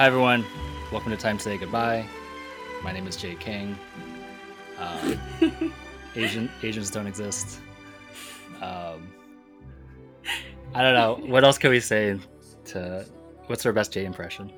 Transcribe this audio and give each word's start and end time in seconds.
Hi, 0.00 0.06
everyone. 0.06 0.46
Welcome 0.90 1.10
to 1.10 1.18
Time 1.18 1.36
to 1.36 1.44
Say 1.44 1.58
Goodbye. 1.58 2.06
My 2.82 2.90
name 2.90 3.06
is 3.06 3.16
Jay 3.16 3.34
King. 3.34 3.78
Um, 4.78 5.74
Asian 6.16 6.50
Asians 6.62 6.90
don't 6.90 7.06
exist. 7.06 7.60
Um, 8.62 9.12
I 10.74 10.80
don't 10.82 10.94
know. 10.94 11.20
What 11.30 11.44
else 11.44 11.58
can 11.58 11.68
we 11.70 11.80
say 11.80 12.18
to? 12.64 13.04
What's 13.48 13.66
our 13.66 13.74
best 13.74 13.92
Jay 13.92 14.06
impression? 14.06 14.50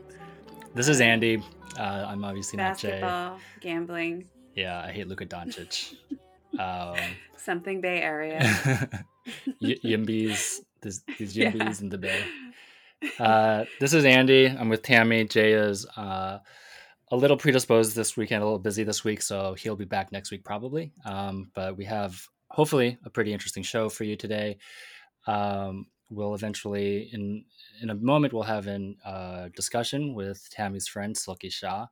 This 0.76 0.86
is 0.86 1.00
Andy. 1.00 1.42
Uh, 1.76 2.06
I'm 2.06 2.24
obviously 2.24 2.58
not 2.58 2.78
Jay. 2.78 3.00
Basketball, 3.00 3.40
gambling, 3.60 4.28
Yeah, 4.54 4.80
I 4.80 4.92
hate 4.92 5.08
Luka 5.08 5.26
Doncic. 5.26 5.96
Um, 6.56 6.94
something 7.36 7.80
Bay 7.80 8.00
Area. 8.00 8.38
y- 9.60 9.74
Yimbies, 9.84 10.60
these, 10.82 11.02
these 11.18 11.36
Yeah. 11.36 11.50
In 11.80 11.88
the 11.88 11.98
Bay. 11.98 12.22
Uh, 13.18 13.64
this 13.80 13.94
is 13.94 14.04
Andy. 14.04 14.46
I'm 14.46 14.68
with 14.68 14.82
Tammy. 14.82 15.24
Jay 15.24 15.52
is 15.52 15.86
uh, 15.96 16.38
a 17.10 17.16
little 17.16 17.36
predisposed 17.36 17.96
this 17.96 18.16
weekend, 18.16 18.42
a 18.42 18.46
little 18.46 18.58
busy 18.58 18.84
this 18.84 19.04
week, 19.04 19.22
so 19.22 19.54
he'll 19.54 19.76
be 19.76 19.84
back 19.84 20.12
next 20.12 20.30
week 20.30 20.44
probably. 20.44 20.92
Um, 21.04 21.50
but 21.54 21.76
we 21.76 21.84
have 21.84 22.26
hopefully 22.48 22.98
a 23.04 23.10
pretty 23.10 23.32
interesting 23.32 23.62
show 23.62 23.88
for 23.88 24.04
you 24.04 24.16
today. 24.16 24.58
Um, 25.26 25.86
we'll 26.10 26.34
eventually, 26.34 27.10
in 27.12 27.44
in 27.80 27.90
a 27.90 27.94
moment, 27.94 28.32
we'll 28.32 28.42
have 28.44 28.66
a 28.66 28.94
uh, 29.04 29.48
discussion 29.56 30.14
with 30.14 30.48
Tammy's 30.50 30.86
friend 30.86 31.16
Silky 31.16 31.50
Shah, 31.50 31.86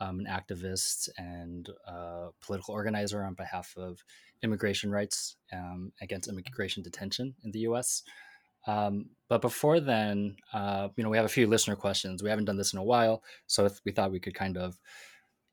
um, 0.00 0.20
an 0.20 0.26
activist 0.26 1.08
and 1.18 1.68
uh, 1.86 2.28
political 2.40 2.74
organizer 2.74 3.24
on 3.24 3.34
behalf 3.34 3.74
of 3.76 4.02
immigration 4.42 4.90
rights 4.90 5.36
um, 5.52 5.92
against 6.00 6.28
immigration 6.28 6.82
detention 6.82 7.34
in 7.44 7.50
the 7.50 7.60
U.S. 7.60 8.02
Um, 8.66 9.10
but 9.28 9.40
before 9.40 9.80
then, 9.80 10.36
uh, 10.52 10.88
you 10.96 11.02
know, 11.02 11.10
we 11.10 11.16
have 11.16 11.26
a 11.26 11.30
few 11.30 11.46
listener 11.46 11.76
questions. 11.76 12.22
We 12.22 12.30
haven't 12.30 12.44
done 12.44 12.56
this 12.56 12.72
in 12.72 12.78
a 12.78 12.84
while, 12.84 13.22
so 13.46 13.68
we 13.84 13.92
thought 13.92 14.12
we 14.12 14.20
could 14.20 14.34
kind 14.34 14.56
of, 14.56 14.78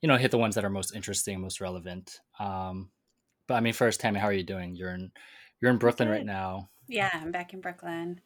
you 0.02 0.08
know, 0.08 0.18
hit 0.18 0.32
the 0.32 0.38
ones 0.38 0.56
that 0.56 0.66
are 0.66 0.70
most 0.70 0.96
interesting, 0.96 1.42
most 1.42 1.62
relevant. 1.62 2.20
Um, 2.40 2.90
but 3.48 3.56
I 3.56 3.62
mean, 3.62 3.74
first, 3.74 4.00
Tammy, 4.00 4.20
how 4.20 4.28
are 4.28 4.34
you 4.34 4.44
doing? 4.44 4.76
You're 4.76 4.94
in 4.94 5.12
you're 5.62 5.72
in 5.72 5.78
Brooklyn 5.78 6.10
right 6.10 6.26
now. 6.26 6.70
yeah, 6.88 7.10
I'm 7.14 7.32
back 7.32 7.54
in 7.54 7.62
Brooklyn. 7.62 8.22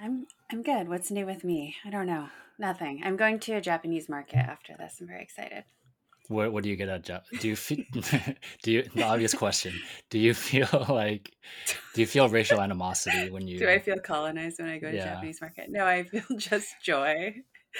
I'm 0.00 0.26
I'm 0.50 0.62
good. 0.62 0.88
What's 0.88 1.10
new 1.10 1.26
with 1.26 1.44
me? 1.44 1.76
I 1.84 1.90
don't 1.90 2.06
know. 2.06 2.28
Nothing. 2.58 3.02
I'm 3.04 3.16
going 3.16 3.40
to 3.40 3.54
a 3.54 3.60
Japanese 3.60 4.08
market 4.08 4.36
after 4.36 4.76
this. 4.78 4.98
I'm 5.00 5.08
very 5.08 5.22
excited. 5.22 5.64
What 6.28 6.52
what 6.52 6.62
do 6.64 6.70
you 6.70 6.76
get 6.76 6.88
at 6.88 7.04
job? 7.04 7.22
Do 7.38 7.48
you 7.48 7.56
feel? 7.56 7.84
do 8.62 8.72
you 8.72 8.82
the 8.94 9.02
obvious 9.02 9.34
question? 9.34 9.82
Do 10.10 10.18
you 10.18 10.32
feel 10.34 10.86
like? 10.88 11.32
Do 11.92 12.00
you 12.00 12.06
feel 12.06 12.28
racial 12.28 12.60
animosity 12.60 13.30
when 13.30 13.46
you 13.48 13.58
Do 13.58 13.68
I 13.68 13.78
feel 13.78 13.98
colonized 13.98 14.58
when 14.58 14.68
I 14.70 14.78
go 14.78 14.90
to 14.90 14.96
Yeah. 14.96 15.04
Japanese 15.04 15.40
market? 15.40 15.70
No, 15.70 15.84
I 15.86 16.04
feel 16.04 16.22
just 16.38 16.74
joy. 16.82 17.34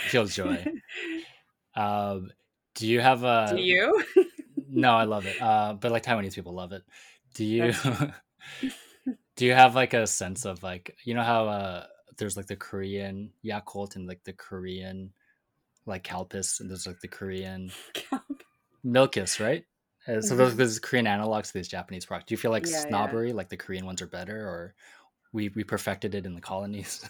feel 0.09 0.27
joy? 0.27 0.67
Um, 1.75 2.31
do 2.75 2.87
you 2.87 3.01
have 3.01 3.25
a? 3.25 3.55
Do 3.55 3.61
you? 3.63 4.05
No, 4.69 4.95
I 4.95 5.05
love 5.05 5.27
it. 5.27 5.41
Uh, 5.41 5.75
but 5.75 5.93
like 5.93 6.03
Taiwanese 6.03 6.35
people 6.35 6.55
love 6.55 6.73
it. 6.73 6.83
Do 7.35 7.45
you 7.45 7.73
do 9.37 9.47
you 9.47 9.53
have 9.53 9.75
like 9.75 9.95
a 9.95 10.07
sense 10.07 10.45
of 10.45 10.63
like 10.63 10.97
you 11.05 11.15
know 11.15 11.23
how 11.23 11.47
uh 11.49 11.87
there's 12.19 12.37
like 12.37 12.47
the 12.47 12.57
Korean 12.57 13.33
Yakult 13.45 13.97
and 13.97 14.07
like 14.07 14.23
the 14.25 14.33
Korean 14.33 15.13
like 15.87 16.05
Calpis 16.05 16.61
and 16.61 16.71
there's 16.71 16.87
like 16.87 17.01
the 17.01 17.09
Korean 17.09 17.71
Milkis, 18.85 19.41
right? 19.41 19.65
Uh, 20.07 20.21
so 20.21 20.37
those 20.37 20.55
Mhm. 20.55 20.57
there's 20.57 20.79
Korean 20.79 21.07
analogs 21.07 21.49
to 21.49 21.55
these 21.55 21.69
Japanese 21.69 22.05
products. 22.07 22.29
Do 22.29 22.35
you 22.35 22.39
feel 22.39 22.51
like 22.51 22.67
Yeah, 22.67 22.87
yeah. 22.89 23.17
snobbery, 23.17 23.33
like 23.33 23.49
the 23.49 23.57
Korean 23.57 23.87
ones 23.87 24.03
are 24.03 24.07
better, 24.07 24.47
or 24.47 24.75
we 25.33 25.51
we 25.51 25.65
perfected 25.65 26.15
it 26.15 26.27
in 26.27 26.35
the 26.35 26.43
colonies? 26.43 27.09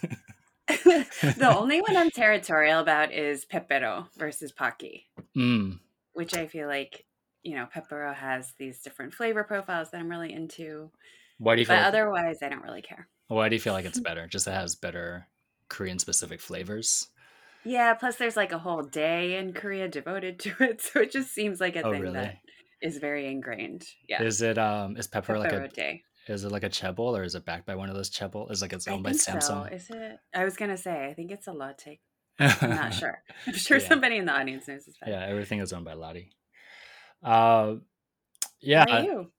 the 0.69 1.51
only 1.51 1.81
one 1.81 1.97
I'm 1.97 2.11
territorial 2.15 2.81
about 2.81 3.13
is 3.13 3.45
Pepero 3.45 4.09
versus 4.17 4.53
Pocky, 4.53 5.11
mm, 5.37 5.79
which 6.13 6.35
I 6.35 6.47
feel 6.47 6.69
like 6.69 7.07
you 7.43 7.55
know 7.57 7.67
Pepero 7.67 8.15
has 8.15 8.53
these 8.59 8.81
different 8.81 9.15
flavor 9.15 9.45
profiles 9.45 9.91
that 9.91 10.01
I'm 10.01 10.11
really 10.11 10.33
into, 10.33 10.93
why 11.39 11.55
do 11.57 11.63
you 11.63 11.67
feel? 11.67 11.79
but 11.79 11.81
Like, 11.81 11.89
otherwise 11.89 12.43
I 12.43 12.51
don't 12.51 12.63
really 12.65 12.83
care. 12.83 13.09
why 13.29 13.49
do 13.49 13.57
you 13.57 13.61
feel 13.61 13.73
like 13.73 13.85
it's 13.85 13.99
better? 14.01 14.27
Just 14.27 14.47
it 14.47 14.53
has 14.53 14.75
better 14.75 15.29
Korean 15.69 15.99
specific 15.99 16.41
flavors. 16.41 17.09
Yeah, 17.65 17.95
plus 17.95 18.17
there's 18.17 18.37
like 18.37 18.53
a 18.53 18.59
whole 18.59 18.83
day 18.83 19.37
in 19.39 19.53
Korea 19.53 19.89
devoted 19.89 20.39
to 20.41 20.53
it, 20.61 20.81
so 20.87 21.01
it 21.01 21.11
just 21.13 21.33
seems 21.33 21.61
like 21.61 21.77
a 21.77 21.83
Oh, 21.85 21.91
thing 21.93 22.03
really? 22.03 22.15
that 22.15 22.37
is 22.83 22.99
very 22.99 23.27
ingrained. 23.27 23.87
Yeah, 24.09 24.23
Is 24.23 24.43
it 24.43 24.59
um 24.59 24.97
is 24.97 25.07
pepper 25.07 25.39
like 25.39 25.53
a 25.53 25.69
day. 25.69 26.03
is 26.29 26.45
it 26.45 26.53
like 26.53 26.65
a 26.65 26.71
chaebol 26.71 27.19
or 27.19 27.23
is 27.23 27.35
it 27.35 27.45
backed 27.45 27.67
by 27.67 27.75
one 27.75 27.89
of 27.89 27.95
those 27.95 28.11
chaebol? 28.11 28.51
Is 28.51 28.63
like 28.63 28.73
it's 28.73 28.87
I 28.89 28.93
owned 28.93 29.03
by 29.05 29.11
think 29.11 29.23
so. 29.23 29.33
Samsung. 29.33 29.73
Is 29.73 29.89
it? 29.91 30.17
I 30.35 30.45
was 30.45 30.57
gonna 30.57 30.77
say 30.77 31.07
I 31.07 31.15
think 31.15 31.31
it's 31.31 31.47
a 31.47 31.53
Lotte. 31.53 31.99
I'm 32.39 32.71
not 32.71 32.93
sure. 33.01 33.23
I'm 33.47 33.55
sure 33.55 33.79
Yeah. 33.79 33.89
somebody 33.89 34.17
in 34.17 34.25
the 34.27 34.33
audience 34.33 34.67
knows 34.69 34.85
this 34.87 34.97
better. 34.99 35.13
yeah, 35.13 35.25
everything 35.27 35.61
is 35.61 35.73
owned 35.73 35.85
by 35.85 35.95
Lotte. 35.95 36.25
Uh, 37.23 37.77
yeah, 38.61 38.85
How 38.89 38.97
are 38.99 39.03
you? 39.05 39.31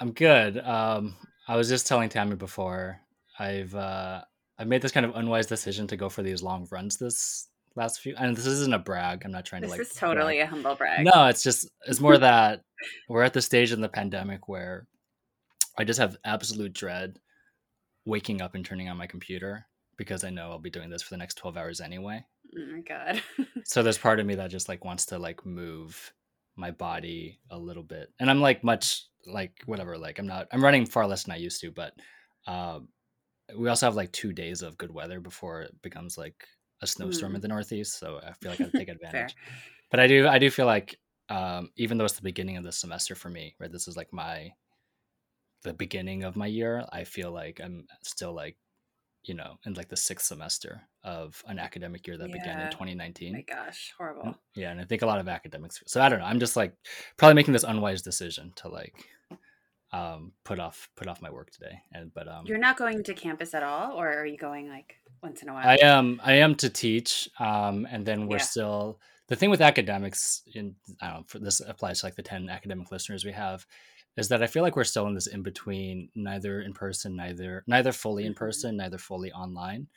I'm 0.00 0.12
good. 0.12 0.58
Um, 0.58 1.16
I 1.48 1.56
was 1.56 1.68
just 1.68 1.86
telling 1.86 2.08
Tammy 2.08 2.36
before 2.36 3.00
I've 3.38 3.74
uh, 3.74 4.22
I've 4.58 4.66
made 4.68 4.82
this 4.82 4.92
kind 4.92 5.06
of 5.06 5.14
unwise 5.16 5.46
decision 5.46 5.86
to 5.88 5.96
go 5.96 6.08
for 6.08 6.22
these 6.22 6.42
long 6.42 6.66
runs 6.70 6.96
this 6.96 7.46
last 7.76 8.00
few. 8.00 8.14
And 8.16 8.36
this 8.36 8.46
isn't 8.46 8.74
a 8.74 8.78
brag. 8.78 9.22
I'm 9.24 9.32
not 9.32 9.44
trying 9.44 9.62
This 9.62 9.68
to 9.68 9.72
like. 9.72 9.78
This 9.80 9.90
is 9.92 9.96
totally 9.96 10.36
brag. 10.36 10.46
a 10.46 10.50
humble 10.50 10.74
brag. 10.74 11.04
No, 11.04 11.26
it's 11.26 11.42
just 11.42 11.68
it's 11.86 12.00
more 12.00 12.18
that 12.28 12.62
we're 13.08 13.22
at 13.22 13.32
the 13.32 13.42
stage 13.42 13.72
in 13.72 13.80
the 13.80 13.88
pandemic 13.88 14.48
where 14.48 14.86
I 15.78 15.84
just 15.84 16.00
have 16.00 16.16
absolute 16.24 16.72
dread 16.72 17.18
waking 18.04 18.40
up 18.40 18.54
and 18.54 18.64
turning 18.64 18.88
on 18.88 18.96
my 18.96 19.06
computer 19.06 19.66
because 19.96 20.24
I 20.24 20.30
know 20.30 20.50
I'll 20.50 20.58
be 20.58 20.70
doing 20.70 20.90
this 20.90 21.02
for 21.02 21.10
the 21.10 21.18
next 21.18 21.34
12 21.34 21.56
hours 21.56 21.80
anyway. 21.80 22.24
Oh 22.56 22.66
my 22.72 22.80
god. 22.80 23.22
So 23.64 23.82
there's 23.82 23.98
part 23.98 24.18
of 24.18 24.26
me 24.26 24.34
that 24.36 24.50
just 24.50 24.68
like 24.68 24.84
wants 24.84 25.06
to 25.06 25.18
like 25.18 25.44
move 25.46 26.12
my 26.56 26.70
body 26.70 27.38
a 27.50 27.58
little 27.58 27.82
bit. 27.82 28.12
And 28.18 28.30
I'm 28.30 28.40
like 28.40 28.64
much 28.64 29.04
like 29.26 29.52
whatever, 29.66 29.96
like 29.98 30.18
I'm 30.18 30.26
not 30.26 30.48
I'm 30.52 30.64
running 30.64 30.86
far 30.86 31.06
less 31.06 31.24
than 31.24 31.32
I 31.32 31.36
used 31.36 31.60
to, 31.60 31.70
but 31.70 31.92
um 32.46 32.88
we 33.56 33.68
also 33.68 33.86
have 33.86 33.96
like 33.96 34.12
two 34.12 34.32
days 34.32 34.62
of 34.62 34.78
good 34.78 34.92
weather 34.92 35.20
before 35.20 35.62
it 35.62 35.74
becomes 35.82 36.16
like 36.16 36.46
a 36.82 36.86
snowstorm 36.86 37.32
Mm. 37.32 37.36
in 37.36 37.40
the 37.42 37.48
northeast. 37.48 37.98
So 37.98 38.20
I 38.26 38.32
feel 38.34 38.50
like 38.52 38.60
I 38.60 38.68
take 38.76 38.88
advantage. 38.96 39.34
but 39.90 40.00
I 40.00 40.06
do 40.06 40.26
I 40.28 40.38
do 40.38 40.50
feel 40.50 40.66
like 40.66 40.98
um, 41.28 41.70
even 41.76 41.96
though 41.98 42.04
it's 42.04 42.14
the 42.14 42.22
beginning 42.22 42.56
of 42.56 42.64
the 42.64 42.72
semester 42.72 43.14
for 43.14 43.28
me, 43.28 43.54
right? 43.60 43.70
This 43.70 43.86
is 43.88 43.96
like 43.96 44.12
my 44.12 44.52
the 45.62 45.72
beginning 45.74 46.24
of 46.24 46.36
my 46.36 46.46
year. 46.46 46.84
I 46.92 47.04
feel 47.04 47.30
like 47.30 47.60
I'm 47.62 47.86
still 48.02 48.32
like 48.32 48.56
you 49.24 49.34
know 49.34 49.58
in 49.66 49.74
like 49.74 49.88
the 49.90 49.96
sixth 49.96 50.26
semester 50.26 50.80
of 51.04 51.42
an 51.46 51.58
academic 51.58 52.06
year 52.06 52.16
that 52.16 52.32
began 52.32 52.58
in 52.60 52.70
2019. 52.70 53.34
Oh 53.34 53.36
my 53.36 53.42
gosh, 53.42 53.92
horrible. 53.98 54.34
Yeah, 54.56 54.70
and 54.70 54.80
I 54.80 54.84
think 54.84 55.02
a 55.02 55.06
lot 55.06 55.20
of 55.20 55.28
academics. 55.28 55.82
So 55.86 56.00
I 56.00 56.08
don't 56.08 56.18
know. 56.20 56.24
I'm 56.24 56.40
just 56.40 56.56
like 56.56 56.72
probably 57.18 57.34
making 57.34 57.52
this 57.52 57.64
unwise 57.64 58.00
decision 58.02 58.52
to 58.56 58.68
like 58.68 58.94
um 59.92 60.32
put 60.44 60.58
off 60.60 60.88
put 60.96 61.08
off 61.08 61.20
my 61.20 61.30
work 61.30 61.50
today. 61.50 61.78
And 61.92 62.12
but 62.14 62.26
um 62.28 62.46
You're 62.46 62.58
not 62.58 62.76
going 62.76 63.02
to 63.04 63.14
campus 63.14 63.54
at 63.54 63.62
all, 63.62 63.92
or 64.00 64.08
are 64.08 64.26
you 64.26 64.38
going 64.38 64.68
like 64.68 64.96
once 65.22 65.42
in 65.42 65.48
a 65.48 65.54
while? 65.54 65.62
I 65.62 65.76
am 65.82 66.20
I 66.24 66.34
am 66.34 66.54
to 66.56 66.70
teach, 66.70 67.28
um, 67.38 67.86
and 67.90 68.06
then 68.06 68.26
we're 68.26 68.38
Yeah. 68.38 68.46
still 68.52 69.00
the 69.28 69.36
thing 69.36 69.50
with 69.50 69.60
academics. 69.60 70.42
In 70.54 70.76
I 71.02 71.08
don't 71.08 71.16
know, 71.20 71.24
for 71.28 71.38
this 71.38 71.60
applies 71.60 72.00
to 72.00 72.06
like 72.06 72.14
the 72.16 72.22
ten 72.22 72.48
academic 72.48 72.90
listeners 72.90 73.24
we 73.24 73.32
have, 73.32 73.66
is 74.16 74.28
that 74.28 74.42
I 74.42 74.46
feel 74.46 74.62
like 74.62 74.76
we're 74.76 74.84
still 74.84 75.06
in 75.06 75.14
this 75.14 75.26
in 75.26 75.42
between, 75.42 76.10
neither 76.14 76.62
in 76.62 76.72
person, 76.72 77.14
neither 77.16 77.62
neither 77.66 77.92
fully 77.92 78.24
in 78.26 78.34
Mhm. 78.34 78.34
person, 78.34 78.76
neither 78.76 78.98
fully 78.98 79.32
online. 79.32 79.88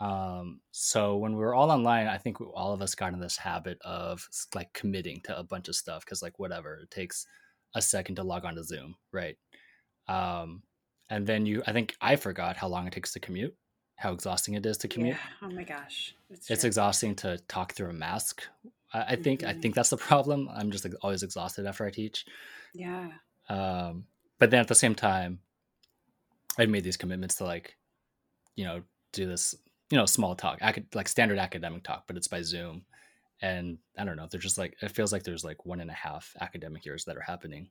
Um, 0.00 0.62
so 0.72 1.16
when 1.18 1.32
we 1.34 1.40
were 1.40 1.54
all 1.54 1.70
online, 1.70 2.08
I 2.08 2.18
think 2.18 2.40
all 2.40 2.72
of 2.72 2.82
us 2.82 2.94
got 2.94 3.12
in 3.14 3.20
this 3.20 3.36
habit 3.38 3.78
of 3.82 4.28
like 4.54 4.72
committing 4.74 5.20
to 5.22 5.38
a 5.38 5.44
bunch 5.44 5.68
of 5.68 5.76
stuff 5.76 6.04
because 6.04 6.22
like 6.22 6.38
whatever 6.38 6.76
it 6.82 6.90
takes 6.90 7.26
a 7.74 7.82
second 7.82 8.16
to 8.16 8.24
log 8.24 8.44
on 8.44 8.56
to 8.56 8.64
Zoom, 8.64 8.96
right? 9.12 9.36
Um, 10.08 10.62
and 11.10 11.26
then 11.26 11.46
you, 11.46 11.62
I 11.66 11.72
think 11.72 11.94
I 12.00 12.16
forgot 12.16 12.56
how 12.56 12.68
long 12.68 12.86
it 12.86 12.92
takes 12.92 13.12
to 13.12 13.20
commute, 13.20 13.56
how 14.02 14.12
exhausting 14.12 14.54
it 14.54 14.66
is 14.66 14.76
to 14.78 14.88
commute 14.88 15.16
Yeah. 15.16 15.46
Oh 15.46 15.50
my 15.50 15.64
gosh. 15.64 16.14
It's, 16.30 16.50
it's 16.50 16.64
exhausting 16.64 17.14
to 17.16 17.38
talk 17.48 17.72
through 17.74 17.90
a 17.90 17.92
mask. 17.92 18.42
I, 18.92 19.00
I 19.12 19.16
think 19.16 19.44
I 19.44 19.52
Mhm. 19.54 19.62
think 19.62 19.74
that's 19.74 19.90
the 19.90 19.96
problem. 20.10 20.48
I'm 20.58 20.70
just 20.70 20.84
like 20.84 20.94
always 21.02 21.22
exhausted 21.22 21.66
after 21.66 21.86
I 21.86 21.90
teach. 21.90 22.24
Yeah. 22.74 23.10
Um, 23.48 24.04
but 24.38 24.50
then 24.50 24.60
at 24.60 24.68
the 24.68 24.74
same 24.74 24.94
time, 24.94 25.40
I 26.58 26.66
made 26.66 26.84
these 26.84 26.96
commitments 26.96 27.36
to 27.36 27.44
like, 27.44 27.76
you 28.56 28.64
know, 28.64 28.82
do 29.12 29.26
this, 29.26 29.54
you 29.90 29.96
know, 29.98 30.06
small 30.06 30.34
talk, 30.34 30.58
acad- 30.60 30.94
like 30.94 31.08
standard 31.08 31.38
academic 31.38 31.82
talk, 31.84 32.04
but 32.06 32.16
it's 32.16 32.28
by 32.28 32.42
Zoom. 32.42 32.84
And 33.40 33.78
I 33.98 34.04
don't 34.04 34.16
know, 34.16 34.26
they're 34.30 34.40
just 34.40 34.58
like 34.58 34.76
it 34.82 34.90
feels 34.92 35.12
like 35.12 35.22
there's 35.24 35.44
like 35.44 35.64
one 35.66 35.80
and 35.80 35.90
a 35.90 35.94
half 35.94 36.34
academic 36.40 36.84
years 36.84 37.04
that 37.06 37.16
are 37.16 37.22
happening 37.32 37.70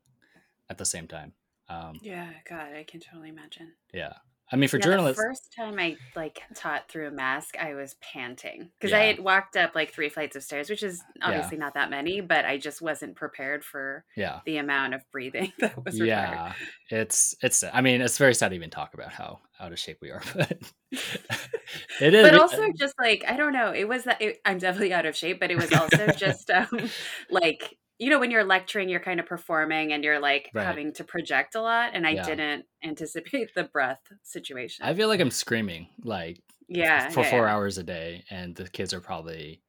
at 0.69 0.77
the 0.77 0.85
same 0.85 1.07
time. 1.07 1.33
Um, 1.69 1.99
Yeah. 2.01 2.29
God, 2.49 2.73
I 2.75 2.83
can 2.83 2.99
totally 2.99 3.29
imagine. 3.29 3.73
yeah. 3.93 4.13
I 4.51 4.55
mean, 4.57 4.69
for 4.69 4.77
Yeah, 4.77 4.87
the 4.87 4.97
journalists, 4.97 5.27
first 5.27 5.53
time 5.55 5.79
I 5.79 5.99
like 6.15 6.41
taught 6.55 6.89
through 6.89 7.07
a 7.07 7.11
mask, 7.11 7.57
I 7.57 7.73
was 7.73 7.95
panting 7.95 8.71
because 8.79 8.91
Yeah. 8.91 8.97
I 8.97 9.03
had 9.05 9.19
walked 9.19 9.55
up 9.57 9.75
like 9.75 9.91
three 9.93 10.09
flights 10.09 10.35
of 10.35 10.43
stairs, 10.43 10.69
which 10.69 10.83
is 10.83 11.05
Yeah. 11.23 11.51
obviously 11.51 11.57
not 11.57 11.73
that 11.75 11.89
many, 11.89 12.21
but 12.21 12.45
I 12.45 12.57
just 12.57 12.81
wasn't 12.81 13.15
prepared 13.15 13.63
for 13.65 14.05
yeah, 14.15 14.41
the 14.45 14.57
amount 14.57 14.93
of 14.93 15.03
breathing 15.11 15.53
that 15.59 15.83
was 15.85 15.99
required. 16.01 16.41
yeah, 16.41 16.55
it's 16.89 17.35
it's. 17.41 17.63
I 17.63 17.81
mean, 17.81 18.01
it's 18.01 18.17
very 18.17 18.33
sad 18.33 18.49
to 18.49 18.55
even 18.55 18.69
talk 18.69 18.93
about 18.93 19.11
how 19.11 19.39
out 19.59 19.71
of 19.71 19.79
shape 19.79 19.97
we 20.01 20.11
are, 20.11 20.21
but 20.35 20.57
it 21.99 22.13
is. 22.13 22.31
But 22.31 22.35
also 22.35 22.61
just 22.77 22.93
like 22.99 23.23
I 23.27 23.35
don't 23.37 23.53
know, 23.53 23.71
it 23.73 23.87
was 23.87 24.03
that 24.03 24.21
it, 24.21 24.39
I'm 24.45 24.57
definitely 24.59 24.93
out 24.93 25.05
of 25.05 25.15
shape, 25.15 25.39
but 25.39 25.51
it 25.51 25.55
was 25.57 25.73
also 25.73 26.09
just 26.11 26.49
um 26.51 26.91
like 27.29 27.77
you 28.01 28.09
know 28.09 28.19
when 28.19 28.31
you're 28.31 28.43
lecturing, 28.45 28.89
you're 28.89 28.99
kind 28.99 29.19
of 29.21 29.27
performing 29.27 29.93
and 29.93 30.03
you're 30.03 30.19
like 30.19 30.51
Right. 30.53 30.65
having 30.65 30.93
to 30.95 31.05
project 31.05 31.55
a 31.55 31.61
lot, 31.61 31.91
and 31.95 32.07
I 32.07 32.15
Yeah. 32.15 32.25
didn't 32.25 32.65
anticipate 32.83 33.53
the 33.55 33.65
breath 33.65 34.01
situation. 34.23 34.85
I 34.87 34.93
feel 34.95 35.07
like 35.07 35.19
I'm 35.19 35.31
screaming 35.31 35.87
like 36.03 36.41
yeah, 36.67 37.09
for 37.09 37.23
yeah, 37.23 37.29
four 37.29 37.47
yeah. 37.47 37.47
hours 37.47 37.77
a 37.77 37.83
day, 37.83 38.23
and 38.29 38.55
the 38.55 38.67
kids 38.67 38.93
are 38.93 39.01
probably, 39.01 39.61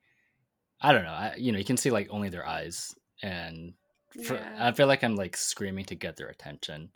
I 0.80 0.92
don't 0.92 1.04
know. 1.04 1.12
I, 1.12 1.36
you 1.36 1.52
know, 1.52 1.58
you 1.58 1.64
can 1.64 1.78
see 1.78 1.90
like 1.90 2.08
only 2.10 2.30
their 2.30 2.46
eyes, 2.46 2.94
and 3.22 3.74
for. 4.24 4.38
I 4.58 4.72
feel 4.72 4.86
like 4.88 5.04
I'm 5.04 5.16
like 5.16 5.36
screaming 5.36 5.86
to 5.86 5.94
get 5.96 6.16
their 6.16 6.28
attention 6.28 6.92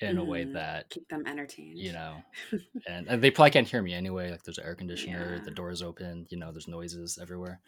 in 0.00 0.18
a 0.18 0.24
way 0.24 0.44
Mhm. 0.44 0.52
that 0.54 0.86
keep 0.90 1.08
them 1.08 1.26
entertained. 1.26 1.78
you 1.78 1.92
know, 1.92 2.24
and, 2.88 3.08
and 3.08 3.22
they 3.22 3.30
probably 3.30 3.50
can't 3.52 3.68
hear 3.68 3.82
me 3.82 3.94
anyway. 3.94 4.30
Like 4.30 4.44
there's 4.44 4.58
an 4.58 4.66
air 4.66 4.74
conditioner, 4.76 5.40
the 5.40 5.52
door's 5.52 5.82
open, 5.82 6.26
you 6.30 6.38
know, 6.38 6.52
there's 6.52 6.68
noises 6.68 7.18
everywhere. 7.20 7.60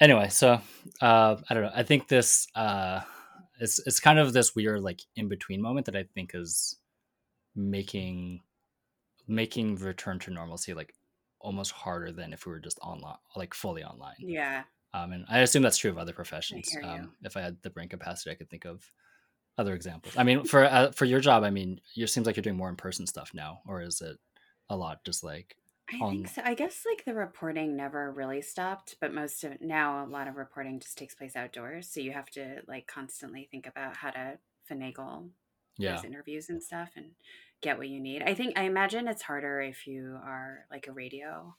Anyway, 0.00 0.28
so 0.28 0.60
uh, 1.00 1.36
I 1.48 1.54
don't 1.54 1.62
know. 1.62 1.72
I 1.74 1.82
think 1.82 2.08
this 2.08 2.46
uh, 2.54 3.00
it's 3.60 3.78
it's 3.86 4.00
kind 4.00 4.18
of 4.18 4.32
this 4.32 4.54
weird 4.54 4.82
like 4.82 5.00
in 5.16 5.28
between 5.28 5.62
moment 5.62 5.86
that 5.86 5.96
I 5.96 6.04
think 6.14 6.32
is 6.34 6.76
making 7.54 8.40
making 9.26 9.76
return 9.76 10.18
to 10.18 10.30
normalcy 10.30 10.74
like 10.74 10.94
almost 11.40 11.72
harder 11.72 12.10
than 12.10 12.32
if 12.32 12.46
we 12.46 12.52
were 12.52 12.58
just 12.58 12.78
online, 12.80 13.16
like 13.36 13.54
fully 13.54 13.84
online. 13.84 14.16
Yeah. 14.18 14.64
Um, 14.94 15.12
and 15.12 15.24
I 15.28 15.40
assume 15.40 15.62
that's 15.62 15.76
true 15.76 15.90
of 15.90 15.98
other 15.98 16.12
professions. 16.12 16.68
you. 16.72 16.88
Um, 16.88 17.12
if 17.22 17.36
I 17.36 17.42
had 17.42 17.56
the 17.62 17.70
brain 17.70 17.88
capacity, 17.88 18.30
I 18.30 18.34
could 18.34 18.48
think 18.48 18.64
of 18.64 18.84
other 19.58 19.74
examples. 19.74 20.14
I 20.16 20.22
mean, 20.22 20.44
for 20.44 20.64
uh, 20.64 20.90
for 20.92 21.04
your 21.04 21.20
job, 21.20 21.44
I 21.44 21.50
mean, 21.50 21.80
it 21.96 22.08
seems 22.08 22.26
like 22.26 22.36
you're 22.36 22.42
doing 22.42 22.56
more 22.56 22.68
in 22.68 22.76
person 22.76 23.06
stuff 23.06 23.32
now, 23.34 23.60
or 23.66 23.82
is 23.82 24.00
it 24.00 24.16
a 24.68 24.76
lot 24.76 25.04
just 25.04 25.22
like 25.22 25.56
I 25.90 25.98
on- 26.00 26.08
think 26.10 26.28
um, 26.28 26.34
so. 26.34 26.42
I 26.44 26.54
guess 26.54 26.84
like 26.86 27.04
the 27.04 27.14
reporting 27.14 27.76
never 27.76 28.10
really 28.10 28.42
stopped, 28.42 28.96
but 29.00 29.12
most 29.12 29.44
of 29.44 29.60
now 29.60 30.04
a 30.04 30.08
lot 30.08 30.28
of 30.28 30.36
reporting 30.36 30.80
just 30.80 30.96
takes 30.96 31.14
place 31.14 31.36
outdoors. 31.36 31.88
So 31.88 32.00
you 32.00 32.12
have 32.12 32.30
to 32.30 32.62
like 32.66 32.86
constantly 32.86 33.48
think 33.50 33.66
about 33.66 33.96
how 33.96 34.10
to 34.10 34.38
finagle 34.70 35.30
yeah, 35.76 35.94
those 35.96 36.04
interviews 36.04 36.48
and 36.48 36.62
stuff 36.62 36.92
and 36.96 37.12
get 37.60 37.76
what 37.78 37.88
you 37.88 38.00
need. 38.00 38.22
I 38.22 38.34
think 38.34 38.58
I 38.58 38.62
imagine 38.64 39.08
it's 39.08 39.22
harder 39.22 39.60
if 39.60 39.86
you 39.86 40.18
are 40.24 40.66
like 40.70 40.86
a 40.86 40.92
radio 40.92 41.54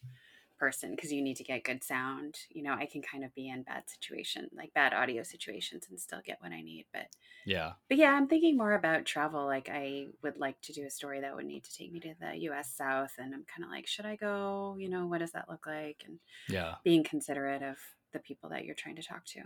person 0.57 0.91
because 0.95 1.11
you 1.11 1.21
need 1.21 1.37
to 1.37 1.43
get 1.43 1.63
good 1.63 1.83
sound. 1.83 2.35
You 2.49 2.63
know, 2.63 2.73
I 2.73 2.85
can 2.85 3.01
kind 3.01 3.23
of 3.23 3.33
be 3.33 3.49
in 3.49 3.63
bad 3.63 3.83
situation, 3.89 4.49
like 4.55 4.73
bad 4.73 4.93
audio 4.93 5.23
situations 5.23 5.85
and 5.89 5.99
still 5.99 6.21
get 6.25 6.37
what 6.39 6.51
I 6.51 6.61
need. 6.61 6.85
But 6.93 7.07
yeah, 7.45 7.73
but 7.89 7.97
yeah, 7.97 8.11
I'm 8.11 8.27
thinking 8.27 8.57
more 8.57 8.73
about 8.73 9.05
travel. 9.05 9.45
Like 9.45 9.69
I 9.71 10.07
would 10.23 10.37
like 10.37 10.59
to 10.61 10.73
do 10.73 10.85
a 10.85 10.89
story 10.89 11.21
that 11.21 11.35
would 11.35 11.45
need 11.45 11.63
to 11.63 11.73
take 11.75 11.91
me 11.91 11.99
to 12.01 12.13
the 12.19 12.37
US 12.49 12.73
South 12.75 13.11
and 13.17 13.33
I'm 13.33 13.45
kind 13.45 13.63
of 13.63 13.69
like, 13.69 13.87
should 13.87 14.05
I 14.05 14.15
go? 14.15 14.75
You 14.79 14.89
know, 14.89 15.05
what 15.07 15.19
does 15.19 15.31
that 15.31 15.49
look 15.49 15.65
like? 15.67 16.03
And 16.05 16.19
yeah, 16.49 16.75
being 16.83 17.03
considerate 17.03 17.63
of 17.63 17.77
the 18.13 18.19
people 18.19 18.49
that 18.49 18.65
you're 18.65 18.75
trying 18.75 18.95
to 18.95 19.03
talk 19.03 19.25
to. 19.25 19.41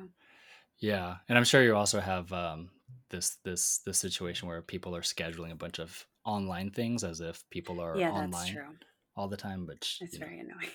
yeah. 0.79 1.17
And 1.27 1.37
I'm 1.37 1.43
sure 1.43 1.63
you 1.63 1.75
also 1.75 1.99
have 1.99 2.31
um, 2.31 2.69
this 3.09 3.37
this 3.43 3.79
this 3.85 3.97
situation 3.99 4.47
where 4.47 4.61
people 4.61 4.95
are 4.95 5.01
scheduling 5.01 5.51
a 5.51 5.55
bunch 5.55 5.79
of 5.79 6.05
online 6.25 6.69
things 6.71 7.03
as 7.03 7.21
if 7.21 7.43
people 7.49 7.81
are 7.81 7.97
yeah, 7.97 8.11
online 8.11 8.31
that's 8.31 8.49
true. 8.49 8.75
all 9.15 9.27
the 9.27 9.37
time, 9.37 9.65
which 9.65 9.97
It's 10.01 10.13
you 10.13 10.19
know, 10.19 10.25
very 10.27 10.39
annoying. 10.39 10.69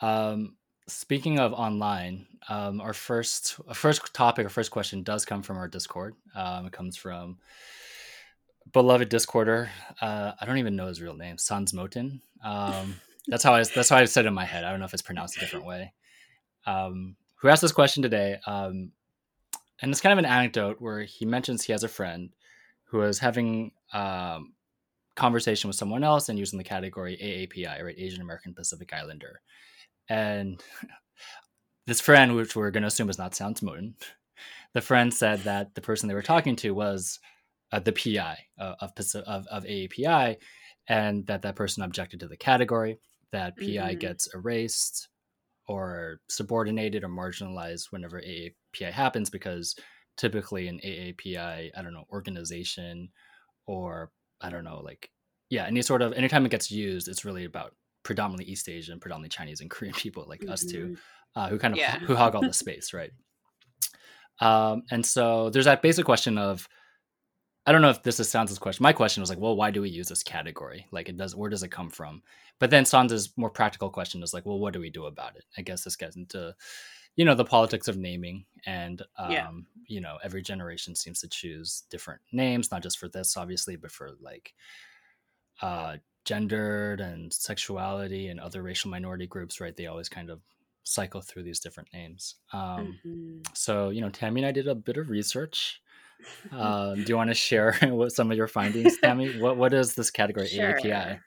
Um, 0.00 0.56
speaking 0.86 1.38
of 1.38 1.52
online, 1.52 2.26
um, 2.48 2.80
our 2.80 2.92
first 2.92 3.58
our 3.68 3.74
first 3.74 4.14
topic, 4.14 4.44
our 4.44 4.50
first 4.50 4.70
question 4.70 5.02
does 5.02 5.24
come 5.24 5.42
from 5.42 5.56
our 5.56 5.68
Discord. 5.68 6.14
Um, 6.34 6.66
it 6.66 6.72
comes 6.72 6.96
from 6.96 7.38
beloved 8.72 9.10
Discorder. 9.10 9.68
Uh, 10.00 10.32
I 10.40 10.46
don't 10.46 10.58
even 10.58 10.76
know 10.76 10.86
his 10.86 11.00
real 11.00 11.14
name, 11.14 11.38
Sans 11.38 11.72
Moten. 11.72 12.20
Um, 12.42 13.00
that's 13.28 13.42
how 13.42 13.54
I 13.54 13.64
that's 13.64 13.88
how 13.88 13.96
I 13.96 14.04
said 14.04 14.24
it 14.24 14.28
in 14.28 14.34
my 14.34 14.44
head. 14.44 14.64
I 14.64 14.70
don't 14.70 14.80
know 14.80 14.86
if 14.86 14.94
it's 14.94 15.02
pronounced 15.02 15.36
a 15.36 15.40
different 15.40 15.66
way. 15.66 15.92
Um, 16.66 17.16
who 17.36 17.48
asked 17.48 17.62
this 17.62 17.72
question 17.72 18.02
today? 18.02 18.38
Um, 18.46 18.92
and 19.80 19.90
it's 19.90 20.00
kind 20.00 20.12
of 20.12 20.18
an 20.18 20.30
anecdote 20.30 20.80
where 20.80 21.02
he 21.02 21.26
mentions 21.26 21.62
he 21.62 21.72
has 21.72 21.84
a 21.84 21.88
friend 21.88 22.34
who 22.84 23.02
is 23.02 23.18
having 23.18 23.72
um, 23.92 24.53
conversation 25.16 25.68
with 25.68 25.76
someone 25.76 26.04
else 26.04 26.28
and 26.28 26.38
using 26.38 26.58
the 26.58 26.64
category 26.64 27.16
AAPI, 27.20 27.82
right, 27.82 27.94
Asian 27.98 28.22
American 28.22 28.54
Pacific 28.54 28.92
Islander 28.92 29.40
and 30.08 30.62
this 31.86 32.00
friend, 32.00 32.34
which 32.34 32.56
we're 32.56 32.70
going 32.70 32.82
to 32.82 32.88
assume 32.88 33.10
is 33.10 33.18
not 33.18 33.34
Sounds 33.34 33.60
Moten, 33.60 33.94
the 34.74 34.80
friend 34.80 35.12
said 35.12 35.40
that 35.40 35.74
the 35.74 35.80
person 35.80 36.08
they 36.08 36.14
were 36.14 36.22
talking 36.22 36.56
to 36.56 36.72
was 36.72 37.18
uh, 37.72 37.80
the 37.80 37.92
PI 37.92 38.38
uh, 38.58 38.74
of, 38.80 38.92
of 39.26 39.46
of 39.48 39.64
AAPI, 39.64 40.36
and 40.88 41.26
that 41.26 41.42
that 41.42 41.56
person 41.56 41.82
objected 41.82 42.20
to 42.20 42.28
the 42.28 42.36
category. 42.36 42.98
That 43.32 43.58
PI 43.58 43.94
Mhm. 43.94 44.00
gets 44.00 44.32
erased 44.34 45.08
or 45.68 46.20
subordinated 46.28 47.04
or 47.04 47.08
marginalized 47.08 47.92
whenever 47.92 48.20
AAPI 48.20 48.92
happens 48.92 49.30
because 49.30 49.76
typically 50.16 50.68
an 50.68 50.80
AAPI, 50.84 51.70
I 51.76 51.82
don't 51.82 51.94
know, 51.94 52.06
organization 52.12 53.10
or 53.66 54.12
I 54.40 54.50
don't 54.50 54.64
know, 54.64 54.80
like 54.80 55.10
yeah, 55.50 55.66
any 55.66 55.82
sort 55.82 56.02
of 56.02 56.12
anytime 56.14 56.44
it 56.46 56.50
gets 56.50 56.70
used, 56.70 57.06
it's 57.08 57.24
really 57.24 57.44
about 57.44 57.74
predominantly 58.02 58.50
East 58.50 58.68
Asian, 58.68 58.98
predominantly 59.00 59.34
Chinese 59.36 59.60
and 59.60 59.70
Korean 59.74 59.94
people 59.94 60.24
like 60.28 60.48
us 60.48 60.64
two, 60.64 60.88
Mhm. 60.88 60.98
uh, 61.36 61.48
who 61.48 61.58
kind 61.58 61.74
of 61.74 61.78
Yeah. 61.78 61.98
who 62.00 62.14
hog 62.16 62.34
all 62.34 62.42
the 62.42 62.52
space, 62.52 62.92
right? 62.92 63.12
Um, 64.40 64.82
and 64.90 65.04
so 65.04 65.50
there's 65.50 65.64
that 65.66 65.82
basic 65.82 66.04
question 66.04 66.38
of, 66.38 66.68
I 67.66 67.72
don't 67.72 67.82
know 67.82 67.90
if 67.90 68.02
this 68.02 68.20
is 68.20 68.28
Sansa's 68.28 68.58
question. 68.58 68.82
My 68.82 68.92
question 68.92 69.20
was 69.22 69.30
like, 69.30 69.38
well, 69.38 69.56
why 69.56 69.70
do 69.70 69.80
we 69.80 69.88
use 69.88 70.08
this 70.08 70.22
category? 70.22 70.86
Like, 70.90 71.08
it 71.08 71.16
does. 71.16 71.34
Where 71.34 71.48
does 71.48 71.62
it 71.62 71.70
come 71.70 71.88
from? 71.88 72.22
But 72.58 72.70
then 72.70 72.84
Sansa's 72.84 73.32
more 73.36 73.48
practical 73.48 73.88
question 73.90 74.22
is 74.22 74.34
like, 74.34 74.44
well, 74.44 74.58
what 74.58 74.72
do 74.74 74.80
we 74.80 74.90
do 74.90 75.06
about 75.06 75.36
it? 75.36 75.44
I 75.56 75.62
guess 75.62 75.82
this 75.84 75.96
gets 75.96 76.16
into, 76.16 76.54
you 77.16 77.24
know, 77.24 77.34
the 77.34 77.44
politics 77.44 77.88
of 77.88 77.96
naming, 77.96 78.46
and 78.66 79.02
um, 79.18 79.30
Yeah. 79.30 79.48
you 79.86 80.00
know, 80.00 80.18
every 80.22 80.42
generation 80.42 80.94
seems 80.94 81.20
to 81.20 81.28
choose 81.28 81.84
different 81.90 82.20
names, 82.32 82.70
not 82.70 82.82
just 82.82 82.98
for 82.98 83.08
this, 83.08 83.36
obviously, 83.36 83.76
but 83.76 83.90
for 83.92 84.12
like 84.20 84.54
uh, 85.62 85.96
gendered 86.24 87.00
and 87.00 87.32
sexuality 87.32 88.28
and 88.28 88.40
other 88.40 88.62
racial 88.62 88.90
minority 88.90 89.26
groups, 89.26 89.60
right? 89.60 89.76
They 89.76 89.86
always 89.86 90.08
kind 90.08 90.30
of 90.30 90.40
cycle 90.84 91.20
through 91.20 91.44
these 91.44 91.60
different 91.60 91.92
names. 91.92 92.36
Um, 92.52 93.00
Mhm. 93.04 93.44
so, 93.54 93.90
you 93.90 94.00
know, 94.00 94.10
Tammy 94.10 94.40
and 94.42 94.48
I 94.48 94.52
did 94.52 94.68
a 94.68 94.74
bit 94.74 94.96
of 94.96 95.10
research. 95.10 95.82
Um, 96.50 97.04
do 97.04 97.12
you 97.12 97.16
want 97.16 97.30
to 97.30 97.34
share 97.34 97.74
what 97.82 98.12
some 98.12 98.30
of 98.30 98.36
your 98.36 98.48
findings, 98.48 98.98
Tammy? 98.98 99.30
What 99.30 99.56
what 99.56 99.74
is 99.74 99.94
this 99.94 100.10
category 100.10 100.50
AAPI? 100.50 100.88
Sure. 100.88 101.24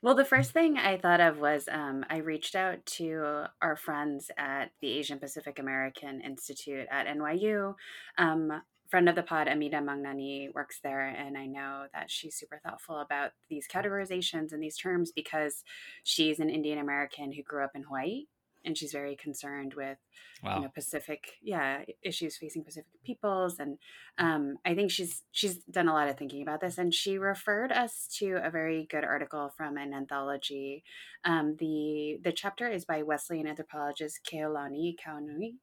Well, 0.00 0.14
the 0.14 0.24
first 0.24 0.52
thing 0.52 0.78
I 0.78 0.96
thought 0.96 1.20
of 1.20 1.38
was 1.38 1.68
um, 1.70 2.04
I 2.08 2.18
reached 2.18 2.54
out 2.54 2.86
to 2.86 3.46
our 3.60 3.74
friends 3.74 4.30
at 4.38 4.70
the 4.80 4.92
Asian 4.92 5.18
Pacific 5.18 5.58
American 5.58 6.20
Institute 6.20 6.86
at 6.88 7.08
NYU. 7.08 7.74
Um, 8.16 8.62
friend 8.88 9.08
of 9.08 9.16
the 9.16 9.24
pod, 9.24 9.48
Amita 9.48 9.78
Manghnani, 9.78 10.54
works 10.54 10.78
there, 10.84 11.08
and 11.08 11.36
I 11.36 11.46
know 11.46 11.86
that 11.92 12.12
she's 12.12 12.36
super 12.36 12.60
thoughtful 12.64 13.00
about 13.00 13.32
these 13.50 13.66
categorizations 13.66 14.52
and 14.52 14.62
these 14.62 14.76
terms 14.76 15.10
because 15.10 15.64
she's 16.04 16.38
an 16.38 16.48
Indian 16.48 16.78
American 16.78 17.32
who 17.32 17.42
grew 17.42 17.64
up 17.64 17.72
in 17.74 17.82
Hawaii, 17.82 18.26
and 18.64 18.76
she's 18.76 18.92
very 18.92 19.16
concerned 19.16 19.74
with 19.74 19.98
you 20.42 20.62
know 20.62 20.68
pacific 20.74 21.32
yeah 21.42 21.82
issues 22.02 22.36
facing 22.36 22.62
pacific 22.62 22.86
peoples 23.04 23.58
and 23.58 23.78
um, 24.18 24.56
i 24.64 24.74
think 24.74 24.90
she's 24.90 25.22
she's 25.32 25.56
done 25.64 25.88
a 25.88 25.92
lot 25.92 26.08
of 26.08 26.16
thinking 26.16 26.42
about 26.42 26.60
this 26.60 26.78
and 26.78 26.94
she 26.94 27.18
referred 27.18 27.72
us 27.72 28.06
to 28.18 28.40
a 28.44 28.50
very 28.50 28.86
good 28.90 29.04
article 29.04 29.52
from 29.56 29.76
an 29.76 29.92
anthology 29.92 30.84
um, 31.24 31.56
the 31.58 32.18
the 32.22 32.32
chapter 32.32 32.68
is 32.68 32.84
by 32.84 33.02
wesleyan 33.02 33.46
anthropologist 33.46 34.20
Kehaulani 34.24 34.94
Kauanui 34.96 35.54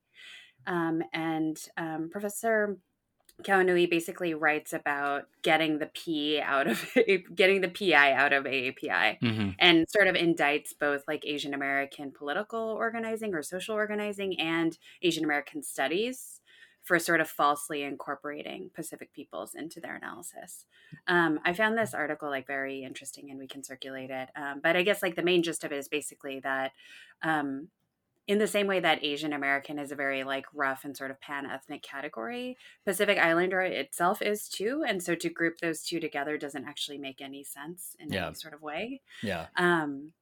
um, 0.67 1.01
and 1.13 1.57
um, 1.77 2.09
professor 2.11 2.77
Kauanui 3.43 3.89
basically 3.89 4.33
writes 4.33 4.73
about 4.73 5.27
getting 5.41 5.79
the 5.79 5.87
P 5.87 6.39
out 6.39 6.67
of 6.67 6.85
getting 7.35 7.61
the 7.61 7.69
PI 7.69 8.13
out 8.13 8.33
of 8.33 8.45
AAPI 8.45 9.17
hmm 9.19 9.49
and 9.59 9.85
sort 9.89 10.07
of 10.07 10.15
indicts 10.15 10.69
both 10.77 11.03
like 11.07 11.25
Asian 11.25 11.53
American 11.53 12.11
political 12.11 12.59
organizing 12.59 13.33
or 13.33 13.41
social 13.41 13.75
organizing 13.75 14.39
and 14.39 14.77
Asian 15.01 15.23
American 15.23 15.63
studies 15.63 16.41
for 16.85 16.99
sort 16.99 17.19
of 17.19 17.27
falsely 17.27 17.81
incorporating 17.81 18.69
Pacific 18.75 19.11
peoples 19.11 19.55
into 19.55 19.79
their 19.79 19.95
analysis. 19.95 20.65
Um, 21.07 21.39
I 21.43 21.53
found 21.53 21.77
this 21.77 21.95
article 21.95 22.29
like 22.29 22.45
very 22.45 22.83
interesting 22.83 23.31
and 23.31 23.39
we 23.39 23.47
can 23.47 23.63
circulate 23.63 24.11
it. 24.11 24.29
Um, 24.35 24.59
but 24.61 24.75
I 24.75 24.83
guess 24.83 25.01
like 25.01 25.15
the 25.15 25.23
main 25.23 25.41
gist 25.41 25.63
of 25.63 25.71
it 25.71 25.77
is 25.77 25.87
basically 25.87 26.41
that 26.41 26.73
um, 27.23 27.69
in 28.27 28.39
the 28.39 28.47
same 28.47 28.65
way 28.65 28.79
that 28.79 29.03
Asian 29.03 29.33
American 29.33 29.77
is 29.77 29.91
a 29.91 29.95
very 29.95 30.23
like 30.23 30.45
rough 30.53 30.83
and 30.83 30.97
sort 30.97 31.11
of 31.11 31.21
pan 31.21 31.45
ethnic 31.45 31.83
category, 31.83 32.57
Pacific 32.85 33.19
Islander 33.19 33.61
itself 33.61 34.21
is 34.21 34.47
too. 34.49 34.83
And 34.87 35.03
so 35.03 35.13
to 35.15 35.29
group 35.29 35.59
those 35.59 35.83
two 35.83 35.99
together 35.99 36.37
doesn't 36.37 36.65
actually 36.65 36.97
make 36.97 37.21
any 37.21 37.43
sense 37.43 37.95
in 37.99 38.11
Yeah. 38.11 38.25
any 38.27 38.35
sort 38.35 38.53
of 38.55 38.61
way. 38.63 39.01
Yeah. 39.21 39.47
Um, 39.57 40.13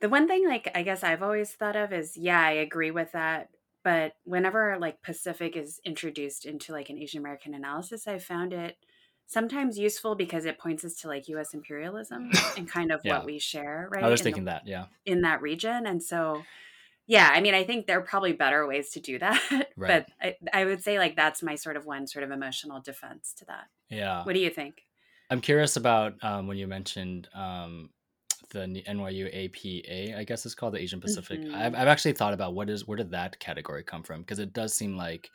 the 0.00 0.08
one 0.10 0.26
thing, 0.28 0.46
like, 0.46 0.70
I 0.74 0.82
guess 0.82 1.02
I've 1.02 1.22
always 1.22 1.52
thought 1.52 1.76
of 1.76 1.92
is, 1.92 2.16
yeah, 2.16 2.40
I 2.40 2.50
agree 2.50 2.90
with 2.90 3.12
that. 3.12 3.48
But 3.84 4.12
whenever 4.24 4.76
like 4.78 5.00
Pacific 5.02 5.56
is 5.56 5.80
introduced 5.84 6.44
into 6.44 6.72
like 6.72 6.90
an 6.90 6.98
Asian 6.98 7.20
American 7.20 7.54
analysis, 7.54 8.06
I 8.06 8.18
found 8.18 8.52
it 8.52 8.76
sometimes 9.26 9.78
useful 9.78 10.14
because 10.16 10.44
it 10.44 10.58
points 10.58 10.84
us 10.84 10.96
to 10.96 11.08
like 11.08 11.28
U.S. 11.28 11.54
imperialism 11.54 12.30
and 12.58 12.68
kind 12.68 12.92
of 12.92 13.00
Yeah. 13.04 13.16
what 13.18 13.26
we 13.26 13.38
share, 13.38 13.88
right? 13.90 14.04
I 14.04 14.08
was 14.10 14.20
in 14.20 14.24
the- 14.24 14.28
thinking 14.28 14.44
that. 14.44 14.66
Yeah. 14.66 14.86
in 15.06 15.22
that 15.22 15.40
region, 15.40 15.86
and 15.86 16.02
so. 16.02 16.42
Yeah, 17.12 17.28
I 17.30 17.42
mean, 17.42 17.54
I 17.54 17.62
think 17.64 17.86
there 17.86 17.98
are 17.98 18.02
probably 18.02 18.32
better 18.32 18.66
ways 18.66 18.88
to 18.92 19.00
do 19.00 19.18
that, 19.18 19.38
Right. 19.76 20.06
but 20.06 20.06
I, 20.18 20.60
I 20.60 20.64
would 20.64 20.82
say 20.82 20.98
like 20.98 21.14
that's 21.14 21.42
my 21.42 21.56
sort 21.56 21.76
of 21.76 21.84
one 21.84 22.06
sort 22.06 22.22
of 22.24 22.30
emotional 22.30 22.80
defense 22.80 23.34
to 23.38 23.44
that. 23.46 23.66
Yeah. 23.90 24.24
What 24.24 24.32
do 24.32 24.40
you 24.40 24.48
think? 24.48 24.80
I'm 25.28 25.42
curious 25.42 25.76
about 25.76 26.14
um, 26.24 26.46
when 26.46 26.56
you 26.56 26.66
mentioned 26.66 27.28
um, 27.34 27.90
the 28.50 28.82
NYU 28.88 29.26
APA, 29.28 30.18
I 30.18 30.24
guess 30.24 30.46
it's 30.46 30.54
called 30.54 30.72
the 30.72 30.80
Asian 30.80 31.00
Pacific. 31.02 31.40
Mhm. 31.40 31.54
I've, 31.54 31.74
I've 31.74 31.88
actually 31.88 32.12
thought 32.14 32.32
about 32.32 32.54
what 32.54 32.70
is 32.70 32.86
where 32.88 32.96
did 32.96 33.10
that 33.10 33.38
category 33.38 33.82
come 33.82 34.02
from? 34.02 34.22
Because 34.22 34.38
it 34.38 34.54
does 34.54 34.72
seem 34.72 34.96
like 34.96 35.28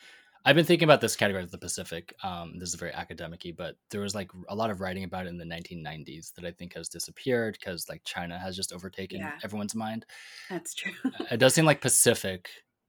I've 0.47 0.55
been 0.55 0.63
thinking 0.65 0.85
about 0.85 1.01
this 1.01 1.17
category 1.17 1.43
of 1.43 1.51
the 1.51 1.57
Pacific. 1.57 2.15
Um, 2.23 2.57
this 2.57 2.69
is 2.69 2.75
very 2.75 2.93
academic 2.93 3.45
but 3.57 3.75
there 3.91 3.99
was 3.99 4.15
like 4.15 4.31
a 4.47 4.55
lot 4.55 4.69
of 4.71 4.79
writing 4.79 5.03
about 5.03 5.25
it 5.25 5.29
in 5.29 5.37
the 5.37 5.43
1990s 5.43 6.33
that 6.35 6.45
I 6.45 6.51
think 6.51 6.73
has 6.75 6.87
disappeared 6.87 7.57
because 7.59 7.89
like 7.89 8.01
China 8.05 8.39
has 8.39 8.55
just 8.55 8.71
overtaken 8.71 9.19
Yeah. 9.19 9.33
everyone's 9.43 9.75
mind. 9.75 10.05
That's 10.49 10.73
true. 10.73 10.93
it 11.29 11.37
does 11.37 11.53
seem 11.53 11.65
like 11.65 11.81
Pacific 11.81 12.47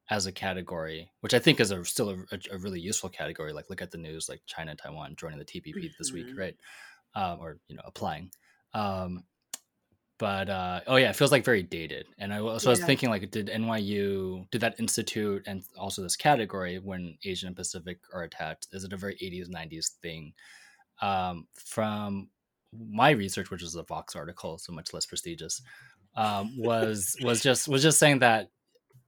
as 0.08 0.26
a 0.26 0.32
category, 0.32 1.10
which 1.20 1.34
I 1.34 1.40
think 1.40 1.58
is 1.58 1.72
a, 1.72 1.84
still 1.84 2.10
a, 2.10 2.38
a- 2.52 2.58
really 2.58 2.78
useful 2.80 3.08
category. 3.10 3.52
Like 3.52 3.68
look 3.70 3.82
at 3.82 3.90
the 3.90 3.98
news, 3.98 4.28
like 4.28 4.40
China 4.46 4.70
and 4.70 4.78
Taiwan 4.78 5.16
joining 5.16 5.38
the 5.40 5.44
TPP 5.44 5.90
this 5.98 6.12
week, 6.12 6.28
Mhm. 6.28 6.38
right? 6.38 6.56
Um, 7.16 7.40
or 7.40 7.58
you 7.66 7.74
know 7.74 7.82
applying. 7.84 8.30
Um, 8.72 9.24
but 10.18 10.48
uh, 10.48 10.80
oh 10.86 10.96
yeah, 10.96 11.10
it 11.10 11.16
feels 11.16 11.30
like 11.32 11.44
very 11.44 11.62
dated. 11.62 12.06
And 12.18 12.32
I 12.32 12.40
was- 12.40 12.62
so 12.62 12.70
I 12.70 12.72
was 12.72 12.80
thinking 12.86 13.08
like, 13.10 13.30
did 13.30 13.48
NYU 13.48 14.50
did 14.50 14.60
that 14.62 14.78
institute 14.78 15.44
and 15.46 15.62
also 15.78 16.02
this 16.02 16.16
category 16.16 16.78
when 16.78 17.16
Asian 17.24 17.46
and 17.48 17.56
Pacific 17.56 17.98
are 18.12 18.22
attached? 18.24 18.68
Is 18.72 18.84
it 18.84 18.92
a 18.92 18.96
very 18.96 19.14
80s 19.16 19.48
90s 19.48 19.90
thing? 20.02 20.32
Um, 21.00 21.46
from 21.54 22.28
my 22.72 23.10
research, 23.10 23.50
which 23.50 23.62
is 23.62 23.74
a 23.76 23.82
Vox 23.84 24.16
article, 24.16 24.58
so 24.58 24.72
much 24.72 24.92
less 24.92 25.06
prestigious, 25.06 25.62
um, 26.16 26.52
was 26.58 27.16
was 27.22 27.40
just 27.40 27.68
was 27.68 27.82
just 27.82 27.98
saying 27.98 28.18
that 28.18 28.50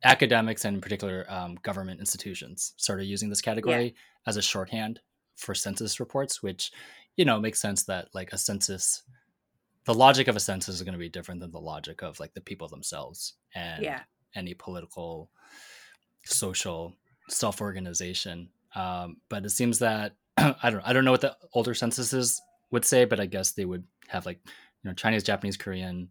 academics 0.04 0.64
and 0.64 0.76
in 0.76 0.80
particular 0.80 1.26
um, 1.28 1.56
government 1.62 2.00
institutions 2.00 2.72
started 2.76 3.04
using 3.04 3.28
this 3.28 3.40
category 3.42 3.94
as 4.26 4.36
a 4.36 4.42
shorthand 4.42 5.00
for 5.36 5.54
census 5.54 5.98
reports, 6.00 6.42
which 6.42 6.70
you 7.16 7.24
know 7.24 7.40
makes 7.40 7.60
sense 7.60 7.84
that 7.84 8.08
like 8.14 8.32
a 8.32 8.38
census, 8.38 9.02
the 9.84 9.94
logic 9.94 10.28
of 10.28 10.36
a 10.36 10.40
census 10.40 10.76
is 10.76 10.82
going 10.82 10.92
to 10.92 10.98
be 10.98 11.08
different 11.08 11.40
than 11.40 11.50
the 11.50 11.60
logic 11.60 12.02
of 12.02 12.20
like 12.20 12.34
the 12.34 12.40
people 12.40 12.68
themselves 12.68 13.34
and 13.54 13.82
Yeah. 13.82 14.02
any 14.34 14.54
political, 14.54 15.30
social 16.24 16.96
self 17.28 17.60
organization. 17.60 18.50
Um, 18.74 19.16
but 19.28 19.44
it 19.44 19.50
seems 19.50 19.78
that 19.80 20.14
I 20.36 20.70
don't 20.70 20.82
I 20.86 20.92
don't 20.92 21.04
know 21.04 21.10
what 21.10 21.20
the 21.22 21.36
older 21.54 21.74
censuses 21.74 22.40
would 22.70 22.84
say, 22.84 23.04
but 23.04 23.20
I 23.20 23.26
guess 23.26 23.52
they 23.52 23.64
would 23.64 23.84
have 24.08 24.26
like 24.26 24.38
you 24.46 24.90
know 24.90 24.94
Chinese, 24.94 25.24
Japanese, 25.24 25.56
Korean, 25.56 26.08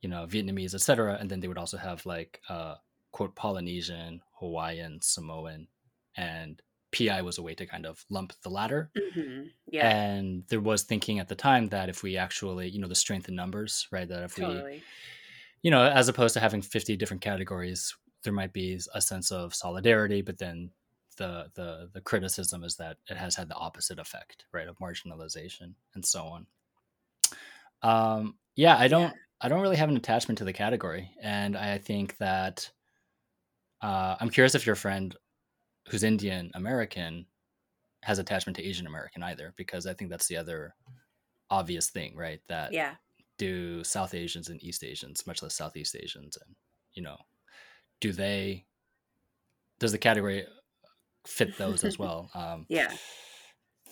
you 0.00 0.08
know 0.08 0.26
Vietnamese, 0.26 0.74
etc. 0.74 1.16
And 1.20 1.30
then 1.30 1.40
they 1.40 1.48
would 1.48 1.58
also 1.58 1.76
have 1.76 2.06
like 2.06 2.40
uh, 2.48 2.76
quote 3.12 3.34
Polynesian, 3.36 4.22
Hawaiian, 4.38 5.00
Samoan, 5.02 5.66
and 6.16 6.60
PI 6.92 7.22
was 7.22 7.38
a 7.38 7.42
way 7.42 7.54
to 7.54 7.66
kind 7.66 7.86
of 7.86 8.04
lump 8.10 8.32
the 8.42 8.50
latter. 8.50 8.90
hmm 8.96 9.48
Yeah, 9.70 9.88
And 9.88 10.44
there 10.48 10.60
was 10.60 10.82
thinking 10.84 11.18
at 11.20 11.28
the 11.28 11.34
time 11.36 11.68
that 11.68 11.88
if 11.88 12.02
we 12.02 12.16
actually, 12.16 12.68
you 12.68 12.80
know, 12.80 12.88
the 12.88 12.94
strength 12.94 13.28
in 13.28 13.34
numbers, 13.34 13.86
right? 13.92 14.08
That 14.08 14.22
if 14.24 14.36
we 14.36 14.66
you 15.62 15.70
know, 15.70 15.84
as 15.84 16.08
opposed 16.08 16.34
to 16.34 16.40
having 16.40 16.62
50 16.62 16.96
different 16.96 17.22
categories, 17.22 17.94
there 18.22 18.32
might 18.32 18.52
be 18.52 18.80
a 18.94 19.00
sense 19.00 19.30
of 19.30 19.54
solidarity, 19.54 20.22
but 20.22 20.38
then 20.38 20.70
the 21.16 21.50
the 21.54 21.90
the 21.92 22.00
criticism 22.00 22.64
is 22.64 22.76
that 22.76 22.98
it 23.08 23.16
has 23.16 23.36
had 23.36 23.48
the 23.48 23.54
opposite 23.56 23.98
effect, 23.98 24.46
right, 24.52 24.68
of 24.68 24.78
marginalization 24.78 25.74
and 25.94 26.04
so 26.04 26.24
on. 26.24 26.46
Um, 27.82 28.38
yeah, 28.56 28.76
I 28.76 28.88
don't 28.88 29.14
I 29.40 29.48
don't 29.48 29.62
really 29.62 29.76
have 29.76 29.88
an 29.88 29.96
attachment 29.96 30.38
to 30.38 30.44
the 30.44 30.52
category, 30.52 31.10
and 31.22 31.56
I 31.56 31.78
think 31.78 32.16
that 32.18 32.70
uh, 33.82 34.16
I'm 34.20 34.30
curious 34.30 34.54
if 34.54 34.66
your 34.66 34.74
friend 34.76 35.16
who's 35.90 36.02
Indian 36.04 36.50
American 36.54 37.26
has 38.02 38.18
attachment 38.18 38.56
to 38.56 38.64
Asian 38.64 38.86
American 38.86 39.22
either, 39.22 39.52
because 39.56 39.86
I 39.86 39.92
think 39.94 40.10
that's 40.10 40.28
the 40.28 40.36
other 40.36 40.74
obvious 41.50 41.90
thing, 41.90 42.16
right? 42.16 42.40
That 42.48 42.72
Yeah. 42.72 42.96
do 43.38 43.82
South 43.84 44.14
Asians 44.14 44.48
and 44.48 44.62
East 44.62 44.84
Asians, 44.84 45.26
much 45.26 45.42
less 45.42 45.54
Southeast 45.54 45.96
Asians, 45.96 46.36
and 46.36 46.54
you 46.92 47.02
know, 47.02 47.18
do 48.00 48.12
they? 48.12 48.66
Does 49.78 49.92
the 49.92 49.98
category 49.98 50.46
fit 51.26 51.56
those 51.58 51.84
as 51.84 51.98
well? 51.98 52.30
Um, 52.34 52.66
Yeah. 52.68 52.94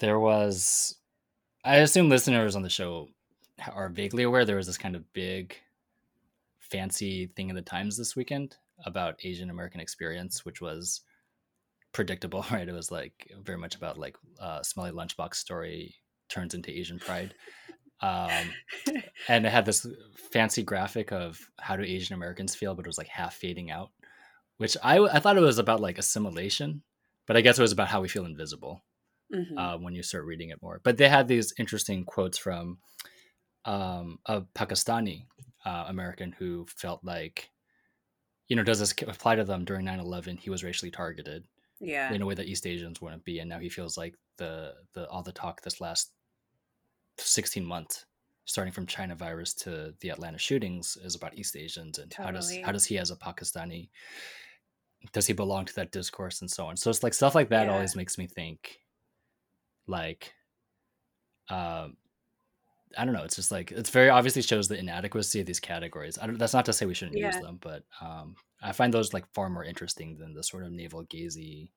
there 0.01 0.19
was, 0.19 0.97
I 1.65 1.77
assume 1.77 2.09
listeners 2.09 2.57
on 2.57 2.63
the 2.63 2.71
show 2.71 3.09
are 3.73 3.89
vaguely 3.89 4.23
aware 4.23 4.45
there 4.45 4.57
was 4.57 4.67
this 4.67 4.79
kind 4.79 4.95
of 4.95 5.13
big, 5.13 5.57
fancy 6.61 7.27
thing 7.27 7.49
in 7.49 7.57
the 7.57 7.63
Times 7.63 7.97
this 7.97 8.15
weekend 8.15 8.57
about 8.85 9.25
Asian 9.25 9.51
American 9.51 9.81
experience, 9.81 10.45
which 10.45 10.61
was 10.61 11.01
predictable, 11.99 12.47
right? 12.53 12.69
It 12.69 12.73
was 12.73 12.93
like 12.93 13.29
very 13.43 13.59
much 13.59 13.75
about 13.75 13.99
like 13.99 14.17
uh, 14.39 14.63
smelly 14.63 14.93
lunchbox 14.93 15.35
story 15.35 15.97
turns 16.29 16.55
into 16.55 16.71
Asian 16.71 17.01
pride. 17.01 17.35
Um, 18.01 18.55
and 19.29 19.45
it 19.45 19.51
had 19.51 19.67
this 19.67 19.85
fancy 20.31 20.63
graphic 20.63 21.11
of 21.11 21.41
how 21.59 21.75
do 21.75 21.83
Asian 21.83 22.15
Americans 22.15 22.55
feel, 22.55 22.77
but 22.77 22.87
it 22.87 22.89
was 22.89 22.99
like 22.99 23.09
half 23.09 23.35
fading 23.35 23.73
out, 23.73 23.91
which 24.59 24.77
I 24.81 24.99
I 25.01 25.19
thought 25.19 25.37
it 25.37 25.41
was 25.41 25.59
about 25.59 25.81
like 25.81 25.99
assimilation, 25.99 26.85
but 27.27 27.37
I 27.37 27.41
guess 27.41 27.59
it 27.59 27.63
was 27.63 27.73
about 27.73 27.89
how 27.89 28.01
we 28.01 28.09
feel 28.09 28.27
invisible 28.27 28.85
Mhm. 29.35 29.59
uh, 29.59 29.77
when 29.79 29.97
you 29.97 30.05
start 30.05 30.25
reading 30.25 30.51
it 30.51 30.63
more. 30.63 30.81
But 30.85 30.99
they 30.99 31.09
had 31.09 31.27
these 31.27 31.53
interesting 31.59 32.05
quotes 32.05 32.39
from 32.39 32.79
um, 33.65 34.21
a 34.25 34.43
Pakistani 34.55 35.27
uh, 35.65 35.87
American 35.89 36.31
who 36.31 36.65
felt 36.69 37.03
like, 37.03 37.51
you 38.47 38.55
know, 38.55 38.63
does 38.63 38.79
this 38.79 38.95
apply 39.03 39.35
to 39.35 39.45
them 39.45 39.65
during 39.65 39.85
9-11? 39.85 40.39
He 40.39 40.49
was 40.49 40.63
racially 40.63 40.93
targeted 40.93 41.45
yeah. 41.81 42.13
in 42.13 42.23
a 42.23 42.27
way 42.27 42.35
that 42.35 42.47
East 42.47 42.67
Asians 42.67 43.01
wouldn't 43.01 43.25
be, 43.25 43.39
and 43.41 43.49
now 43.49 43.59
he 43.59 43.69
feels 43.69 43.97
like 43.97 44.15
the 44.37 44.75
the 44.95 45.09
all 45.09 45.23
the 45.23 45.33
talk 45.33 45.63
this 45.63 45.81
last 45.81 46.13
16 47.19 47.65
months 47.65 48.07
starting 48.45 48.73
from 48.73 48.87
China 48.87 49.15
virus 49.15 49.53
to 49.53 49.93
the 50.01 50.09
Atlanta 50.09 50.39
shootings 50.39 50.97
is 51.05 51.15
about 51.15 51.37
East 51.37 51.57
Asians 51.57 51.99
and 51.99 52.13
how 52.15 52.31
does 52.31 52.57
how 52.65 52.73
does 52.73 52.87
he 52.87 52.97
as 52.99 53.11
a 53.11 53.17
Pakistani 53.17 53.91
does 55.13 55.27
he 55.27 55.33
belong 55.33 55.65
to 55.65 55.75
that 55.75 55.93
discourse 55.93 56.41
and 56.41 56.51
so 56.51 56.67
on. 56.67 56.77
So 56.77 56.91
it's 56.91 57.03
like 57.03 57.15
stuff 57.15 57.35
like 57.35 57.51
that 57.51 57.67
Yeah. 57.67 57.73
always 57.75 57.95
makes 57.95 58.17
me 58.19 58.27
think 58.27 58.79
like 59.87 60.33
um 61.51 61.97
I 62.97 63.05
don't 63.05 63.13
know. 63.13 63.23
It's 63.25 63.37
just 63.37 63.51
like 63.53 63.71
it's 63.71 63.91
very 63.91 64.09
obviously 64.09 64.41
shows 64.43 64.67
the 64.69 64.79
inadequacy 64.79 65.41
of 65.41 65.47
these 65.47 65.61
categories. 65.61 66.19
I 66.21 66.27
don't, 66.27 66.39
that's 66.39 66.55
not 66.55 66.65
to 66.67 66.73
say 66.73 66.87
we 66.87 66.95
shouldn't 66.95 67.19
use 67.19 67.37
them, 67.43 67.59
but 67.61 67.83
um, 68.01 68.35
I 68.63 68.73
find 68.73 68.93
those 68.93 69.13
like 69.15 69.27
far 69.35 69.51
more 69.51 69.65
interesting 69.65 70.17
than 70.17 70.35
the 70.35 70.43
sort 70.43 70.65
of 70.65 70.73
navel 70.73 71.05
gazy, 71.05 71.71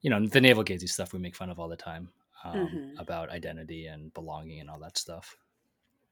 you 0.00 0.10
know, 0.10 0.26
the 0.26 0.40
navel 0.40 0.64
gazy 0.64 0.88
stuff 0.88 1.12
we 1.12 1.18
make 1.18 1.36
fun 1.36 1.50
of 1.50 1.58
all 1.58 1.68
the 1.68 1.76
time 1.76 2.12
um, 2.44 2.80
Mhm. 2.80 2.98
about 2.98 3.30
identity 3.30 3.86
and 3.86 4.12
belonging 4.12 4.60
and 4.60 4.68
all 4.70 4.78
that 4.80 4.98
stuff. 4.98 5.38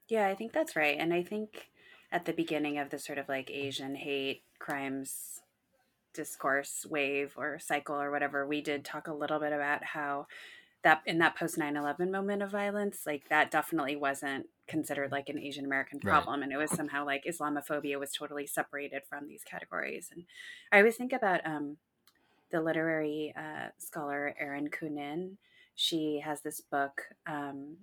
Yeah, 0.07 0.27
I 0.27 0.35
think 0.35 0.53
that's 0.53 0.75
right. 0.75 0.97
And 0.97 1.13
I 1.13 1.23
think 1.23 1.71
at 2.11 2.25
the 2.25 2.33
beginning 2.33 2.77
of 2.77 2.89
the 2.89 2.99
sort 2.99 3.17
of 3.17 3.29
like 3.29 3.49
Asian 3.49 3.95
hate 3.95 4.43
crimes 4.59 5.41
discourse 6.13 6.85
wave 6.85 7.33
or 7.37 7.59
cycle 7.59 7.95
or 8.01 8.11
whatever, 8.11 8.47
we 8.47 8.61
did 8.61 8.85
talk 8.85 9.07
a 9.07 9.13
little 9.13 9.39
bit 9.39 9.53
about 9.53 9.83
how 9.85 10.27
that 10.83 11.01
in 11.05 11.17
that 11.19 11.35
post 11.35 11.57
9-11 11.57 12.11
moment 12.11 12.41
of 12.41 12.51
violence, 12.51 13.01
like 13.05 13.29
that 13.29 13.49
definitely 13.51 13.95
wasn't 13.95 14.47
considered 14.67 15.11
like 15.11 15.29
an 15.29 15.39
Asian 15.39 15.65
American 15.65 15.99
Right. 16.03 16.11
problem. 16.11 16.43
And 16.43 16.51
it 16.51 16.57
was 16.57 16.71
somehow 16.71 17.05
like 17.05 17.23
Islamophobia 17.25 17.99
was 17.99 18.11
totally 18.11 18.45
separated 18.45 19.03
from 19.09 19.27
these 19.27 19.43
categories. 19.43 20.09
And 20.13 20.25
I 20.71 20.79
always 20.79 20.97
think 20.97 21.13
about 21.13 21.41
um, 21.45 21.77
the 22.51 22.61
literary 22.61 23.33
uh, 23.35 23.69
scholar 23.77 24.35
Erin 24.39 24.69
Kunin. 24.69 25.37
She 25.75 26.21
has 26.23 26.41
this 26.41 26.61
book 26.61 27.01
um, 27.25 27.77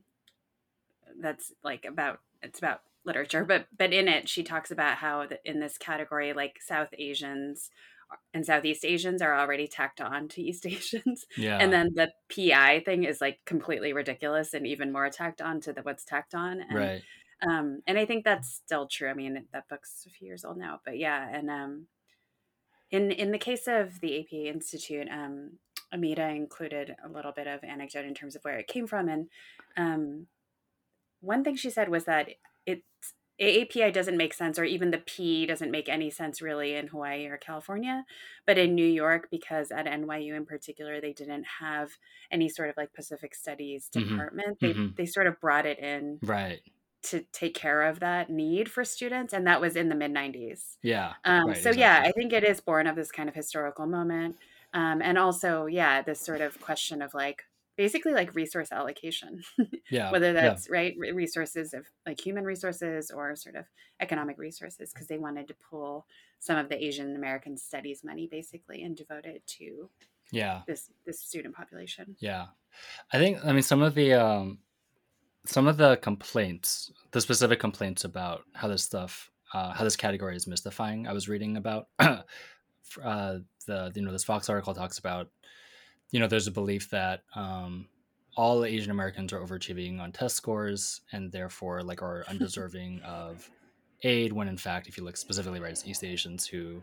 that's 1.20 1.52
like 1.64 1.84
about 1.84 2.20
it's 2.42 2.58
about 2.58 2.82
literature 3.04 3.44
but 3.44 3.66
but 3.76 3.92
in 3.92 4.08
it 4.08 4.28
she 4.28 4.42
talks 4.42 4.70
about 4.70 4.98
how 4.98 5.26
the, 5.26 5.38
in 5.44 5.58
this 5.58 5.78
category 5.78 6.32
like 6.34 6.58
south 6.60 6.90
asians 6.98 7.70
and 8.34 8.46
southeast 8.46 8.84
asians 8.84 9.22
are 9.22 9.38
already 9.38 9.66
tacked 9.66 10.00
on 10.00 10.28
to 10.28 10.42
east 10.42 10.66
asians 10.66 11.26
Yeah. 11.36 11.58
and 11.58 11.72
then 11.72 11.90
the 11.94 12.10
pi 12.34 12.80
thing 12.80 13.04
is 13.04 13.20
like 13.20 13.40
completely 13.44 13.92
ridiculous 13.92 14.54
and 14.54 14.66
even 14.66 14.92
more 14.92 15.08
tacked 15.10 15.40
on 15.40 15.60
to 15.62 15.72
the 15.72 15.82
what's 15.82 16.04
tacked 16.04 16.34
on 16.34 16.60
and 16.60 16.78
right. 16.78 17.02
um 17.42 17.80
and 17.86 17.98
i 17.98 18.04
think 18.04 18.24
that's 18.24 18.48
still 18.52 18.86
true 18.86 19.08
i 19.08 19.14
mean 19.14 19.46
that 19.52 19.68
book's 19.68 20.04
a 20.06 20.10
few 20.10 20.26
years 20.26 20.44
old 20.44 20.56
now 20.58 20.80
but 20.84 20.98
yeah 20.98 21.28
and 21.32 21.50
um 21.50 21.86
in 22.90 23.10
in 23.10 23.30
the 23.30 23.38
case 23.38 23.66
of 23.66 24.00
the 24.00 24.20
APA 24.20 24.48
Institute, 24.48 25.08
um, 25.10 25.58
Amita 25.92 26.28
included 26.28 26.96
a 27.04 27.08
little 27.08 27.32
bit 27.32 27.46
of 27.46 27.62
anecdote 27.64 28.04
in 28.04 28.14
terms 28.14 28.36
of 28.36 28.42
where 28.42 28.58
it 28.58 28.66
came 28.66 28.86
from, 28.86 29.08
and 29.08 29.28
um, 29.76 30.26
one 31.20 31.44
thing 31.44 31.56
she 31.56 31.70
said 31.70 31.88
was 31.88 32.04
that 32.04 32.28
it 32.66 32.82
AAPI 33.40 33.90
doesn't 33.92 34.16
make 34.16 34.34
sense, 34.34 34.58
or 34.58 34.64
even 34.64 34.90
the 34.90 34.98
P 34.98 35.46
doesn't 35.46 35.70
make 35.70 35.88
any 35.88 36.10
sense 36.10 36.42
really 36.42 36.74
in 36.74 36.88
Hawaii 36.88 37.26
or 37.26 37.38
California, 37.38 38.04
but 38.46 38.58
in 38.58 38.74
New 38.74 38.86
York, 38.86 39.28
because 39.30 39.70
at 39.70 39.86
NYU 39.86 40.34
in 40.34 40.46
particular, 40.46 41.00
they 41.00 41.12
didn't 41.14 41.44
have 41.60 41.92
any 42.30 42.48
sort 42.48 42.68
of 42.70 42.76
like 42.76 42.92
Pacific 42.92 43.34
Studies 43.34 43.88
Mhm. 43.94 44.28
department. 44.28 44.58
They 44.60 44.78
Mhm. 44.78 44.98
they 44.98 45.06
sort 45.06 45.26
of 45.26 45.40
brought 45.40 45.66
it 45.66 45.78
in 45.78 46.22
Right. 46.22 46.62
to 47.02 47.22
take 47.32 47.54
care 47.54 47.82
of 47.82 48.00
that 48.00 48.30
need 48.30 48.70
for 48.70 48.84
students, 48.84 49.32
and 49.32 49.46
that 49.46 49.60
was 49.60 49.76
in 49.76 49.88
the 49.88 49.94
mid 49.94 50.10
'90s. 50.12 50.78
Yeah. 50.82 51.16
Um, 51.24 51.44
Right. 51.44 51.56
so 51.56 51.70
yeah, 51.70 52.00
I 52.04 52.12
think 52.12 52.32
it 52.32 52.44
is 52.44 52.60
born 52.60 52.86
of 52.86 52.96
this 52.96 53.12
kind 53.12 53.28
of 53.28 53.34
historical 53.34 53.86
moment, 53.86 54.38
um, 54.74 55.02
and 55.02 55.18
also 55.18 55.66
yeah, 55.66 56.02
this 56.02 56.24
sort 56.24 56.40
of 56.42 56.60
question 56.60 57.02
of 57.02 57.14
like 57.14 57.44
basically 57.84 58.12
like 58.12 58.34
resource 58.34 58.70
allocation, 58.72 59.42
Yeah. 59.90 60.10
whether 60.12 60.26
Yeah. 60.34 60.42
that's 60.42 60.68
right 60.68 60.94
resources 61.24 61.72
of 61.72 61.86
like 62.06 62.20
human 62.20 62.44
resources 62.44 63.10
or 63.10 63.34
sort 63.36 63.56
of 63.56 63.64
economic 64.00 64.36
resources, 64.38 64.92
because 64.92 65.06
they 65.08 65.16
wanted 65.26 65.48
to 65.48 65.54
pull 65.70 66.06
some 66.40 66.58
of 66.58 66.68
the 66.68 66.76
Asian 66.88 67.16
American 67.16 67.56
studies 67.56 68.04
money 68.04 68.26
basically 68.30 68.82
and 68.82 68.96
devote 68.96 69.24
it 69.24 69.46
to 69.58 69.88
Yeah. 70.30 70.60
this 70.66 70.90
this 71.06 71.20
student 71.20 71.54
population. 71.56 72.16
Yeah. 72.20 72.46
I 73.14 73.16
think 73.18 73.42
I 73.44 73.52
mean 73.52 73.62
some 73.62 73.80
of 73.80 73.94
the 73.94 74.12
um 74.12 74.58
some 75.46 75.66
of 75.66 75.76
the 75.78 75.96
complaints, 76.08 76.92
the 77.12 77.20
specific 77.22 77.58
complaints 77.60 78.04
about 78.04 78.42
how 78.52 78.68
this 78.68 78.82
stuff 78.82 79.30
uh 79.54 79.72
how 79.72 79.84
this 79.84 79.96
category 79.96 80.36
is 80.36 80.46
mystifying. 80.46 81.06
I 81.08 81.14
was 81.14 81.28
reading 81.32 81.56
about 81.56 81.88
uh 81.98 83.38
the 83.66 83.90
you 83.94 84.02
know 84.02 84.12
this 84.12 84.24
Vox 84.24 84.50
article 84.50 84.74
talks 84.74 84.98
about 84.98 85.28
you 86.10 86.20
know 86.20 86.26
there's 86.26 86.46
a 86.46 86.52
belief 86.52 86.90
that 86.90 87.22
um 87.34 87.86
all 88.36 88.64
Asian 88.64 88.90
Americans 88.90 89.32
are 89.32 89.40
overachieving 89.40 90.00
on 90.00 90.12
test 90.12 90.36
scores 90.36 91.00
and 91.12 91.32
therefore 91.32 91.82
like 91.82 92.02
are 92.02 92.24
undeserving 92.28 93.00
of 93.02 93.48
aid 94.02 94.32
when 94.32 94.48
in 94.48 94.56
fact 94.56 94.88
if 94.88 94.96
you 94.96 95.04
look 95.04 95.16
specifically 95.16 95.60
right 95.60 95.72
it's 95.72 95.86
East 95.86 96.04
Asians 96.04 96.46
who 96.46 96.82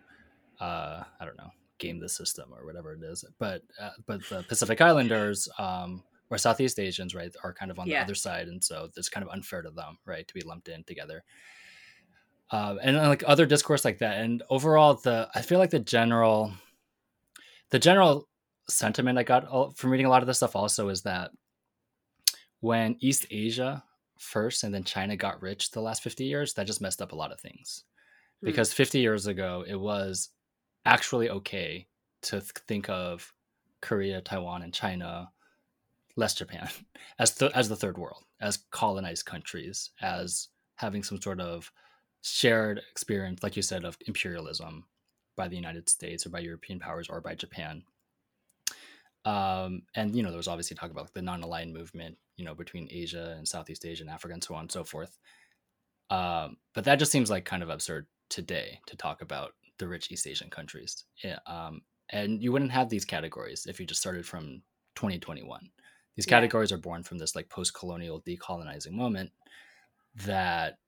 uh 0.60 1.04
I 1.20 1.26
don't 1.26 1.38
know 1.38 1.52
game 1.80 2.00
the 2.00 2.10
system 2.10 2.52
or 2.52 2.66
whatever 2.66 2.94
it 2.94 3.04
is. 3.04 3.24
But 3.38 3.62
uh, 3.80 3.92
but 4.06 4.22
the 4.30 4.44
Pacific 4.44 4.82
Islanders 4.82 5.48
um 5.58 6.04
or 6.30 6.38
Southeast 6.38 6.80
Asians 6.80 7.16
right 7.16 7.34
are 7.44 7.54
kind 7.54 7.72
of 7.72 7.80
on 7.80 7.88
the 7.88 7.96
other 8.04 8.16
side 8.16 8.48
and 8.48 8.64
so 8.64 8.90
it's 8.96 9.10
kind 9.10 9.26
of 9.26 9.32
unfair 9.32 9.62
to 9.62 9.70
them 9.70 9.98
right 10.06 10.28
to 10.28 10.34
be 10.34 10.42
lumped 10.42 10.68
in 10.68 10.84
together. 10.84 11.24
Uh, 12.50 12.76
and 12.82 12.96
like 12.96 13.24
other 13.28 13.46
discourse 13.46 13.84
like 13.84 14.00
that 14.00 14.20
and 14.20 14.42
overall 14.50 14.96
the 14.96 15.30
I 15.36 15.42
feel 15.42 15.60
like 15.60 15.70
the 15.70 15.80
general 15.80 16.54
the 17.70 17.80
general 17.80 18.28
sentiment 18.70 19.18
I 19.18 19.24
got 19.24 19.78
from 19.78 19.92
reading 19.92 20.06
a 20.06 20.10
lot 20.10 20.22
of 20.22 20.28
this 20.28 20.38
stuff 20.38 20.56
also 20.56 20.90
is 20.90 21.02
that 21.04 21.32
when 22.60 22.98
East 23.00 23.26
Asia 23.30 23.84
first 24.20 24.64
and 24.64 24.74
then 24.74 24.84
China 24.84 25.16
got 25.16 25.42
rich 25.42 25.72
the 25.72 25.82
last 25.82 26.02
50 26.04 26.24
years, 26.24 26.54
that 26.54 26.68
just 26.68 26.82
messed 26.82 27.02
up 27.02 27.12
a 27.12 27.16
lot 27.16 27.32
of 27.32 27.40
things. 27.40 27.84
Hmm. 28.42 28.48
Because 28.48 28.74
50 28.74 29.00
years 29.00 29.28
ago, 29.28 29.64
it 29.68 29.76
was 29.80 30.30
actually 30.86 31.30
okay 31.30 31.88
to 32.24 32.40
th- 32.40 32.52
think 32.68 32.90
of 32.90 33.34
Korea, 33.82 34.22
Taiwan, 34.22 34.64
and 34.64 34.74
China, 34.74 35.30
less 36.16 36.34
Japan, 36.34 36.68
as, 37.20 37.36
th- 37.36 37.52
as 37.54 37.70
the 37.70 37.76
third 37.76 37.98
world, 37.98 38.24
as 38.42 38.60
colonized 38.72 39.26
countries, 39.26 39.92
as 40.02 40.50
having 40.76 41.04
some 41.04 41.22
sort 41.22 41.40
of 41.40 41.72
shared 42.24 42.82
experience, 42.92 43.44
like 43.44 43.56
you 43.56 43.62
said, 43.62 43.86
of 43.86 43.98
imperialism 44.08 44.86
by 45.36 45.48
the 45.48 45.56
United 45.56 45.88
States 45.88 46.26
or 46.26 46.30
by 46.30 46.40
European 46.40 46.80
powers 46.80 47.08
or 47.10 47.22
by 47.22 47.36
Japan. 47.36 47.84
Um, 49.28 49.84
and 49.96 50.16
you 50.16 50.24
know, 50.24 50.30
there 50.30 50.38
was 50.38 50.48
obviously 50.48 50.76
talk 50.78 50.92
about 50.92 51.06
like, 51.06 51.14
the 51.14 51.22
non-aligned 51.22 51.74
movement, 51.74 52.18
you 52.38 52.46
know, 52.46 52.56
between 52.56 52.88
Asia 52.92 53.36
and 53.38 53.48
Southeast 53.48 53.86
Asia 53.86 54.04
and 54.04 54.10
Africa 54.10 54.34
and 54.34 54.44
so 54.44 54.56
on 54.56 54.62
and 54.62 54.72
so 54.72 54.84
forth. 54.84 55.18
Um, 56.10 56.58
but 56.74 56.86
that 56.86 57.00
just 57.00 57.12
seems 57.12 57.30
like 57.30 57.46
kind 57.46 57.64
of 57.64 57.70
absurd 57.70 58.08
today 58.30 58.80
to 58.88 58.96
talk 58.96 59.22
about 59.22 59.54
the 59.80 59.88
rich 59.88 60.12
East 60.12 60.28
Asian 60.28 60.50
countries. 60.50 61.06
Yeah, 61.24 61.40
um, 61.48 61.82
and 62.10 62.42
you 62.42 62.52
wouldn't 62.52 62.72
have 62.72 62.90
these 62.90 63.06
categories 63.06 63.66
if 63.68 63.80
you 63.80 63.86
just 63.86 64.02
started 64.02 64.26
from 64.26 64.64
2021. 64.96 65.70
These 66.16 66.26
Yeah. 66.26 66.32
categories 66.38 66.72
are 66.72 66.78
born 66.78 67.04
from 67.04 67.18
this 67.18 67.36
like 67.36 67.50
post-colonial 67.50 68.22
decolonizing 68.22 68.92
moment 68.92 69.32
that 70.16 70.80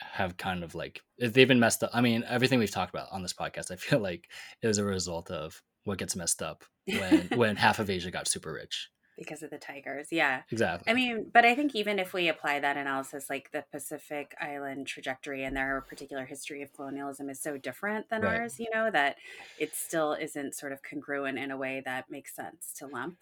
have 0.00 0.36
kind 0.36 0.62
of 0.64 0.74
like 0.74 1.02
they've 1.18 1.48
been 1.48 1.60
messed 1.60 1.82
up. 1.82 1.90
I 1.92 2.00
mean, 2.00 2.24
everything 2.28 2.58
we've 2.58 2.70
talked 2.70 2.94
about 2.94 3.08
on 3.12 3.22
this 3.22 3.32
podcast, 3.34 3.70
I 3.70 3.76
feel 3.76 4.00
like 4.00 4.30
is 4.62 4.78
a 4.78 4.84
result 4.84 5.30
of 5.30 5.62
what 5.84 5.98
gets 5.98 6.16
messed 6.16 6.42
up 6.42 6.64
when 6.86 7.28
when 7.36 7.56
half 7.56 7.78
of 7.78 7.90
Asia 7.90 8.10
got 8.10 8.28
super 8.28 8.52
rich. 8.52 8.88
because 9.16 9.42
of 9.42 9.50
the 9.50 9.58
tigers. 9.58 10.08
Yeah. 10.12 10.42
Exactly. 10.52 10.90
I 10.90 10.94
mean, 10.94 11.30
but 11.34 11.44
I 11.44 11.54
think 11.56 11.74
even 11.74 11.98
if 11.98 12.12
we 12.12 12.28
apply 12.28 12.60
that 12.60 12.76
analysis, 12.76 13.28
like 13.28 13.50
the 13.52 13.64
Pacific 13.72 14.34
Island 14.40 14.86
trajectory 14.86 15.42
and 15.44 15.56
their 15.56 15.80
particular 15.88 16.24
history 16.24 16.62
of 16.62 16.72
colonialism 16.72 17.28
is 17.28 17.40
so 17.40 17.56
different 17.58 18.08
than 18.10 18.22
Right. 18.22 18.36
ours, 18.40 18.60
you 18.60 18.68
know, 18.72 18.90
that 18.92 19.16
it 19.58 19.74
still 19.74 20.12
isn't 20.12 20.54
sort 20.54 20.70
of 20.72 20.82
congruent 20.82 21.36
in 21.38 21.50
a 21.50 21.56
way 21.56 21.82
that 21.84 22.08
makes 22.10 22.34
sense 22.36 22.72
to 22.78 22.86
lump. 22.86 23.18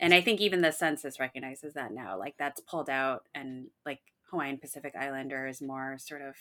And 0.00 0.12
I 0.12 0.20
think 0.20 0.40
even 0.40 0.60
the 0.62 0.72
census 0.72 1.20
recognizes 1.20 1.74
that 1.74 1.92
now. 1.92 2.18
Like 2.18 2.34
that's 2.38 2.60
pulled 2.60 2.90
out, 2.90 3.24
and 3.34 3.68
like 3.86 4.00
Hawaiian 4.30 4.58
Pacific 4.58 4.94
Islander 4.98 5.46
is 5.46 5.60
more 5.62 5.98
sort 5.98 6.22
of 6.22 6.34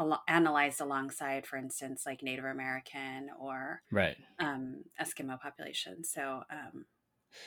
al- 0.00 0.22
analyzed 0.26 0.80
alongside, 0.80 1.46
for 1.46 1.56
instance, 1.56 2.02
like 2.06 2.22
Native 2.22 2.44
American 2.46 3.28
or 3.38 3.82
right. 3.92 4.16
um, 4.40 4.82
Eskimo 5.00 5.38
population. 5.38 6.02
So, 6.02 6.42
um, 6.50 6.86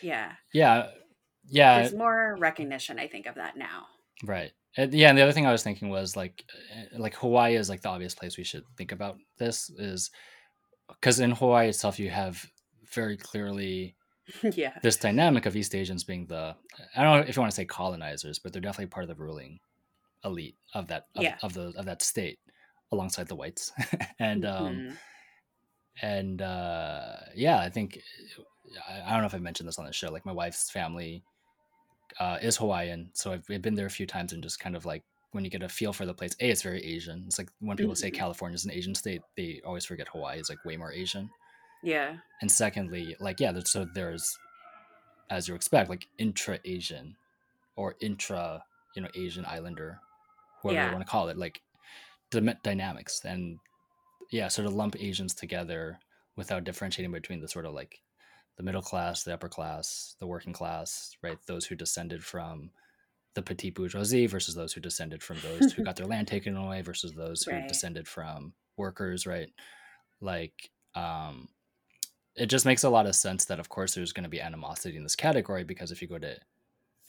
yeah, 0.01 0.33
Yeah. 0.53 0.87
Yeah. 1.49 1.79
there's 1.79 1.93
more 1.93 2.37
recognition 2.39 2.97
i 2.99 3.07
think 3.07 3.25
of 3.25 3.35
that 3.35 3.57
now 3.57 3.87
Right. 4.23 4.51
And 4.77 4.93
yeah, 4.93 5.09
and 5.09 5.17
the 5.17 5.21
other 5.21 5.33
thing 5.33 5.45
I 5.45 5.51
was 5.51 5.63
thinking 5.63 5.89
was 5.89 6.15
like, 6.15 6.45
uh, 6.73 6.97
like 6.97 7.15
Hawaii 7.15 7.55
is 7.55 7.69
like 7.69 7.81
the 7.81 7.89
obvious 7.89 8.15
place 8.15 8.37
we 8.37 8.43
should 8.43 8.63
think 8.77 8.91
about 8.91 9.17
this 9.37 9.69
is 9.71 10.09
because 10.87 11.19
in 11.19 11.31
Hawaii 11.31 11.67
itself 11.69 11.99
you 11.99 12.09
have 12.09 12.43
very 12.93 13.17
clearly 13.17 13.95
yeah 14.53 14.73
this 14.81 14.95
dynamic 14.95 15.45
of 15.45 15.55
East 15.57 15.75
Asians 15.75 16.03
being 16.05 16.25
the 16.27 16.55
I 16.95 17.03
don't 17.03 17.17
know 17.19 17.25
if 17.27 17.35
you 17.35 17.41
want 17.41 17.51
to 17.51 17.55
say 17.55 17.65
colonizers, 17.65 18.39
but 18.39 18.53
they're 18.53 18.61
definitely 18.61 18.87
part 18.87 19.03
of 19.03 19.09
the 19.09 19.21
ruling 19.21 19.59
elite 20.25 20.55
of 20.73 20.88
that 20.88 21.07
of, 21.15 21.23
Yeah. 21.23 21.38
of 21.41 21.53
the 21.53 21.73
of 21.77 21.86
that 21.86 22.01
state 22.01 22.39
alongside 22.91 23.27
the 23.27 23.36
whites 23.36 23.71
and 24.19 24.45
um 24.45 24.75
Mhm. 24.79 24.97
and 26.01 26.41
uh 26.41 27.15
yeah 27.36 27.59
i 27.59 27.69
think 27.69 27.99
I, 28.89 29.01
I 29.05 29.12
don't 29.12 29.21
know 29.21 29.27
if 29.27 29.36
i 29.36 29.39
mentioned 29.39 29.67
this 29.67 29.77
on 29.79 29.86
the 29.86 29.93
show 29.93 30.12
like 30.12 30.25
my 30.25 30.31
wife's 30.31 30.69
family 30.71 31.23
uh 32.19 32.38
is 32.41 32.57
hawaiian 32.57 33.09
so 33.13 33.31
i've, 33.33 33.45
I've 33.49 33.62
been 33.62 33.75
there 33.75 33.86
a 33.86 33.91
few 33.91 34.05
times 34.07 34.33
and 34.33 34.41
just 34.41 34.59
kind 34.59 34.75
of 34.75 34.86
like 34.86 35.03
when 35.31 35.43
you 35.43 35.49
get 35.49 35.63
a 35.63 35.69
feel 35.69 35.93
for 35.93 36.05
the 36.05 36.13
place 36.13 36.36
a 36.39 36.49
it's 36.49 36.62
very 36.62 36.83
asian 36.83 37.23
it's 37.27 37.38
like 37.38 37.49
when 37.59 37.77
people 37.77 37.95
say 37.95 38.09
Mhm. 38.09 38.15
california 38.15 38.55
is 38.55 38.65
an 38.65 38.71
asian 38.71 38.95
state 38.95 39.21
they 39.38 39.62
always 39.65 39.86
forget 39.86 40.07
hawaii 40.07 40.39
is 40.39 40.49
like 40.49 40.63
way 40.65 40.77
more 40.77 40.91
asian 40.91 41.29
yeah 41.83 42.15
and 42.41 42.51
secondly 42.51 43.15
like 43.19 43.39
yeah 43.39 43.51
so 43.65 43.86
there's 43.93 44.38
as 45.29 45.47
you 45.47 45.55
expect 45.55 45.89
like 45.89 46.07
intra-asian 46.17 47.15
or 47.75 47.95
intra 48.01 48.63
you 48.95 49.01
know 49.01 49.09
asian 49.15 49.45
islander 49.45 49.99
whatever 50.63 50.82
Yeah. 50.82 50.88
you 50.89 50.95
want 50.95 51.06
to 51.06 51.12
call 51.12 51.30
it 51.30 51.38
like 51.38 51.62
dy- 52.32 52.56
dynamics 52.63 53.21
and 53.23 53.60
yeah 54.32 54.47
sort 54.47 54.65
of 54.67 54.73
lump 54.73 54.95
asians 54.99 55.34
together 55.34 55.99
without 56.36 56.63
differentiating 56.63 57.12
between 57.12 57.39
the 57.41 57.47
sort 57.47 57.65
of 57.65 57.73
like 57.73 58.02
the 58.58 58.63
middle 58.63 58.82
class 58.82 59.23
the 59.23 59.34
upper 59.34 59.49
class 59.49 60.15
the 60.19 60.28
working 60.28 60.54
class 60.54 61.15
right 61.21 61.38
those 61.47 61.65
who 61.65 61.76
descended 61.76 62.23
from 62.23 62.71
the 63.36 63.41
petite 63.41 63.76
bourgeoisie 63.76 64.28
versus 64.28 64.54
those 64.56 64.73
who 64.73 64.82
descended 64.82 65.21
from 65.23 65.38
those 65.41 65.73
who 65.73 65.84
got 65.84 65.95
their 65.95 66.06
land 66.08 66.28
taken 66.28 66.56
away 66.56 66.82
versus 66.82 67.13
those 67.13 67.41
who 67.45 67.52
Right. 67.52 67.67
descended 67.67 68.08
from 68.08 68.54
workers 68.78 69.26
right 69.28 69.49
like 70.21 70.69
um 70.95 71.49
it 72.36 72.47
just 72.47 72.65
makes 72.65 72.84
a 72.84 72.89
lot 72.89 73.06
of 73.06 73.15
sense 73.15 73.45
that 73.45 73.60
of 73.60 73.69
course 73.69 73.93
there's 73.93 74.13
going 74.13 74.23
to 74.23 74.30
be 74.30 74.41
animosity 74.41 74.97
in 74.97 75.04
this 75.04 75.15
category 75.15 75.63
because 75.63 75.91
if 75.91 76.02
you 76.02 76.08
go 76.08 76.17
to 76.17 76.36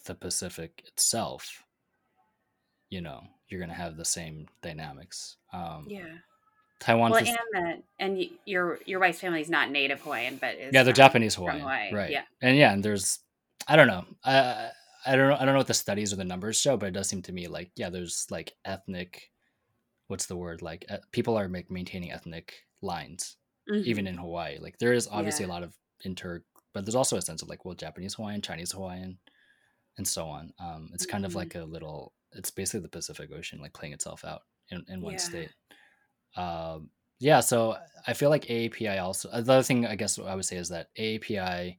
the 0.07 0.15
pacific 0.15 0.83
itself 0.87 1.63
you 2.91 3.01
know 3.01 3.23
you're 3.49 3.61
going 3.61 3.69
to 3.71 3.75
have 3.75 3.97
the 3.97 4.05
same 4.05 4.47
dynamics 4.63 5.37
um 5.53 5.87
yeah 5.89 6.05
taiwan 6.81 7.11
well 7.11 7.21
and 7.25 7.37
that 7.53 7.83
and 7.99 8.25
your 8.45 8.79
your 8.85 9.01
wife's 9.01 9.21
family 9.21 9.41
is 9.41 9.49
not 9.49 9.71
native 9.71 10.01
hawaiian 10.01 10.37
but 10.41 10.55
is 10.57 10.73
yeah 10.73 10.83
they're 10.83 10.93
japanese 10.93 11.35
hawaiian 11.35 11.61
Hawaii, 11.61 11.93
right 11.93 12.11
yeah. 12.11 12.23
and 12.43 12.57
yeah 12.57 12.73
and 12.73 12.83
there's 12.83 13.21
i 13.69 13.77
don't 13.77 13.87
know 13.87 14.05
i 14.25 14.71
i 15.07 15.15
don't 15.17 15.29
know 15.29 15.37
i 15.37 15.45
don't 15.45 15.55
know 15.55 15.59
what 15.59 15.67
the 15.67 15.75
studies 15.75 16.13
or 16.13 16.17
the 16.17 16.25
numbers 16.25 16.57
show 16.61 16.77
but 16.77 16.87
it 16.87 16.93
does 16.93 17.09
seem 17.09 17.23
to 17.23 17.33
me 17.33 17.47
like 17.47 17.71
yeah 17.77 17.91
there's 17.91 18.27
like 18.31 18.53
ethnic 18.65 19.31
what's 20.09 20.27
the 20.27 20.37
word 20.37 20.61
like 20.63 20.85
uh, 20.91 20.99
people 21.13 21.39
are 21.39 21.49
make, 21.49 21.71
maintaining 21.71 22.11
ethnic 22.13 22.55
lines 22.83 23.37
Mhm. 23.71 23.85
even 23.85 24.07
in 24.07 24.19
Hawaii. 24.19 24.59
Like 24.59 24.77
there 24.79 24.93
is 24.93 25.09
obviously 25.11 25.47
Yeah. 25.47 25.51
a 25.51 25.55
lot 25.55 25.63
of 25.63 25.75
inter, 26.05 26.45
but 26.75 26.85
there's 26.85 26.95
also 26.95 27.17
a 27.17 27.23
sense 27.23 27.41
of 27.41 27.49
like, 27.49 27.65
well, 27.65 27.75
Japanese 27.75 28.13
Hawaiian, 28.13 28.43
Chinese 28.43 28.73
Hawaiian, 28.73 29.19
and 29.97 30.07
so 30.07 30.27
on. 30.27 30.53
Um, 30.59 30.91
it's 30.93 31.07
kind 31.07 31.25
of 31.25 31.33
Mhm. 31.33 31.37
like 31.37 31.55
a 31.55 31.65
little. 31.65 32.13
It's 32.35 32.51
basically 32.51 32.81
the 32.81 32.89
Pacific 32.89 33.31
Ocean 33.33 33.61
like 33.61 33.73
playing 33.73 33.93
itself 33.95 34.25
out 34.25 34.43
in, 34.71 34.85
in 34.89 35.01
one 35.01 35.13
Yeah. 35.15 35.19
state. 35.19 35.51
Um, 36.37 36.91
yeah, 37.21 37.41
so 37.41 37.77
I 38.07 38.13
feel 38.13 38.31
like 38.31 38.45
AAPI 38.47 39.01
also. 39.01 39.29
The 39.31 39.37
other 39.53 39.63
thing 39.63 39.87
I 39.87 39.95
guess 39.95 40.19
I 40.19 40.35
would 40.35 40.45
say 40.45 40.57
is 40.57 40.69
that 40.71 40.89
AAPI 40.99 41.79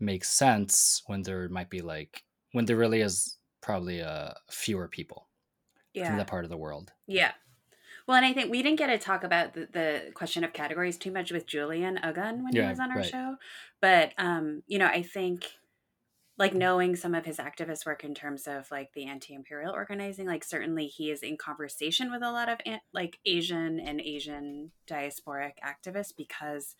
makes 0.00 0.30
sense 0.30 1.02
when 1.06 1.22
there 1.22 1.48
might 1.48 1.70
be 1.70 1.80
like 1.80 2.24
when 2.52 2.64
there 2.64 2.76
really 2.76 3.00
is 3.00 3.38
probably 3.60 4.00
uh, 4.02 4.30
fewer 4.50 4.88
people 4.88 5.28
Yeah. 5.92 6.06
from 6.08 6.16
that 6.18 6.26
part 6.26 6.44
of 6.44 6.50
the 6.50 6.56
world. 6.56 6.92
Yeah. 7.06 7.32
Well, 8.06 8.16
and 8.16 8.24
I 8.24 8.32
think 8.32 8.50
we 8.50 8.62
didn't 8.62 8.78
get 8.78 8.86
to 8.86 8.98
talk 8.98 9.22
about 9.22 9.52
the, 9.52 9.68
the 9.70 10.12
question 10.14 10.42
of 10.42 10.54
categories 10.54 10.96
too 10.96 11.10
much 11.12 11.30
with 11.30 11.46
Julian 11.46 11.98
Aguon 11.98 12.42
when 12.42 12.54
he 12.54 12.60
was 12.62 12.80
on 12.80 12.90
our 12.90 12.98
right. 12.98 13.06
show. 13.06 13.36
But, 13.82 14.14
um, 14.16 14.62
you 14.66 14.78
know, 14.78 14.86
I 14.86 15.02
think 15.02 15.44
like 16.38 16.54
knowing 16.54 16.94
some 16.94 17.14
of 17.14 17.24
his 17.24 17.38
activist 17.38 17.84
work 17.84 18.04
in 18.04 18.14
terms 18.14 18.46
of 18.46 18.70
like 18.70 18.92
the 18.94 19.06
anti-imperial 19.06 19.74
organizing, 19.74 20.26
like 20.26 20.44
certainly 20.44 20.86
he 20.86 21.10
is 21.10 21.22
in 21.22 21.36
conversation 21.36 22.10
with 22.12 22.22
a 22.22 22.30
lot 22.30 22.48
of 22.48 22.58
like 22.94 23.18
Asian 23.26 23.80
and 23.80 24.00
Asian 24.00 24.70
diasporic 24.88 25.54
activists 25.66 26.12
because 26.16 26.76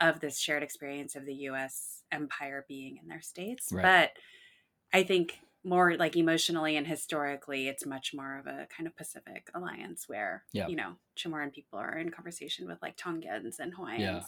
of 0.00 0.20
this 0.20 0.38
shared 0.38 0.62
experience 0.62 1.16
of 1.16 1.26
the 1.26 1.34
U.S. 1.34 2.02
empire 2.12 2.64
being 2.68 2.98
in 3.02 3.08
their 3.08 3.20
states. 3.20 3.70
Right. 3.72 3.82
But 3.82 4.98
I 4.98 5.02
think 5.02 5.40
more 5.62 5.96
like 5.96 6.16
emotionally 6.16 6.76
and 6.76 6.86
historically, 6.86 7.68
it's 7.68 7.84
much 7.84 8.14
more 8.14 8.38
of 8.38 8.46
a 8.46 8.66
kind 8.74 8.86
of 8.86 8.96
Pacific 8.96 9.50
alliance 9.54 10.04
where 10.08 10.44
Yeah. 10.52 10.68
you 10.68 10.76
know 10.76 10.94
Chamorro 11.18 11.52
people 11.52 11.78
are 11.78 11.98
in 11.98 12.10
conversation 12.10 12.66
with 12.66 12.78
like 12.80 12.96
Tongans 12.96 13.58
and 13.58 13.74
Hawaiians. 13.74 14.00
Yeah. 14.00 14.22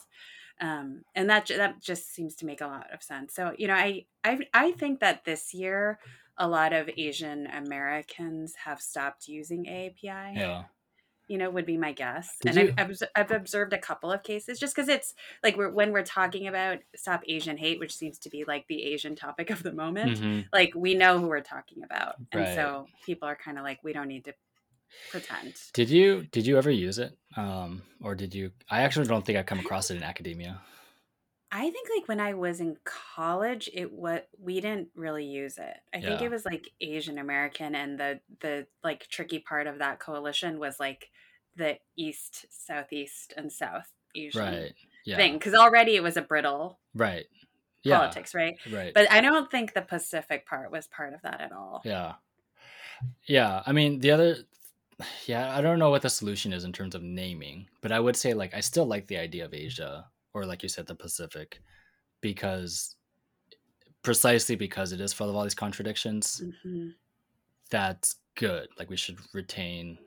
Um, 0.60 1.02
and 1.14 1.28
that 1.30 1.46
that 1.48 1.80
just 1.80 2.14
seems 2.14 2.34
to 2.36 2.46
make 2.46 2.60
a 2.60 2.66
lot 2.66 2.92
of 2.92 3.02
sense. 3.02 3.34
So 3.34 3.54
you 3.58 3.68
know, 3.68 3.74
I 3.74 4.06
I 4.24 4.40
I 4.54 4.72
think 4.72 5.00
that 5.00 5.24
this 5.24 5.52
year 5.54 5.98
a 6.38 6.48
lot 6.48 6.72
of 6.72 6.88
Asian 6.96 7.46
Americans 7.46 8.54
have 8.64 8.80
stopped 8.80 9.28
using 9.28 9.64
AAPI 9.66 10.36
Yeah, 10.36 10.64
you 11.28 11.38
know 11.38 11.50
would 11.50 11.66
be 11.66 11.76
my 11.76 11.92
guess. 11.92 12.36
Did 12.40 12.56
and 12.56 12.74
I've, 12.78 13.02
I've, 13.14 13.30
observed 13.30 13.72
a 13.72 13.78
couple 13.78 14.10
of 14.12 14.22
cases 14.22 14.58
just 14.58 14.74
because 14.74 14.88
it's 14.88 15.14
like 15.42 15.56
we're, 15.56 15.70
when 15.70 15.92
we're 15.92 16.02
talking 16.04 16.46
about 16.48 16.78
stop 16.96 17.22
asian 17.26 17.56
hate 17.56 17.78
which 17.80 17.94
seems 17.94 18.18
to 18.20 18.30
be 18.30 18.44
like 18.46 18.66
the 18.68 18.82
asian 18.84 19.14
topic 19.16 19.50
of 19.50 19.62
the 19.62 19.72
moment 19.72 20.18
Mhm. 20.18 20.46
like 20.52 20.72
we 20.74 20.94
know 20.94 21.18
who 21.18 21.28
we're 21.28 21.40
talking 21.40 21.82
about. 21.84 22.16
And 22.32 22.46
so 22.54 22.86
people 23.06 23.28
are 23.28 23.36
kind 23.36 23.58
of 23.58 23.64
like 23.64 23.80
we 23.82 23.92
don't 23.92 24.08
need 24.08 24.24
to 24.26 24.34
pretend 25.10 25.54
Did 25.72 25.90
you 25.90 26.24
did 26.30 26.46
you 26.46 26.58
ever 26.58 26.70
use 26.70 26.98
it, 26.98 27.16
um, 27.36 27.82
or 28.02 28.14
did 28.14 28.34
you? 28.34 28.52
I 28.70 28.82
actually 28.82 29.06
don't 29.06 29.24
think 29.24 29.38
I 29.38 29.42
come 29.42 29.58
across 29.60 29.90
it 29.90 29.96
in 29.96 30.02
academia. 30.02 30.60
i 31.54 31.68
think 31.68 31.88
like 31.94 32.08
when 32.08 32.18
i 32.20 32.32
was 32.32 32.60
in 32.60 32.76
college 32.84 33.68
it 33.74 33.92
what 33.92 34.28
we 34.40 34.54
didn't 34.60 34.88
really 34.94 35.26
use 35.26 35.58
it 35.58 35.76
i 35.94 36.00
think 36.00 36.22
it 36.22 36.30
was 36.30 36.46
like 36.46 36.70
asian 36.80 37.18
american 37.18 37.74
and 37.74 37.98
the 38.00 38.20
the 38.40 38.66
like 38.82 39.06
tricky 39.08 39.38
part 39.38 39.66
of 39.66 39.78
that 39.78 39.98
coalition 40.00 40.58
was 40.58 40.80
like 40.80 41.10
the 41.56 41.76
east 41.96 42.46
southeast 42.48 43.34
and 43.36 43.52
south 43.52 43.88
asian 44.16 44.40
Right. 44.42 44.74
Yeah. 45.04 45.16
thing 45.18 45.34
because 45.34 45.52
already 45.54 45.94
it 45.96 46.02
was 46.02 46.16
a 46.16 46.22
brittle 46.22 46.78
Right. 46.94 47.26
Yeah. 47.82 47.98
politics 47.98 48.34
right 48.34 48.56
Right. 48.72 48.94
But 48.94 49.10
I 49.12 49.20
don't 49.20 49.50
think 49.50 49.74
the 49.74 49.82
Pacific 49.82 50.46
part 50.46 50.70
was 50.72 50.86
part 50.86 51.12
of 51.12 51.20
that 51.22 51.40
at 51.42 51.52
all. 51.52 51.82
Yeah. 51.84 52.14
Yeah. 53.26 53.62
I 53.66 53.72
mean, 53.72 53.98
the 54.00 54.12
other, 54.12 54.36
yeah, 55.26 55.56
I 55.56 55.60
don't 55.60 55.78
know 55.78 55.90
what 55.90 56.02
the 56.02 56.10
solution 56.10 56.52
is 56.52 56.64
in 56.64 56.72
terms 56.72 56.94
of 56.94 57.02
naming, 57.02 57.68
but 57.80 57.92
I 57.92 58.00
would 58.00 58.16
say, 58.16 58.34
like, 58.34 58.54
I 58.54 58.60
still 58.60 58.86
like 58.86 59.06
the 59.06 59.18
idea 59.18 59.44
of 59.44 59.54
Asia, 59.54 60.10
or 60.34 60.44
like 60.44 60.62
you 60.62 60.68
said, 60.68 60.86
the 60.86 60.94
Pacific, 60.94 61.60
because 62.20 62.96
precisely 64.02 64.56
because 64.56 64.92
it 64.92 65.00
is 65.00 65.12
full 65.12 65.30
of 65.30 65.36
all 65.36 65.44
these 65.44 65.54
contradictions, 65.54 66.40
Mhm. 66.64 66.94
that's 67.70 68.16
good. 68.34 68.68
Like, 68.78 68.90
we 68.90 68.96
should 68.96 69.18
retain, 69.34 69.98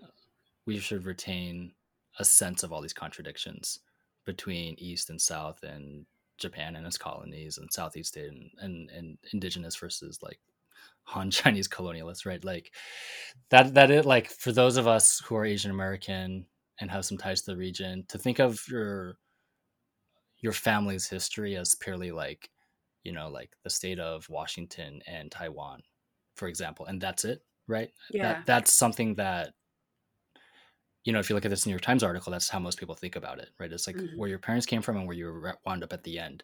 we 0.65 0.79
should 0.79 1.05
retain 1.05 1.73
a 2.19 2.25
sense 2.25 2.63
of 2.63 2.71
all 2.73 2.81
these 2.81 2.93
contradictions 2.93 3.79
between 4.25 4.75
East 4.79 5.09
and 5.09 5.21
South 5.21 5.63
and 5.63 6.05
Japan 6.37 6.75
and 6.75 6.85
its 6.85 6.97
colonies 6.97 7.57
and 7.57 7.71
Southeast 7.71 8.17
and, 8.17 8.51
and, 8.59 8.89
and 8.89 9.17
indigenous 9.31 9.75
versus 9.75 10.21
like 10.21 10.39
Han 11.05 11.31
Chinese 11.31 11.67
colonialists, 11.67 12.25
right? 12.25 12.43
Like 12.43 12.73
that 13.49 13.73
that 13.75 13.91
it 13.91 14.05
like 14.05 14.29
for 14.29 14.51
those 14.51 14.77
of 14.77 14.87
us 14.87 15.19
who 15.19 15.35
are 15.35 15.45
Asian 15.45 15.71
American 15.71 16.47
and 16.79 16.91
have 16.91 17.05
some 17.05 17.17
ties 17.17 17.41
to 17.43 17.51
the 17.51 17.57
region, 17.57 18.05
to 18.09 18.17
think 18.17 18.39
of 18.39 18.61
your 18.69 19.17
your 20.37 20.53
family's 20.53 21.07
history 21.07 21.55
as 21.55 21.75
purely 21.75 22.11
like, 22.11 22.51
you 23.03 23.11
know, 23.11 23.29
like 23.29 23.55
the 23.63 23.69
state 23.69 23.99
of 23.99 24.29
Washington 24.29 25.01
and 25.07 25.31
Taiwan, 25.31 25.83
for 26.35 26.47
example, 26.47 26.85
and 26.85 26.99
that's 27.01 27.25
it, 27.25 27.45
right? 27.67 27.91
Yeah. 28.09 28.21
That 28.21 28.45
that's 28.45 28.73
something 28.73 29.15
that 29.15 29.53
you 31.03 31.13
know, 31.13 31.19
if 31.19 31.29
you 31.29 31.35
look 31.35 31.45
at 31.45 31.49
this 31.49 31.65
New 31.65 31.71
York 31.71 31.81
Times 31.83 32.03
article, 32.03 32.31
that's 32.31 32.49
how 32.49 32.59
most 32.59 32.79
people 32.79 32.95
think 32.95 33.15
about 33.15 33.39
it, 33.39 33.49
right? 33.59 33.71
It's 33.71 33.85
like 33.87 34.01
Mhm. 34.01 34.15
where 34.15 34.29
your 34.29 34.39
parents 34.39 34.65
came 34.65 34.81
from 34.81 34.97
and 34.97 35.07
where 35.07 35.15
you 35.15 35.53
wound 35.65 35.83
up 35.83 35.93
at 35.93 36.03
the 36.03 36.17
end, 36.17 36.43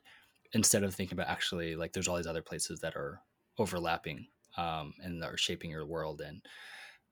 instead 0.54 0.84
of 0.84 0.94
thinking 0.94 1.16
about 1.18 1.30
actually 1.30 1.76
like 1.76 1.94
there's 1.94 2.08
all 2.08 2.18
these 2.18 2.28
other 2.28 2.42
places 2.44 2.80
that 2.82 2.96
are 2.96 3.22
overlapping 3.58 4.28
um, 4.58 4.94
and 5.04 5.24
are 5.24 5.38
shaping 5.38 5.70
your 5.70 5.86
world. 5.86 6.22
And 6.22 6.42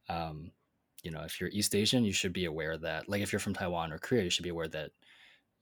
um, 0.09 0.51
you 1.03 1.11
know, 1.11 1.21
if 1.21 1.39
you're 1.39 1.49
East 1.49 1.75
Asian, 1.75 2.03
you 2.03 2.13
should 2.13 2.33
be 2.33 2.45
aware 2.45 2.77
that, 2.77 3.07
like, 3.07 3.21
if 3.21 3.31
you're 3.31 3.39
from 3.39 3.53
Taiwan 3.53 3.91
or 3.91 3.99
Korea, 3.99 4.23
you 4.23 4.29
should 4.29 4.43
be 4.43 4.49
aware 4.49 4.67
that 4.69 4.91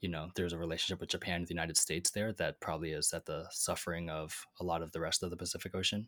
you 0.01 0.09
know 0.09 0.29
there's 0.35 0.53
a 0.53 0.57
relationship 0.57 0.99
with 0.99 1.09
Japan 1.09 1.37
and 1.37 1.47
the 1.47 1.53
United 1.53 1.77
States 1.77 2.11
there 2.11 2.33
that 2.33 2.59
probably 2.59 2.91
is 2.91 3.13
at 3.13 3.25
the 3.25 3.45
suffering 3.51 4.09
of 4.09 4.45
a 4.59 4.63
lot 4.63 4.81
of 4.81 4.91
the 4.91 4.99
rest 4.99 5.23
of 5.23 5.29
the 5.29 5.37
Pacific 5.37 5.75
Ocean 5.75 6.07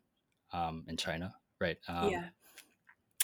um, 0.53 0.84
and 0.88 0.97
China, 0.97 1.34
right? 1.60 1.77
Um, 1.88 2.10
yeah. 2.10 2.25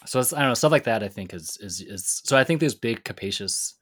so 0.06 0.20
it's, 0.20 0.34
I 0.34 0.40
don't 0.40 0.50
know 0.50 0.54
stuff 0.54 0.72
like 0.72 0.86
that. 0.86 1.04
I 1.04 1.08
think 1.08 1.34
is 1.34 1.58
is 1.62 1.82
is 1.82 2.22
so. 2.26 2.38
I 2.38 2.44
think 2.44 2.60
these 2.60 2.76
big 2.76 3.04
capacious 3.04 3.76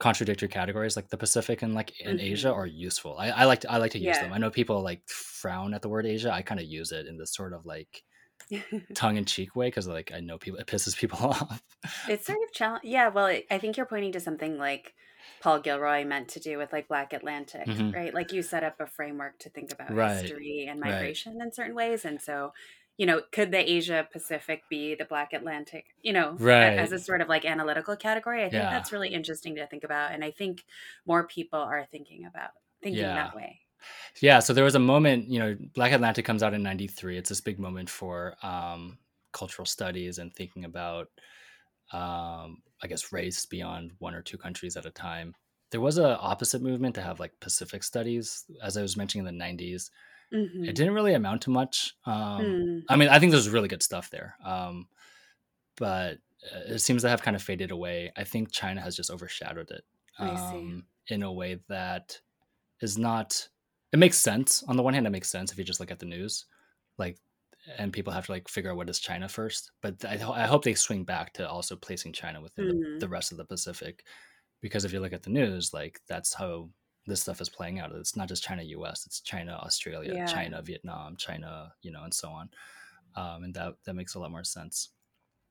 contradictory 0.00 0.48
categories 0.48 0.94
like 0.96 1.08
the 1.08 1.16
Pacific 1.16 1.62
and 1.62 1.74
like 1.74 2.00
in 2.00 2.20
Asia 2.20 2.48
Mhm. 2.48 2.54
are 2.56 2.66
useful. 2.66 3.16
I, 3.18 3.30
I 3.30 3.44
like 3.46 3.60
to 3.62 3.70
I 3.72 3.78
like 3.78 3.92
to 3.92 3.98
use 3.98 4.16
Yeah. 4.16 4.22
them. 4.24 4.32
I 4.32 4.38
know 4.38 4.50
people 4.50 4.80
like 4.82 5.02
frown 5.08 5.74
at 5.74 5.82
the 5.82 5.88
word 5.88 6.06
Asia. 6.06 6.32
I 6.32 6.42
kind 6.42 6.60
of 6.60 6.66
use 6.66 6.92
it 6.92 7.06
in 7.06 7.18
this 7.18 7.34
sort 7.34 7.52
of 7.52 7.66
like 7.66 8.02
tongue 8.94 9.16
in 9.16 9.24
cheek 9.24 9.56
way 9.56 9.66
because 9.68 9.88
like 9.88 10.12
I 10.14 10.20
know 10.20 10.38
people 10.38 10.60
it 10.60 10.66
pisses 10.66 10.96
people 10.96 11.18
off. 11.26 11.62
it's 12.08 12.26
sort 12.26 12.38
of 12.46 12.52
challenge. 12.52 12.84
Yeah. 12.84 13.08
Well, 13.08 13.26
it, 13.26 13.46
I 13.50 13.58
think 13.58 13.76
you're 13.76 13.86
pointing 13.86 14.12
to 14.12 14.20
something 14.20 14.56
like 14.56 14.94
Paul 15.40 15.60
Gilroy 15.60 16.04
meant 16.04 16.28
to 16.30 16.40
do 16.40 16.58
with 16.58 16.72
like 16.72 16.88
Black 16.88 17.12
Atlantic, 17.12 17.66
Mhm. 17.66 17.94
right? 17.94 18.14
Like 18.14 18.32
you 18.32 18.42
set 18.42 18.62
up 18.64 18.76
a 18.80 18.86
framework 18.86 19.38
to 19.40 19.50
think 19.50 19.72
about 19.72 19.90
Right. 19.92 20.20
history 20.22 20.66
and 20.70 20.80
Right. 20.80 20.92
migration 20.92 21.40
in 21.42 21.52
certain 21.52 21.74
ways. 21.74 22.04
And 22.04 22.20
so, 22.22 22.52
you 22.98 23.06
know, 23.06 23.22
could 23.32 23.50
the 23.52 23.70
Asia 23.70 24.06
Pacific 24.12 24.64
be 24.68 24.94
the 24.94 25.04
Black 25.06 25.32
Atlantic, 25.32 25.86
you 26.02 26.12
know, 26.12 26.32
Right. 26.38 26.78
as 26.78 26.92
a 26.92 26.98
sort 26.98 27.22
of 27.22 27.28
like 27.28 27.44
analytical 27.46 27.96
category? 27.96 28.40
I 28.44 28.50
think 28.50 28.64
Yeah. 28.64 28.70
that's 28.70 28.92
really 28.92 29.08
interesting 29.08 29.54
to 29.54 29.66
think 29.66 29.84
about. 29.84 30.12
And 30.12 30.22
I 30.24 30.30
think 30.32 30.64
more 31.06 31.26
people 31.26 31.60
are 31.60 31.86
thinking 31.86 32.26
about 32.26 32.50
thinking 32.82 33.02
Yeah. 33.04 33.14
that 33.14 33.34
way. 33.36 33.60
Yeah, 34.20 34.40
so 34.40 34.52
there 34.52 34.64
was 34.64 34.74
a 34.74 34.80
moment, 34.80 35.28
you 35.28 35.38
know, 35.38 35.56
Black 35.74 35.92
Atlantic 35.92 36.24
comes 36.24 36.42
out 36.42 36.52
in 36.54 36.62
93. 36.64 37.16
It's 37.16 37.28
this 37.28 37.40
big 37.40 37.60
moment 37.60 37.88
for 37.88 38.34
um, 38.42 38.98
cultural 39.32 39.64
studies 39.66 40.18
and 40.18 40.34
thinking 40.34 40.64
about, 40.64 41.08
um, 41.92 42.62
I 42.82 42.86
guess, 42.88 43.12
race 43.12 43.46
beyond 43.46 43.92
one 43.98 44.14
or 44.14 44.22
two 44.22 44.38
countries 44.38 44.76
at 44.76 44.86
a 44.86 44.90
time. 44.90 45.34
There 45.70 45.80
was 45.80 45.98
a 45.98 46.18
opposite 46.18 46.62
movement 46.62 46.94
to 46.96 47.02
have 47.02 47.20
like 47.20 47.38
Pacific 47.40 47.84
studies, 47.84 48.44
as 48.62 48.76
I 48.76 48.82
was 48.82 48.96
mentioning 48.96 49.26
in 49.26 49.32
the 49.38 49.44
90s. 49.44 49.90
Mhm. 50.32 50.68
It 50.68 50.74
didn't 50.74 50.94
really 50.94 51.14
amount 51.14 51.42
to 51.42 51.50
much. 51.50 51.94
Um, 52.04 52.44
Hmm. 52.44 52.78
I 52.88 52.96
mean, 52.96 53.08
I 53.08 53.18
think 53.18 53.32
there's 53.32 53.48
really 53.48 53.68
good 53.68 53.82
stuff 53.82 54.10
there. 54.10 54.36
Um, 54.44 54.88
but 55.76 56.18
uh, 56.54 56.60
it 56.74 56.78
seems 56.80 57.02
to 57.02 57.08
have 57.08 57.22
kind 57.22 57.36
of 57.36 57.42
faded 57.42 57.70
away. 57.70 58.12
I 58.16 58.24
think 58.24 58.52
China 58.52 58.80
has 58.80 58.96
just 58.96 59.10
overshadowed 59.10 59.70
it 59.70 59.84
um, 60.18 60.86
in 61.08 61.22
a 61.22 61.32
way 61.32 61.60
that 61.68 62.20
is 62.80 62.98
not. 62.98 63.48
It 63.92 63.98
makes 63.98 64.18
sense. 64.18 64.62
On 64.64 64.76
the 64.76 64.82
one 64.82 64.94
hand, 64.94 65.06
it 65.06 65.10
makes 65.10 65.30
sense 65.30 65.52
if 65.52 65.58
you 65.58 65.64
just 65.64 65.80
look 65.80 65.90
at 65.90 65.98
the 65.98 66.06
news, 66.06 66.46
like, 66.98 67.18
and 67.78 67.92
people 67.92 68.12
have 68.12 68.26
to 68.26 68.32
like 68.32 68.48
figure 68.48 68.70
out 68.70 68.76
what 68.76 68.90
is 68.90 68.98
China 69.00 69.28
first. 69.28 69.72
But 69.82 70.04
I, 70.04 70.14
I 70.14 70.46
hope 70.46 70.64
they 70.64 70.74
swing 70.74 71.04
back 71.04 71.32
to 71.34 71.48
also 71.48 71.76
placing 71.76 72.12
China 72.12 72.40
within 72.40 72.68
the, 72.68 72.74
Mhm. 72.74 73.00
the 73.00 73.08
rest 73.08 73.32
of 73.32 73.38
the 73.38 73.44
Pacific, 73.46 74.04
because 74.60 74.84
if 74.84 74.92
you 74.92 75.00
look 75.00 75.12
at 75.14 75.22
the 75.22 75.30
news, 75.30 75.72
like 75.74 76.00
that's 76.08 76.34
how 76.34 76.70
this 77.08 77.22
stuff 77.22 77.40
is 77.40 77.48
playing 77.48 77.80
out. 77.80 77.90
It's 77.92 78.16
not 78.16 78.28
just 78.28 78.42
China, 78.42 78.62
U.S. 78.62 79.04
It's 79.06 79.20
China, 79.20 79.58
Australia, 79.62 80.12
Yeah. 80.14 80.26
China, 80.26 80.62
Vietnam, 80.62 81.16
China, 81.16 81.72
you 81.82 81.90
know, 81.90 82.04
and 82.04 82.14
so 82.14 82.28
on. 82.28 82.50
Um, 83.16 83.44
and 83.44 83.54
that 83.54 83.74
that 83.84 83.94
makes 83.94 84.14
a 84.14 84.18
lot 84.20 84.30
more 84.30 84.44
sense. 84.44 84.90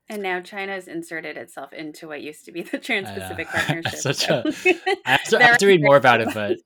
And 0.10 0.22
now 0.24 0.40
China 0.40 0.72
has 0.72 0.88
inserted 0.88 1.36
itself 1.36 1.74
into 1.74 2.08
what 2.08 2.22
used 2.22 2.46
to 2.46 2.54
be 2.54 2.62
the 2.62 2.78
Trans-Pacific. 2.78 3.48
Partnership. 3.54 4.00
Such 4.00 4.26
so- 4.28 4.44
I 5.06 5.12
have, 5.12 5.24
to, 5.26 5.38
I 5.40 5.44
have 5.48 5.58
to 5.58 5.68
read 5.68 5.82
more 5.82 5.98
about 5.98 6.22
it, 6.22 6.30
but 6.34 6.58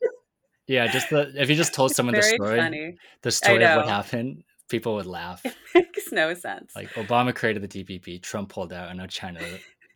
yeah, 0.67 0.85
just 0.87 1.09
the 1.09 1.31
if 1.35 1.49
you 1.49 1.55
just 1.55 1.73
told 1.73 1.91
someone 1.95 2.13
the 2.15 2.21
story, 2.21 2.59
funny. 2.59 2.95
the 3.23 3.31
story 3.31 3.65
of 3.65 3.77
what 3.77 3.87
happened, 3.87 4.43
people 4.69 4.93
would 4.95 5.07
laugh. 5.07 5.41
It 5.45 5.55
makes 5.73 6.11
no 6.11 6.33
sense. 6.35 6.73
Like 6.75 6.89
Obama 6.93 7.33
created 7.33 7.63
the 7.63 7.67
TPP, 7.83 8.21
Trump 8.21 8.49
pulled 8.49 8.73
out, 8.73 8.89
and 8.89 8.99
now 8.99 9.07
China 9.07 9.39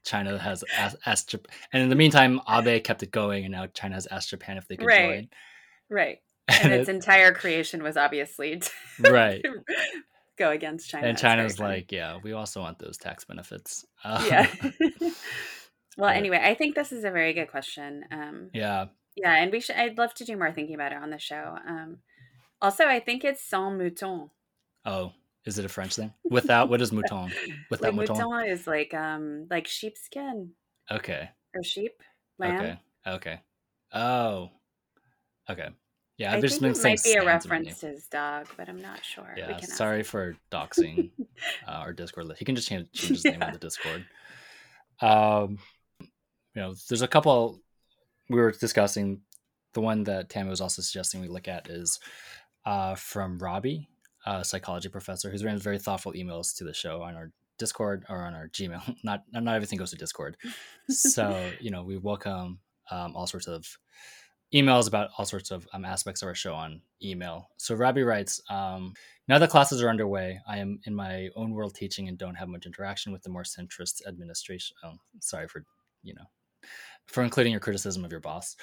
China 0.05 0.37
has 0.37 0.63
asked, 0.77 0.95
asked 1.05 1.29
Japan, 1.29 1.51
and 1.73 1.83
in 1.83 1.89
the 1.89 1.95
meantime, 1.95 2.39
Abe 2.49 2.83
kept 2.83 3.03
it 3.03 3.11
going, 3.11 3.43
and 3.45 3.51
now 3.51 3.67
China 3.67 3.95
has 3.95 4.07
asked 4.07 4.29
Japan 4.29 4.57
if 4.57 4.67
they 4.67 4.77
could 4.77 4.85
Right. 4.87 5.15
join. 5.21 5.29
right. 5.89 6.17
And 6.47 6.71
And 6.71 6.73
its 6.81 6.89
it- 6.89 6.95
entire 6.95 7.33
creation 7.33 7.81
was 7.83 7.97
obviously 7.97 8.59
to 8.59 8.71
right. 9.11 9.43
go 10.37 10.51
against 10.51 10.89
China. 10.89 11.07
and 11.07 11.17
China's 11.17 11.59
like, 11.59 11.91
yeah, 11.91 12.19
we 12.23 12.33
also 12.33 12.61
want 12.61 12.77
those 12.77 12.97
tax 12.97 13.25
benefits. 13.25 13.85
Um, 14.03 14.25
yeah. 14.27 14.47
Well, 15.97 16.09
anyway, 16.09 16.41
I 16.43 16.55
think 16.55 16.75
this 16.75 16.91
is 16.91 17.03
a 17.05 17.09
very 17.11 17.33
good 17.33 17.49
question. 17.49 18.03
Um, 18.11 18.49
yeah. 18.53 18.87
yeah, 19.15 19.33
and 19.41 19.49
we 19.51 19.61
should. 19.61 19.77
I'd 19.77 19.97
love 19.97 20.13
to 20.15 20.25
do 20.25 20.35
more 20.35 20.51
thinking 20.51 20.75
about 20.75 20.91
it 20.91 20.97
on 21.01 21.09
the 21.09 21.17
show. 21.19 21.55
Um, 21.67 21.99
also, 22.61 22.85
I 22.85 22.99
think 22.99 23.23
it's 23.23 23.41
sans 23.41 23.79
mouton. 23.79 24.29
Oh, 24.85 25.13
is 25.45 25.57
it 25.59 25.65
a 25.65 25.69
French 25.69 25.95
thing? 25.95 26.13
Without 26.29 26.69
what 26.69 26.81
is 26.81 26.91
mouton? 26.93 27.31
Without 27.69 27.93
Like 27.95 28.07
mouton? 28.09 28.17
mouton 28.17 28.47
is 28.49 28.67
like 28.67 28.93
um 28.93 29.47
like 29.49 29.67
sheepskin 29.67 30.51
Okay. 30.91 31.29
or 31.55 31.63
sheep, 31.63 32.01
lamb. 32.39 32.61
Okay. 32.61 32.77
Okay. 33.07 33.39
Oh. 33.93 34.49
Okay. 35.49 35.69
Yeah, 36.17 36.31
I 36.31 36.35
I've 36.37 36.41
just 36.41 36.61
think 36.61 36.73
been 36.73 36.81
it 36.81 36.83
might 36.83 37.03
be 37.03 37.11
a 37.11 37.21
sans 37.21 37.45
in 37.45 37.49
my 37.49 37.57
name. 37.57 37.65
reference 37.65 37.79
to 37.81 37.87
his 37.87 38.07
dog, 38.07 38.47
but 38.55 38.69
I'm 38.69 38.81
not 38.81 39.03
sure. 39.03 39.33
Yeah, 39.35 39.51
ask 39.51 39.69
sorry 39.75 39.99
him. 39.99 40.03
for 40.05 40.37
doxing 40.49 41.11
uh, 41.67 41.71
our 41.71 41.91
Discord 41.93 42.27
list. 42.27 42.39
He 42.39 42.45
can 42.45 42.55
just 42.55 42.67
change, 42.69 42.87
change 42.93 43.11
his 43.21 43.25
name 43.25 43.43
on 43.43 43.51
the 43.51 43.59
Discord. 43.59 44.05
Um, 45.01 45.57
you 45.99 46.07
know, 46.61 46.73
there's 46.87 47.01
a 47.01 47.07
couple 47.07 47.59
we 48.29 48.39
were 48.39 48.51
discussing. 48.51 49.21
The 49.73 49.81
one 49.81 50.05
that 50.05 50.29
Tammy 50.29 50.49
was 50.49 50.61
also 50.61 50.81
suggesting 50.81 51.19
we 51.19 51.27
look 51.27 51.49
at 51.49 51.69
is 51.69 51.99
uh, 52.65 52.95
from 52.95 53.37
Robbie, 53.37 53.89
a 54.25 54.43
psychology 54.43 54.89
professor, 54.89 55.29
who's 55.29 55.43
written 55.43 55.59
very 55.59 55.79
thoughtful 55.79 56.13
emails 56.13 56.55
to 56.57 56.63
the 56.63 56.73
show 56.73 57.01
on 57.01 57.15
our 57.15 57.31
Discord 57.57 58.05
or 58.09 58.25
on 58.25 58.33
our 58.33 58.49
Gmail. 58.49 58.95
Not 59.03 59.23
not 59.31 59.55
everything 59.55 59.79
goes 59.79 59.91
to 59.91 59.95
Discord, 59.97 60.37
so 60.89 61.51
you 61.61 61.71
know 61.71 61.83
we 61.83 61.97
welcome 61.97 62.59
um, 62.91 63.15
all 63.15 63.27
sorts 63.27 63.47
of 63.47 63.65
emails 64.53 64.87
about 64.87 65.09
all 65.17 65.25
sorts 65.25 65.51
of 65.51 65.67
um, 65.73 65.85
aspects 65.85 66.21
of 66.21 66.27
our 66.27 66.35
show 66.35 66.53
on 66.53 66.81
email. 67.03 67.49
So 67.57 67.75
Robbie 67.75 68.03
writes, 68.03 68.41
um, 68.49 68.93
now 69.27 69.37
that 69.39 69.49
classes 69.49 69.81
are 69.81 69.89
underway, 69.89 70.39
I 70.47 70.59
am 70.59 70.79
in 70.85 70.95
my 70.95 71.29
own 71.35 71.51
world 71.51 71.75
teaching 71.75 72.07
and 72.07 72.17
don't 72.17 72.35
have 72.35 72.47
much 72.47 72.65
interaction 72.65 73.11
with 73.11 73.23
the 73.23 73.29
more 73.29 73.43
centrist 73.43 74.05
administration. 74.07 74.77
Oh, 74.83 74.93
sorry 75.19 75.47
for, 75.47 75.65
you 76.03 76.13
know, 76.13 76.25
for 77.07 77.23
including 77.23 77.51
your 77.51 77.59
criticism 77.59 78.05
of 78.05 78.11
your 78.11 78.21
boss. 78.21 78.55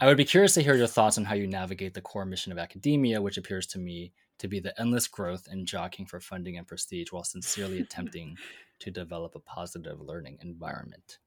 I 0.00 0.06
would 0.06 0.16
be 0.16 0.24
curious 0.24 0.54
to 0.54 0.62
hear 0.62 0.74
your 0.74 0.86
thoughts 0.86 1.18
on 1.18 1.24
how 1.24 1.34
you 1.34 1.46
navigate 1.46 1.94
the 1.94 2.00
core 2.00 2.26
mission 2.26 2.52
of 2.52 2.58
academia, 2.58 3.22
which 3.22 3.38
appears 3.38 3.66
to 3.68 3.78
me 3.78 4.12
to 4.38 4.48
be 4.48 4.60
the 4.60 4.78
endless 4.80 5.06
growth 5.08 5.48
and 5.50 5.66
jockeying 5.66 6.06
for 6.06 6.20
funding 6.20 6.58
and 6.58 6.66
prestige 6.66 7.10
while 7.12 7.24
sincerely 7.24 7.80
attempting 7.80 8.36
to 8.80 8.90
develop 8.90 9.34
a 9.34 9.40
positive 9.40 10.00
learning 10.00 10.38
environment. 10.42 11.18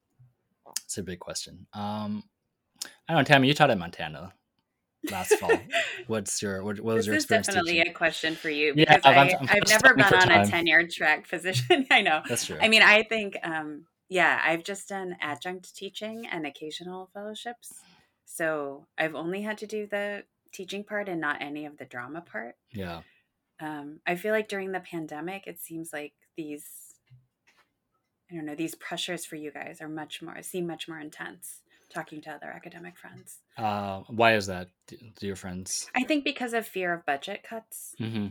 It's 0.85 0.97
a 0.97 1.03
big 1.03 1.19
question. 1.19 1.67
Um, 1.73 2.23
I 3.07 3.13
don't 3.13 3.17
know, 3.17 3.23
Tammy, 3.23 3.47
you 3.47 3.53
taught 3.53 3.69
at 3.71 3.77
Montana 3.77 4.33
last 5.11 5.33
fall. 5.35 5.51
What's 6.07 6.41
your 6.41 6.63
what, 6.63 6.79
what 6.79 6.95
was 6.95 7.05
This 7.05 7.07
your 7.07 7.15
is 7.15 7.23
experience 7.23 7.47
definitely 7.47 7.73
teaching? 7.73 7.89
a 7.91 7.93
question 7.93 8.35
for 8.35 8.49
you 8.49 8.73
because 8.73 9.01
I'm- 9.03 9.17
I, 9.17 9.21
I'm- 9.31 9.37
I'm 9.41 9.49
I've 9.49 9.67
never 9.67 9.87
studying 9.87 9.95
been 9.97 10.13
on 10.13 10.31
a 10.31 10.45
time. 10.49 10.65
tenured 10.65 10.93
track 10.93 11.27
position. 11.29 11.87
I 11.91 12.01
know. 12.01 12.21
That's 12.29 12.45
true. 12.45 12.57
I 12.61 12.67
mean, 12.69 12.81
I 12.83 13.03
think, 13.03 13.37
um, 13.43 13.85
yeah, 14.09 14.39
I've 14.43 14.63
just 14.63 14.87
done 14.89 15.15
adjunct 15.21 15.75
teaching 15.75 16.27
and 16.31 16.45
occasional 16.45 17.09
fellowships. 17.13 17.73
So 18.25 18.85
I've 18.97 19.15
only 19.15 19.41
had 19.41 19.57
to 19.59 19.67
do 19.67 19.87
the 19.87 20.23
teaching 20.51 20.83
part 20.83 21.07
and 21.09 21.21
not 21.21 21.41
any 21.41 21.65
of 21.65 21.77
the 21.77 21.85
drama 21.85 22.21
part. 22.21 22.55
yeah, 22.71 23.01
Um, 23.59 23.99
I 24.07 24.15
feel 24.15 24.33
like 24.33 24.47
during 24.49 24.71
the 24.71 24.79
pandemic, 24.79 25.45
it 25.47 25.59
seems 25.59 25.91
like 25.93 26.13
these, 26.35 26.65
I 28.31 28.35
don't 28.35 28.45
know, 28.45 28.55
these 28.55 28.75
pressures 28.75 29.25
for 29.25 29.35
you 29.35 29.51
guys 29.51 29.81
are 29.81 29.89
much 29.89 30.21
more, 30.21 30.41
seem 30.41 30.65
much 30.67 30.87
more 30.87 30.99
intense 30.99 31.61
talking 31.93 32.21
to 32.21 32.31
other 32.31 32.47
academic 32.49 32.97
friends. 32.97 33.39
uh, 33.57 33.99
why 34.07 34.35
is 34.35 34.47
that, 34.47 34.69
your 35.19 35.35
friends? 35.35 35.89
I 35.93 36.03
think 36.05 36.23
because 36.23 36.53
of 36.53 36.65
fear 36.65 36.93
of 36.93 37.05
budget 37.05 37.43
cuts. 37.43 37.95
hmm 37.97 38.27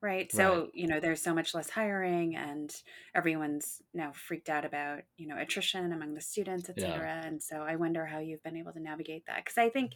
right 0.00 0.30
so 0.30 0.68
you 0.74 0.86
know 0.86 1.00
there's 1.00 1.20
so 1.20 1.34
much 1.34 1.54
less 1.56 1.70
hiring 1.70 2.36
and 2.36 2.72
everyone's 3.16 3.82
now 3.92 4.12
freaked 4.12 4.48
out 4.48 4.64
about 4.64 5.00
you 5.16 5.26
know 5.26 5.36
attrition 5.36 5.92
among 5.92 6.14
the 6.14 6.20
students 6.20 6.68
Yeah. 6.76 6.84
etc 6.86 7.20
and 7.24 7.42
so 7.42 7.56
i 7.62 7.74
wonder 7.74 8.06
how 8.06 8.20
you've 8.20 8.42
been 8.44 8.56
able 8.56 8.70
to 8.72 8.80
navigate 8.80 9.24
that 9.26 9.44
because 9.44 9.58
i 9.58 9.68
think 9.68 9.94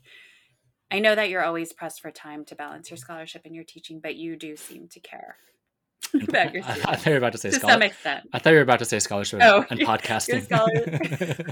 i 0.92 0.98
know 1.00 1.14
that 1.14 1.28
you're 1.31 1.42
always 1.44 1.72
pressed 1.72 2.00
for 2.00 2.11
time 2.11 2.44
to 2.44 2.55
balance 2.55 2.90
your 2.90 2.96
scholarship 2.98 3.42
and 3.44 3.55
your 3.55 3.64
teaching 3.64 3.98
but 4.00 4.14
you 4.16 4.37
do 4.37 4.55
seem 4.57 4.87
to 4.88 5.00
care 5.00 5.37
about 6.28 6.52
your 6.55 6.62
I, 6.64 6.68
I 6.72 6.96
thought 6.96 7.07
you 7.07 7.12
were 7.12 7.18
about 7.18 7.33
to 7.33 7.38
say 7.38 7.50
to 7.50 7.57
scholar- 7.57 7.72
some 7.74 7.83
extent. 7.83 8.28
I 8.33 8.38
thought 8.38 8.50
you 8.50 8.57
were 8.57 8.62
about 8.62 8.78
to 8.81 8.85
say 8.85 8.98
scholarship 8.98 9.40
Oh, 9.42 9.64
and 9.70 9.81
podcasting. 9.90 10.44
scholar- 10.44 11.46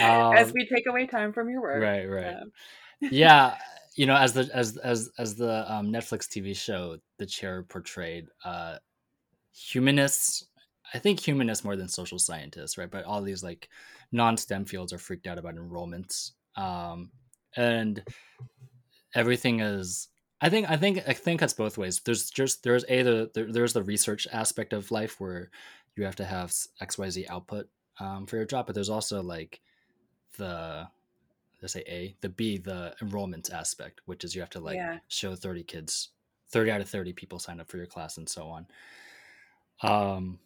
as 0.00 0.48
Um, 0.48 0.52
we 0.54 0.66
take 0.66 0.86
away 0.88 1.06
time 1.06 1.32
from 1.32 1.48
your 1.50 1.60
work 1.62 1.82
right, 1.82 2.06
right. 2.06 2.34
um, 2.42 2.52
yeah 3.10 3.56
you 3.94 4.06
know 4.06 4.16
as 4.16 4.32
the 4.32 4.48
as 4.52 4.76
as 4.78 5.10
as 5.18 5.34
the 5.36 5.70
um, 5.72 5.88
netflix 5.92 6.26
tv 6.26 6.56
show 6.56 6.96
the 7.18 7.26
chair 7.26 7.62
portrayed 7.62 8.26
uh 8.44 8.76
humanists 9.52 10.46
i 10.94 10.98
think 10.98 11.18
humanists 11.20 11.64
more 11.64 11.76
than 11.76 11.88
social 11.88 12.18
scientists 12.18 12.78
right? 12.78 12.90
But 12.90 13.04
all 13.04 13.20
these 13.22 13.42
like 13.42 13.68
non-stem 14.12 14.64
fields 14.64 14.92
are 14.92 14.98
freaked 14.98 15.26
out 15.26 15.38
about 15.38 15.54
enrollments. 15.56 16.32
Um 16.56 17.10
and 17.58 18.02
everything 19.14 19.60
is 19.60 20.08
i 20.40 20.48
think 20.48 20.68
i 20.70 20.76
think 20.76 21.00
i 21.06 21.12
think 21.12 21.40
that's 21.40 21.54
both 21.54 21.76
ways 21.78 22.00
there's 22.04 22.30
just 22.30 22.62
there's 22.62 22.84
a 22.88 23.02
the 23.02 23.30
there, 23.34 23.50
there's 23.52 23.72
the 23.72 23.82
research 23.82 24.26
aspect 24.32 24.72
of 24.72 24.90
life 24.90 25.20
where 25.20 25.50
you 25.96 26.04
have 26.04 26.16
to 26.16 26.24
have 26.24 26.50
xyz 26.82 27.28
output 27.28 27.66
um, 28.00 28.26
for 28.26 28.36
your 28.36 28.44
job 28.46 28.66
but 28.66 28.74
there's 28.74 28.88
also 28.90 29.22
like 29.22 29.60
the 30.36 30.86
let's 31.60 31.72
say 31.72 31.82
A, 31.88 32.14
the 32.20 32.28
B, 32.28 32.58
the 32.58 32.94
enrollment 33.02 33.50
aspect, 33.52 34.00
which 34.06 34.22
is 34.22 34.32
you 34.32 34.40
have 34.42 34.50
to 34.50 34.60
like 34.60 34.76
Yeah. 34.76 34.98
show 35.08 35.34
30 35.34 35.64
kids, 35.64 36.10
30 36.50 36.70
out 36.70 36.80
of 36.80 36.88
30 36.88 37.12
people 37.14 37.40
sign 37.40 37.58
up 37.58 37.68
for 37.68 37.78
your 37.78 37.86
class 37.86 38.16
and 38.16 38.28
so 38.28 38.46
on. 38.46 38.66
Um, 39.82 40.38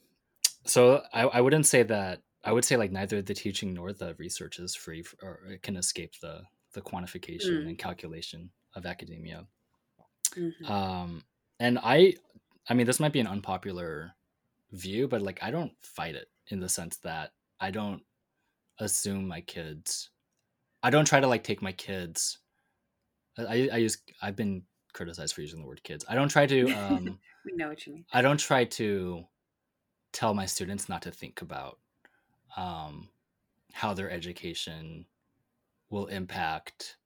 so 0.64 1.02
I, 1.12 1.24
I 1.24 1.40
wouldn't 1.42 1.66
say 1.66 1.82
that, 1.82 2.22
I 2.44 2.52
would 2.52 2.64
say 2.64 2.78
like 2.78 2.92
neither 2.92 3.20
the 3.20 3.34
teaching 3.34 3.74
nor 3.74 3.92
the 3.92 4.14
research 4.14 4.58
is 4.58 4.74
free 4.74 5.00
f- 5.00 5.14
or 5.22 5.40
it 5.50 5.62
can 5.62 5.76
escape 5.76 6.14
the, 6.22 6.44
the 6.72 6.82
quantification 6.82 7.62
Mm. 7.64 7.68
and 7.68 7.78
calculation 7.78 8.50
of 8.74 8.86
academia. 8.86 9.46
mhm. 10.34 10.68
Um, 10.70 11.24
and 11.60 11.78
I, 11.82 12.14
I 12.68 12.74
mean, 12.74 12.86
this 12.86 12.98
might 13.00 13.12
be 13.12 13.20
an 13.20 13.26
unpopular 13.26 14.14
view, 14.70 15.06
but 15.08 15.20
like 15.22 15.42
I 15.42 15.50
don't 15.50 15.72
fight 15.82 16.14
it 16.14 16.30
in 16.48 16.58
the 16.60 16.68
sense 16.68 16.96
that 16.98 17.34
I 17.60 17.70
don't 17.70 18.02
assume 18.78 19.28
my 19.28 19.42
kids. 19.42 20.10
I 20.82 20.90
don't 20.90 21.04
try 21.04 21.20
to 21.20 21.26
like 21.26 21.44
take 21.44 21.60
my 21.62 21.72
kids. 21.72 22.38
I, 23.38 23.68
I 23.72 23.76
use. 23.76 23.98
I've 24.22 24.36
been 24.36 24.62
criticized 24.94 25.34
for 25.34 25.42
using 25.42 25.60
the 25.60 25.66
word 25.66 25.82
kids. 25.84 26.04
I 26.08 26.14
don't 26.14 26.28
try 26.30 26.46
to. 26.46 26.70
Um, 26.72 27.20
we 27.44 27.52
know 27.54 27.68
what 27.68 27.86
you 27.86 27.94
mean 27.94 28.04
I 28.12 28.22
don't 28.22 28.38
try 28.40 28.64
to 28.64 29.26
tell 30.12 30.32
my 30.34 30.46
students 30.46 30.88
not 30.88 31.02
to 31.02 31.10
think 31.10 31.42
about 31.42 31.78
um, 32.56 33.08
how 33.72 33.94
their 33.94 34.10
education 34.10 35.06
will 35.92 36.06
impact 36.06 36.96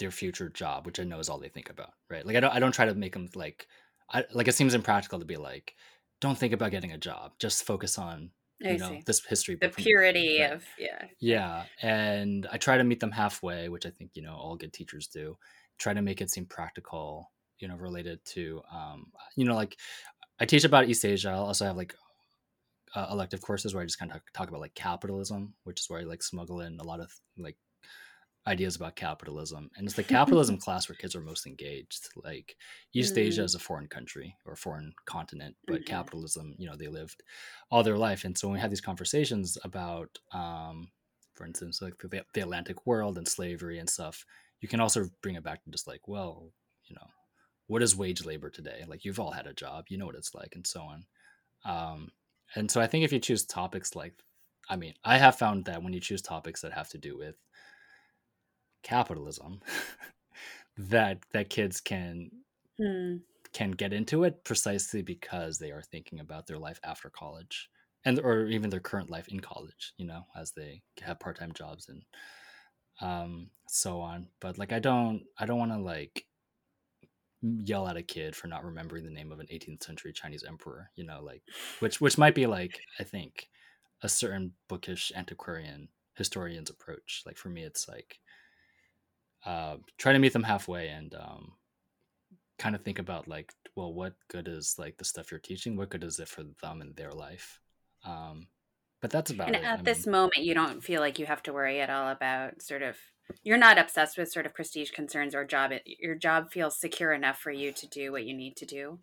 their 0.00 0.10
future 0.10 0.48
job, 0.48 0.86
which 0.86 0.98
I 0.98 1.04
know 1.04 1.20
is 1.20 1.28
all 1.28 1.38
they 1.38 1.48
think 1.48 1.70
about, 1.70 1.92
right? 2.10 2.26
Like 2.26 2.36
I 2.36 2.40
don't, 2.40 2.54
I 2.54 2.58
don't 2.58 2.72
try 2.72 2.86
to 2.86 2.94
make 2.94 3.12
them 3.12 3.28
like, 3.34 3.66
I 4.12 4.24
like 4.32 4.48
it 4.48 4.54
seems 4.54 4.74
impractical 4.74 5.18
to 5.20 5.24
be 5.24 5.36
like, 5.36 5.74
don't 6.20 6.36
think 6.36 6.52
about 6.52 6.70
getting 6.70 6.92
a 6.92 6.98
job, 6.98 7.32
just 7.38 7.64
focus 7.64 7.98
on 7.98 8.30
I 8.64 8.70
you 8.70 8.78
know 8.78 8.88
see. 8.88 9.02
this 9.04 9.24
history. 9.24 9.58
the 9.60 9.68
purity 9.68 10.40
right. 10.40 10.52
of 10.52 10.64
yeah 10.78 11.04
yeah, 11.20 11.64
and 11.82 12.46
I 12.50 12.56
try 12.56 12.78
to 12.78 12.84
meet 12.84 13.00
them 13.00 13.10
halfway, 13.10 13.68
which 13.68 13.86
I 13.86 13.90
think 13.90 14.12
you 14.14 14.22
know 14.22 14.34
all 14.34 14.56
good 14.56 14.72
teachers 14.72 15.06
do. 15.06 15.36
Try 15.78 15.92
to 15.92 16.00
make 16.02 16.22
it 16.22 16.30
seem 16.30 16.46
practical, 16.46 17.30
you 17.58 17.68
know, 17.68 17.76
related 17.76 18.24
to, 18.26 18.62
um, 18.72 19.12
you 19.36 19.44
know, 19.44 19.54
like 19.54 19.76
I 20.40 20.46
teach 20.46 20.64
about 20.64 20.88
East 20.88 21.04
Asia. 21.04 21.30
I'll 21.30 21.44
also 21.44 21.66
have 21.66 21.76
like 21.76 21.94
uh, 22.94 23.08
elective 23.10 23.42
courses 23.42 23.74
where 23.74 23.82
I 23.82 23.86
just 23.86 23.98
kind 23.98 24.10
of 24.10 24.20
talk 24.32 24.48
about 24.48 24.60
like 24.60 24.74
capitalism, 24.74 25.52
which 25.64 25.80
is 25.80 25.90
where 25.90 26.00
I 26.00 26.04
like 26.04 26.22
smuggle 26.22 26.60
in 26.60 26.80
a 26.80 26.84
lot 26.84 27.00
of 27.00 27.12
like 27.36 27.56
ideas 28.46 28.76
about 28.76 28.96
capitalism, 28.96 29.70
and 29.76 29.86
it's 29.86 29.96
the 29.96 30.04
capitalism 30.04 30.58
class 30.58 30.88
where 30.88 30.96
kids 30.96 31.16
are 31.16 31.20
most 31.20 31.46
engaged. 31.46 32.08
Like 32.16 32.56
East 32.94 33.18
Asia 33.18 33.42
Mm. 33.42 33.44
is 33.44 33.54
a 33.54 33.58
foreign 33.58 33.88
country 33.88 34.36
or 34.44 34.56
foreign 34.56 34.94
continent, 35.06 35.56
but 35.66 35.84
Mhm. 35.84 35.86
capitalism, 35.86 36.54
you 36.58 36.66
know, 36.68 36.76
they 36.76 36.88
lived 36.88 37.22
all 37.70 37.82
their 37.82 37.98
life, 37.98 38.24
and 38.24 38.36
so 38.36 38.48
when 38.48 38.54
we 38.54 38.60
have 38.60 38.70
these 38.70 38.80
conversations 38.80 39.58
about, 39.64 40.18
um, 40.32 40.92
for 41.34 41.44
instance, 41.46 41.82
like 41.82 41.98
the, 41.98 42.24
the 42.34 42.40
Atlantic 42.40 42.86
world 42.86 43.18
and 43.18 43.28
slavery 43.28 43.78
and 43.78 43.90
stuff, 43.90 44.24
you 44.60 44.68
can 44.68 44.80
also 44.80 45.08
bring 45.22 45.34
it 45.34 45.44
back 45.44 45.62
to 45.64 45.70
just 45.70 45.86
like, 45.86 46.08
well, 46.08 46.52
you 46.84 46.94
know, 46.94 47.06
what 47.66 47.82
is 47.82 47.96
wage 47.96 48.24
labor 48.24 48.50
today? 48.50 48.84
Like 48.86 49.04
you've 49.04 49.20
all 49.20 49.32
had 49.32 49.46
a 49.46 49.54
job, 49.54 49.86
you 49.88 49.98
know 49.98 50.06
what 50.06 50.14
it's 50.16 50.34
like, 50.34 50.54
and 50.54 50.66
so 50.66 50.82
on. 50.82 51.06
Um, 51.64 52.12
and 52.54 52.70
so 52.70 52.80
I 52.80 52.86
think 52.86 53.04
if 53.04 53.12
you 53.12 53.20
choose 53.20 53.46
topics 53.46 53.96
like, 53.96 54.22
I 54.68 54.76
mean, 54.76 54.94
I 55.04 55.18
have 55.18 55.38
found 55.38 55.66
that 55.66 55.82
when 55.82 55.92
you 55.92 56.00
choose 56.00 56.22
topics 56.22 56.62
that 56.62 56.72
have 56.72 56.88
to 56.90 56.98
do 56.98 57.16
with 57.18 57.36
capitalism, 58.86 59.60
that 60.76 61.20
that 61.32 61.50
kids 61.50 61.80
can 61.80 62.30
Hmm. 62.78 63.16
can 63.52 63.70
get 63.70 63.92
into 63.92 64.24
it 64.24 64.44
precisely 64.44 65.02
because 65.02 65.58
they 65.58 65.70
are 65.70 65.82
thinking 65.82 66.20
about 66.20 66.46
their 66.46 66.58
life 66.58 66.78
after 66.84 67.08
college 67.08 67.70
and 68.04 68.18
or 68.20 68.46
even 68.46 68.70
their 68.70 68.80
current 68.80 69.08
life 69.10 69.28
in 69.28 69.40
college 69.40 69.94
you 69.96 70.06
know 70.06 70.24
as 70.36 70.52
they 70.52 70.82
have 71.00 71.18
part-time 71.20 71.52
jobs 71.52 71.88
and 71.88 72.04
um 73.00 73.50
so 73.68 74.00
on 74.00 74.28
but 74.40 74.58
like 74.58 74.72
i 74.72 74.78
don't 74.78 75.24
i 75.38 75.46
don't 75.46 75.58
want 75.58 75.72
to 75.72 75.78
like 75.78 76.26
yell 77.42 77.86
at 77.86 77.96
a 77.96 78.02
kid 78.02 78.34
for 78.34 78.48
not 78.48 78.64
remembering 78.64 79.04
the 79.04 79.10
name 79.10 79.30
of 79.30 79.40
an 79.40 79.46
18th 79.50 79.82
century 79.82 80.12
chinese 80.12 80.42
emperor 80.42 80.90
you 80.96 81.04
know 81.04 81.22
like 81.22 81.42
which 81.80 82.00
which 82.00 82.18
might 82.18 82.34
be 82.34 82.46
like 82.46 82.80
i 82.98 83.04
think 83.04 83.48
a 84.02 84.08
certain 84.10 84.54
bookish 84.68 85.12
antiquarian 85.16 85.90
historian's 86.14 86.70
approach. 86.70 87.24
Like 87.26 87.38
for 87.38 87.50
me, 87.50 87.64
it's 87.64 87.88
like 87.88 88.20
uh, 89.46 89.76
try 89.96 90.12
to 90.12 90.18
meet 90.18 90.32
them 90.32 90.42
halfway 90.42 90.88
and 90.88 91.14
um, 91.14 91.52
kind 92.58 92.74
of 92.74 92.82
think 92.82 92.98
about 92.98 93.28
like, 93.28 93.52
well, 93.76 93.92
what 93.92 94.14
good 94.28 94.48
is 94.48 94.74
like 94.78 94.96
the 94.98 95.04
stuff 95.04 95.30
you're 95.30 95.40
teaching? 95.40 95.76
What 95.76 95.90
good 95.90 96.04
is 96.04 96.18
it 96.18 96.28
for 96.28 96.42
them 96.62 96.82
in 96.82 96.92
their 96.96 97.12
life? 97.12 97.60
Um, 98.04 98.48
but 99.00 99.10
that's 99.10 99.30
about 99.30 99.48
and 99.48 99.56
it. 99.56 99.64
at 99.64 99.80
I 99.80 99.82
this 99.82 100.06
mean, 100.06 100.12
moment, 100.12 100.38
you 100.38 100.54
don't 100.54 100.82
feel 100.82 101.00
like 101.00 101.18
you 101.18 101.26
have 101.26 101.42
to 101.44 101.52
worry 101.52 101.80
at 101.80 101.90
all 101.90 102.10
about 102.10 102.60
sort 102.60 102.82
of. 102.82 102.96
You're 103.42 103.58
not 103.58 103.78
obsessed 103.78 104.16
with 104.16 104.30
sort 104.30 104.46
of 104.46 104.54
prestige 104.54 104.90
concerns 104.90 105.34
or 105.34 105.44
job. 105.44 105.72
Your 105.84 106.14
job 106.14 106.50
feels 106.50 106.78
secure 106.78 107.12
enough 107.12 107.38
for 107.38 107.50
you 107.50 107.72
to 107.72 107.86
do 107.88 108.12
what 108.12 108.24
you 108.24 108.34
need 108.34 108.56
to 108.56 108.66
do. 108.66 108.98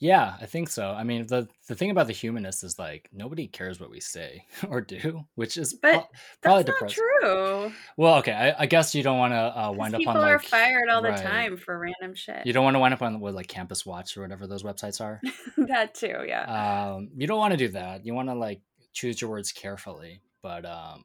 Yeah, 0.00 0.36
I 0.40 0.46
think 0.46 0.68
so. 0.68 0.90
I 0.90 1.02
mean, 1.02 1.26
the 1.26 1.48
the 1.66 1.74
thing 1.74 1.90
about 1.90 2.06
the 2.06 2.12
humanists 2.12 2.62
is 2.62 2.78
like 2.78 3.08
nobody 3.12 3.46
cares 3.48 3.80
what 3.80 3.90
we 3.90 4.00
say 4.00 4.44
or 4.68 4.80
do, 4.80 5.24
which 5.34 5.56
is 5.56 5.74
But 5.74 5.92
pro- 5.92 6.06
probably 6.40 6.62
That's 6.62 6.80
not 6.80 6.88
depressing. 6.88 7.04
true. 7.20 7.72
Well, 7.96 8.14
okay, 8.18 8.32
I, 8.32 8.62
I 8.62 8.66
guess 8.66 8.94
you 8.94 9.02
don't 9.02 9.18
want 9.18 9.32
to 9.32 9.36
uh, 9.60 9.72
wind 9.72 9.94
up 9.94 9.98
on 9.98 10.04
people 10.04 10.22
are 10.22 10.36
like 10.36 10.44
fired 10.44 10.88
all 10.88 11.02
the 11.02 11.10
time 11.10 11.56
for 11.56 11.78
random 11.78 12.14
shit. 12.14 12.46
You 12.46 12.52
don't 12.52 12.64
want 12.64 12.76
to 12.76 12.80
wind 12.80 12.94
up 12.94 13.02
on 13.02 13.20
with 13.20 13.34
like 13.34 13.48
Campus 13.48 13.84
Watch 13.84 14.16
or 14.16 14.22
whatever 14.22 14.46
those 14.46 14.62
websites 14.62 15.00
are. 15.00 15.20
that 15.68 15.94
too, 15.94 16.24
yeah. 16.26 16.92
um, 16.94 17.08
you 17.16 17.26
don't 17.26 17.38
want 17.38 17.52
to 17.52 17.58
do 17.58 17.68
that. 17.68 18.06
You 18.06 18.14
want 18.14 18.28
to 18.28 18.34
like 18.34 18.60
choose 18.92 19.20
your 19.20 19.30
words 19.30 19.52
carefully. 19.52 20.22
But 20.42 20.64
um, 20.64 21.04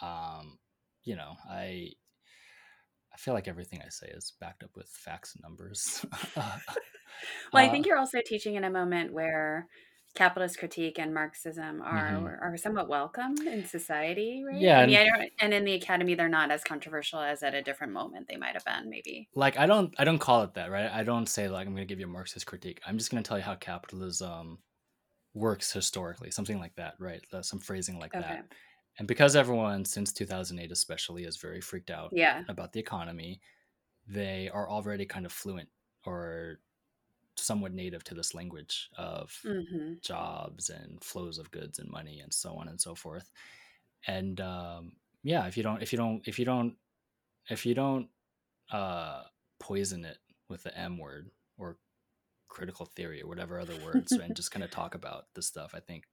um, 0.00 0.58
you 1.04 1.14
know, 1.14 1.36
I 1.48 1.92
I 3.12 3.18
feel 3.18 3.34
like 3.34 3.48
everything 3.48 3.82
I 3.84 3.88
say 3.90 4.08
is 4.08 4.32
backed 4.40 4.62
up 4.64 4.76
with 4.76 4.88
facts 4.88 5.34
and 5.34 5.42
numbers. 5.42 6.04
well, 7.52 7.64
I 7.64 7.68
uh, 7.68 7.70
think 7.70 7.86
you're 7.86 7.98
also 7.98 8.20
teaching 8.24 8.54
in 8.54 8.64
a 8.64 8.70
moment 8.70 9.12
where 9.12 9.68
capitalist 10.14 10.58
critique 10.58 10.98
and 10.98 11.14
Marxism 11.14 11.80
are 11.82 11.98
Mhm. 11.98 12.32
are 12.42 12.56
somewhat 12.56 12.88
welcome 12.88 13.46
in 13.46 13.64
society, 13.64 14.42
right? 14.46 14.70
Yeah, 14.70 14.78
I 14.78 14.82
mean, 14.82 14.96
and- 14.96 14.98
I 14.98 15.04
don't, 15.04 15.32
and 15.40 15.54
in 15.54 15.64
the 15.64 15.74
academy, 15.74 16.14
they're 16.14 16.28
not 16.28 16.50
as 16.50 16.64
controversial 16.64 17.20
as 17.20 17.42
at 17.42 17.54
a 17.54 17.62
different 17.62 17.92
moment 17.92 18.28
they 18.28 18.36
might 18.36 18.54
have 18.54 18.64
been, 18.64 18.90
maybe. 18.90 19.30
like 19.34 19.56
I 19.56 19.66
don't 19.66 19.94
I 19.98 20.04
don't 20.04 20.18
call 20.18 20.42
it 20.42 20.54
that, 20.54 20.70
right? 20.70 20.90
I 20.90 21.04
don't 21.04 21.26
say 21.28 21.48
like 21.48 21.66
I'm 21.66 21.74
going 21.74 21.86
to 21.86 21.90
give 21.92 22.00
you 22.00 22.06
a 22.06 22.08
Marxist 22.08 22.46
critique. 22.46 22.80
I'm 22.86 22.98
just 22.98 23.10
going 23.10 23.22
to 23.22 23.26
tell 23.26 23.38
you 23.38 23.44
how 23.44 23.54
capitalism 23.54 24.58
works 25.34 25.72
historically, 25.72 26.30
something 26.32 26.58
like 26.60 26.76
that, 26.76 26.94
right? 27.00 27.22
Uh, 27.32 27.42
some 27.42 27.60
phrasing 27.60 27.98
like 27.98 28.14
Okay. 28.14 28.18
that. 28.18 28.42
And 28.98 29.08
because 29.08 29.36
everyone 29.36 29.84
since 29.84 30.12
2008 30.12 30.72
especially 30.72 31.24
is 31.24 31.36
very 31.36 31.60
freaked 31.60 31.90
out 31.90 32.12
Yeah. 32.12 32.44
about 32.48 32.72
the 32.72 32.80
economy, 32.80 33.40
they 34.06 34.50
are 34.50 34.68
already 34.70 35.06
kind 35.06 35.26
of 35.26 35.32
fluent 35.32 35.70
or 36.04 36.60
somewhat 37.36 37.72
native 37.72 38.04
to 38.04 38.14
this 38.14 38.34
language 38.34 38.90
of 38.96 39.34
hmm 39.44 40.02
jobs 40.02 40.70
and 40.70 41.02
flows 41.04 41.38
of 41.38 41.50
goods 41.50 41.78
and 41.78 41.90
money 41.90 42.20
and 42.20 42.34
so 42.34 42.54
on 42.56 42.68
and 42.68 42.80
so 42.80 42.94
forth. 42.94 43.30
And 44.06 44.40
um, 44.40 44.94
yeah, 45.22 45.46
if 45.46 45.56
you 45.56 45.62
don't, 45.62 45.82
if 45.82 45.92
you 45.92 45.98
don't, 45.98 46.26
if 46.26 46.38
you 46.38 46.44
don't, 46.44 46.76
if 47.50 47.66
you 47.66 47.74
don't 47.74 48.10
uh, 48.70 49.24
poison 49.60 50.04
it 50.04 50.18
with 50.48 50.64
the 50.64 50.76
M 50.78 50.98
word 50.98 51.30
or 51.58 51.78
critical 52.48 52.86
theory 52.86 53.22
or 53.22 53.28
whatever 53.28 53.60
other 53.60 53.76
words, 53.76 54.18
and 54.18 54.34
just 54.36 54.50
kind 54.52 54.64
of 54.64 54.70
talk 54.70 54.94
about 54.94 55.26
this 55.34 55.46
stuff, 55.48 55.74
I 55.74 55.80
think, 55.80 56.06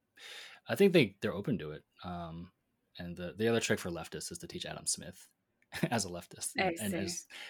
I 0.68 0.76
think 0.76 0.94
they 0.94 1.18
they're 1.22 1.34
open 1.34 1.58
to 1.60 1.72
it. 1.72 1.84
Um, 2.04 2.52
and 3.00 3.16
the 3.18 3.34
the 3.38 3.48
other 3.48 3.60
trick 3.60 3.80
for 3.80 3.90
leftists 3.90 4.32
is 4.32 4.38
to 4.40 4.48
teach 4.48 4.66
Adam 4.66 4.86
Smith 4.86 5.28
as 5.92 6.06
a 6.06 6.10
leftist, 6.10 6.52
and 6.82 6.94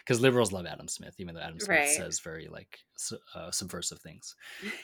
because 0.06 0.22
liberals 0.22 0.52
love 0.52 0.66
Adam 0.66 0.88
Smith, 0.88 1.16
even 1.18 1.36
though 1.36 1.42
Adam 1.42 1.60
Smith 1.60 1.78
Right. 1.80 1.88
says 1.90 2.20
very 2.20 2.48
like 2.48 2.80
su- 2.98 3.18
uh, 3.36 3.52
subversive 3.52 4.00
things. 4.00 4.36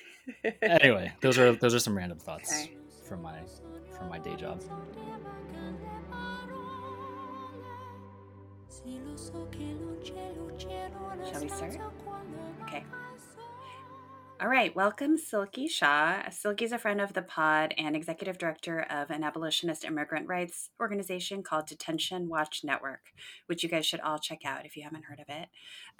Anyway, 0.63 1.13
those 1.21 1.38
are 1.38 1.54
those 1.54 1.75
are 1.75 1.80
some 1.80 1.95
random 1.95 2.17
thoughts 2.17 2.51
Okay. 2.65 2.75
from 3.08 3.21
my 3.21 3.38
from 3.95 4.10
my 4.10 4.17
day 4.17 4.36
job. 4.36 4.60
Shall 11.32 11.41
we 11.41 11.49
start? 11.49 11.78
Okay. 12.63 12.84
All 14.41 14.49
right, 14.49 14.75
welcome 14.75 15.17
Silky 15.17 15.65
Shah. 15.65 16.29
Silky's 16.29 16.73
a 16.73 16.77
friend 16.77 16.99
of 16.99 17.13
the 17.13 17.21
pod 17.21 17.73
and 17.77 17.95
executive 17.95 18.37
director 18.37 18.81
of 18.89 19.09
an 19.09 19.23
abolitionist 19.23 19.85
immigrant 19.85 20.27
rights 20.27 20.71
organization 20.77 21.41
called 21.41 21.67
Detention 21.67 22.27
Watch 22.27 22.61
Network, 22.61 23.13
which 23.45 23.63
you 23.63 23.69
guys 23.69 23.85
should 23.85 24.01
all 24.01 24.19
check 24.19 24.39
out 24.45 24.65
if 24.65 24.75
you 24.75 24.83
haven't 24.83 25.05
heard 25.05 25.21
of 25.21 25.29
it. 25.29 25.47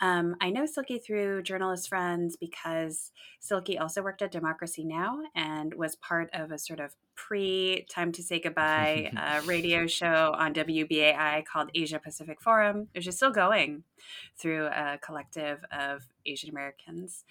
Um, 0.01 0.35
I 0.41 0.49
know 0.49 0.65
Silky 0.65 0.99
through 0.99 1.43
journalist 1.43 1.87
friends 1.87 2.35
because 2.35 3.13
Silky 3.39 3.77
also 3.77 4.03
worked 4.03 4.21
at 4.21 4.33
Democracy 4.33 4.83
Now! 4.83 5.21
and 5.33 5.73
was 5.73 5.95
part 5.95 6.29
of 6.33 6.51
a 6.51 6.59
sort 6.59 6.81
of 6.81 6.91
pre 7.15 7.86
Time 7.89 8.12
to 8.13 8.23
Say 8.23 8.39
Goodbye 8.39 9.12
uh, 9.17 9.41
radio 9.45 9.88
show 9.88 10.34
on 10.38 10.54
WBAI 10.54 11.43
called 11.45 11.69
Asia 11.73 11.99
Pacific 11.99 12.41
Forum, 12.41 12.88
which 12.93 13.08
is 13.08 13.15
still 13.15 13.32
going 13.32 13.84
through 14.38 14.67
a 14.67 14.99
collective 15.01 15.60
of 15.71 16.04
Asian 16.25 16.49
Americans. 16.49 17.23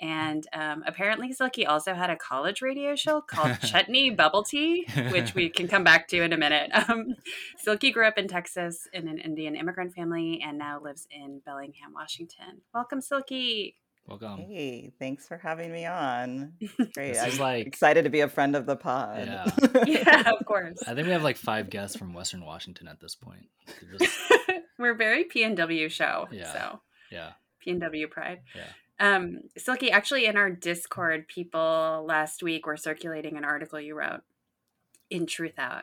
And 0.00 0.46
um, 0.54 0.82
apparently, 0.86 1.32
Silky 1.32 1.66
also 1.66 1.94
had 1.94 2.08
a 2.08 2.16
college 2.16 2.62
radio 2.62 2.96
show 2.96 3.20
called 3.20 3.60
Chutney 3.62 4.10
Bubble 4.10 4.42
Tea, 4.42 4.86
which 5.10 5.34
we 5.34 5.50
can 5.50 5.68
come 5.68 5.84
back 5.84 6.08
to 6.08 6.22
in 6.22 6.32
a 6.32 6.38
minute. 6.38 6.70
Um, 6.90 7.14
Silky 7.58 7.92
grew 7.92 8.06
up 8.06 8.16
in 8.16 8.26
Texas 8.26 8.88
in 8.92 9.06
an 9.06 9.18
Indian 9.18 9.54
immigrant 9.54 9.94
family 9.94 10.42
and 10.44 10.56
now 10.56 10.80
lives 10.80 11.06
in 11.10 11.40
Bellingham, 11.44 11.92
Washington. 11.94 12.62
Welcome, 12.72 13.00
Silky. 13.02 13.76
Welcome. 14.10 14.38
Hey, 14.40 14.92
thanks 14.98 15.28
for 15.28 15.38
having 15.38 15.70
me 15.70 15.86
on. 15.86 16.54
It's 16.58 16.74
great. 16.94 17.14
This 17.14 17.24
is 17.24 17.34
I'm 17.34 17.40
like 17.40 17.66
excited 17.66 18.02
to 18.04 18.10
be 18.10 18.20
a 18.20 18.28
friend 18.28 18.56
of 18.56 18.66
the 18.66 18.74
pod. 18.74 19.24
Yeah. 19.26 19.50
yeah, 19.86 20.32
of 20.32 20.44
course. 20.44 20.78
I 20.86 20.94
think 20.94 21.06
we 21.06 21.12
have 21.12 21.22
like 21.22 21.36
five 21.36 21.70
guests 21.70 21.96
from 21.96 22.12
Western 22.12 22.44
Washington 22.44 22.88
at 22.88 22.98
this 23.00 23.14
point. 23.14 23.46
They're 23.80 23.98
just- 23.98 24.18
We're 24.78 24.92
a 24.92 24.96
very 24.96 25.24
PNW 25.24 25.90
show. 25.90 26.26
Yeah. 26.32 26.52
So 26.52 26.80
yeah, 27.12 27.32
PNW 27.64 28.10
pride. 28.10 28.40
yeah. 28.56 28.66
Um, 28.98 29.42
Silky, 29.56 29.90
actually, 29.92 30.26
in 30.26 30.36
our 30.36 30.50
Discord, 30.50 31.28
people 31.28 32.04
last 32.08 32.42
week 32.42 32.66
were 32.66 32.76
circulating 32.76 33.36
an 33.36 33.44
article 33.44 33.78
you 33.80 33.94
wrote 33.94 34.22
in 35.08 35.26
Truthout 35.26 35.82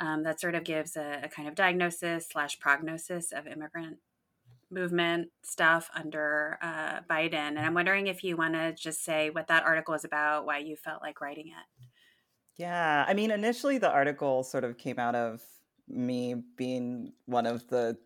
um, 0.00 0.22
that 0.22 0.40
sort 0.40 0.54
of 0.54 0.64
gives 0.64 0.96
a, 0.96 1.20
a 1.24 1.28
kind 1.28 1.46
of 1.48 1.54
diagnosis 1.54 2.26
slash 2.30 2.58
prognosis 2.58 3.32
of 3.32 3.46
immigrant 3.46 3.98
movement 4.70 5.30
stuff 5.44 5.90
under 5.94 6.58
uh, 6.62 7.00
Biden. 7.10 7.34
And 7.34 7.60
I'm 7.60 7.74
wondering 7.74 8.06
if 8.08 8.24
you 8.24 8.36
want 8.36 8.54
to 8.54 8.74
just 8.74 9.04
say 9.04 9.30
what 9.30 9.48
that 9.48 9.64
article 9.64 9.94
is 9.94 10.04
about, 10.04 10.46
why 10.46 10.58
you 10.58 10.76
felt 10.76 11.02
like 11.02 11.20
writing 11.20 11.48
it. 11.48 11.86
Yeah, 12.56 13.04
I 13.06 13.14
mean, 13.14 13.30
initially 13.30 13.78
the 13.78 13.90
article 13.90 14.42
sort 14.42 14.64
of 14.64 14.78
came 14.78 14.98
out 14.98 15.14
of 15.14 15.42
me 15.88 16.34
being 16.34 17.12
one 17.26 17.46
of 17.46 17.68
the 17.68 17.98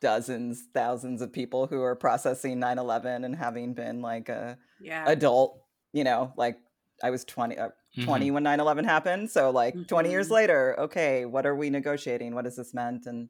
dozens, 0.00 0.64
thousands 0.74 1.22
of 1.22 1.32
people 1.32 1.66
who 1.66 1.80
are 1.82 1.94
processing 1.94 2.58
9/11 2.58 3.24
and 3.24 3.36
having 3.36 3.74
been 3.74 4.00
like 4.02 4.28
a 4.28 4.58
Yeah. 4.78 5.12
adult, 5.12 5.64
you 5.92 6.04
know, 6.04 6.32
like 6.36 6.58
I 7.02 7.10
was 7.10 7.24
20 7.24 7.56
uh, 7.58 7.70
Mhm. 7.96 8.26
20 8.26 8.30
when 8.30 8.42
9/11 8.42 8.84
happened, 8.84 9.30
so 9.30 9.50
like 9.50 9.86
20 9.86 10.10
years 10.10 10.30
Mhm. 10.30 10.30
later, 10.30 10.78
okay, 10.80 11.24
what 11.24 11.46
are 11.46 11.54
we 11.56 11.70
negotiating? 11.70 12.34
What 12.34 12.46
has 12.46 12.56
this 12.56 12.74
meant 12.74 13.06
and 13.06 13.28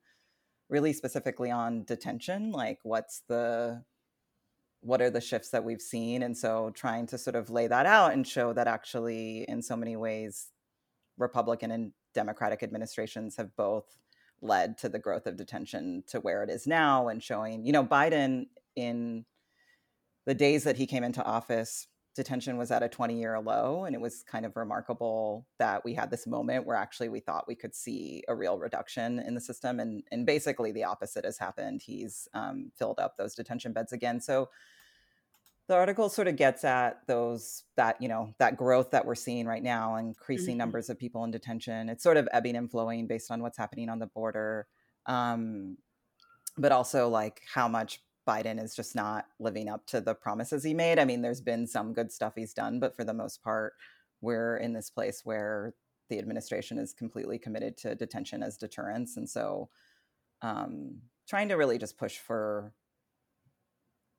really 0.72 0.92
specifically 0.92 1.52
on 1.52 1.84
detention, 1.84 2.50
like 2.50 2.78
what's 2.82 3.22
the 3.28 3.84
what 4.80 5.00
are 5.00 5.10
the 5.10 5.20
shifts 5.20 5.50
that 5.50 5.62
we've 5.62 5.80
seen? 5.80 6.24
And 6.24 6.36
so 6.36 6.72
trying 6.74 7.06
to 7.08 7.18
sort 7.18 7.36
of 7.36 7.50
lay 7.50 7.68
that 7.68 7.86
out 7.86 8.14
and 8.14 8.26
show 8.26 8.52
that 8.54 8.66
actually 8.66 9.44
in 9.48 9.62
so 9.62 9.76
many 9.76 9.94
ways 9.94 10.48
republican 11.18 11.70
and 11.70 11.92
democratic 12.14 12.62
administrations 12.62 13.36
have 13.36 13.54
both 13.56 13.96
led 14.40 14.76
to 14.78 14.88
the 14.88 14.98
growth 14.98 15.26
of 15.26 15.36
detention 15.36 16.02
to 16.08 16.20
where 16.20 16.42
it 16.42 16.50
is 16.50 16.66
now 16.66 17.08
and 17.08 17.22
showing 17.22 17.64
you 17.64 17.72
know 17.72 17.84
biden 17.84 18.46
in 18.76 19.24
the 20.26 20.34
days 20.34 20.64
that 20.64 20.76
he 20.76 20.86
came 20.86 21.04
into 21.04 21.22
office 21.22 21.86
detention 22.14 22.58
was 22.58 22.70
at 22.70 22.82
a 22.82 22.88
20 22.88 23.18
year 23.18 23.40
low 23.40 23.84
and 23.84 23.94
it 23.94 24.00
was 24.00 24.22
kind 24.22 24.44
of 24.44 24.54
remarkable 24.56 25.46
that 25.58 25.82
we 25.84 25.94
had 25.94 26.10
this 26.10 26.26
moment 26.26 26.66
where 26.66 26.76
actually 26.76 27.08
we 27.08 27.20
thought 27.20 27.48
we 27.48 27.54
could 27.54 27.74
see 27.74 28.22
a 28.28 28.34
real 28.34 28.58
reduction 28.58 29.18
in 29.20 29.34
the 29.34 29.40
system 29.40 29.80
and 29.80 30.02
and 30.10 30.26
basically 30.26 30.72
the 30.72 30.84
opposite 30.84 31.24
has 31.24 31.38
happened. 31.38 31.80
He's 31.82 32.28
um, 32.34 32.70
filled 32.76 32.98
up 33.00 33.16
those 33.16 33.34
detention 33.34 33.72
beds 33.72 33.92
again. 33.92 34.20
So 34.20 34.50
the 35.68 35.74
article 35.74 36.08
sort 36.10 36.28
of 36.28 36.36
gets 36.36 36.64
at 36.64 37.06
those 37.06 37.62
that 37.76 38.00
you 38.02 38.08
know 38.08 38.34
that 38.38 38.56
growth 38.56 38.90
that 38.90 39.06
we're 39.06 39.14
seeing 39.14 39.46
right 39.46 39.62
now 39.62 39.96
increasing 39.96 40.56
Mhm. 40.56 40.58
numbers 40.58 40.90
of 40.90 40.98
people 40.98 41.24
in 41.24 41.30
detention. 41.30 41.88
It's 41.88 42.02
sort 42.02 42.18
of 42.18 42.28
ebbing 42.32 42.56
and 42.56 42.70
flowing 42.70 43.06
based 43.06 43.30
on 43.30 43.40
what's 43.42 43.56
happening 43.56 43.88
on 43.88 43.98
the 43.98 44.06
border 44.08 44.66
um, 45.06 45.78
but 46.58 46.72
also 46.72 47.08
like 47.08 47.40
how 47.52 47.66
much 47.68 48.00
Biden 48.28 48.62
is 48.62 48.74
just 48.74 48.94
not 48.94 49.26
living 49.38 49.68
up 49.68 49.86
to 49.86 50.00
the 50.00 50.14
promises 50.14 50.62
he 50.64 50.74
made. 50.74 50.98
I 50.98 51.04
mean, 51.04 51.22
there's 51.22 51.40
been 51.40 51.66
some 51.66 51.92
good 51.92 52.12
stuff 52.12 52.34
he's 52.36 52.54
done, 52.54 52.78
but 52.80 52.94
for 52.94 53.04
the 53.04 53.14
most 53.14 53.42
part, 53.42 53.74
we're 54.20 54.56
in 54.58 54.72
this 54.72 54.90
place 54.90 55.22
where 55.24 55.74
the 56.08 56.18
administration 56.18 56.78
is 56.78 56.92
completely 56.92 57.38
committed 57.38 57.76
to 57.78 57.94
detention 57.94 58.42
as 58.42 58.56
deterrence. 58.56 59.16
And 59.16 59.28
so 59.28 59.70
um, 60.42 60.98
trying 61.28 61.48
to 61.48 61.54
really 61.54 61.78
just 61.78 61.96
push 61.98 62.18
for 62.18 62.72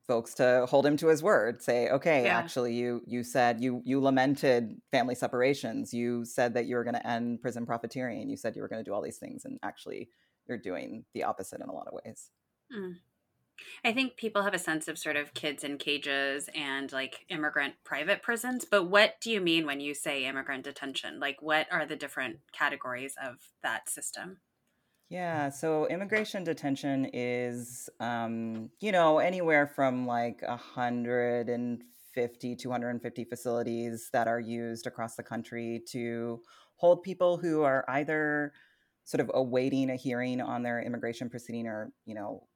folks 0.05 0.33
to 0.33 0.65
hold 0.69 0.85
him 0.85 0.97
to 0.97 1.07
his 1.07 1.23
word 1.23 1.61
say 1.61 1.87
okay 1.89 2.25
Yeah. 2.25 2.37
actually 2.37 2.73
you 2.73 3.01
you 3.07 3.23
said 3.23 3.61
you 3.61 3.81
you 3.85 4.01
lamented 4.01 4.81
family 4.91 5.15
separations 5.15 5.93
you 5.93 6.25
said 6.25 6.55
that 6.55 6.65
you 6.65 6.75
were 6.75 6.83
going 6.83 6.95
to 6.95 7.07
end 7.07 7.41
prison 7.41 7.65
profiteering 7.65 8.29
you 8.29 8.35
said 8.35 8.53
you 8.57 8.61
were 8.61 8.67
going 8.67 8.83
to 8.83 8.89
do 8.89 8.93
all 8.93 9.01
these 9.01 9.17
things 9.17 9.45
and 9.45 9.59
actually 9.63 10.09
you're 10.45 10.57
doing 10.57 11.05
the 11.13 11.23
opposite 11.23 11.61
in 11.61 11.69
a 11.69 11.73
lot 11.73 11.87
of 11.87 11.93
ways 12.03 12.29
Mm. 12.77 12.95
I 13.85 13.93
think 13.93 14.17
people 14.17 14.43
have 14.43 14.53
a 14.53 14.59
sense 14.59 14.87
of 14.87 14.97
sort 14.97 15.15
of 15.15 15.33
kids 15.33 15.63
in 15.63 15.77
cages 15.77 16.49
and 16.55 16.91
like 16.91 17.25
immigrant 17.29 17.75
private 17.83 18.21
prisons, 18.21 18.65
but 18.65 18.85
what 18.85 19.19
do 19.21 19.31
you 19.31 19.41
mean 19.41 19.65
when 19.65 19.79
you 19.79 19.93
say 19.93 20.25
immigrant 20.25 20.63
detention? 20.63 21.19
Like, 21.19 21.41
what 21.41 21.71
are 21.71 21.85
the 21.85 21.95
different 21.95 22.39
categories 22.51 23.15
of 23.21 23.51
that 23.61 23.89
system? 23.89 24.41
Yeah, 25.09 25.49
so 25.49 25.87
immigration 25.87 26.43
detention 26.43 27.05
is, 27.13 27.89
um, 27.99 28.71
you 28.79 28.91
know, 28.91 29.19
anywhere 29.19 29.67
from 29.67 30.07
like 30.07 30.41
150, 30.41 32.55
250 32.55 33.23
facilities 33.25 34.09
that 34.11 34.27
are 34.27 34.39
used 34.39 34.87
across 34.87 35.15
the 35.15 35.23
country 35.23 35.83
to 35.89 36.41
hold 36.77 37.03
people 37.03 37.37
who 37.37 37.61
are 37.61 37.85
either 37.89 38.53
sort 39.03 39.21
of 39.21 39.29
awaiting 39.33 39.89
a 39.91 39.95
hearing 39.95 40.41
on 40.41 40.63
their 40.63 40.81
immigration 40.81 41.29
proceeding 41.29 41.67
or, 41.67 41.93
you 42.05 42.15
know, 42.15 42.47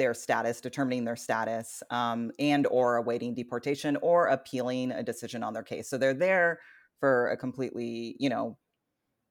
their 0.00 0.14
status, 0.14 0.62
determining 0.62 1.04
their 1.04 1.14
status, 1.14 1.82
um, 1.90 2.32
and 2.38 2.66
or 2.68 2.96
awaiting 2.96 3.34
deportation 3.34 3.98
or 4.00 4.28
appealing 4.28 4.90
a 4.92 5.02
decision 5.02 5.42
on 5.42 5.52
their 5.52 5.62
case. 5.62 5.90
So 5.90 5.98
they're 5.98 6.14
there 6.14 6.60
for 7.00 7.28
a 7.28 7.36
completely, 7.36 8.16
you 8.18 8.30
know, 8.30 8.56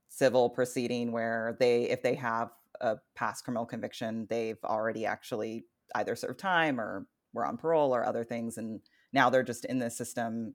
civil 0.09 0.47
proceeding 0.49 1.11
where 1.11 1.57
they, 1.59 1.89
if 1.89 2.03
they 2.03 2.13
have 2.13 2.49
a 2.81 2.97
past 3.15 3.43
criminal 3.43 3.65
conviction, 3.65 4.27
they've 4.29 4.63
already 4.63 5.07
actually 5.07 5.65
either 5.95 6.15
served 6.15 6.39
time 6.39 6.79
or 6.79 7.07
were 7.33 7.47
on 7.47 7.57
parole 7.57 7.95
or 7.95 8.05
other 8.05 8.23
things, 8.23 8.59
and 8.59 8.79
now 9.11 9.29
they're 9.31 9.41
just 9.41 9.65
in 9.65 9.79
the 9.79 9.89
system 9.89 10.53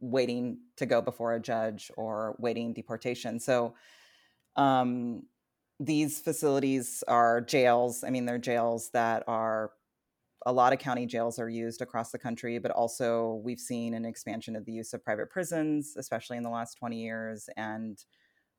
waiting 0.00 0.58
to 0.76 0.84
go 0.84 1.00
before 1.00 1.32
a 1.32 1.40
judge 1.40 1.90
or 1.96 2.36
waiting 2.38 2.74
deportation. 2.74 3.40
So, 3.40 3.74
um, 4.56 5.22
these 5.84 6.20
facilities 6.20 7.02
are 7.08 7.40
jails. 7.40 8.04
I 8.04 8.10
mean, 8.10 8.26
they're 8.26 8.38
jails 8.38 8.90
that 8.90 9.24
are 9.26 9.72
a 10.46 10.52
lot 10.52 10.72
of 10.72 10.80
county 10.80 11.06
jails 11.06 11.38
are 11.38 11.48
used 11.50 11.82
across 11.82 12.12
the 12.12 12.18
country, 12.18 12.58
but 12.58 12.70
also 12.72 13.36
we've 13.44 13.60
seen 13.60 13.94
an 13.94 14.04
expansion 14.04 14.56
of 14.56 14.64
the 14.66 14.72
use 14.72 14.92
of 14.94 15.04
private 15.04 15.30
prisons, 15.30 15.96
especially 15.96 16.36
in 16.36 16.44
the 16.44 16.50
last 16.50 16.74
20 16.76 17.00
years. 17.02 17.48
And 17.56 18.04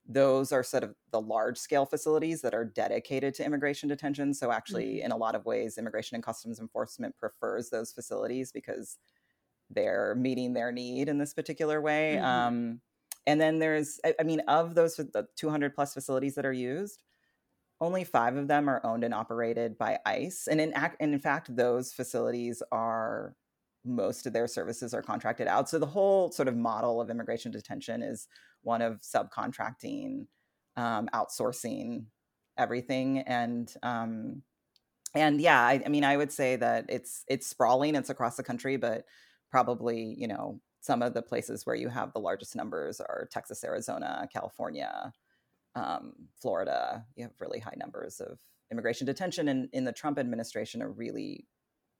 those 0.05 0.51
are 0.51 0.63
sort 0.63 0.83
of 0.83 0.95
the 1.11 1.21
large 1.21 1.57
scale 1.57 1.85
facilities 1.85 2.41
that 2.41 2.53
are 2.55 2.65
dedicated 2.65 3.33
to 3.35 3.45
immigration 3.45 3.89
detention. 3.89 4.33
So, 4.33 4.51
actually, 4.51 5.01
Mhm. 5.01 5.03
in 5.03 5.11
a 5.11 5.17
lot 5.17 5.35
of 5.35 5.45
ways, 5.45 5.77
Immigration 5.77 6.15
and 6.15 6.23
Customs 6.23 6.59
Enforcement 6.59 7.17
prefers 7.17 7.69
those 7.71 7.93
facilities 7.93 8.51
because 8.51 8.97
they're 9.69 10.15
meeting 10.15 10.53
their 10.53 10.71
need 10.71 11.09
in 11.09 11.17
this 11.17 11.33
particular 11.33 11.81
way. 11.81 12.17
Mhm. 12.17 12.19
Um, 12.19 12.81
and 13.25 13.39
then 13.41 13.59
there's, 13.59 13.99
I 14.05 14.15
I 14.19 14.23
mean, 14.23 14.41
of 14.41 14.75
those 14.75 14.99
200 15.35 15.73
plus 15.75 15.93
facilities 15.93 16.35
that 16.35 16.45
are 16.45 16.53
used, 16.53 17.03
only 17.81 18.03
five 18.03 18.37
of 18.37 18.47
them 18.47 18.69
are 18.69 18.85
owned 18.85 19.03
and 19.03 19.13
operated 19.13 19.77
by 19.77 19.99
ICE. 20.05 20.47
And 20.47 20.61
in, 20.61 20.73
and 20.73 21.13
in 21.13 21.19
fact, 21.19 21.55
those 21.55 21.91
facilities 21.93 22.63
are 22.71 23.35
most 23.85 24.25
of 24.25 24.33
their 24.33 24.47
services 24.47 24.93
are 24.93 25.01
contracted 25.01 25.47
out. 25.47 25.69
So 25.69 25.79
the 25.79 25.85
whole 25.85 26.31
sort 26.31 26.47
of 26.47 26.55
model 26.55 27.01
of 27.01 27.09
immigration 27.09 27.51
detention 27.51 28.01
is 28.01 28.27
one 28.61 28.81
of 28.81 29.01
subcontracting, 29.01 30.27
um, 30.77 31.09
outsourcing 31.13 32.05
everything, 32.57 33.19
and 33.19 33.71
um, 33.83 34.43
and 35.15 35.39
yeah, 35.39 35.61
I, 35.61 35.81
I 35.85 35.89
mean, 35.89 36.03
I 36.03 36.17
would 36.17 36.31
say 36.31 36.55
that 36.55 36.85
it's 36.89 37.23
it's 37.27 37.47
sprawling. 37.47 37.95
It's 37.95 38.09
across 38.09 38.37
the 38.37 38.43
country, 38.43 38.77
but 38.77 39.05
probably 39.51 40.15
you 40.17 40.27
know 40.27 40.59
some 40.81 41.01
of 41.01 41.13
the 41.13 41.21
places 41.21 41.65
where 41.65 41.75
you 41.75 41.89
have 41.89 42.13
the 42.13 42.19
largest 42.19 42.55
numbers 42.55 42.99
are 42.99 43.27
Texas, 43.31 43.63
Arizona, 43.63 44.27
California, 44.31 45.13
um, 45.75 46.13
Florida. 46.41 47.05
You 47.15 47.23
have 47.23 47.33
really 47.39 47.59
high 47.59 47.75
numbers 47.77 48.19
of 48.19 48.39
immigration 48.71 49.05
detention, 49.05 49.47
and 49.47 49.69
in 49.73 49.83
the 49.83 49.91
Trump 49.91 50.17
administration, 50.19 50.81
a 50.81 50.87
really 50.87 51.47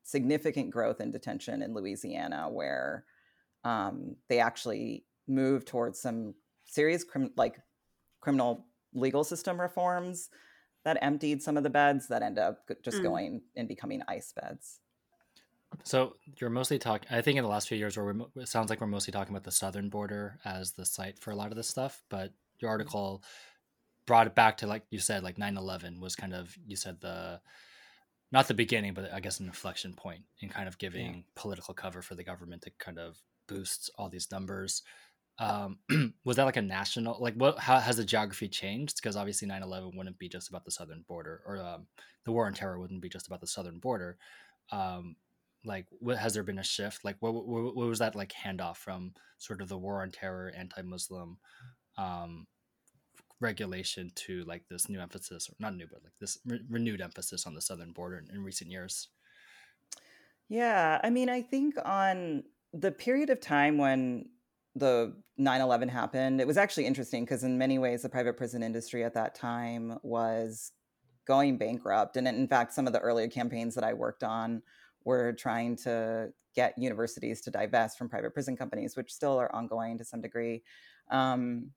significant 0.03 0.71
growth 0.71 0.99
in 0.99 1.11
detention 1.11 1.61
in 1.61 1.74
Louisiana, 1.74 2.49
where 2.49 3.05
um, 3.63 4.15
they 4.30 4.39
actually 4.39 5.05
moved 5.28 5.67
towards 5.67 5.99
some 5.99 6.34
serious 6.65 7.03
crim- 7.03 7.34
like 7.38 7.57
criminal 8.19 8.65
legal 8.93 9.24
system 9.24 9.59
reforms 9.59 10.30
that 10.84 10.97
emptied 11.01 11.41
some 11.41 11.55
of 11.55 11.63
the 11.63 11.69
beds 11.69 12.09
that 12.09 12.21
end 12.21 12.38
up 12.38 12.69
just 12.84 12.97
Mm. 12.97 13.03
going 13.03 13.41
and 13.55 13.67
becoming 13.67 14.01
ice 14.07 14.34
beds. 14.34 14.80
So 15.84 16.17
you're 16.39 16.49
mostly 16.49 16.78
talking. 16.78 17.07
I 17.09 17.21
think 17.21 17.38
in 17.38 17.43
the 17.43 17.49
last 17.49 17.67
few 17.67 17.78
years, 17.78 17.97
where 17.97 18.05
we're, 18.05 18.41
it 18.41 18.47
sounds 18.47 18.69
like 18.69 18.80
we're 18.82 18.88
mostly 18.88 19.11
talking 19.11 19.34
about 19.34 19.43
the 19.43 19.51
southern 19.51 19.89
border 19.89 20.39
as 20.45 20.74
the 20.74 20.86
site 20.86 21.17
for 21.19 21.32
a 21.32 21.36
lot 21.36 21.51
of 21.51 21.55
this 21.57 21.67
stuff. 21.67 22.03
But 22.09 22.34
your 22.59 22.69
article 22.69 23.24
brought 24.06 24.28
it 24.28 24.36
back 24.36 24.58
to 24.58 24.68
like 24.68 24.84
you 24.89 24.99
said, 24.99 25.24
like 25.24 25.38
9/11 25.38 25.99
was 25.99 26.16
kind 26.16 26.34
of 26.34 26.56
you 26.66 26.76
said 26.76 27.01
the 27.01 27.41
not 28.32 28.47
the 28.47 28.54
beginning, 28.54 28.93
but 28.93 29.14
I 29.14 29.20
guess 29.20 29.39
an 29.39 29.45
inflection 29.45 29.93
point 29.93 30.24
in 30.41 30.49
kind 30.49 30.68
of 30.68 30.80
giving 30.80 31.24
political 31.36 31.74
cover 31.74 32.01
for 32.01 32.16
the 32.16 32.24
government 32.24 32.64
to 32.64 32.72
kind 32.80 32.97
of 32.97 33.18
boost 33.47 33.91
all 33.97 34.10
these 34.10 34.32
numbers. 34.32 34.82
Um, 35.39 35.78
was 36.26 36.38
that 36.38 36.45
like 36.45 36.58
a 36.58 36.62
national 36.62 37.18
like 37.20 37.36
what? 37.36 37.60
How 37.60 37.80
has 37.80 37.97
the 37.97 38.06
geography 38.06 38.47
changed? 38.47 38.97
Because 38.97 39.16
obviously 39.16 39.47
9/11 39.47 39.95
wouldn't 39.95 40.20
be 40.20 40.30
just 40.30 40.49
about 40.49 40.66
the 40.66 40.72
southern 40.72 41.04
border, 41.08 41.41
or 41.45 41.60
um, 41.60 41.88
the 42.26 42.32
war 42.32 42.47
on 42.47 42.54
terror 42.54 42.80
wouldn't 42.80 43.01
be 43.01 43.10
just 43.10 43.28
about 43.28 43.41
the 43.41 43.47
southern 43.47 43.80
border. 43.80 44.18
Um, 44.72 45.16
like 45.66 45.86
what 45.99 46.18
has 46.18 46.34
there 46.34 46.43
been 46.43 46.60
a 46.60 46.64
shift 46.64 47.06
like 47.06 47.16
what, 47.20 47.34
what, 47.34 47.76
what 47.76 47.88
was 47.88 47.99
that 47.99 48.16
like 48.16 48.34
handoff 48.34 48.78
from 48.78 49.14
sort 49.38 49.62
of 49.62 49.70
the 49.70 49.78
war 49.78 50.01
on 50.01 50.12
terror 50.12 50.51
anti-muslim 50.56 51.38
um 51.97 52.45
regulation 53.44 54.12
to 54.16 54.44
like 54.44 54.64
this 54.70 54.89
new 54.89 55.00
emphasis 55.00 55.50
or 55.50 55.54
not 55.60 55.76
new 55.76 55.88
but 55.91 56.04
like 56.04 56.14
this 56.20 56.39
re- 56.46 56.62
renewed 56.70 57.02
emphasis 57.02 57.46
on 57.46 57.54
the 57.54 57.62
southern 57.62 57.91
border 57.91 58.18
in, 58.18 58.36
in 58.36 58.44
recent 58.44 58.72
years 58.72 59.10
Yeah, 60.50 61.00
I 61.04 61.10
mean, 61.10 61.30
I 61.30 61.41
think 61.41 61.76
on 61.84 62.44
the 62.74 62.91
period 62.91 63.30
of 63.30 63.39
time 63.39 63.78
when 63.78 64.30
the 64.76 65.16
9/11 65.39 65.89
happened, 65.89 66.41
it 66.41 66.48
was 66.48 66.58
actually 66.58 66.86
interesting 66.86 67.24
because 67.26 67.44
in 67.44 67.58
many 67.58 67.80
ways 67.80 68.02
the 68.02 68.10
private 68.10 68.38
prison 68.38 68.64
industry 68.64 69.04
at 69.04 69.14
that 69.14 69.36
time 69.36 69.98
was 70.04 70.72
going 71.26 71.58
bankrupt. 71.58 72.18
And 72.18 72.28
in 72.28 72.48
fact, 72.48 72.74
some 72.74 72.88
of 72.88 72.94
the 72.94 73.00
earlier 73.00 73.28
campaigns 73.28 73.76
that 73.76 73.84
I 73.84 73.94
worked 73.94 74.24
on 74.24 74.62
were 75.06 75.34
trying 75.34 75.76
to 75.78 76.32
get 76.56 76.78
universities 76.78 77.41
to 77.41 77.52
divest 77.52 77.98
from 77.98 78.10
private 78.10 78.34
prison 78.34 78.58
companies, 78.58 78.96
which 78.96 79.12
still 79.12 79.38
are 79.39 79.54
ongoing 79.56 79.98
to 79.98 80.06
some 80.06 80.22
degree. 80.22 80.64
Um, 81.10 81.72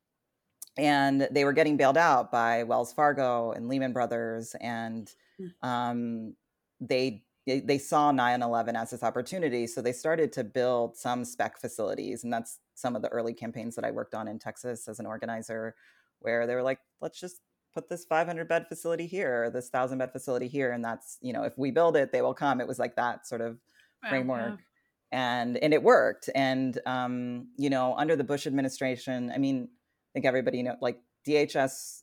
and 0.76 1.28
they 1.30 1.44
were 1.44 1.52
getting 1.52 1.76
bailed 1.76 1.96
out 1.96 2.30
by 2.30 2.62
Wells 2.64 2.92
Fargo 2.92 3.52
and 3.52 3.68
Lehman 3.68 3.92
Brothers, 3.92 4.54
and 4.60 5.12
Mm. 5.38 5.52
um, 5.62 6.36
they 6.80 7.22
they 7.46 7.78
saw 7.78 8.10
9-11 8.10 8.74
as 8.74 8.90
this 8.90 9.02
opportunity 9.04 9.66
so 9.68 9.80
they 9.80 9.92
started 9.92 10.32
to 10.32 10.42
build 10.42 10.96
some 10.96 11.24
spec 11.24 11.58
facilities 11.60 12.24
and 12.24 12.32
that's 12.32 12.58
some 12.74 12.96
of 12.96 13.02
the 13.02 13.08
early 13.10 13.32
campaigns 13.32 13.76
that 13.76 13.84
i 13.84 13.90
worked 13.90 14.14
on 14.14 14.26
in 14.26 14.36
texas 14.38 14.88
as 14.88 14.98
an 14.98 15.06
organizer 15.06 15.76
where 16.20 16.46
they 16.46 16.54
were 16.56 16.62
like 16.62 16.80
let's 17.00 17.20
just 17.20 17.42
put 17.72 17.88
this 17.88 18.04
500 18.04 18.48
bed 18.48 18.66
facility 18.68 19.06
here 19.06 19.44
or 19.44 19.50
this 19.50 19.68
1000 19.70 19.98
bed 19.98 20.10
facility 20.10 20.48
here 20.48 20.72
and 20.72 20.84
that's 20.84 21.18
you 21.20 21.32
know 21.32 21.44
if 21.44 21.56
we 21.56 21.70
build 21.70 21.96
it 21.96 22.10
they 22.10 22.22
will 22.22 22.34
come 22.34 22.60
it 22.60 22.66
was 22.66 22.78
like 22.80 22.96
that 22.96 23.26
sort 23.28 23.40
of 23.40 23.60
framework 24.08 24.64
and 25.12 25.56
and 25.58 25.72
it 25.72 25.82
worked 25.82 26.28
and 26.34 26.80
um 26.86 27.48
you 27.56 27.70
know 27.70 27.94
under 27.96 28.16
the 28.16 28.24
bush 28.24 28.46
administration 28.46 29.30
i 29.30 29.38
mean 29.38 29.68
think 30.16 30.26
everybody 30.26 30.62
know 30.62 30.76
like 30.80 30.98
dhs 31.28 32.02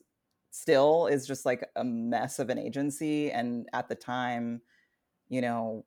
still 0.50 1.08
is 1.08 1.26
just 1.26 1.44
like 1.44 1.66
a 1.74 1.82
mess 1.82 2.38
of 2.38 2.48
an 2.48 2.58
agency 2.58 3.32
and 3.32 3.68
at 3.72 3.88
the 3.88 3.94
time 3.94 4.60
you 5.28 5.40
know 5.40 5.84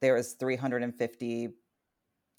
there 0.00 0.14
was 0.14 0.32
350 0.34 1.50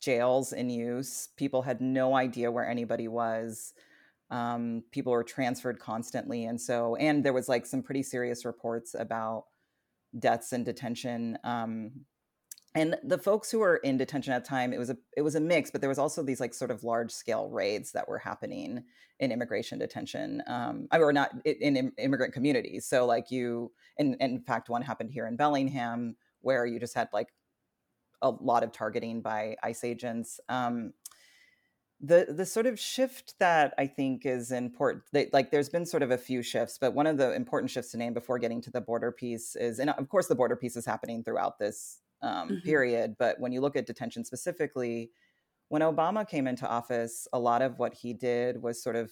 jails 0.01 0.51
in 0.51 0.69
use. 0.69 1.29
People 1.37 1.61
had 1.61 1.79
no 1.79 2.15
idea 2.15 2.51
where 2.51 2.67
anybody 2.67 3.07
was. 3.07 3.73
Um, 4.31 4.83
people 4.91 5.11
were 5.11 5.23
transferred 5.23 5.79
constantly 5.79 6.45
and 6.45 6.59
so 6.59 6.95
and 6.95 7.23
there 7.23 7.33
was 7.33 7.49
like 7.49 7.65
some 7.65 7.83
pretty 7.83 8.01
serious 8.01 8.45
reports 8.45 8.95
about 8.97 9.45
deaths 10.17 10.53
in 10.53 10.63
detention. 10.63 11.37
Um, 11.43 11.91
and 12.73 12.95
the 13.03 13.17
folks 13.17 13.51
who 13.51 13.59
were 13.59 13.77
in 13.77 13.97
detention 13.97 14.33
at 14.33 14.43
the 14.43 14.49
time 14.49 14.71
it 14.73 14.79
was 14.79 14.89
a 14.89 14.97
it 15.17 15.21
was 15.21 15.35
a 15.35 15.39
mix 15.39 15.71
but 15.71 15.81
there 15.81 15.89
was 15.89 15.99
also 15.99 16.23
these 16.23 16.39
like 16.39 16.53
sort 16.53 16.71
of 16.71 16.83
large 16.83 17.11
scale 17.11 17.49
raids 17.49 17.91
that 17.91 18.07
were 18.07 18.17
happening 18.17 18.83
in 19.19 19.31
immigration 19.31 19.77
detention 19.79 20.41
um 20.47 20.87
or 20.93 21.11
not 21.13 21.31
i- 21.45 21.57
in, 21.59 21.91
immigrant 21.97 22.33
communities. 22.33 22.85
So 22.85 23.05
like 23.05 23.31
you 23.31 23.71
and, 23.97 24.15
and 24.19 24.33
in 24.37 24.41
fact 24.43 24.69
one 24.69 24.81
happened 24.81 25.11
here 25.11 25.27
in 25.27 25.35
bellingham 25.35 26.15
where 26.41 26.65
you 26.65 26.79
just 26.79 26.95
had 26.95 27.09
like 27.13 27.33
a 28.21 28.29
lot 28.29 28.63
of 28.63 28.71
targeting 28.71 29.21
by 29.21 29.55
ice 29.63 29.83
agents. 29.83 30.39
Um 30.49 30.93
the 32.03 32.25
the 32.35 32.45
sort 32.45 32.65
of 32.65 32.79
shift 32.79 33.37
that 33.39 33.73
I 33.77 33.85
think 33.85 34.25
is 34.25 34.51
important, 34.51 35.03
that, 35.13 35.33
like 35.33 35.51
there's 35.51 35.69
been 35.69 35.85
sort 35.85 36.01
of 36.01 36.09
a 36.11 36.17
few 36.17 36.41
shifts, 36.41 36.77
but 36.79 36.95
one 36.95 37.05
of 37.05 37.17
the 37.17 37.31
important 37.33 37.69
shifts 37.69 37.91
to 37.91 37.97
name 37.97 38.13
before 38.13 38.39
getting 38.39 38.59
to 38.63 38.71
the 38.71 38.81
border 38.81 39.11
piece 39.11 39.55
is, 39.55 39.77
and 39.79 39.91
of 39.91 40.09
course 40.09 40.27
the 40.27 40.33
border 40.35 40.55
piece 40.55 40.75
is 40.75 40.85
happening 40.85 41.23
throughout 41.23 41.59
this 41.59 42.00
um, 42.21 42.49
Mhm. 42.49 42.63
period. 42.63 43.15
But 43.17 43.39
when 43.39 43.51
you 43.51 43.61
look 43.61 43.75
at 43.75 43.85
detention 43.85 44.23
specifically, 44.25 45.11
when 45.69 45.81
Obama 45.81 46.27
came 46.27 46.47
into 46.47 46.67
office, 46.67 47.27
a 47.33 47.39
lot 47.39 47.61
of 47.61 47.79
what 47.79 47.93
he 47.95 48.13
did 48.13 48.61
was 48.61 48.81
sort 48.83 48.95
of 48.97 49.11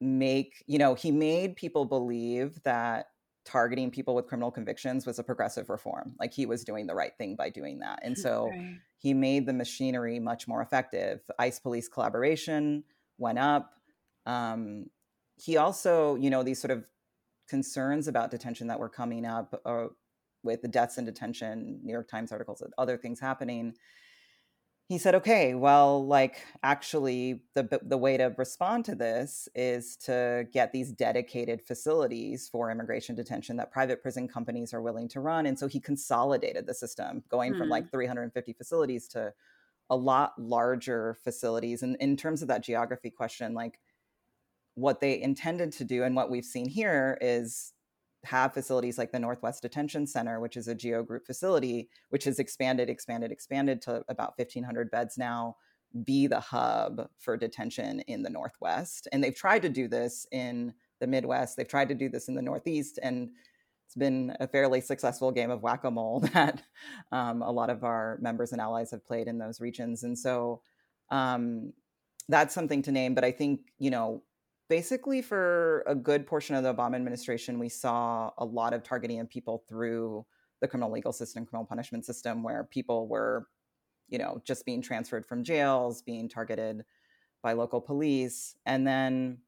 make, 0.00 0.64
you 0.66 0.78
know, 0.78 0.94
he 0.94 1.10
made 1.10 1.56
people 1.56 1.84
believe 1.84 2.62
that 2.62 3.08
targeting 3.44 3.90
people 3.90 4.14
with 4.14 4.26
criminal 4.26 4.50
convictions 4.50 5.06
was 5.06 5.18
a 5.18 5.22
progressive 5.24 5.68
reform. 5.68 6.14
Like 6.18 6.32
he 6.32 6.46
was 6.46 6.64
doing 6.64 6.86
the 6.86 6.94
right 6.94 7.16
thing 7.16 7.36
by 7.36 7.50
doing 7.50 7.80
that. 7.80 8.00
And 8.02 8.16
so 8.18 8.56
Right. 8.56 8.80
he 8.98 9.14
made 9.14 9.46
the 9.46 9.52
machinery 9.52 10.18
much 10.18 10.46
more 10.46 10.62
effective. 10.62 11.22
ICE 11.38 11.58
police 11.60 11.88
collaboration 11.88 12.84
went 13.18 13.38
up. 13.38 13.74
Um, 14.26 14.90
he 15.36 15.56
also, 15.56 16.16
you 16.16 16.28
know, 16.30 16.42
these 16.42 16.60
sort 16.60 16.70
of 16.70 16.86
concerns 17.48 18.08
about 18.08 18.30
detention 18.30 18.68
that 18.68 18.78
were 18.78 18.88
coming 18.90 19.24
up 19.24 19.60
uh, 19.64 19.88
with 20.42 20.62
the 20.62 20.68
deaths 20.68 20.98
in 20.98 21.04
detention, 21.04 21.80
New 21.82 21.92
York 21.92 22.08
Times 22.08 22.32
articles, 22.32 22.60
and 22.62 22.72
other 22.78 22.96
things 22.96 23.20
happening. 23.20 23.74
He 24.88 24.98
said, 24.98 25.14
"Okay, 25.14 25.54
well, 25.54 26.04
like 26.04 26.44
actually, 26.64 27.44
the 27.54 27.78
the 27.80 27.96
way 27.96 28.16
to 28.16 28.34
respond 28.36 28.84
to 28.86 28.96
this 28.96 29.48
is 29.54 29.96
to 29.98 30.48
get 30.52 30.72
these 30.72 30.90
dedicated 30.92 31.62
facilities 31.62 32.48
for 32.48 32.70
immigration 32.72 33.14
detention 33.14 33.56
that 33.58 33.70
private 33.70 34.02
prison 34.02 34.26
companies 34.26 34.74
are 34.74 34.82
willing 34.82 35.06
to 35.10 35.20
run." 35.20 35.46
And 35.46 35.56
so 35.58 35.68
he 35.68 35.78
consolidated 35.80 36.66
the 36.66 36.74
system, 36.74 37.22
going 37.28 37.54
from 37.54 37.68
Hmm. 37.68 37.70
like 37.70 37.88
350 37.92 38.52
facilities 38.52 39.06
to 39.08 39.32
a 39.90 39.96
lot 39.96 40.40
larger 40.40 41.14
facilities. 41.14 41.82
And 41.82 41.96
in 41.98 42.16
terms 42.16 42.42
of 42.42 42.48
that 42.48 42.62
geography 42.64 43.10
question, 43.10 43.54
like 43.54 43.80
what 44.74 45.00
they 45.00 45.20
intended 45.20 45.72
to 45.72 45.84
do 45.84 46.04
and 46.04 46.16
what 46.16 46.30
we've 46.30 46.44
seen 46.44 46.68
here 46.68 47.18
is 47.20 47.74
have 48.24 48.54
facilities 48.54 48.98
like 48.98 49.12
the 49.12 49.18
Northwest 49.18 49.62
Detention 49.62 50.06
Center, 50.06 50.40
which 50.40 50.56
is 50.56 50.68
a 50.68 50.74
Geo 50.74 51.02
Group 51.02 51.26
facility, 51.26 51.88
which 52.10 52.24
has 52.24 52.38
expanded, 52.38 52.90
expanded, 52.90 53.32
expanded 53.32 53.80
to 53.82 54.04
about 54.08 54.38
1,500 54.38 54.90
beds 54.90 55.16
now, 55.16 55.56
be 56.04 56.26
the 56.26 56.40
hub 56.40 57.08
for 57.18 57.36
detention 57.36 58.00
in 58.00 58.22
the 58.22 58.30
Northwest. 58.30 59.08
And 59.12 59.24
they've 59.24 59.34
tried 59.34 59.62
to 59.62 59.68
do 59.68 59.88
this 59.88 60.26
in 60.30 60.74
the 61.00 61.06
Midwest, 61.06 61.56
they've 61.56 61.66
tried 61.66 61.88
to 61.88 61.94
do 61.94 62.10
this 62.10 62.28
in 62.28 62.34
the 62.34 62.42
Northeast, 62.42 62.98
and 63.02 63.30
it's 63.86 63.96
been 63.96 64.36
a 64.38 64.46
fairly 64.46 64.80
successful 64.80 65.32
game 65.32 65.50
of 65.50 65.62
whack 65.62 65.82
a 65.82 65.90
mole 65.90 66.20
that 66.34 66.62
um, 67.10 67.42
a 67.42 67.50
lot 67.50 67.70
of 67.70 67.82
our 67.82 68.18
members 68.20 68.52
and 68.52 68.60
allies 68.60 68.92
have 68.92 69.04
played 69.04 69.26
in 69.26 69.38
those 69.38 69.60
regions. 69.60 70.04
And 70.04 70.16
so 70.16 70.60
um, 71.10 71.72
that's 72.28 72.54
something 72.54 72.82
to 72.82 72.92
name. 72.92 73.16
But 73.16 73.24
I 73.24 73.32
think, 73.32 73.62
you 73.80 73.90
know, 73.90 74.22
basically 74.70 75.20
for 75.20 75.82
a 75.86 75.94
good 75.94 76.26
portion 76.26 76.54
of 76.54 76.62
the 76.62 76.72
Obama 76.72 76.94
administration, 76.94 77.58
we 77.58 77.68
saw 77.68 78.30
a 78.38 78.44
lot 78.44 78.72
of 78.72 78.84
targeting 78.84 79.18
of 79.20 79.28
people 79.28 79.64
through 79.68 80.24
the 80.60 80.68
criminal 80.68 80.92
legal 80.92 81.12
system, 81.12 81.44
criminal 81.44 81.66
punishment 81.66 82.06
system, 82.06 82.44
where 82.44 82.64
people 82.64 83.08
were, 83.08 83.48
you 84.08 84.16
know, 84.16 84.40
just 84.44 84.64
being 84.64 84.80
transferred 84.80 85.26
from 85.26 85.42
jails, 85.42 86.02
being 86.02 86.28
targeted 86.28 86.84
by 87.42 87.52
local 87.52 87.80
police. 87.80 88.54
And 88.64 88.86
then 88.86 89.38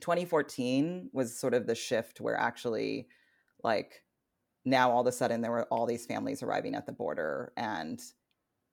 2014 0.00 1.08
was 1.12 1.38
sort 1.38 1.54
of 1.54 1.66
the 1.66 1.74
shift 1.74 2.20
where 2.20 2.36
actually, 2.36 3.08
like, 3.62 4.02
now 4.66 4.90
all 4.90 5.00
of 5.00 5.06
a 5.06 5.12
sudden 5.12 5.40
there 5.40 5.52
were 5.52 5.64
all 5.64 5.86
these 5.86 6.04
families 6.04 6.42
arriving 6.42 6.74
at 6.74 6.84
the 6.84 6.92
border. 6.92 7.52
And 7.56 7.98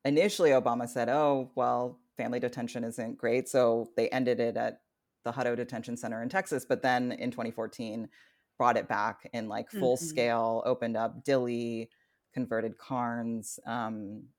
initially, 0.03 0.49
Obama 0.49 0.89
said, 0.89 1.07
oh, 1.07 1.51
well, 1.55 1.99
family 2.17 2.41
detention 2.41 2.83
isn't 2.83 3.17
great. 3.17 3.47
So 3.47 3.91
they 3.95 4.09
ended 4.09 4.41
it 4.41 4.57
at 4.57 4.81
the 5.23 5.31
Hutto 5.31 5.55
Detention 5.55 5.97
Center 5.97 6.21
in 6.21 6.29
Texas. 6.29 6.65
But 6.67 6.81
then 6.81 7.11
in 7.13 7.31
2014, 7.31 8.09
brought 8.57 8.77
it 8.77 8.87
back 8.87 9.29
in 9.33 9.47
like 9.49 9.69
full 9.71 9.97
Mhm. 9.97 10.01
scale, 10.01 10.61
opened 10.65 10.95
up 10.95 11.23
Dilley, 11.23 11.89
converted 12.33 12.77
Karnes. 12.77 13.59
Um, 13.65 14.29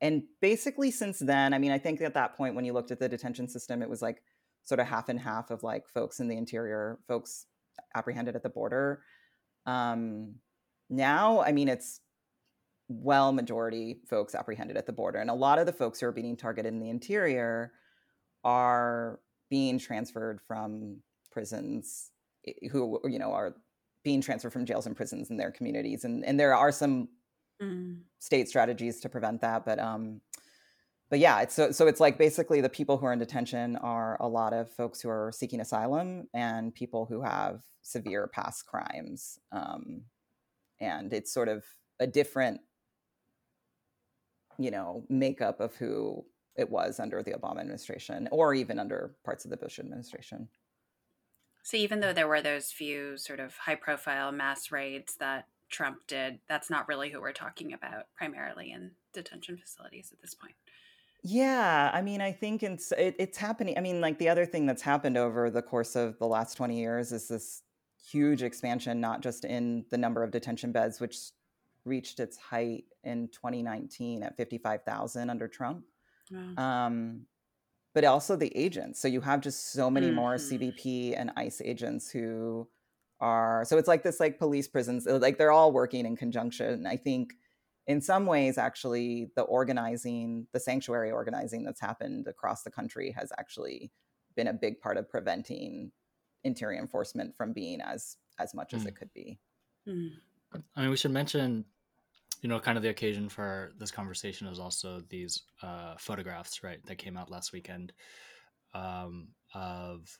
and 0.00 0.22
basically, 0.40 0.90
since 0.90 1.18
then, 1.18 1.52
I 1.54 1.58
mean, 1.58 1.72
I 1.72 1.78
think 1.78 2.00
at 2.00 2.14
that 2.14 2.36
point, 2.36 2.54
when 2.54 2.64
you 2.64 2.72
looked 2.72 2.90
at 2.90 2.98
the 2.98 3.08
detention 3.08 3.48
system, 3.48 3.82
it 3.82 3.88
was 3.88 4.02
like 4.02 4.22
sort 4.64 4.80
of 4.80 4.86
half 4.86 5.08
and 5.08 5.18
half 5.18 5.50
of 5.50 5.62
like 5.62 5.88
folks 5.88 6.20
in 6.20 6.28
the 6.28 6.36
interior, 6.36 6.98
folks 7.08 7.46
apprehended 7.94 8.36
at 8.36 8.42
the 8.42 8.48
border. 8.50 9.02
Um, 9.66 10.36
now, 10.88 11.40
I 11.40 11.52
mean, 11.52 11.68
it's 11.68 12.00
well 12.88 13.32
majority 13.32 14.02
folks 14.08 14.34
apprehended 14.34 14.76
at 14.76 14.84
the 14.86 14.92
border. 14.92 15.18
And 15.20 15.30
a 15.30 15.34
lot 15.34 15.58
of 15.58 15.66
the 15.66 15.72
folks 15.72 16.00
who 16.00 16.06
are 16.06 16.12
being 16.12 16.36
targeted 16.36 16.72
in 16.72 16.80
the 16.80 16.90
interior 16.90 17.72
are 18.44 19.20
being 19.50 19.78
transferred 19.78 20.40
from 20.40 21.02
prisons 21.30 22.12
who, 22.70 23.00
you 23.04 23.18
know, 23.18 23.32
are 23.32 23.56
being 24.02 24.22
transferred 24.22 24.52
from 24.52 24.64
jails 24.64 24.86
and 24.86 24.96
prisons 24.96 25.28
in 25.30 25.36
their 25.36 25.50
communities. 25.50 26.04
And, 26.04 26.24
and 26.24 26.40
there 26.40 26.54
are 26.54 26.72
some 26.72 27.08
Mm. 27.60 28.00
state 28.18 28.48
strategies 28.48 29.00
to 29.00 29.08
prevent 29.08 29.42
that. 29.42 29.66
But 29.66 29.78
um, 29.78 30.22
but 31.10 31.18
yeah, 31.18 31.40
it's 31.42 31.54
so 31.54 31.72
so 31.72 31.86
it's 31.86 32.00
like 32.00 32.16
basically 32.16 32.60
the 32.62 32.70
people 32.70 32.96
who 32.96 33.04
are 33.04 33.12
in 33.12 33.18
detention 33.18 33.76
are 33.76 34.16
a 34.20 34.28
lot 34.28 34.54
of 34.54 34.70
folks 34.70 35.00
who 35.00 35.10
are 35.10 35.30
seeking 35.30 35.60
asylum 35.60 36.28
and 36.32 36.74
people 36.74 37.04
who 37.04 37.20
have 37.20 37.62
severe 37.82 38.28
past 38.28 38.66
crimes. 38.66 39.38
Um, 39.52 40.04
and 40.80 41.12
it's 41.12 41.32
sort 41.34 41.48
of 41.48 41.64
a 41.98 42.06
different, 42.06 42.62
you 44.58 44.70
know, 44.70 45.04
makeup 45.10 45.60
of 45.60 45.74
who 45.74 46.24
it 46.56 46.70
was 46.70 47.00
under 47.00 47.22
the 47.22 47.32
Obama 47.32 47.60
administration 47.60 48.28
or 48.30 48.54
even 48.54 48.78
under 48.78 49.14
parts 49.24 49.44
of 49.44 49.50
the 49.50 49.56
Bush 49.56 49.78
administration. 49.78 50.48
So 51.62 51.76
even 51.76 52.00
though 52.00 52.12
there 52.12 52.28
were 52.28 52.42
those 52.42 52.72
few 52.72 53.16
sort 53.16 53.40
of 53.40 53.56
high 53.56 53.74
profile 53.74 54.32
mass 54.32 54.72
raids 54.72 55.16
that 55.16 55.46
Trump 55.68 55.98
did, 56.06 56.40
that's 56.48 56.70
not 56.70 56.88
really 56.88 57.10
who 57.10 57.20
we're 57.20 57.32
talking 57.32 57.72
about 57.72 58.06
primarily 58.16 58.72
in 58.72 58.90
detention 59.12 59.56
facilities 59.56 60.10
at 60.12 60.20
this 60.20 60.34
point. 60.34 60.54
Yeah, 61.22 61.90
I 61.92 62.00
mean, 62.00 62.22
I 62.22 62.32
think 62.32 62.62
it's 62.62 62.92
it, 62.92 63.14
it's 63.18 63.36
happening. 63.36 63.76
I 63.76 63.82
mean, 63.82 64.00
like 64.00 64.18
the 64.18 64.30
other 64.30 64.46
thing 64.46 64.64
that's 64.64 64.82
happened 64.82 65.18
over 65.18 65.50
the 65.50 65.60
course 65.60 65.94
of 65.94 66.18
the 66.18 66.26
last 66.26 66.56
20 66.56 66.78
years 66.78 67.12
is 67.12 67.28
this 67.28 67.62
huge 68.10 68.42
expansion, 68.42 69.00
not 69.00 69.20
just 69.20 69.44
in 69.44 69.84
the 69.90 69.98
number 69.98 70.22
of 70.22 70.30
detention 70.30 70.72
beds, 70.72 70.98
which 70.98 71.18
reached 71.84 72.20
its 72.20 72.36
height 72.38 72.84
in 73.04 73.28
2019 73.28 74.22
at 74.22 74.36
55,000 74.36 75.30
under 75.30 75.48
Trump, 75.48 75.84
Wow. 76.30 76.86
um, 76.86 77.26
but 77.94 78.04
also 78.04 78.36
the 78.36 78.56
agents. 78.56 79.00
So 79.00 79.08
you 79.08 79.20
have 79.20 79.40
just 79.40 79.72
so 79.72 79.90
many 79.90 80.10
more 80.10 80.36
Mhm. 80.36 80.40
CBP 80.60 81.14
and 81.16 81.32
ICE 81.36 81.60
agents 81.62 82.10
who 82.10 82.68
are. 83.20 83.64
So 83.64 83.78
it's 83.78 83.88
like 83.88 84.02
this, 84.02 84.20
like 84.20 84.38
police 84.38 84.68
prisons, 84.68 85.06
uh, 85.06 85.18
like 85.18 85.38
they're 85.38 85.50
all 85.52 85.72
working 85.72 86.06
in 86.06 86.16
conjunction. 86.16 86.86
I 86.86 86.96
think 86.96 87.34
in 87.86 88.00
some 88.00 88.26
ways, 88.26 88.58
actually, 88.58 89.32
the 89.34 89.42
organizing, 89.42 90.46
the 90.52 90.60
sanctuary 90.60 91.10
organizing 91.10 91.64
that's 91.64 91.80
happened 91.80 92.28
across 92.28 92.62
the 92.62 92.70
country 92.70 93.10
has 93.12 93.32
actually 93.38 93.92
been 94.36 94.46
a 94.46 94.52
big 94.52 94.80
part 94.80 94.96
of 94.96 95.08
preventing 95.08 95.90
interior 96.44 96.78
enforcement 96.80 97.36
from 97.36 97.52
being 97.52 97.80
as 97.80 98.16
as 98.38 98.54
much 98.54 98.72
as 98.72 98.84
Mm. 98.84 98.88
it 98.88 98.96
could 98.96 99.12
be. 99.12 99.38
Mm. 99.86 100.12
I 100.76 100.80
mean, 100.82 100.90
we 100.90 100.96
should 100.96 101.10
mention, 101.10 101.66
you 102.40 102.48
know, 102.48 102.58
kind 102.58 102.76
of 102.78 102.82
the 102.82 102.88
occasion 102.88 103.28
for 103.28 103.72
this 103.78 103.90
conversation 103.90 104.46
is 104.46 104.58
also 104.58 105.02
these 105.10 105.42
uh, 105.62 105.94
photographs, 105.98 106.62
right, 106.62 106.84
that 106.86 106.96
came 106.96 107.16
out 107.16 107.30
last 107.30 107.52
weekend 107.52 107.92
um, 108.74 109.28
of 109.54 110.18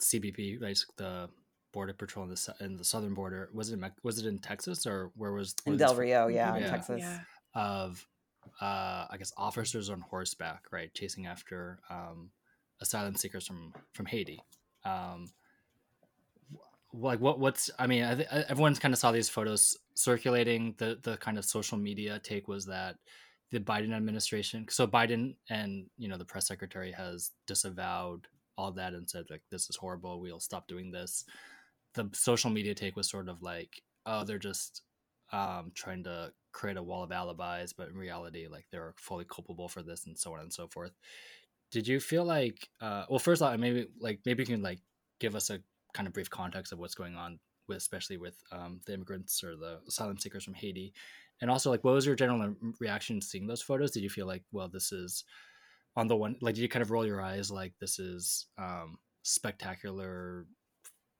CBP, 0.00 0.60
right, 0.62 0.78
the 0.96 1.28
Border 1.72 1.92
Patrol 1.92 2.24
in 2.24 2.30
the 2.30 2.54
in 2.60 2.76
the 2.76 2.84
southern 2.84 3.14
border. 3.14 3.50
Was 3.52 3.70
it 3.70 3.74
in, 3.74 3.80
Mex- 3.80 4.00
was 4.02 4.18
it 4.18 4.26
in 4.26 4.38
Texas 4.38 4.86
or 4.86 5.10
where 5.16 5.32
was 5.32 5.54
In 5.66 5.76
Del 5.76 5.94
pho- 5.94 6.00
Rio, 6.00 6.26
yeah, 6.28 6.54
in 6.56 6.62
Yeah. 6.62 6.70
Texas. 6.70 7.00
Yeah. 7.00 7.20
of 7.54 8.06
uh, 8.60 9.06
I 9.10 9.16
guess 9.18 9.32
officers 9.36 9.90
on 9.90 10.00
horseback, 10.00 10.64
right, 10.72 10.92
chasing 10.94 11.26
after 11.26 11.78
um, 11.90 12.30
asylum 12.80 13.14
seekers 13.14 13.46
from 13.46 13.72
from 13.92 14.06
Haiti. 14.06 14.40
Um, 14.84 15.26
like 16.94 17.20
what 17.20 17.38
what's 17.38 17.70
I 17.78 17.86
mean, 17.86 18.04
I 18.04 18.14
th- 18.14 18.28
everyone's 18.48 18.78
kind 18.78 18.94
of 18.94 18.98
saw 18.98 19.12
these 19.12 19.28
photos 19.28 19.76
circulating. 19.98 20.74
The 20.78 20.98
the 21.02 21.16
kind 21.16 21.38
of 21.38 21.44
social 21.44 21.76
media 21.76 22.20
take 22.22 22.48
was 22.48 22.66
that 22.66 22.96
the 23.50 23.60
Biden 23.60 23.94
administration, 23.94 24.66
so 24.70 24.86
Biden 24.86 25.34
and 25.50 25.86
you 25.96 26.08
know 26.08 26.18
the 26.18 26.24
press 26.24 26.46
secretary 26.46 26.92
has 26.92 27.32
disavowed 27.46 28.28
all 28.56 28.72
that 28.72 28.92
and 28.92 29.08
said 29.08 29.24
like 29.30 29.42
this 29.50 29.68
is 29.68 29.76
horrible. 29.76 30.20
We'll 30.20 30.40
stop 30.40 30.68
doing 30.68 30.90
this. 30.90 31.24
The 31.94 32.08
social 32.12 32.50
media 32.50 32.74
take 32.74 32.96
was 32.96 33.10
sort 33.10 33.28
of 33.28 33.42
like, 33.42 33.82
oh, 34.06 34.24
they're 34.24 34.38
just 34.38 34.82
um, 35.32 35.72
trying 35.74 36.04
to 36.04 36.32
create 36.52 36.76
a 36.76 36.82
wall 36.82 37.02
of 37.02 37.12
alibis, 37.12 37.72
but 37.72 37.88
in 37.88 37.96
reality, 37.96 38.46
like 38.48 38.66
they're 38.70 38.94
fully 38.98 39.24
culpable 39.24 39.68
for 39.68 39.82
this 39.82 40.06
and 40.06 40.18
so 40.18 40.34
on 40.34 40.40
and 40.40 40.52
so 40.52 40.68
forth. 40.68 40.92
Did 41.70 41.86
you 41.86 42.00
feel 42.00 42.24
like, 42.24 42.68
uh, 42.80 43.04
well, 43.10 43.18
first 43.18 43.42
off, 43.42 43.58
maybe 43.58 43.88
like 44.00 44.20
maybe 44.24 44.42
you 44.42 44.46
can 44.46 44.62
like 44.62 44.80
give 45.20 45.34
us 45.34 45.50
a 45.50 45.60
kind 45.92 46.06
of 46.06 46.14
brief 46.14 46.30
context 46.30 46.72
of 46.72 46.78
what's 46.78 46.94
going 46.94 47.16
on 47.16 47.38
with, 47.68 47.78
especially 47.78 48.16
with 48.16 48.36
um, 48.52 48.80
the 48.86 48.94
immigrants 48.94 49.44
or 49.44 49.56
the 49.56 49.80
asylum 49.86 50.18
seekers 50.18 50.44
from 50.44 50.54
Haiti, 50.54 50.92
and 51.40 51.50
also 51.50 51.70
like 51.70 51.84
what 51.84 51.94
was 51.94 52.06
your 52.06 52.16
general 52.16 52.54
reaction 52.80 53.20
to 53.20 53.26
seeing 53.26 53.46
those 53.46 53.62
photos? 53.62 53.90
Did 53.90 54.02
you 54.02 54.10
feel 54.10 54.26
like, 54.26 54.42
well, 54.52 54.68
this 54.68 54.92
is 54.92 55.24
on 55.96 56.08
the 56.08 56.16
one, 56.16 56.36
like, 56.40 56.54
did 56.54 56.62
you 56.62 56.68
kind 56.68 56.82
of 56.82 56.90
roll 56.90 57.06
your 57.06 57.22
eyes 57.22 57.50
like 57.50 57.74
this 57.80 57.98
is 57.98 58.46
um, 58.58 58.98
spectacular? 59.22 60.46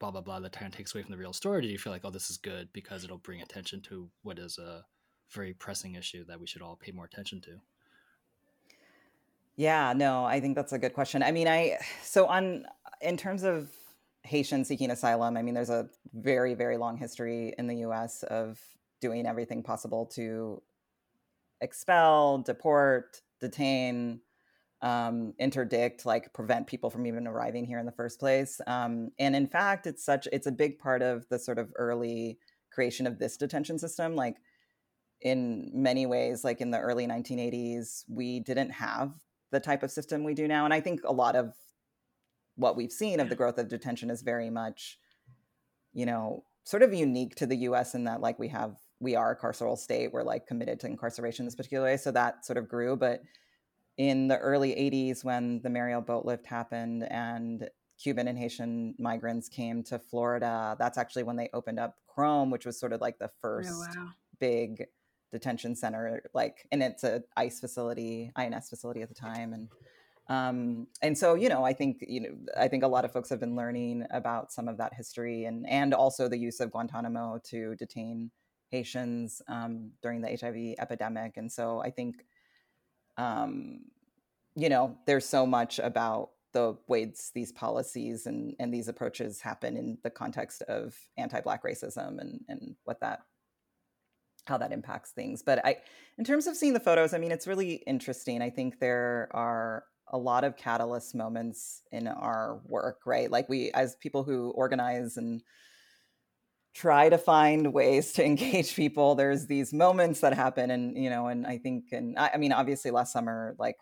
Blah 0.01 0.13
blah 0.13 0.21
blah. 0.21 0.39
That 0.39 0.53
kind 0.53 0.73
of 0.73 0.77
takes 0.77 0.95
away 0.95 1.03
from 1.03 1.11
the 1.11 1.19
real 1.19 1.33
story. 1.33 1.59
Or 1.59 1.61
do 1.61 1.67
you 1.67 1.79
feel 1.79 1.93
like, 1.93 2.05
oh, 2.05 2.11
this 2.11 2.31
is 2.31 2.37
good 2.37 2.69
because 2.73 3.03
it'll 3.03 3.19
bring 3.19 3.43
attention 3.43 3.81
to 3.83 4.09
what 4.23 4.39
is 4.39 4.57
a 4.57 4.85
very 5.31 5.53
pressing 5.53 5.95
issue 5.95 6.25
that 6.27 6.41
we 6.41 6.47
should 6.47 6.63
all 6.63 6.77
pay 6.77 6.93
more 6.93 7.05
attention 7.05 7.41
to. 7.43 7.61
Yeah, 9.57 9.93
no, 9.95 10.25
I 10.25 10.41
think 10.41 10.55
that's 10.55 10.73
a 10.73 10.79
good 10.79 10.95
question. 10.95 11.23
I 11.23 11.33
mean, 11.33 11.49
I 11.49 11.79
so 12.03 12.27
on 12.27 12.65
in 13.01 13.17
terms 13.17 13.43
of 13.43 13.69
Haitian 14.29 14.64
seeking 14.64 14.91
asylum, 14.91 15.37
I 15.37 15.43
mean, 15.43 15.55
there's 15.55 15.70
a 15.70 15.89
very, 16.12 16.55
very 16.55 16.76
long 16.76 16.97
history 16.97 17.55
in 17.59 17.66
the 17.66 17.76
US 17.87 18.22
of 18.24 18.61
doing 19.01 19.26
everything 19.26 19.62
possible 19.62 20.07
to 20.14 20.62
expel, 21.61 22.39
deport, 22.39 23.22
detain, 23.41 24.20
um, 24.83 25.35
interdict, 25.39 26.07
like 26.07 26.33
prevent 26.33 26.66
people 26.66 26.91
from 26.91 27.07
even 27.07 27.26
arriving 27.26 27.64
here 27.64 27.79
in 27.79 27.87
the 27.87 27.93
first 27.93 28.20
place. 28.20 28.61
Um, 28.66 29.11
and 29.18 29.35
in 29.35 29.49
fact, 29.49 29.87
it's 29.87 30.05
such 30.05 30.29
it's 30.33 30.47
a 30.47 30.53
big 30.53 30.79
part 30.79 31.03
of 31.03 31.29
the 31.29 31.39
sort 31.39 31.59
of 31.59 31.72
early 31.76 32.39
creation 32.72 33.07
of 33.07 33.18
this 33.18 33.37
detention 33.37 33.79
system. 33.79 34.14
Like 34.14 34.37
in 35.20 35.70
many 35.74 36.07
ways, 36.07 36.45
like 36.45 36.61
in 36.61 36.70
the 36.70 36.79
early 36.79 37.07
1980s, 37.07 38.05
we 38.09 38.41
didn't 38.41 38.70
have 38.70 39.14
the 39.51 39.61
type 39.61 39.83
of 39.83 39.91
system 39.91 40.22
we 40.22 40.35
do 40.35 40.47
now. 40.47 40.64
And 40.64 40.74
I 40.74 40.81
think 40.81 41.01
a 41.05 41.12
lot 41.12 41.35
of 41.35 41.55
what 42.59 42.77
we've 42.77 42.93
seen 42.93 43.21
of 43.21 43.29
the 43.29 43.37
growth 43.37 43.57
of 43.57 43.69
detention 43.69 44.11
is 44.11 44.23
very 44.23 44.51
much, 44.51 44.99
you 45.95 46.05
know, 46.05 46.45
sort 46.65 46.83
of 46.83 46.93
unique 46.93 47.35
to 47.37 47.47
the 47.47 47.57
US 47.69 47.95
in 47.95 48.05
that 48.05 48.21
like 48.21 48.39
we 48.39 48.49
have 48.49 48.77
we 49.01 49.15
are 49.15 49.31
a 49.31 49.37
carceral 49.37 49.79
state. 49.79 50.13
We're 50.13 50.25
like 50.25 50.47
committed 50.47 50.81
to 50.81 50.87
incarceration 50.87 51.45
in 51.45 51.47
this 51.47 51.55
particular 51.55 51.85
way. 51.85 51.97
So 51.97 52.11
that 52.11 52.45
sort 52.45 52.57
of 52.57 52.69
grew. 52.69 52.97
But 52.97 53.23
in 53.97 54.27
the 54.29 54.39
early 54.39 54.71
80s, 54.71 55.25
when 55.25 55.61
the 55.63 55.71
Mariel 55.71 56.01
boat 56.01 56.25
lift 56.25 56.47
happened 56.47 57.05
and 57.11 57.69
Cuban 58.03 58.27
and 58.27 58.37
Haitian 58.37 58.97
migrants 58.99 59.49
came 59.49 59.85
to 59.85 60.01
Florida, 60.01 60.77
that's 60.81 60.99
actually 60.99 61.23
when 61.23 61.37
they 61.37 61.49
opened 61.53 61.79
up 61.79 61.97
Krome, 62.17 62.51
which 62.51 62.67
was 62.67 62.79
sort 62.79 62.93
of 62.93 63.01
like 63.01 63.19
the 63.19 63.27
oh, 63.27 63.39
first 63.41 63.71
oh, 63.97 64.01
wow. 64.01 64.09
big 64.41 64.87
detention 65.31 65.77
center. 65.77 66.23
Like, 66.35 66.67
and 66.73 66.83
it's 66.83 67.05
a 67.05 67.23
ICE 67.37 67.59
facility, 67.61 68.33
INS 68.35 68.69
facility 68.69 69.03
at 69.03 69.09
the 69.09 69.15
time. 69.15 69.53
And 69.53 69.69
um, 70.29 70.87
and 71.01 71.16
so, 71.16 71.35
you 71.35 71.49
know, 71.49 71.64
I 71.64 71.72
think 71.72 72.05
you 72.07 72.20
know, 72.20 72.29
I 72.57 72.68
think 72.68 72.85
a 72.85 72.89
lot 72.89 73.05
of 73.05 73.12
folks 73.12 73.31
have 73.31 73.41
been 73.41 73.57
learning 73.57 74.07
about 74.11 74.53
some 74.53 74.68
of 74.68 74.76
that 74.76 74.93
history 74.95 75.45
and 75.45 75.68
and 75.68 75.95
also 75.95 76.29
the 76.29 76.37
use 76.39 76.61
of 76.61 76.70
Guantanamo 76.70 77.41
to 77.45 77.74
detain 77.76 78.31
Haitians 78.70 79.41
um, 79.49 79.93
during 80.03 80.20
the 80.20 80.29
HIV 80.29 80.76
epidemic. 80.79 81.39
And 81.39 81.51
so 81.51 81.81
I 81.81 81.91
think, 81.91 82.26
um, 83.16 83.81
you 84.55 84.68
know, 84.68 84.99
there's 85.07 85.26
so 85.26 85.47
much 85.47 85.79
about 85.79 86.31
the 86.53 86.76
ways 86.89 87.31
these 87.35 87.53
policies 87.53 88.26
and, 88.26 88.55
and 88.59 88.72
these 88.72 88.89
approaches 88.89 89.41
happen 89.41 89.76
in 89.76 89.99
the 90.03 90.11
context 90.11 90.62
of 90.62 90.97
anti-black 91.16 91.62
racism 91.62 92.18
and, 92.20 92.41
and 92.49 92.74
what 92.85 93.01
that 93.01 93.20
how 94.47 94.57
that 94.57 94.72
impacts 94.72 95.11
things 95.11 95.43
but 95.43 95.62
i 95.66 95.76
in 96.16 96.24
terms 96.24 96.47
of 96.47 96.57
seeing 96.57 96.72
the 96.72 96.81
photos 96.81 97.12
i 97.12 97.18
mean 97.18 97.31
it's 97.31 97.47
really 97.47 97.74
interesting 97.87 98.41
i 98.41 98.49
think 98.49 98.81
there 98.81 99.29
are 99.33 99.85
a 100.11 100.19
lot 100.19 100.45
of 100.45 100.57
catalyst 100.57 101.15
moments 101.15 101.83
in 101.93 102.07
our 102.07 102.61
work 102.65 103.01
right? 103.07 103.31
Like 103.31 103.49
we 103.49 103.71
as 103.73 103.97
people 103.97 104.25
who 104.25 104.51
organize 104.51 105.17
and 105.17 105.43
try 106.75 107.09
to 107.09 107.19
find 107.19 107.73
ways 107.73 108.13
to 108.13 108.25
engage 108.33 108.75
people 108.75 109.15
there's 109.15 109.47
these 109.47 109.73
moments 109.73 110.21
that 110.21 110.33
happen 110.33 110.71
and 110.71 110.97
you 110.97 111.11
know 111.11 111.27
and 111.27 111.47
i 111.47 111.59
think 111.59 111.85
and 111.93 112.17
I, 112.19 112.31
I, 112.35 112.37
mean 112.37 112.53
obviously 112.53 112.91
last 112.91 113.13
summer 113.13 113.57
like 113.59 113.77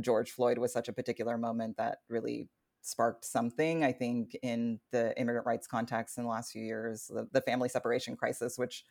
george 0.00 0.30
floyd 0.30 0.58
was 0.58 0.72
such 0.72 0.88
a 0.88 0.92
particular 0.92 1.38
moment 1.38 1.76
that 1.78 1.98
really 2.08 2.48
sparked 2.82 3.24
something 3.24 3.82
i 3.82 3.90
think 3.90 4.36
in 4.42 4.78
the 4.92 5.18
immigrant 5.18 5.46
rights 5.46 5.66
context 5.66 6.18
in 6.18 6.24
the 6.24 6.30
last 6.30 6.52
few 6.52 6.62
years 6.62 7.10
the, 7.12 7.26
the 7.32 7.40
family 7.40 7.68
separation 7.68 8.14
crisis 8.14 8.56
which 8.56 8.84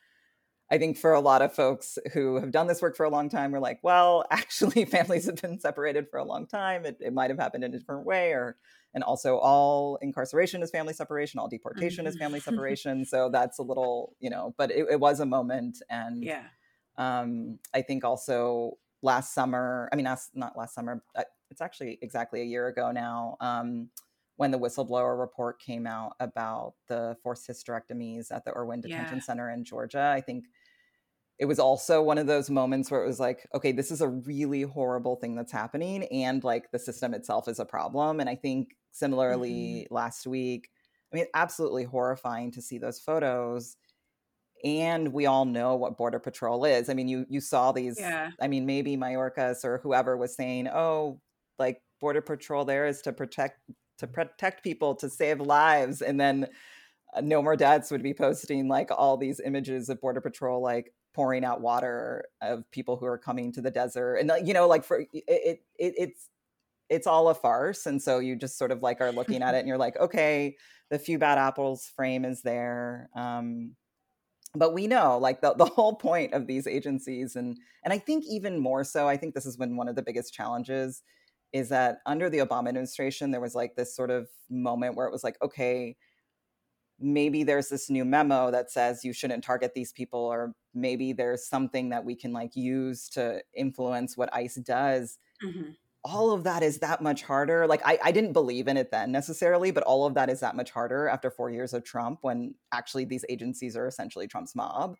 I 0.71 0.79
think 0.79 0.97
for 0.97 1.13
a 1.13 1.19
lot 1.19 1.43
of 1.43 1.53
folks 1.53 1.99
who 2.13 2.37
have 2.39 2.51
done 2.51 2.65
this 2.65 2.81
work 2.81 2.95
for 2.95 3.05
a 3.05 3.09
long 3.09 3.29
time, 3.29 3.51
we're 3.51 3.59
like, 3.59 3.79
well, 3.83 4.25
actually, 4.31 4.85
families 4.85 5.25
have 5.25 5.41
been 5.41 5.59
separated 5.59 6.09
for 6.09 6.17
a 6.17 6.23
long 6.23 6.47
time. 6.47 6.85
It, 6.85 6.97
it 6.99 7.13
might 7.13 7.29
have 7.29 7.39
happened 7.39 7.63
in 7.63 7.73
a 7.73 7.77
different 7.77 8.05
way, 8.05 8.31
or 8.31 8.57
and 8.93 9.03
also 9.03 9.37
all 9.37 9.97
incarceration 10.01 10.63
is 10.63 10.71
family 10.71 10.93
separation, 10.93 11.39
all 11.39 11.47
deportation 11.49 12.05
mm-hmm. 12.05 12.09
is 12.09 12.17
family 12.17 12.39
separation. 12.41 13.05
so 13.05 13.29
that's 13.29 13.59
a 13.59 13.63
little, 13.63 14.15
you 14.19 14.29
know, 14.29 14.55
but 14.57 14.71
it, 14.71 14.87
it 14.89 14.99
was 14.99 15.19
a 15.19 15.25
moment, 15.25 15.81
and 15.89 16.23
yeah, 16.23 16.45
um, 16.97 17.59
I 17.73 17.81
think 17.81 18.03
also 18.03 18.77
last 19.01 19.33
summer, 19.33 19.89
I 19.91 19.95
mean, 19.95 20.05
last, 20.05 20.31
not 20.33 20.57
last 20.57 20.73
summer, 20.73 21.03
uh, 21.15 21.23
it's 21.51 21.61
actually 21.61 21.99
exactly 22.01 22.41
a 22.41 22.45
year 22.45 22.67
ago 22.67 22.91
now. 22.91 23.37
Um, 23.39 23.89
when 24.37 24.51
the 24.51 24.59
whistleblower 24.59 25.17
report 25.17 25.61
came 25.61 25.87
out 25.87 26.13
about 26.19 26.73
the 26.87 27.15
forced 27.23 27.47
hysterectomies 27.47 28.31
at 28.31 28.43
the 28.43 28.55
Irwin 28.55 28.81
Detention 28.81 29.17
yeah. 29.17 29.23
Center 29.23 29.49
in 29.49 29.63
Georgia, 29.63 30.11
I 30.13 30.21
think 30.21 30.45
it 31.37 31.45
was 31.45 31.59
also 31.59 32.01
one 32.01 32.17
of 32.17 32.27
those 32.27 32.49
moments 32.49 32.89
where 32.89 33.03
it 33.03 33.07
was 33.07 33.19
like, 33.19 33.45
okay, 33.53 33.71
this 33.71 33.91
is 33.91 34.01
a 34.01 34.07
really 34.07 34.61
horrible 34.61 35.17
thing 35.17 35.35
that's 35.35 35.51
happening, 35.51 36.05
and 36.05 36.43
like 36.43 36.71
the 36.71 36.79
system 36.79 37.13
itself 37.13 37.47
is 37.47 37.59
a 37.59 37.65
problem. 37.65 38.19
And 38.19 38.29
I 38.29 38.35
think 38.35 38.69
similarly 38.91 39.85
mm-hmm. 39.85 39.93
last 39.93 40.25
week, 40.25 40.69
I 41.11 41.17
mean, 41.17 41.25
absolutely 41.33 41.83
horrifying 41.83 42.51
to 42.51 42.61
see 42.61 42.77
those 42.77 42.99
photos. 42.99 43.77
And 44.63 45.11
we 45.13 45.25
all 45.25 45.45
know 45.45 45.75
what 45.75 45.97
Border 45.97 46.19
Patrol 46.19 46.63
is. 46.65 46.89
I 46.89 46.93
mean, 46.93 47.07
you 47.07 47.25
you 47.29 47.41
saw 47.41 47.71
these. 47.71 47.99
Yeah. 47.99 48.31
I 48.41 48.47
mean, 48.47 48.65
maybe 48.65 48.97
Mayorkas 48.97 49.63
or 49.63 49.79
whoever 49.83 50.17
was 50.17 50.35
saying, 50.35 50.69
"Oh, 50.69 51.19
like 51.59 51.81
Border 51.99 52.21
Patrol 52.21 52.65
there 52.65 52.87
is 52.87 53.01
to 53.03 53.13
protect 53.13 53.59
to 53.99 54.07
protect 54.07 54.63
people 54.63 54.95
to 54.95 55.09
save 55.09 55.39
lives 55.39 56.01
and 56.01 56.19
then 56.19 56.47
uh, 57.15 57.21
No 57.21 57.41
More 57.41 57.55
Deaths 57.55 57.91
would 57.91 58.03
be 58.03 58.13
posting 58.13 58.67
like 58.67 58.89
all 58.91 59.17
these 59.17 59.39
images 59.39 59.89
of 59.89 60.01
border 60.01 60.21
patrol 60.21 60.61
like 60.61 60.93
pouring 61.13 61.45
out 61.45 61.61
water 61.61 62.25
of 62.41 62.69
people 62.71 62.97
who 62.97 63.05
are 63.05 63.17
coming 63.17 63.51
to 63.53 63.61
the 63.61 63.71
desert 63.71 64.17
and 64.17 64.31
you 64.45 64.53
know 64.53 64.67
like 64.67 64.83
for 64.83 64.99
it, 64.99 65.07
it, 65.13 65.61
it 65.79 65.93
it's 65.97 66.29
it's 66.89 67.07
all 67.07 67.29
a 67.29 67.33
farce 67.33 67.85
and 67.85 68.01
so 68.01 68.19
you 68.19 68.35
just 68.35 68.57
sort 68.57 68.71
of 68.71 68.83
like 68.83 68.99
are 68.99 69.13
looking 69.13 69.41
at 69.41 69.55
it 69.55 69.59
and 69.59 69.67
you're 69.67 69.77
like 69.77 69.97
okay 69.97 70.55
the 70.89 70.99
few 70.99 71.17
bad 71.17 71.37
apples 71.37 71.89
frame 71.95 72.25
is 72.25 72.41
there 72.41 73.09
um 73.15 73.71
but 74.53 74.73
we 74.73 74.87
know 74.87 75.17
like 75.17 75.41
the, 75.41 75.53
the 75.53 75.65
whole 75.65 75.95
point 75.95 76.33
of 76.33 76.47
these 76.47 76.67
agencies 76.67 77.35
and 77.37 77.57
and 77.83 77.93
i 77.93 77.97
think 77.97 78.25
even 78.27 78.59
more 78.59 78.83
so 78.83 79.07
i 79.07 79.15
think 79.15 79.33
this 79.33 79.45
has 79.45 79.57
been 79.57 79.77
one 79.77 79.87
of 79.87 79.95
the 79.95 80.03
biggest 80.03 80.33
challenges 80.33 81.01
is 81.55 81.69
that 81.69 81.99
under 82.05 82.29
the 82.29 82.39
Obama 82.39 82.67
administration, 82.67 83.31
there 83.31 83.39
was 83.39 83.55
like 83.55 83.75
this 83.75 83.95
sort 83.95 84.11
of 84.11 84.27
moment 84.49 84.93
where 84.95 85.07
it 85.07 85.11
was 85.11 85.23
like, 85.23 85.37
okay, 85.41 85.95
maybe 86.99 87.43
there's 87.43 87.69
this 87.69 87.89
new 87.89 88.03
memo 88.03 88.51
that 88.51 88.69
says 88.69 89.05
you 89.05 89.13
shouldn't 89.13 89.41
target 89.41 89.73
these 89.73 89.93
people, 89.93 90.19
or 90.19 90.53
maybe 90.73 91.13
there's 91.13 91.47
something 91.47 91.87
that 91.89 92.03
we 92.03 92.13
can 92.13 92.33
like 92.33 92.57
use 92.57 93.07
to 93.07 93.41
influence 93.53 94.17
what 94.17 94.33
ICE 94.33 94.55
does. 94.55 95.17
Mm-hmm. 95.41 95.71
All 96.03 96.31
of 96.31 96.43
that 96.43 96.61
is 96.61 96.79
that 96.79 97.01
much 97.01 97.23
harder. 97.23 97.65
Like, 97.67 97.81
I, 97.85 97.99
I 98.03 98.11
didn't 98.11 98.33
believe 98.33 98.67
in 98.67 98.75
it 98.75 98.91
then 98.91 99.13
necessarily, 99.13 99.71
but 99.71 99.83
all 99.83 100.05
of 100.05 100.13
that 100.15 100.29
is 100.29 100.41
that 100.41 100.57
much 100.57 100.71
harder 100.71 101.07
after 101.07 101.31
four 101.31 101.49
years 101.51 101.73
of 101.73 101.85
Trump 101.85 102.19
when 102.21 102.53
actually 102.73 103.05
these 103.05 103.23
agencies 103.29 103.77
are 103.77 103.87
essentially 103.87 104.27
Trump's 104.27 104.55
mob. 104.55 104.97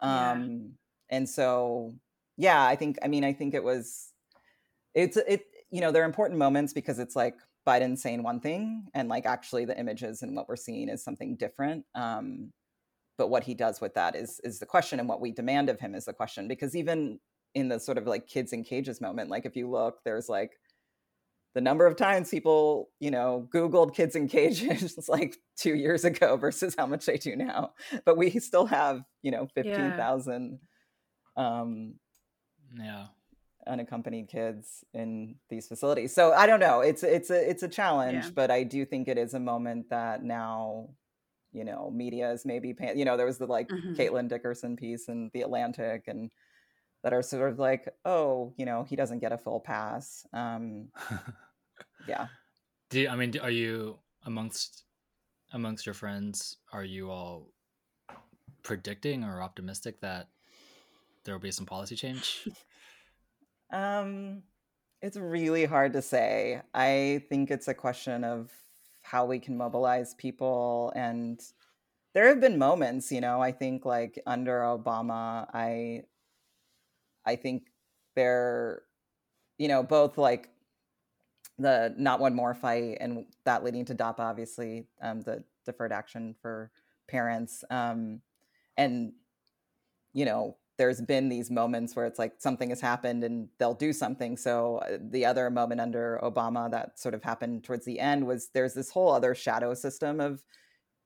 Um, 0.00 0.10
yeah. 0.10 1.16
And 1.16 1.28
so, 1.28 1.94
yeah, 2.36 2.66
I 2.66 2.74
think, 2.74 2.98
I 3.04 3.08
mean, 3.08 3.24
I 3.24 3.32
think 3.32 3.54
it 3.54 3.62
was, 3.62 4.08
it's, 4.94 5.16
it, 5.16 5.46
you 5.72 5.80
know, 5.80 5.90
they're 5.90 6.04
important 6.04 6.38
moments 6.38 6.72
because 6.74 6.98
it's 6.98 7.16
like 7.16 7.34
Biden 7.66 7.96
saying 7.96 8.22
one 8.22 8.40
thing 8.40 8.86
and 8.94 9.08
like 9.08 9.24
actually 9.24 9.64
the 9.64 9.78
images 9.78 10.22
and 10.22 10.36
what 10.36 10.48
we're 10.48 10.54
seeing 10.54 10.88
is 10.88 11.02
something 11.02 11.34
different. 11.36 11.86
Um, 11.94 12.52
but 13.16 13.28
what 13.28 13.42
he 13.44 13.54
does 13.54 13.80
with 13.80 13.94
that 13.94 14.14
is 14.14 14.40
is 14.44 14.58
the 14.58 14.66
question, 14.66 15.00
and 15.00 15.08
what 15.08 15.20
we 15.20 15.32
demand 15.32 15.68
of 15.68 15.80
him 15.80 15.94
is 15.94 16.04
the 16.04 16.12
question. 16.12 16.46
Because 16.46 16.76
even 16.76 17.20
in 17.54 17.68
the 17.68 17.80
sort 17.80 17.98
of 17.98 18.06
like 18.06 18.26
kids 18.26 18.52
in 18.52 18.64
cages 18.64 19.00
moment, 19.00 19.30
like 19.30 19.46
if 19.46 19.56
you 19.56 19.70
look, 19.70 19.98
there's 20.04 20.28
like 20.28 20.52
the 21.54 21.60
number 21.60 21.86
of 21.86 21.96
times 21.96 22.30
people, 22.30 22.90
you 23.00 23.10
know, 23.10 23.48
Googled 23.54 23.94
kids 23.94 24.16
in 24.16 24.28
cages 24.28 24.98
like 25.08 25.36
two 25.56 25.74
years 25.74 26.04
ago 26.04 26.36
versus 26.36 26.74
how 26.76 26.86
much 26.86 27.06
they 27.06 27.16
do 27.16 27.36
now. 27.36 27.72
But 28.04 28.16
we 28.16 28.30
still 28.40 28.66
have, 28.66 29.02
you 29.22 29.30
know, 29.30 29.46
15,000 29.54 30.58
yeah. 31.36 31.60
um, 31.60 31.94
yeah 32.78 33.06
unaccompanied 33.66 34.28
kids 34.28 34.84
in 34.94 35.36
these 35.48 35.68
facilities. 35.68 36.14
So 36.14 36.32
I 36.32 36.46
don't 36.46 36.60
know. 36.60 36.80
It's 36.80 37.02
it's 37.02 37.30
a 37.30 37.50
it's 37.50 37.62
a 37.62 37.68
challenge, 37.68 38.24
yeah. 38.24 38.30
but 38.34 38.50
I 38.50 38.62
do 38.62 38.84
think 38.84 39.08
it 39.08 39.18
is 39.18 39.34
a 39.34 39.40
moment 39.40 39.90
that 39.90 40.22
now, 40.22 40.90
you 41.52 41.64
know, 41.64 41.90
media 41.94 42.32
is 42.32 42.44
maybe 42.44 42.74
paying. 42.74 42.98
You 42.98 43.04
know, 43.04 43.16
there 43.16 43.26
was 43.26 43.38
the 43.38 43.46
like 43.46 43.68
mm-hmm. 43.68 43.94
Caitlin 43.94 44.28
Dickerson 44.28 44.76
piece 44.76 45.08
in 45.08 45.30
the 45.32 45.42
Atlantic, 45.42 46.04
and 46.06 46.30
that 47.02 47.12
are 47.12 47.22
sort 47.22 47.50
of 47.50 47.58
like, 47.58 47.88
oh, 48.04 48.54
you 48.56 48.64
know, 48.64 48.84
he 48.84 48.96
doesn't 48.96 49.18
get 49.18 49.32
a 49.32 49.38
full 49.38 49.60
pass. 49.60 50.26
Um, 50.32 50.88
yeah. 52.08 52.28
Do 52.90 53.00
you, 53.00 53.08
I 53.08 53.16
mean, 53.16 53.38
are 53.40 53.50
you 53.50 53.98
amongst 54.24 54.84
amongst 55.52 55.86
your 55.86 55.94
friends? 55.94 56.58
Are 56.72 56.84
you 56.84 57.10
all 57.10 57.48
predicting 58.62 59.24
or 59.24 59.42
optimistic 59.42 60.00
that 60.00 60.28
there 61.24 61.34
will 61.34 61.40
be 61.40 61.50
some 61.50 61.66
policy 61.66 61.96
change? 61.96 62.48
Um, 63.72 64.42
it's 65.00 65.16
really 65.16 65.64
hard 65.64 65.92
to 65.94 66.02
say. 66.02 66.60
I 66.74 67.24
think 67.28 67.50
it's 67.50 67.68
a 67.68 67.74
question 67.74 68.24
of 68.24 68.50
how 69.02 69.26
we 69.26 69.38
can 69.38 69.56
mobilize 69.56 70.14
people 70.14 70.92
and 70.94 71.40
there 72.14 72.28
have 72.28 72.40
been 72.40 72.58
moments, 72.58 73.10
you 73.12 73.20
know, 73.20 73.40
I 73.40 73.52
think 73.52 73.86
like 73.86 74.20
under 74.26 74.60
Obama, 74.60 75.46
I 75.54 76.04
I 77.24 77.36
think 77.36 77.64
they're, 78.14 78.82
you 79.58 79.68
know, 79.68 79.82
both 79.82 80.18
like 80.18 80.50
the 81.58 81.94
not 81.98 82.20
one 82.20 82.34
more 82.34 82.54
fight 82.54 82.98
and 83.00 83.26
that 83.44 83.64
leading 83.64 83.84
to 83.86 83.94
DAPA, 83.94 84.20
obviously, 84.20 84.86
um, 85.02 85.20
the 85.22 85.44
deferred 85.66 85.92
action 85.92 86.34
for 86.40 86.70
parents. 87.08 87.64
Um, 87.70 88.20
and, 88.76 89.12
you 90.12 90.24
know, 90.24 90.56
there's 90.78 91.00
been 91.00 91.28
these 91.28 91.50
moments 91.50 91.94
where 91.94 92.06
it's 92.06 92.18
like 92.18 92.34
something 92.38 92.70
has 92.70 92.80
happened 92.80 93.24
and 93.24 93.48
they'll 93.58 93.74
do 93.74 93.92
something. 93.92 94.36
So 94.36 94.78
uh, 94.78 94.98
the 95.00 95.26
other 95.26 95.50
moment 95.50 95.80
under 95.80 96.18
Obama 96.22 96.70
that 96.70 96.98
sort 96.98 97.14
of 97.14 97.22
happened 97.22 97.64
towards 97.64 97.84
the 97.84 98.00
end 98.00 98.26
was 98.26 98.48
there's 98.54 98.74
this 98.74 98.90
whole 98.90 99.12
other 99.12 99.34
shadow 99.34 99.74
system 99.74 100.20
of 100.20 100.42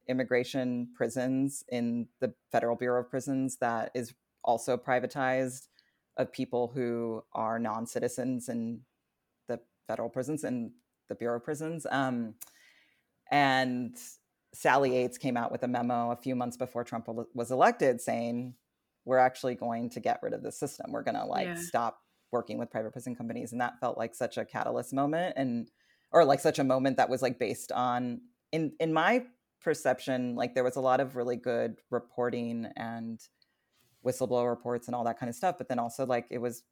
immigration 0.08 0.88
prisons 0.94 1.64
in 1.68 2.06
the 2.20 2.32
Federal 2.52 2.76
Bureau 2.76 3.00
of 3.00 3.10
Prisons 3.10 3.56
that 3.56 3.90
is 3.94 4.14
also 4.44 4.76
privatized 4.76 5.66
of 6.16 6.32
people 6.32 6.70
who 6.72 7.22
are 7.32 7.58
non-citizens 7.58 8.48
in 8.48 8.80
the 9.48 9.60
federal 9.88 10.08
prisons 10.08 10.44
and 10.44 10.70
the 11.08 11.14
Bureau 11.14 11.36
of 11.36 11.44
Prisons. 11.44 11.86
Um, 11.90 12.34
and 13.30 13.96
Sally 14.54 14.94
Yates 14.94 15.18
came 15.18 15.36
out 15.36 15.52
with 15.52 15.64
a 15.64 15.68
memo 15.68 16.12
a 16.12 16.16
few 16.16 16.34
months 16.34 16.56
before 16.56 16.84
Trump 16.84 17.08
was 17.34 17.50
elected 17.50 18.00
saying, 18.00 18.54
we're 19.06 19.18
actually 19.18 19.54
going 19.54 19.88
to 19.88 20.00
get 20.00 20.18
rid 20.22 20.34
of 20.34 20.42
the 20.42 20.52
system. 20.52 20.90
We're 20.90 21.04
going 21.04 21.14
to 21.14 21.24
like 21.24 21.46
yeah. 21.46 21.54
stop 21.54 22.00
working 22.32 22.58
with 22.58 22.70
private 22.70 22.92
prison 22.92 23.14
companies. 23.14 23.52
And 23.52 23.60
that 23.60 23.80
felt 23.80 23.96
like 23.96 24.14
such 24.14 24.36
a 24.36 24.44
catalyst 24.44 24.92
moment 24.92 25.34
and, 25.36 25.70
or 26.10 26.24
like 26.24 26.40
such 26.40 26.58
a 26.58 26.64
moment 26.64 26.98
that 26.98 27.08
was 27.08 27.22
like 27.22 27.38
based 27.38 27.70
on, 27.72 28.20
in, 28.52 28.72
in 28.80 28.92
my 28.92 29.24
perception, 29.62 30.34
like 30.34 30.54
there 30.54 30.64
was 30.64 30.76
a 30.76 30.80
lot 30.80 31.00
of 31.00 31.14
really 31.14 31.36
good 31.36 31.76
reporting 31.90 32.68
and 32.76 33.20
whistleblower 34.04 34.50
reports 34.50 34.88
and 34.88 34.94
all 34.94 35.04
that 35.04 35.20
kind 35.20 35.30
of 35.30 35.36
stuff. 35.36 35.56
But 35.56 35.68
then 35.68 35.78
also 35.78 36.04
like 36.04 36.26
it 36.30 36.38
was 36.38 36.64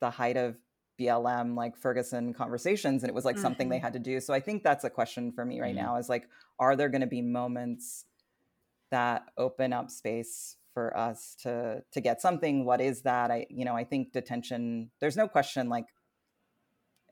the 0.00 0.10
height 0.10 0.38
of 0.38 0.56
BLM, 0.98 1.54
like 1.54 1.76
Ferguson 1.76 2.32
conversations, 2.32 3.02
and 3.02 3.10
it 3.10 3.14
was 3.14 3.26
like 3.26 3.36
mm-hmm. 3.36 3.42
something 3.42 3.68
they 3.68 3.76
mm-hmm. 3.76 3.84
had 3.84 3.92
to 3.92 3.98
do. 3.98 4.20
So 4.20 4.32
I 4.32 4.40
think 4.40 4.62
that's 4.62 4.84
a 4.84 4.90
question 4.90 5.32
for 5.32 5.44
me 5.44 5.60
right 5.60 5.74
mm-hmm. 5.74 5.84
now 5.84 5.96
is 5.96 6.08
like, 6.08 6.28
are 6.58 6.76
there 6.76 6.88
going 6.88 7.02
to 7.02 7.06
be 7.06 7.20
moments 7.20 8.06
that 8.90 9.24
open 9.36 9.72
up 9.72 9.90
space 9.90 10.56
for 10.74 10.96
us 10.96 11.36
to 11.42 11.82
to 11.92 12.00
get 12.00 12.20
something? 12.20 12.64
What 12.64 12.80
is 12.80 13.02
that? 13.02 13.30
I 13.30 13.46
you 13.48 13.64
know 13.64 13.76
I 13.76 13.84
think 13.84 14.12
detention. 14.12 14.90
There's 15.00 15.16
no 15.16 15.28
question 15.28 15.68
like 15.68 15.86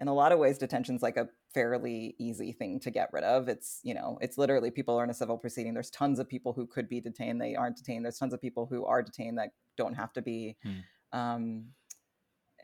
in 0.02 0.08
a 0.08 0.14
lot 0.14 0.32
of 0.32 0.38
ways 0.40 0.58
detention's 0.58 1.00
like 1.00 1.16
a 1.16 1.28
fairly 1.54 2.16
easy 2.18 2.52
thing 2.52 2.80
to 2.80 2.90
get 2.90 3.08
rid 3.12 3.22
of 3.24 3.48
it's 3.48 3.78
you 3.82 3.94
know 3.94 4.18
it's 4.20 4.36
literally 4.36 4.70
people 4.70 4.98
are 4.98 5.04
in 5.04 5.10
a 5.10 5.14
civil 5.14 5.38
proceeding 5.38 5.74
there's 5.74 5.90
tons 5.90 6.18
of 6.18 6.28
people 6.28 6.52
who 6.52 6.66
could 6.66 6.88
be 6.88 7.00
detained 7.00 7.40
they 7.40 7.54
aren't 7.54 7.76
detained 7.76 8.04
there's 8.04 8.18
tons 8.18 8.34
of 8.34 8.40
people 8.40 8.66
who 8.66 8.84
are 8.84 9.02
detained 9.02 9.38
that 9.38 9.50
don't 9.76 9.94
have 9.94 10.12
to 10.12 10.22
be 10.22 10.56
hmm. 10.62 11.18
um, 11.18 11.64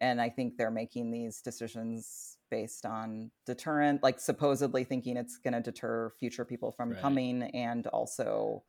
and 0.01 0.20
i 0.20 0.28
think 0.28 0.57
they're 0.57 0.70
making 0.70 1.11
these 1.11 1.40
decisions 1.40 2.38
based 2.51 2.86
on 2.86 3.30
deterrent 3.46 4.03
like 4.03 4.18
supposedly 4.18 4.82
thinking 4.82 5.16
it's 5.16 5.38
going 5.38 5.55
to 5.55 5.61
deter 5.61 6.11
future 6.18 6.44
people 6.44 6.72
from 6.72 6.90
right. 6.90 7.01
coming 7.01 7.42
and 7.55 7.86
also 7.88 8.62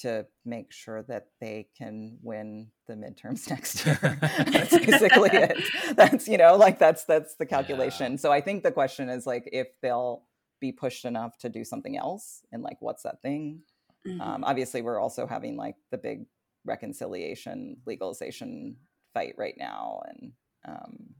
to 0.00 0.26
make 0.44 0.72
sure 0.72 1.02
that 1.04 1.28
they 1.40 1.68
can 1.76 2.18
win 2.22 2.68
the 2.86 2.94
midterms 2.94 3.48
next 3.50 3.84
year. 3.84 3.98
that's 4.20 4.76
basically 4.78 5.30
it. 5.32 5.56
That's 5.96 6.28
you 6.28 6.38
know 6.38 6.56
like 6.56 6.78
that's 6.78 7.04
that's 7.04 7.36
the 7.36 7.46
calculation. 7.46 8.12
Yeah. 8.12 8.18
So 8.18 8.32
I 8.32 8.40
think 8.40 8.62
the 8.62 8.72
question 8.72 9.08
is 9.08 9.26
like 9.26 9.48
if 9.52 9.68
they'll 9.82 10.24
be 10.60 10.72
pushed 10.72 11.04
enough 11.04 11.38
to 11.38 11.48
do 11.48 11.64
something 11.64 11.96
else 11.96 12.42
and 12.52 12.62
like 12.62 12.78
what's 12.80 13.02
that 13.02 13.22
thing? 13.22 13.60
Mm-hmm. 14.06 14.20
Um, 14.20 14.44
obviously, 14.44 14.82
we're 14.82 15.00
also 15.00 15.26
having 15.26 15.56
like 15.56 15.76
the 15.90 15.98
big 15.98 16.26
reconciliation 16.64 17.78
legalization 17.86 18.76
fight 19.14 19.34
right 19.36 19.56
now, 19.58 20.02
and 20.08 20.32
um, 20.66 21.14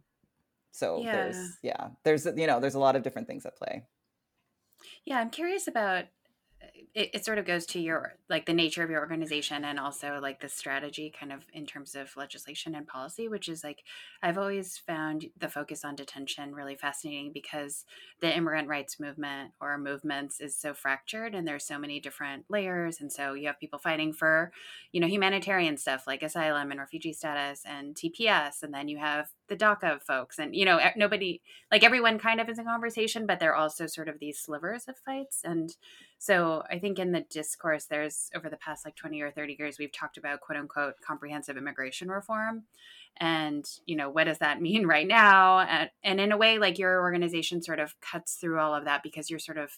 so 0.70 1.02
yeah. 1.02 1.12
there's 1.12 1.56
yeah 1.62 1.88
there's 2.04 2.26
you 2.26 2.46
know 2.46 2.60
there's 2.60 2.74
a 2.74 2.80
lot 2.80 2.96
of 2.96 3.02
different 3.02 3.26
things 3.26 3.44
at 3.46 3.56
play. 3.56 3.84
Yeah, 5.04 5.18
I'm 5.18 5.30
curious 5.30 5.66
about 5.66 6.04
it, 6.94 7.10
it 7.14 7.24
sort 7.24 7.38
of 7.38 7.46
goes 7.46 7.66
to 7.66 7.80
your 7.80 8.14
like 8.28 8.46
the 8.46 8.52
nature 8.52 8.82
of 8.82 8.90
your 8.90 9.00
organization 9.00 9.64
and 9.64 9.78
also 9.78 10.18
like 10.20 10.40
the 10.40 10.48
strategy 10.48 11.12
kind 11.18 11.32
of 11.32 11.40
in 11.52 11.66
terms 11.66 11.94
of 11.94 12.16
legislation 12.16 12.74
and 12.74 12.86
policy 12.86 13.28
which 13.28 13.48
is 13.48 13.64
like 13.64 13.84
i've 14.22 14.38
always 14.38 14.78
found 14.78 15.26
the 15.38 15.48
focus 15.48 15.84
on 15.84 15.94
detention 15.94 16.54
really 16.54 16.76
fascinating 16.76 17.32
because 17.32 17.84
the 18.20 18.36
immigrant 18.36 18.68
rights 18.68 18.98
movement 18.98 19.52
or 19.60 19.78
movements 19.78 20.40
is 20.40 20.56
so 20.56 20.74
fractured 20.74 21.34
and 21.34 21.46
there's 21.46 21.64
so 21.64 21.78
many 21.78 22.00
different 22.00 22.44
layers 22.48 23.00
and 23.00 23.12
so 23.12 23.34
you 23.34 23.46
have 23.46 23.60
people 23.60 23.78
fighting 23.78 24.12
for 24.12 24.52
you 24.92 25.00
know 25.00 25.06
humanitarian 25.06 25.76
stuff 25.76 26.06
like 26.06 26.22
asylum 26.22 26.70
and 26.70 26.80
refugee 26.80 27.12
status 27.12 27.62
and 27.66 27.94
tps 27.94 28.62
and 28.62 28.72
then 28.72 28.88
you 28.88 28.98
have 28.98 29.28
the 29.48 29.56
DACA 29.56 30.00
folks, 30.02 30.38
and 30.38 30.54
you 30.54 30.64
know, 30.64 30.78
nobody 30.96 31.40
like 31.72 31.82
everyone 31.82 32.18
kind 32.18 32.40
of 32.40 32.48
is 32.48 32.58
in 32.58 32.64
conversation, 32.64 33.26
but 33.26 33.40
they're 33.40 33.54
also 33.54 33.86
sort 33.86 34.08
of 34.08 34.18
these 34.18 34.38
slivers 34.38 34.84
of 34.88 34.96
fights. 34.98 35.40
And 35.42 35.74
so 36.18 36.64
I 36.68 36.78
think 36.78 36.98
in 36.98 37.12
the 37.12 37.24
discourse, 37.30 37.84
there's 37.84 38.28
over 38.34 38.48
the 38.50 38.56
past 38.56 38.84
like 38.84 38.96
20 38.96 39.20
or 39.20 39.30
30 39.30 39.56
years, 39.58 39.78
we've 39.78 39.92
talked 39.92 40.18
about 40.18 40.40
quote 40.40 40.58
unquote 40.58 40.94
comprehensive 41.06 41.56
immigration 41.56 42.08
reform. 42.08 42.64
And, 43.18 43.64
you 43.86 43.96
know, 43.96 44.10
what 44.10 44.24
does 44.24 44.38
that 44.38 44.60
mean 44.62 44.86
right 44.86 45.06
now? 45.06 45.60
And, 45.60 45.90
and 46.02 46.20
in 46.20 46.32
a 46.32 46.36
way, 46.36 46.58
like 46.58 46.78
your 46.78 47.00
organization 47.00 47.62
sort 47.62 47.78
of 47.78 47.94
cuts 48.00 48.34
through 48.34 48.58
all 48.58 48.74
of 48.74 48.84
that 48.84 49.02
because 49.02 49.30
you're 49.30 49.38
sort 49.38 49.58
of 49.58 49.70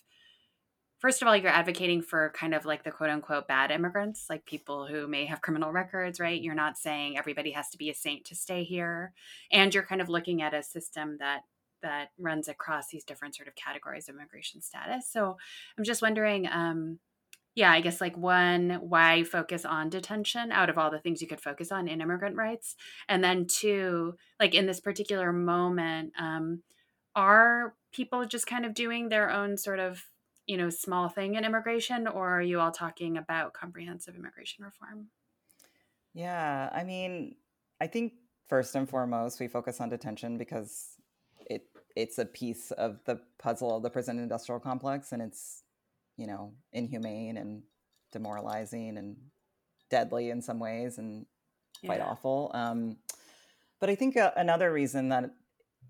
first 1.01 1.23
of 1.23 1.29
all, 1.29 1.37
you're 1.37 1.51
advocating 1.51 2.03
for 2.03 2.31
kind 2.35 2.55
of 2.55 2.65
like 2.65 2.85
the 2.85 2.91
quote 2.91 3.11
unquote 3.11 3.49
bad 3.49 3.71
immigrants, 3.71 4.27
like 4.29 4.45
people 4.45 4.87
who 4.87 5.09
may 5.09 5.27
have 5.27 5.41
criminal 5.41 5.73
records, 5.73 6.21
right? 6.21 6.41
You're 6.41 6.55
not 6.55 6.79
saying 6.79 7.19
everybody 7.19 7.53
has 7.53 7.71
to 7.71 7.79
be 7.79 7.91
a 7.91 7.95
saint 7.95 8.25
to 8.27 8.35
stay 8.35 8.65
here. 8.65 9.13
And 9.51 9.75
you're 9.75 9.87
kind 9.87 10.01
of 10.01 10.09
looking 10.09 10.43
at 10.43 10.55
a 10.55 10.63
system 10.63 11.17
that 11.19 11.41
that 11.83 12.09
runs 12.19 12.49
across 12.49 12.89
these 12.89 13.05
different 13.05 13.37
sort 13.37 13.49
of 13.49 13.55
categories 13.55 14.09
of 14.09 14.15
immigration 14.15 14.61
status. 14.61 15.11
So 15.11 15.37
I'm 15.77 15.85
just 15.85 16.03
wondering, 16.03 16.47
um, 16.47 16.99
yeah, 17.55 17.73
I 17.73 17.81
guess 17.81 18.01
like 18.01 18.17
one, 18.17 18.79
why 18.81 19.25
focus 19.25 19.65
on 19.65 19.91
detention 19.91 20.53
out 20.53 20.71
of 20.71 20.79
all 20.79 20.91
the 20.91 21.01
things 21.01 21.21
you 21.21 21.29
could 21.29 21.41
focus 21.41 21.73
on 21.73 21.89
in 21.89 22.01
immigrant 22.01 22.37
rights? 22.37 22.77
And 23.09 23.23
then 23.25 23.47
two, 23.47 24.15
like 24.39 24.55
in 24.55 24.67
this 24.67 24.81
particular 24.81 25.33
moment, 25.33 26.13
um, 26.19 26.63
are 27.17 27.75
people 27.93 28.25
just 28.25 28.47
kind 28.47 28.65
of 28.65 28.75
doing 28.75 29.09
their 29.09 29.31
own 29.31 29.57
sort 29.57 29.79
of 29.79 30.05
you 30.47 30.57
know 30.57 30.71
small 30.71 31.09
thing 31.09 31.35
in 31.35 31.45
immigration 31.45 32.07
or 32.07 32.31
are 32.31 32.43
you 32.43 32.61
all 32.61 32.73
talking 32.73 33.17
about 33.17 33.53
comprehensive 33.53 34.17
immigration 34.17 34.65
reform 34.65 35.09
yeah 36.15 36.69
i 36.73 36.83
mean 36.83 37.35
i 37.81 37.87
think 37.87 38.13
first 38.49 38.75
and 38.75 38.89
foremost 38.89 39.39
we 39.39 39.47
focus 39.47 39.81
on 39.81 39.89
detention 39.89 40.39
because 40.39 40.90
it's 41.97 42.19
a 42.19 42.25
piece 42.25 42.71
of 42.73 42.99
the 43.05 43.21
puzzle 43.39 43.77
of 43.77 43.83
the 43.83 43.91
prison 43.91 44.19
industrial 44.19 44.61
complex 44.61 45.13
and 45.13 45.23
it's 45.23 45.63
you 46.17 46.27
know 46.27 46.53
inhumane 46.73 47.37
and 47.37 47.63
demoralizing 48.13 48.97
and 48.99 49.17
deadly 49.91 50.31
in 50.31 50.41
some 50.41 50.59
ways 50.59 50.99
and 50.99 51.27
quite 51.85 51.99
yeah. 51.99 52.07
awful 52.07 52.51
um, 52.55 52.97
but 53.81 53.91
i 53.91 53.95
think 53.95 54.17
uh, 54.17 54.31
another 54.37 54.73
reason 54.73 55.09
that 55.09 55.31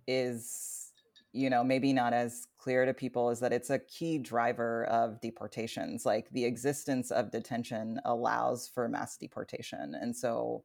is 0.06 0.92
you 1.32 1.50
know 1.50 1.62
maybe 1.62 1.92
not 1.92 2.12
as 2.12 2.46
clear 2.60 2.84
to 2.84 2.92
people 2.92 3.30
is 3.30 3.40
that 3.40 3.52
it's 3.52 3.70
a 3.70 3.78
key 3.78 4.18
driver 4.18 4.84
of 4.84 5.20
deportations. 5.20 6.04
Like 6.04 6.28
the 6.30 6.44
existence 6.44 7.10
of 7.10 7.30
detention 7.30 7.98
allows 8.04 8.68
for 8.68 8.88
mass 8.88 9.16
deportation. 9.16 9.96
And 9.98 10.14
so, 10.14 10.64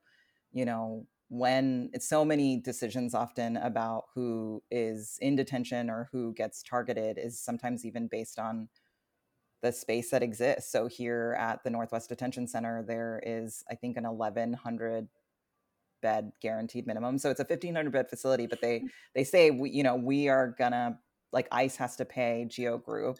you 0.51 0.65
know, 0.65 1.07
when 1.29 1.89
it's 1.93 2.07
so 2.07 2.23
many 2.23 2.57
decisions 2.57 3.15
often 3.15 3.57
about 3.57 4.05
who 4.13 4.61
is 4.69 5.17
in 5.21 5.35
detention 5.35 5.89
or 5.89 6.07
who 6.11 6.33
gets 6.33 6.61
targeted 6.61 7.17
is 7.17 7.39
sometimes 7.39 7.85
even 7.85 8.07
based 8.07 8.37
on 8.37 8.69
the 9.61 9.71
space 9.71 10.11
that 10.11 10.21
exists. 10.21 10.71
So 10.71 10.87
here 10.87 11.35
at 11.39 11.63
the 11.63 11.71
Northwest 11.71 12.09
Detention 12.09 12.47
Center, 12.47 12.83
there 12.87 13.21
is, 13.25 13.63
I 13.69 13.75
think, 13.75 13.97
an 13.97 14.03
1,100 14.03 15.07
bed 16.01 16.31
guaranteed 16.39 16.85
minimum. 16.85 17.17
So 17.17 17.31
it's 17.31 17.39
a 17.39 17.43
1,500 17.43 17.91
bed 17.91 18.09
facility, 18.09 18.45
but 18.45 18.61
they 18.61 18.83
they 19.15 19.23
say 19.23 19.49
we, 19.49 19.71
you 19.71 19.81
know 19.81 19.95
we 19.95 20.29
are 20.29 20.53
gonna 20.57 20.99
like 21.31 21.47
ICE 21.51 21.75
has 21.77 21.95
to 21.95 22.05
pay 22.05 22.45
Geo 22.47 22.77
Group 22.77 23.17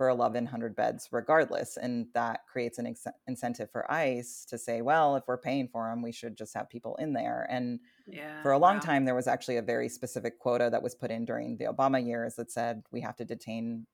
for 0.00 0.08
1,100 0.14 0.74
beds 0.74 1.10
regardless. 1.12 1.76
And 1.76 2.06
that 2.14 2.46
creates 2.50 2.78
an 2.78 2.86
ex- 2.86 3.04
incentive 3.28 3.70
for 3.70 3.92
ICE 3.92 4.46
to 4.46 4.56
say, 4.56 4.80
well, 4.80 5.14
if 5.16 5.24
we're 5.28 5.36
paying 5.36 5.68
for 5.68 5.90
them, 5.90 6.00
we 6.00 6.10
should 6.10 6.38
just 6.38 6.54
have 6.54 6.70
people 6.70 6.96
in 6.96 7.12
there. 7.12 7.46
And 7.50 7.80
yeah, 8.06 8.40
for 8.40 8.52
a 8.52 8.58
long 8.58 8.76
wow. 8.76 8.80
time, 8.80 9.04
there 9.04 9.14
was 9.14 9.26
actually 9.26 9.58
a 9.58 9.62
very 9.62 9.90
specific 9.90 10.38
quota 10.38 10.70
that 10.70 10.82
was 10.82 10.94
put 10.94 11.10
in 11.10 11.26
during 11.26 11.58
the 11.58 11.66
Obama 11.66 12.02
years 12.02 12.34
that 12.36 12.50
said 12.50 12.82
we 12.90 13.02
have 13.02 13.14
to 13.16 13.26
detain, 13.26 13.86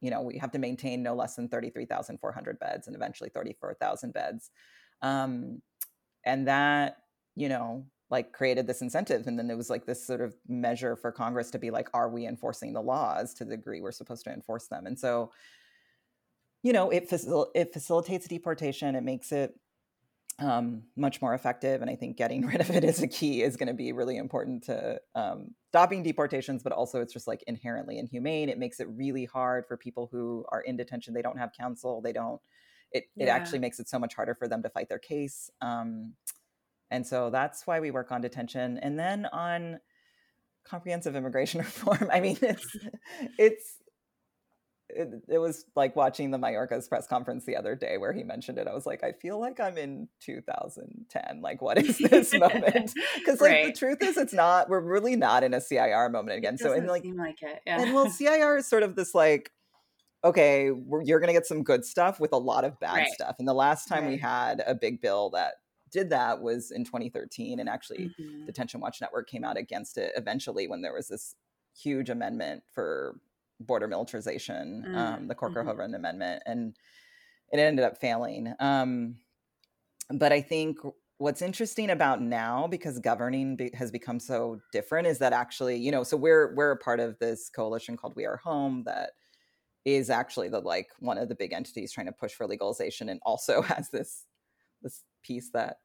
you 0.00 0.10
know, 0.10 0.22
we 0.22 0.38
have 0.38 0.50
to 0.52 0.58
maintain 0.58 1.02
no 1.02 1.14
less 1.14 1.36
than 1.36 1.46
33,400 1.46 2.58
beds 2.58 2.86
and 2.86 2.96
eventually 2.96 3.28
34,000 3.28 4.14
beds. 4.14 4.50
Um, 5.02 5.60
and 6.24 6.48
that, 6.48 6.96
you 7.36 7.50
know, 7.50 7.84
like 8.10 8.32
created 8.32 8.66
this 8.66 8.82
incentive 8.82 9.26
and 9.26 9.38
then 9.38 9.46
there 9.46 9.56
was 9.56 9.70
like 9.70 9.86
this 9.86 10.04
sort 10.04 10.20
of 10.20 10.34
measure 10.48 10.96
for 10.96 11.12
congress 11.12 11.50
to 11.50 11.58
be 11.58 11.70
like 11.70 11.88
are 11.94 12.08
we 12.08 12.26
enforcing 12.26 12.72
the 12.72 12.80
laws 12.80 13.34
to 13.34 13.44
the 13.44 13.56
degree 13.56 13.80
we're 13.80 13.92
supposed 13.92 14.24
to 14.24 14.32
enforce 14.32 14.66
them 14.66 14.86
and 14.86 14.98
so 14.98 15.30
you 16.62 16.72
know 16.72 16.90
it, 16.90 17.08
facil- 17.08 17.48
it 17.54 17.72
facilitates 17.72 18.26
deportation 18.26 18.94
it 18.94 19.02
makes 19.02 19.32
it 19.32 19.54
um, 20.40 20.84
much 20.96 21.20
more 21.20 21.34
effective. 21.34 21.82
And 21.82 21.90
I 21.90 21.96
think 21.96 22.16
getting 22.16 22.46
rid 22.46 22.60
of 22.60 22.70
it 22.70 22.84
as 22.84 23.02
a 23.02 23.06
key 23.08 23.42
is 23.42 23.56
going 23.56 23.68
to 23.68 23.74
be 23.74 23.92
really 23.92 24.16
important 24.16 24.64
to 24.64 25.00
um, 25.14 25.54
stopping 25.68 26.02
deportations, 26.02 26.62
but 26.62 26.72
also 26.72 27.00
it's 27.00 27.12
just 27.12 27.28
like 27.28 27.44
inherently 27.46 27.98
inhumane. 27.98 28.48
It 28.48 28.58
makes 28.58 28.80
it 28.80 28.88
really 28.90 29.26
hard 29.26 29.66
for 29.66 29.76
people 29.76 30.08
who 30.10 30.44
are 30.50 30.60
in 30.60 30.76
detention. 30.76 31.14
They 31.14 31.22
don't 31.22 31.38
have 31.38 31.50
counsel. 31.52 32.00
They 32.00 32.12
don't, 32.12 32.40
it, 32.92 33.04
yeah. 33.14 33.26
it 33.26 33.28
actually 33.28 33.60
makes 33.60 33.78
it 33.78 33.88
so 33.88 33.98
much 33.98 34.14
harder 34.14 34.34
for 34.34 34.48
them 34.48 34.62
to 34.62 34.70
fight 34.70 34.88
their 34.88 34.98
case. 34.98 35.50
Um, 35.60 36.14
and 36.90 37.06
so 37.06 37.30
that's 37.30 37.66
why 37.66 37.80
we 37.80 37.90
work 37.90 38.10
on 38.10 38.20
detention. 38.20 38.78
And 38.78 38.98
then 38.98 39.26
on 39.26 39.80
comprehensive 40.64 41.14
immigration 41.14 41.60
reform, 41.60 42.10
I 42.12 42.20
mean, 42.20 42.38
it's, 42.42 42.76
it's, 43.38 43.76
it, 44.88 45.08
it, 45.28 45.38
was 45.38 45.66
like 45.76 45.94
watching 45.94 46.32
the 46.32 46.38
Mayorkas 46.38 46.88
press 46.88 47.06
conference 47.06 47.44
the 47.44 47.56
other 47.56 47.76
day 47.76 47.96
where 47.96 48.12
he 48.12 48.24
mentioned 48.24 48.58
it. 48.58 48.66
I 48.66 48.74
was 48.74 48.86
like, 48.86 49.04
I 49.04 49.12
feel 49.12 49.38
like 49.38 49.60
I'm 49.60 49.78
in 49.78 50.08
2010. 50.20 51.40
Like, 51.42 51.62
what 51.62 51.78
is 51.78 51.98
this 51.98 52.34
moment? 52.34 52.92
Because 53.14 53.40
like 53.40 53.50
right. 53.50 53.66
the 53.66 53.78
truth 53.78 54.02
is, 54.02 54.16
it's 54.16 54.32
not. 54.32 54.68
We're 54.68 54.80
really 54.80 55.14
not 55.14 55.44
in 55.44 55.54
a 55.54 55.60
CIR 55.60 56.08
moment 56.08 56.38
again. 56.38 56.58
so 56.58 56.72
and 56.72 56.86
like, 56.86 57.04
like 57.14 57.42
it. 57.42 57.60
Yeah. 57.66 57.82
And 57.82 57.94
well, 57.94 58.10
CIR 58.10 58.56
is 58.56 58.66
sort 58.66 58.82
of 58.82 58.96
this 58.96 59.14
like, 59.14 59.52
okay, 60.24 60.70
you're 61.04 61.20
gonna 61.20 61.32
get 61.32 61.46
some 61.46 61.62
good 61.62 61.84
stuff 61.84 62.18
with 62.18 62.32
a 62.32 62.38
lot 62.38 62.64
of 62.64 62.80
bad 62.80 62.96
right. 62.96 63.08
stuff. 63.08 63.36
And 63.38 63.46
the 63.46 63.54
last 63.54 63.86
time 63.86 64.04
right. 64.04 64.12
we 64.12 64.16
had 64.16 64.62
a 64.66 64.74
big 64.74 65.00
bill 65.00 65.30
that 65.30 65.54
did 65.90 66.10
that 66.10 66.40
was 66.40 66.70
in 66.70 66.84
2013, 66.84 67.60
and 67.60 67.68
actually, 67.68 68.10
mm-hmm. 68.18 68.46
Detention 68.46 68.80
Watch 68.80 69.00
Network 69.00 69.28
came 69.28 69.44
out 69.44 69.56
against 69.56 69.98
it 69.98 70.12
eventually 70.16 70.68
when 70.68 70.82
there 70.82 70.94
was 70.94 71.08
this 71.08 71.34
huge 71.76 72.10
amendment 72.10 72.62
for 72.72 73.16
border 73.60 73.86
militarization, 73.86 74.84
mm. 74.88 74.96
um, 74.96 75.28
the 75.28 75.34
Corker 75.34 75.60
mm-hmm. 75.62 75.94
Amendment, 75.94 76.42
and 76.46 76.76
it 77.52 77.58
ended 77.58 77.84
up 77.84 77.98
failing. 77.98 78.54
Um, 78.58 79.16
but 80.10 80.32
I 80.32 80.40
think 80.40 80.78
what's 81.18 81.42
interesting 81.42 81.90
about 81.90 82.22
now, 82.22 82.66
because 82.66 82.98
governing 82.98 83.56
be- 83.56 83.70
has 83.74 83.90
become 83.90 84.18
so 84.18 84.60
different, 84.72 85.06
is 85.06 85.18
that 85.18 85.32
actually, 85.32 85.76
you 85.76 85.92
know, 85.92 86.02
so 86.02 86.16
we're 86.16 86.54
we're 86.54 86.72
a 86.72 86.76
part 86.76 87.00
of 87.00 87.18
this 87.18 87.50
coalition 87.50 87.96
called 87.96 88.16
We 88.16 88.26
Are 88.26 88.38
Home 88.38 88.82
that 88.86 89.10
is 89.84 90.10
actually 90.10 90.48
the 90.48 90.60
like 90.60 90.88
one 90.98 91.18
of 91.18 91.28
the 91.28 91.34
big 91.34 91.52
entities 91.52 91.92
trying 91.92 92.06
to 92.06 92.12
push 92.12 92.32
for 92.32 92.46
legalization, 92.46 93.08
and 93.08 93.20
also 93.24 93.62
has 93.62 93.90
this 93.90 94.24
this 94.82 95.02
piece 95.22 95.50
that 95.52 95.76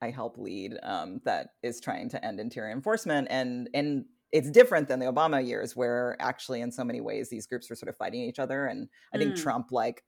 I 0.00 0.10
help 0.10 0.36
lead 0.38 0.78
um, 0.82 1.20
that 1.24 1.48
is 1.62 1.80
trying 1.80 2.08
to 2.10 2.24
end 2.24 2.40
interior 2.40 2.72
enforcement 2.72 3.28
and 3.30 3.68
and 3.74 4.04
it's 4.34 4.50
different 4.50 4.88
than 4.88 4.98
the 4.98 5.06
Obama 5.06 5.46
years, 5.46 5.76
where 5.76 6.16
actually, 6.18 6.60
in 6.60 6.72
so 6.72 6.82
many 6.82 7.00
ways, 7.00 7.30
these 7.30 7.46
groups 7.46 7.70
were 7.70 7.76
sort 7.76 7.88
of 7.88 7.96
fighting 7.96 8.20
each 8.22 8.40
other. 8.40 8.66
And 8.66 8.88
I 9.14 9.18
think 9.18 9.34
mm. 9.34 9.40
Trump, 9.40 9.70
like, 9.70 10.02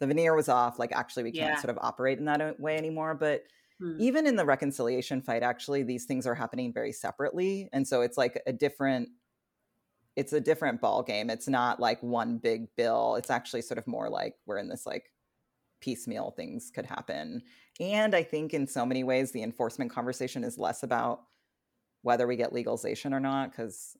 the 0.00 0.06
veneer 0.06 0.34
was 0.34 0.48
off. 0.48 0.78
Like, 0.78 0.92
actually, 0.92 1.24
we 1.24 1.32
can't 1.32 1.56
yeah. 1.56 1.60
sort 1.60 1.76
of 1.76 1.78
operate 1.82 2.18
in 2.18 2.24
that 2.24 2.40
uh, 2.40 2.54
way 2.58 2.78
anymore. 2.78 3.14
But 3.14 3.42
mm. 3.82 4.00
even 4.00 4.26
in 4.26 4.36
the 4.36 4.46
reconciliation 4.46 5.20
fight, 5.20 5.42
actually, 5.42 5.82
these 5.82 6.06
things 6.06 6.26
are 6.26 6.34
happening 6.34 6.72
very 6.72 6.90
separately. 6.90 7.68
And 7.74 7.86
so 7.86 8.00
it's 8.00 8.16
like 8.16 8.40
a 8.46 8.52
different 8.52 9.10
it's 10.16 10.32
a 10.32 10.40
different 10.40 10.80
ball 10.80 11.02
game. 11.02 11.28
It's 11.28 11.46
not 11.46 11.78
like 11.78 12.02
one 12.02 12.38
big 12.38 12.74
bill. 12.74 13.16
It's 13.16 13.28
actually 13.28 13.60
sort 13.60 13.76
of 13.76 13.86
more 13.86 14.08
like 14.08 14.36
we're 14.46 14.56
in 14.56 14.70
this 14.70 14.86
like 14.86 15.12
piecemeal 15.80 16.32
things 16.36 16.70
could 16.74 16.86
happen. 16.86 17.42
And 17.80 18.14
I 18.14 18.22
think 18.22 18.54
in 18.54 18.66
so 18.66 18.86
many 18.86 19.04
ways 19.04 19.32
the 19.32 19.42
enforcement 19.42 19.90
conversation 19.90 20.44
is 20.44 20.58
less 20.58 20.82
about 20.82 21.20
whether 22.02 22.26
we 22.26 22.36
get 22.36 22.52
legalization 22.52 23.12
or 23.12 23.20
not, 23.20 23.50
because 23.50 23.96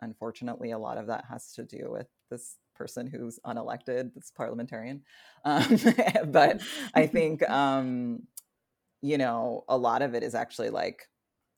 unfortunately, 0.00 0.70
a 0.70 0.78
lot 0.78 0.98
of 0.98 1.06
that 1.06 1.24
has 1.28 1.52
to 1.54 1.64
do 1.64 1.88
with 1.90 2.06
this 2.30 2.56
person 2.74 3.06
who's 3.06 3.38
unelected, 3.46 4.14
this 4.14 4.32
parliamentarian. 4.36 5.02
Um, 5.44 5.78
but 6.26 6.60
I 6.94 7.06
think, 7.06 7.48
um, 7.48 8.24
you 9.00 9.18
know, 9.18 9.64
a 9.68 9.78
lot 9.78 10.02
of 10.02 10.14
it 10.14 10.24
is 10.24 10.34
actually 10.34 10.70
like 10.70 11.06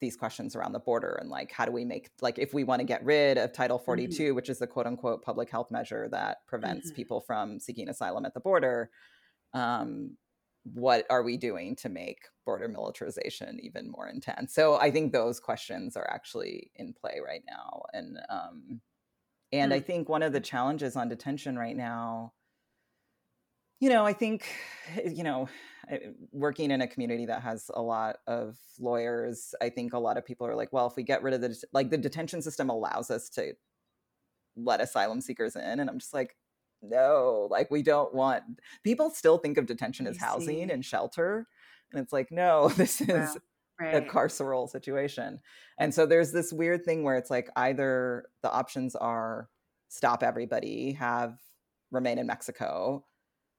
these 0.02 0.16
questions 0.16 0.54
around 0.54 0.72
the 0.72 0.78
border 0.78 1.16
and 1.18 1.30
like, 1.30 1.50
how 1.50 1.64
do 1.64 1.72
we 1.72 1.86
make, 1.86 2.10
like, 2.20 2.38
if 2.38 2.52
we 2.52 2.62
want 2.62 2.80
to 2.80 2.84
get 2.84 3.02
rid 3.02 3.38
of 3.38 3.54
Title 3.54 3.78
42, 3.78 4.22
mm-hmm. 4.22 4.34
which 4.36 4.50
is 4.50 4.58
the 4.58 4.66
quote 4.66 4.86
unquote 4.86 5.22
public 5.22 5.48
health 5.48 5.70
measure 5.70 6.08
that 6.10 6.46
prevents 6.46 6.88
mm-hmm. 6.88 6.96
people 6.96 7.20
from 7.22 7.58
seeking 7.58 7.88
asylum 7.88 8.26
at 8.26 8.34
the 8.34 8.40
border, 8.40 8.90
um, 9.52 10.16
what 10.64 11.06
are 11.10 11.22
we 11.22 11.36
doing 11.36 11.74
to 11.76 11.88
make 11.88 12.18
border 12.44 12.68
militarization 12.68 13.58
even 13.62 13.90
more 13.90 14.08
intense? 14.08 14.54
So 14.54 14.76
I 14.76 14.90
think 14.90 15.12
those 15.12 15.40
questions 15.40 15.96
are 15.96 16.08
actually 16.10 16.70
in 16.76 16.92
play 16.92 17.20
right 17.24 17.42
now, 17.48 17.82
and 17.92 18.18
um, 18.28 18.80
and 19.52 19.72
mm. 19.72 19.74
I 19.74 19.80
think 19.80 20.08
one 20.08 20.22
of 20.22 20.32
the 20.32 20.40
challenges 20.40 20.96
on 20.96 21.08
detention 21.08 21.58
right 21.58 21.76
now, 21.76 22.32
you 23.80 23.88
know, 23.88 24.04
I 24.04 24.12
think, 24.12 24.46
you 25.04 25.24
know, 25.24 25.48
working 26.32 26.70
in 26.70 26.82
a 26.82 26.86
community 26.86 27.26
that 27.26 27.42
has 27.42 27.70
a 27.74 27.82
lot 27.82 28.16
of 28.26 28.56
lawyers, 28.78 29.54
I 29.60 29.70
think 29.70 29.92
a 29.92 29.98
lot 29.98 30.18
of 30.18 30.24
people 30.24 30.46
are 30.46 30.54
like, 30.54 30.72
well, 30.72 30.86
if 30.86 30.96
we 30.96 31.02
get 31.02 31.22
rid 31.22 31.34
of 31.34 31.40
the 31.40 31.56
like 31.72 31.90
the 31.90 31.98
detention 31.98 32.42
system 32.42 32.68
allows 32.68 33.10
us 33.10 33.28
to 33.30 33.54
let 34.56 34.80
asylum 34.80 35.20
seekers 35.20 35.56
in, 35.56 35.80
and 35.80 35.88
I'm 35.88 35.98
just 35.98 36.14
like, 36.14 36.36
no, 36.82 37.48
like 37.50 37.70
we 37.70 37.82
don't 37.82 38.14
want 38.14 38.42
people 38.84 39.10
still 39.10 39.38
think 39.38 39.58
of 39.58 39.66
detention 39.66 40.06
as 40.06 40.16
housing 40.18 40.70
and 40.70 40.84
shelter. 40.84 41.46
And 41.92 42.02
it's 42.02 42.12
like, 42.12 42.30
no, 42.30 42.68
this 42.76 43.00
is 43.00 43.36
right. 43.80 43.96
a 43.96 44.00
carceral 44.00 44.68
situation. 44.68 45.40
And 45.78 45.94
so 45.94 46.06
there's 46.06 46.32
this 46.32 46.52
weird 46.52 46.84
thing 46.84 47.02
where 47.02 47.16
it's 47.16 47.30
like 47.30 47.50
either 47.56 48.26
the 48.42 48.50
options 48.50 48.94
are 48.94 49.48
stop 49.88 50.22
everybody, 50.22 50.92
have 50.92 51.38
remain 51.90 52.18
in 52.18 52.26
Mexico, 52.26 53.04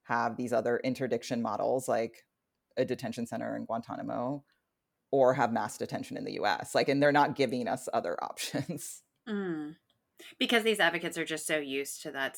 have 0.04 0.38
these 0.38 0.54
other 0.54 0.80
interdiction 0.84 1.42
models 1.42 1.88
like 1.88 2.26
a 2.78 2.86
detention 2.86 3.28
center 3.28 3.56
in 3.56 3.66
Guantanamo, 3.66 4.44
or 5.12 5.34
have 5.34 5.52
mass 5.52 5.78
detention 5.78 6.18
in 6.18 6.24
the 6.24 6.40
US. 6.42 6.74
Like, 6.74 6.90
and 6.90 7.04
they're 7.04 7.12
not 7.12 7.36
giving 7.36 7.68
us 7.68 7.90
other 7.94 8.22
options. 8.24 9.04
Mm. 9.28 9.76
Because 10.40 10.64
these 10.64 10.80
advocates 10.80 11.18
are 11.18 11.26
just 11.26 11.48
so 11.48 11.58
used 11.58 12.02
to 12.04 12.12
that 12.12 12.38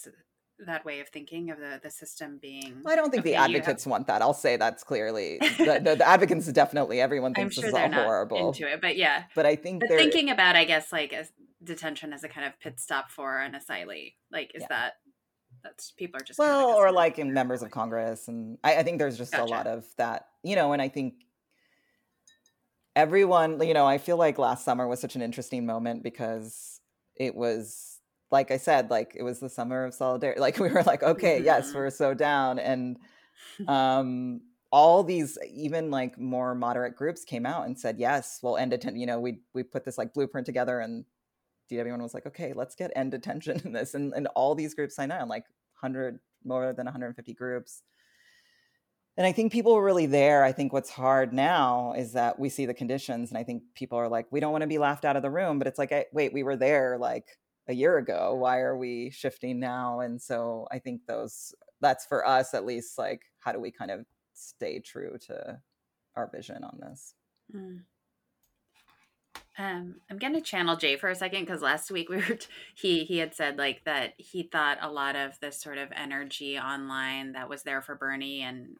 that 0.65 0.85
way 0.85 0.99
of 0.99 1.07
thinking 1.09 1.51
of 1.51 1.59
the 1.59 1.79
the 1.83 1.89
system 1.89 2.39
being 2.41 2.81
i 2.85 2.95
don't 2.95 3.09
think 3.09 3.21
okay, 3.21 3.31
the 3.31 3.35
advocates 3.35 3.83
have... 3.83 3.91
want 3.91 4.07
that 4.07 4.21
i'll 4.21 4.33
say 4.33 4.57
that's 4.57 4.83
clearly 4.83 5.37
the, 5.57 5.81
the, 5.83 5.95
the, 5.95 6.07
advocates 6.07 6.51
definitely 6.51 7.01
everyone 7.01 7.33
thinks 7.33 7.55
sure 7.55 7.63
this 7.63 7.69
is 7.69 7.75
all 7.75 7.91
horrible 7.91 8.47
into 8.49 8.71
it 8.71 8.81
but 8.81 8.97
yeah 8.97 9.23
but 9.35 9.45
i 9.45 9.55
think 9.55 9.81
but 9.81 9.89
thinking 9.89 10.29
about 10.29 10.55
i 10.55 10.63
guess 10.63 10.91
like 10.91 11.13
a 11.13 11.25
detention 11.63 12.13
as 12.13 12.23
a 12.23 12.27
kind 12.27 12.45
of 12.45 12.59
pit 12.59 12.79
stop 12.79 13.09
for 13.09 13.39
an 13.39 13.53
asylee 13.53 14.13
like 14.31 14.51
is 14.53 14.61
yeah. 14.61 14.67
that 14.69 14.93
that's 15.63 15.91
people 15.91 16.19
are 16.19 16.23
just 16.23 16.39
well 16.39 16.67
kind 16.67 16.71
of, 16.71 16.77
or 16.77 16.91
like 16.91 17.19
in 17.19 17.33
members 17.33 17.61
of 17.61 17.71
congress 17.71 18.27
and 18.27 18.57
I, 18.63 18.77
I 18.77 18.83
think 18.83 18.99
there's 18.99 19.17
just 19.17 19.31
gotcha. 19.31 19.43
a 19.43 19.45
lot 19.45 19.67
of 19.67 19.85
that 19.97 20.27
you 20.43 20.55
know 20.55 20.73
and 20.73 20.81
i 20.81 20.89
think 20.89 21.13
everyone 22.95 23.61
you 23.65 23.73
know 23.73 23.85
i 23.85 23.97
feel 23.97 24.17
like 24.17 24.37
last 24.37 24.65
summer 24.65 24.87
was 24.87 24.99
such 24.99 25.15
an 25.15 25.21
interesting 25.21 25.65
moment 25.65 26.03
because 26.03 26.81
it 27.15 27.35
was 27.35 27.92
like 28.33 28.49
I 28.49 28.57
said, 28.57 28.89
like 28.89 29.13
it 29.15 29.23
was 29.23 29.39
the 29.39 29.47
summer 29.47 29.85
of 29.85 29.93
solidarity. 29.93 30.41
Like 30.41 30.59
we 30.59 30.69
were 30.69 30.83
like, 30.83 31.03
okay, 31.03 31.37
mm-hmm. 31.37 31.45
yes, 31.45 31.71
we're 31.75 31.89
so 31.89 32.13
down. 32.13 32.59
And 32.59 32.97
um 33.67 34.41
all 34.71 35.03
these 35.03 35.37
even 35.53 35.91
like 35.91 36.19
more 36.19 36.55
moderate 36.55 36.95
groups 36.95 37.23
came 37.23 37.45
out 37.45 37.67
and 37.67 37.79
said, 37.79 37.99
yes, 37.99 38.39
we'll 38.41 38.57
end 38.57 38.71
detention. 38.71 38.99
You 38.99 39.05
know, 39.05 39.19
we 39.19 39.39
we 39.53 39.63
put 39.63 39.85
this 39.85 39.97
like 39.97 40.13
blueprint 40.13 40.45
together 40.45 40.79
and 40.81 41.05
DWN 41.71 42.01
was 42.01 42.13
like, 42.13 42.25
okay, 42.25 42.53
let's 42.53 42.75
get 42.75 42.91
end 42.95 43.11
detention 43.11 43.61
in 43.65 43.71
this. 43.71 43.93
And 43.93 44.11
and 44.13 44.27
all 44.35 44.55
these 44.55 44.73
groups 44.73 44.95
signed 44.95 45.13
on, 45.13 45.29
like 45.29 45.45
hundred 45.75 46.19
more 46.43 46.73
than 46.73 46.85
150 46.85 47.33
groups. 47.35 47.83
And 49.15 49.27
I 49.27 49.31
think 49.31 49.51
people 49.53 49.75
were 49.75 49.83
really 49.83 50.07
there. 50.07 50.43
I 50.43 50.51
think 50.51 50.73
what's 50.73 50.89
hard 50.89 51.33
now 51.33 51.93
is 51.95 52.13
that 52.13 52.39
we 52.39 52.49
see 52.49 52.65
the 52.65 52.73
conditions, 52.73 53.29
and 53.29 53.37
I 53.37 53.43
think 53.43 53.61
people 53.75 53.99
are 53.99 54.09
like, 54.09 54.25
we 54.31 54.39
don't 54.39 54.51
want 54.51 54.63
to 54.63 54.67
be 54.67 54.79
laughed 54.79 55.05
out 55.05 55.15
of 55.15 55.21
the 55.21 55.29
room. 55.29 55.59
But 55.59 55.67
it's 55.67 55.77
like, 55.77 56.07
wait, 56.11 56.33
we 56.33 56.41
were 56.41 56.55
there 56.55 56.97
like 56.97 57.27
a 57.67 57.73
year 57.73 57.97
ago 57.97 58.35
why 58.35 58.59
are 58.59 58.77
we 58.77 59.09
shifting 59.09 59.59
now? 59.59 60.01
And 60.01 60.21
so 60.21 60.67
i 60.71 60.79
think 60.79 61.01
those 61.07 61.53
that's 61.81 62.05
for 62.05 62.25
us 62.25 62.53
at 62.53 62.65
least 62.65 62.97
like 62.97 63.21
how 63.39 63.51
do 63.51 63.59
we 63.59 63.71
kind 63.71 63.91
of 63.91 64.05
stay 64.33 64.79
true 64.79 65.17
to 65.27 65.59
our 66.15 66.29
vision 66.33 66.63
on 66.63 66.79
this? 66.79 67.13
Mm. 67.53 67.81
um, 69.59 69.95
i'm 70.09 70.17
going 70.17 70.33
to 70.33 70.41
channel 70.41 70.77
jay 70.77 70.95
for 70.95 71.09
a 71.09 71.15
second 71.15 71.41
because 71.41 71.61
last 71.61 71.91
week 71.91 72.09
we 72.09 72.15
were 72.15 72.35
t- 72.35 72.47
he 72.75 73.03
he 73.03 73.17
had 73.17 73.35
said 73.35 73.57
like 73.57 73.83
that 73.83 74.13
he 74.17 74.43
thought 74.43 74.77
a 74.81 74.89
lot 74.89 75.15
of 75.15 75.37
this 75.41 75.61
sort 75.61 75.77
of 75.77 75.89
energy 75.93 76.57
online 76.57 77.33
that 77.33 77.49
was 77.49 77.63
there 77.63 77.81
for 77.81 77.95
bernie 77.95 78.41
and 78.41 78.77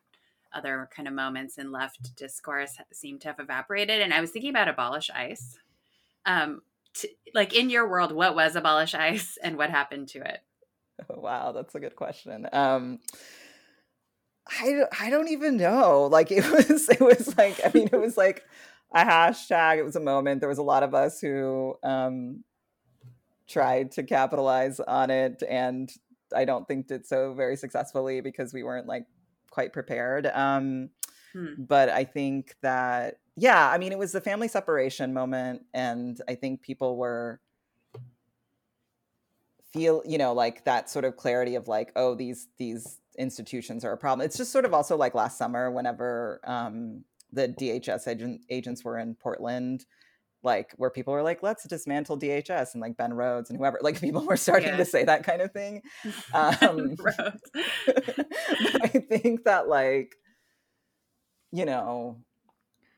other 0.53 0.89
kind 0.95 1.07
of 1.07 1.13
moments 1.13 1.57
in 1.57 1.71
left 1.71 2.15
discourse 2.15 2.77
seemed 2.93 3.19
to 3.21 3.27
have 3.27 3.39
evaporated 3.39 4.01
and 4.01 4.13
i 4.13 4.21
was 4.21 4.31
thinking 4.31 4.51
about 4.51 4.69
abolish 4.69 5.09
ice. 5.13 5.57
Um, 6.25 6.61
to, 6.95 7.09
like 7.33 7.55
in 7.55 7.69
your 7.69 7.87
world, 7.89 8.11
what 8.11 8.35
was 8.35 8.55
abolish 8.55 8.93
ICE 8.93 9.37
and 9.43 9.57
what 9.57 9.69
happened 9.69 10.09
to 10.09 10.19
it? 10.19 10.39
Oh, 11.09 11.19
wow, 11.19 11.51
that's 11.51 11.75
a 11.75 11.79
good 11.79 11.95
question. 11.95 12.47
Um, 12.51 12.99
I 14.47 14.81
I 14.99 15.09
don't 15.09 15.29
even 15.29 15.57
know. 15.57 16.07
Like 16.11 16.31
it 16.31 16.49
was 16.49 16.89
it 16.89 16.99
was 16.99 17.37
like 17.37 17.59
I 17.65 17.71
mean 17.73 17.89
it 17.91 17.99
was 17.99 18.17
like 18.17 18.43
a 18.93 19.03
hashtag. 19.03 19.77
It 19.77 19.83
was 19.83 19.95
a 19.95 20.01
moment. 20.01 20.39
There 20.39 20.49
was 20.49 20.57
a 20.57 20.63
lot 20.63 20.83
of 20.83 20.93
us 20.93 21.19
who 21.19 21.75
um, 21.81 22.43
tried 23.47 23.91
to 23.93 24.03
capitalize 24.03 24.79
on 24.79 25.09
it, 25.09 25.41
and 25.49 25.91
I 26.35 26.45
don't 26.45 26.67
think 26.67 26.87
did 26.87 27.07
so 27.07 27.33
very 27.33 27.55
successfully 27.55 28.21
because 28.21 28.53
we 28.53 28.63
weren't 28.63 28.87
like 28.87 29.05
quite 29.49 29.73
prepared. 29.73 30.27
Um, 30.27 30.89
hmm. 31.33 31.53
but 31.57 31.89
i 31.89 32.03
think 32.03 32.55
that 32.61 33.17
yeah 33.35 33.69
i 33.69 33.77
mean 33.77 33.91
it 33.91 33.97
was 33.97 34.11
the 34.11 34.21
family 34.21 34.47
separation 34.47 35.13
moment 35.13 35.63
and 35.73 36.21
i 36.27 36.35
think 36.35 36.61
people 36.61 36.97
were 36.97 37.39
feel 39.71 40.03
you 40.05 40.17
know 40.19 40.33
like 40.33 40.63
that 40.65 40.89
sort 40.89 41.03
of 41.03 41.17
clarity 41.17 41.55
of 41.55 41.67
like 41.67 41.91
oh 41.95 42.13
these 42.13 42.47
these 42.57 42.99
institutions 43.17 43.83
are 43.85 43.91
a 43.91 43.97
problem. 43.97 44.25
It's 44.25 44.37
just 44.37 44.51
sort 44.51 44.65
of 44.65 44.73
also 44.73 44.95
like 44.97 45.15
last 45.15 45.37
summer 45.37 45.71
whenever 45.71 46.39
um 46.45 47.03
the 47.31 47.47
dhs 47.47 48.07
agent, 48.07 48.41
agents 48.49 48.83
were 48.83 48.99
in 48.99 49.15
portland 49.15 49.85
like 50.43 50.71
where 50.77 50.91
people 50.91 51.13
were 51.13 51.23
like 51.23 51.41
let's 51.41 51.67
dismantle 51.67 52.19
dhs 52.19 52.73
and 52.73 52.81
like 52.81 52.95
ben 52.95 53.13
rhodes 53.13 53.49
and 53.49 53.57
whoever 53.57 53.79
like 53.81 53.99
people 54.07 54.23
were 54.25 54.37
starting 54.37 54.69
yeah. 54.69 54.77
to 54.77 54.85
say 54.85 55.03
that 55.03 55.23
kind 55.23 55.41
of 55.41 55.51
thing. 55.51 55.81
Um 56.33 56.95
i 58.83 58.87
think 58.87 59.43
that 59.45 59.67
like 59.67 60.15
you 61.51 61.65
know 61.65 62.17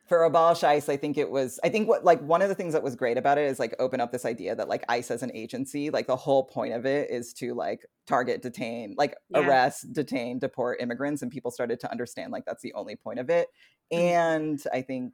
for 0.06 0.24
abolish 0.24 0.64
ice 0.64 0.88
i 0.88 0.96
think 0.96 1.18
it 1.18 1.30
was 1.30 1.60
i 1.64 1.70
think 1.70 1.88
what 1.88 2.04
like 2.04 2.22
one 2.22 2.42
of 2.42 2.50
the 2.50 2.56
things 2.56 2.74
that 2.74 2.84
was 2.84 2.96
great 2.96 3.18
about 3.18 3.38
it 3.38 3.50
is 3.50 3.60
like 3.60 3.76
open 3.80 4.00
up 4.00 4.12
this 4.12 4.26
idea 4.26 4.56
that 4.56 4.70
like 4.70 4.84
ice 4.88 5.10
as 5.10 5.24
an 5.24 5.32
agency 5.34 5.90
like 5.90 6.08
the 6.08 6.16
whole 6.16 6.44
point 6.44 6.74
of 6.74 6.86
it 6.86 7.10
is 7.10 7.34
to 7.34 7.54
like 7.54 7.86
target 8.08 8.42
detain 8.42 8.94
like 8.98 9.16
yeah. 9.30 9.40
arrest 9.40 9.92
detain 9.94 10.40
deport 10.40 10.82
immigrants 10.82 11.22
and 11.22 11.32
people 11.32 11.52
started 11.52 11.80
to 11.80 11.92
understand 11.92 12.32
like 12.32 12.46
that's 12.46 12.62
the 12.62 12.74
only 12.74 12.96
point 12.96 13.20
of 13.20 13.30
it 13.30 13.48
mm-hmm. 13.92 14.02
and 14.02 14.64
i 14.74 14.82
think 14.82 15.14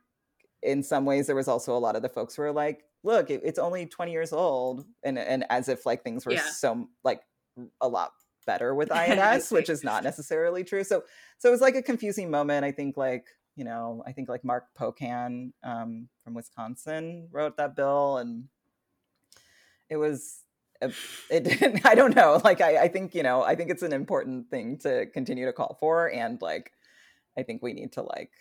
in 0.64 0.84
some 0.84 1.06
ways 1.06 1.28
there 1.28 1.36
was 1.36 1.48
also 1.48 1.76
a 1.76 1.80
lot 1.80 1.96
of 1.96 2.02
the 2.02 2.10
folks 2.10 2.36
who 2.36 2.42
were 2.42 2.52
like 2.52 2.84
look 3.04 3.30
it, 3.30 3.42
it's 3.44 3.60
only 3.60 3.86
20 3.86 4.12
years 4.12 4.34
old 4.34 4.86
and 5.04 5.18
and 5.18 5.46
as 5.50 5.70
if 5.70 5.86
like 5.86 6.04
things 6.04 6.26
were 6.26 6.34
yeah. 6.34 6.50
so 6.52 6.88
like 7.04 7.22
a 7.80 7.88
lot 7.88 8.12
better 8.46 8.76
with 8.76 8.92
ins 8.96 9.52
which 9.52 9.70
is 9.70 9.84
not 9.84 10.04
necessarily 10.04 10.64
true 10.64 10.84
so 10.84 11.04
so 11.38 11.50
it 11.50 11.52
was 11.52 11.62
like 11.62 11.76
a 11.76 11.82
confusing 11.82 12.30
moment 12.30 12.66
i 12.66 12.72
think 12.72 12.98
like 12.98 13.28
you 13.56 13.66
know, 13.66 14.04
I 14.06 14.12
think 14.12 14.30
like 14.30 14.44
Mark 14.44 14.66
Pocan 14.80 15.52
um, 15.64 16.08
from 16.24 16.34
Wisconsin 16.34 17.28
wrote 17.32 17.58
that 17.58 17.76
bill, 17.76 18.18
and 18.18 18.46
it 19.90 19.98
was 19.98 20.44
it 21.30 21.44
didn't. 21.44 21.86
I 21.86 21.96
don't 21.96 22.16
know. 22.16 22.42
Like 22.44 22.62
I, 22.62 22.84
I 22.84 22.88
think 22.88 23.14
you 23.14 23.24
know, 23.24 23.44
I 23.44 23.56
think 23.56 23.70
it's 23.70 23.84
an 23.84 23.94
important 23.94 24.50
thing 24.50 24.78
to 24.80 25.06
continue 25.08 25.46
to 25.46 25.54
call 25.54 25.78
for, 25.80 26.12
and 26.12 26.42
like 26.42 26.72
I 27.38 27.44
think 27.44 27.62
we 27.62 27.74
need 27.74 27.94
to 27.94 28.02
like 28.02 28.32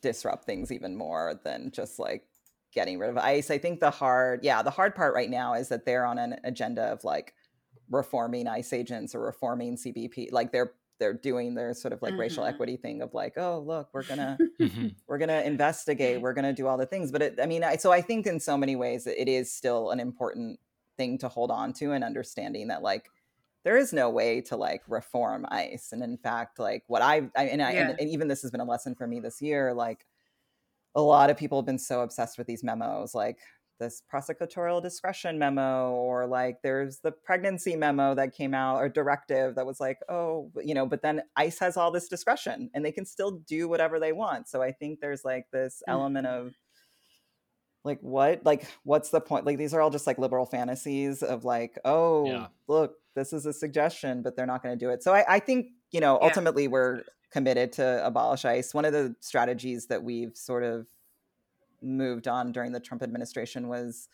disrupt 0.00 0.44
things 0.44 0.70
even 0.70 0.96
more 0.96 1.40
than 1.44 1.70
just 1.72 1.98
like 1.98 2.24
getting 2.72 2.98
rid 2.98 3.10
of 3.10 3.16
ice. 3.16 3.50
I 3.50 3.58
think 3.58 3.80
the 3.80 3.90
hard, 3.90 4.40
yeah, 4.42 4.62
the 4.62 4.70
hard 4.70 4.94
part 4.94 5.14
right 5.14 5.30
now 5.30 5.54
is 5.54 5.68
that 5.68 5.86
they're 5.86 6.04
on 6.04 6.18
an 6.18 6.36
agenda 6.44 6.82
of 6.82 7.04
like 7.04 7.34
reforming 7.90 8.46
ICE 8.48 8.72
agents 8.72 9.14
or 9.14 9.20
reforming 9.20 9.76
CBP. 9.76 10.32
Like 10.32 10.52
they're 10.52 10.72
they're 10.98 11.14
doing 11.14 11.54
their 11.54 11.74
sort 11.74 11.92
of 11.92 12.00
like 12.02 12.12
mm-hmm. 12.12 12.20
racial 12.20 12.44
equity 12.44 12.76
thing 12.76 13.02
of 13.02 13.12
like 13.14 13.34
oh 13.36 13.62
look 13.66 13.88
we're 13.92 14.04
gonna 14.04 14.38
mm-hmm. 14.60 14.88
we're 15.06 15.18
gonna 15.18 15.40
investigate 15.42 16.20
we're 16.20 16.32
gonna 16.32 16.52
do 16.52 16.66
all 16.66 16.76
the 16.76 16.86
things 16.86 17.10
but 17.10 17.22
it, 17.22 17.38
i 17.42 17.46
mean 17.46 17.64
I, 17.64 17.76
so 17.76 17.92
i 17.92 18.00
think 18.00 18.26
in 18.26 18.40
so 18.40 18.56
many 18.56 18.76
ways 18.76 19.06
it 19.06 19.28
is 19.28 19.50
still 19.50 19.90
an 19.90 20.00
important 20.00 20.58
thing 20.96 21.18
to 21.18 21.28
hold 21.28 21.50
on 21.50 21.72
to 21.74 21.92
and 21.92 22.04
understanding 22.04 22.68
that 22.68 22.82
like 22.82 23.10
there 23.64 23.76
is 23.76 23.92
no 23.92 24.10
way 24.10 24.40
to 24.42 24.56
like 24.56 24.82
reform 24.88 25.46
ice 25.48 25.90
and 25.92 26.02
in 26.02 26.16
fact 26.16 26.58
like 26.58 26.84
what 26.86 27.02
i, 27.02 27.22
I 27.36 27.44
and 27.46 27.62
i 27.62 27.72
yeah. 27.72 27.88
and, 27.88 28.00
and 28.00 28.08
even 28.08 28.28
this 28.28 28.42
has 28.42 28.50
been 28.50 28.60
a 28.60 28.64
lesson 28.64 28.94
for 28.94 29.06
me 29.06 29.20
this 29.20 29.42
year 29.42 29.74
like 29.74 30.06
a 30.94 31.02
lot 31.02 31.30
of 31.30 31.36
people 31.36 31.58
have 31.58 31.66
been 31.66 31.78
so 31.78 32.02
obsessed 32.02 32.38
with 32.38 32.46
these 32.46 32.62
memos 32.62 33.14
like 33.14 33.38
this 33.78 34.02
prosecutorial 34.12 34.82
discretion 34.82 35.38
memo 35.38 35.90
or 35.90 36.26
like 36.26 36.58
there's 36.62 37.00
the 37.00 37.10
pregnancy 37.10 37.76
memo 37.76 38.14
that 38.14 38.34
came 38.34 38.54
out 38.54 38.76
or 38.76 38.88
directive 38.88 39.54
that 39.56 39.66
was 39.66 39.80
like 39.80 39.98
oh 40.08 40.50
you 40.62 40.74
know 40.74 40.86
but 40.86 41.02
then 41.02 41.22
ice 41.36 41.58
has 41.58 41.76
all 41.76 41.90
this 41.90 42.08
discretion 42.08 42.70
and 42.74 42.84
they 42.84 42.92
can 42.92 43.04
still 43.04 43.32
do 43.46 43.68
whatever 43.68 43.98
they 43.98 44.12
want 44.12 44.48
so 44.48 44.62
i 44.62 44.70
think 44.70 45.00
there's 45.00 45.24
like 45.24 45.46
this 45.52 45.82
mm-hmm. 45.82 45.92
element 45.92 46.26
of 46.26 46.52
like 47.84 47.98
what 48.00 48.44
like 48.44 48.66
what's 48.84 49.10
the 49.10 49.20
point 49.20 49.44
like 49.44 49.58
these 49.58 49.74
are 49.74 49.80
all 49.80 49.90
just 49.90 50.06
like 50.06 50.18
liberal 50.18 50.46
fantasies 50.46 51.22
of 51.22 51.44
like 51.44 51.78
oh 51.84 52.26
yeah. 52.26 52.46
look 52.66 52.94
this 53.14 53.32
is 53.32 53.44
a 53.46 53.52
suggestion 53.52 54.22
but 54.22 54.36
they're 54.36 54.46
not 54.46 54.62
going 54.62 54.76
to 54.76 54.82
do 54.82 54.90
it 54.90 55.02
so 55.02 55.12
I, 55.12 55.24
I 55.28 55.38
think 55.38 55.66
you 55.90 56.00
know 56.00 56.18
yeah. 56.20 56.26
ultimately 56.26 56.68
we're 56.68 57.02
committed 57.30 57.72
to 57.72 58.06
abolish 58.06 58.44
ice 58.44 58.72
one 58.72 58.84
of 58.84 58.92
the 58.92 59.14
strategies 59.20 59.86
that 59.88 60.02
we've 60.02 60.36
sort 60.36 60.62
of 60.62 60.86
moved 61.84 62.28
on 62.28 62.52
during 62.52 62.72
the 62.72 62.80
Trump 62.80 63.02
administration 63.02 63.68
was 63.68 64.08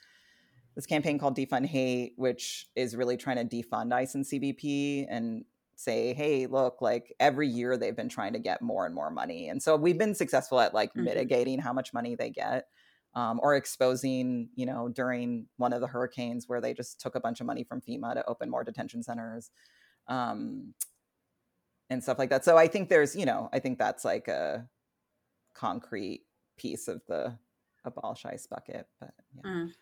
this 0.74 0.86
campaign 0.86 1.18
called 1.18 1.36
Defund 1.36 1.66
Hate, 1.66 2.14
which 2.16 2.66
is 2.76 2.96
really 2.96 3.16
trying 3.16 3.36
to 3.36 3.62
defund 3.62 3.92
ICE 3.92 4.14
and 4.14 4.24
CBP 4.24 5.06
and 5.08 5.44
say, 5.74 6.12
hey, 6.12 6.46
look, 6.46 6.80
like 6.80 7.14
every 7.18 7.48
year 7.48 7.76
they've 7.76 7.96
been 7.96 8.08
trying 8.08 8.34
to 8.34 8.38
get 8.38 8.62
more 8.62 8.86
and 8.86 8.94
more 8.94 9.10
money. 9.10 9.48
And 9.48 9.62
so 9.62 9.76
we've 9.76 9.98
been 9.98 10.14
successful 10.14 10.60
at 10.60 10.74
like 10.74 10.90
mm-hmm. 10.90 11.04
mitigating 11.04 11.58
how 11.58 11.72
much 11.72 11.92
money 11.92 12.14
they 12.14 12.30
get. 12.30 12.66
Um, 13.12 13.40
or 13.42 13.56
exposing, 13.56 14.50
you 14.54 14.66
know, 14.66 14.88
during 14.88 15.46
one 15.56 15.72
of 15.72 15.80
the 15.80 15.88
hurricanes 15.88 16.44
where 16.46 16.60
they 16.60 16.72
just 16.72 17.00
took 17.00 17.16
a 17.16 17.20
bunch 17.20 17.40
of 17.40 17.46
money 17.46 17.64
from 17.64 17.80
FEMA 17.80 18.14
to 18.14 18.24
open 18.28 18.48
more 18.48 18.62
detention 18.62 19.02
centers 19.02 19.50
um, 20.06 20.74
and 21.90 22.00
stuff 22.04 22.20
like 22.20 22.30
that. 22.30 22.44
So 22.44 22.56
I 22.56 22.68
think 22.68 22.88
there's, 22.88 23.16
you 23.16 23.26
know, 23.26 23.48
I 23.52 23.58
think 23.58 23.80
that's 23.80 24.04
like 24.04 24.28
a 24.28 24.68
concrete 25.54 26.22
piece 26.56 26.86
of 26.86 27.02
the 27.08 27.36
abolish 27.84 28.24
ice 28.24 28.46
bucket. 28.46 28.86
But 28.98 29.14
yeah. 29.36 29.50
Mm. 29.50 29.72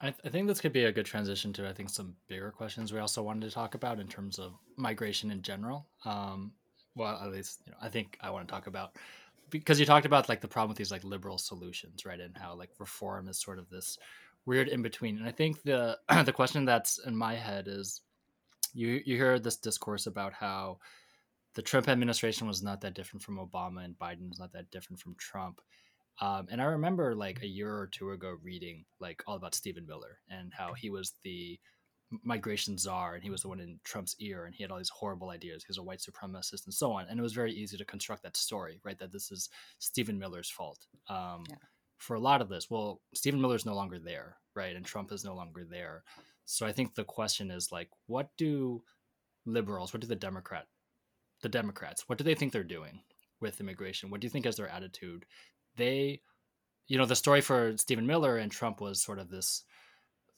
I, 0.00 0.06
th- 0.06 0.20
I, 0.26 0.28
think 0.28 0.46
this 0.46 0.60
could 0.60 0.74
be 0.74 0.84
a 0.84 0.92
good 0.92 1.06
transition 1.06 1.54
to 1.54 1.66
I 1.66 1.72
think 1.72 1.88
some 1.88 2.14
bigger 2.28 2.50
questions 2.50 2.92
we 2.92 2.98
also 2.98 3.22
wanted 3.22 3.48
to 3.48 3.54
talk 3.54 3.74
about 3.74 3.98
in 3.98 4.08
terms 4.08 4.38
of 4.38 4.52
migration 4.76 5.30
in 5.30 5.40
general. 5.40 5.86
Um, 6.04 6.52
well, 6.94 7.18
at 7.22 7.32
least 7.32 7.62
you 7.64 7.72
know 7.72 7.78
I 7.80 7.88
think 7.88 8.18
I 8.20 8.30
want 8.30 8.46
to 8.46 8.52
talk 8.52 8.66
about 8.66 8.96
because 9.50 9.80
you 9.80 9.86
talked 9.86 10.06
about 10.06 10.28
like 10.28 10.40
the 10.40 10.48
problem 10.48 10.68
with 10.68 10.78
these 10.78 10.90
like 10.90 11.04
liberal 11.04 11.38
solutions, 11.38 12.04
right? 12.04 12.20
And 12.20 12.36
how 12.36 12.54
like 12.54 12.70
reform 12.78 13.28
is 13.28 13.38
sort 13.38 13.58
of 13.58 13.70
this 13.70 13.98
weird 14.44 14.68
in 14.68 14.82
between. 14.82 15.18
And 15.18 15.26
I 15.26 15.32
think 15.32 15.62
the 15.62 15.98
the 16.24 16.32
question 16.32 16.64
that's 16.64 16.98
in 16.98 17.16
my 17.16 17.34
head 17.34 17.66
is 17.68 18.02
you 18.74 19.00
you 19.04 19.16
hear 19.16 19.38
this 19.38 19.56
discourse 19.56 20.06
about 20.06 20.32
how 20.32 20.78
the 21.54 21.62
Trump 21.62 21.88
administration 21.88 22.46
was 22.46 22.62
not 22.62 22.82
that 22.82 22.94
different 22.94 23.22
from 23.22 23.38
Obama 23.38 23.84
and 23.84 23.98
Biden 23.98 24.28
was 24.28 24.38
not 24.38 24.52
that 24.52 24.70
different 24.70 25.00
from 25.00 25.14
Trump. 25.16 25.60
Um, 26.20 26.46
and 26.50 26.62
I 26.62 26.66
remember 26.66 27.14
like 27.14 27.42
a 27.42 27.46
year 27.46 27.76
or 27.76 27.86
two 27.86 28.10
ago 28.12 28.36
reading 28.42 28.84
like 29.00 29.22
all 29.26 29.36
about 29.36 29.54
Stephen 29.54 29.86
Miller 29.86 30.18
and 30.30 30.52
how 30.56 30.72
he 30.72 30.90
was 30.90 31.12
the 31.24 31.58
migration 32.22 32.78
czar 32.78 33.14
and 33.14 33.24
he 33.24 33.30
was 33.30 33.42
the 33.42 33.48
one 33.48 33.60
in 33.60 33.80
Trump's 33.84 34.16
ear 34.20 34.44
and 34.44 34.54
he 34.54 34.62
had 34.62 34.70
all 34.70 34.78
these 34.78 34.88
horrible 34.88 35.30
ideas. 35.30 35.64
He 35.64 35.70
was 35.70 35.78
a 35.78 35.82
white 35.82 36.00
supremacist 36.00 36.64
and 36.64 36.74
so 36.74 36.92
on. 36.92 37.06
And 37.08 37.18
it 37.18 37.22
was 37.22 37.32
very 37.32 37.52
easy 37.52 37.76
to 37.76 37.84
construct 37.84 38.22
that 38.22 38.36
story, 38.36 38.80
right? 38.84 38.98
That 38.98 39.12
this 39.12 39.30
is 39.30 39.48
Stephen 39.78 40.18
Miller's 40.18 40.50
fault. 40.50 40.86
Um, 41.08 41.44
yeah. 41.48 41.56
For 41.98 42.14
a 42.14 42.20
lot 42.20 42.42
of 42.42 42.48
this, 42.48 42.70
well, 42.70 43.00
Stephen 43.14 43.40
Miller's 43.40 43.66
no 43.66 43.74
longer 43.74 43.98
there, 43.98 44.36
right? 44.54 44.76
And 44.76 44.84
Trump 44.84 45.12
is 45.12 45.24
no 45.24 45.34
longer 45.34 45.64
there. 45.68 46.04
So 46.44 46.66
I 46.66 46.72
think 46.72 46.94
the 46.94 47.04
question 47.04 47.50
is 47.50 47.72
like, 47.72 47.88
what 48.06 48.28
do 48.36 48.82
liberals, 49.46 49.92
what 49.92 50.00
do 50.00 50.06
the 50.06 50.14
Democrat, 50.14 50.66
the 51.42 51.48
Democrats, 51.48 52.08
what 52.08 52.18
do 52.18 52.24
they 52.24 52.34
think 52.34 52.52
they're 52.52 52.64
doing 52.64 53.00
with 53.40 53.60
immigration? 53.60 54.10
What 54.10 54.20
do 54.20 54.26
you 54.26 54.30
think 54.30 54.46
is 54.46 54.56
their 54.56 54.68
attitude? 54.68 55.24
They, 55.76 56.20
you 56.86 56.98
know, 56.98 57.06
the 57.06 57.16
story 57.16 57.40
for 57.40 57.76
Stephen 57.76 58.06
Miller 58.06 58.36
and 58.38 58.50
Trump 58.50 58.80
was 58.80 59.02
sort 59.02 59.18
of 59.18 59.30
this 59.30 59.64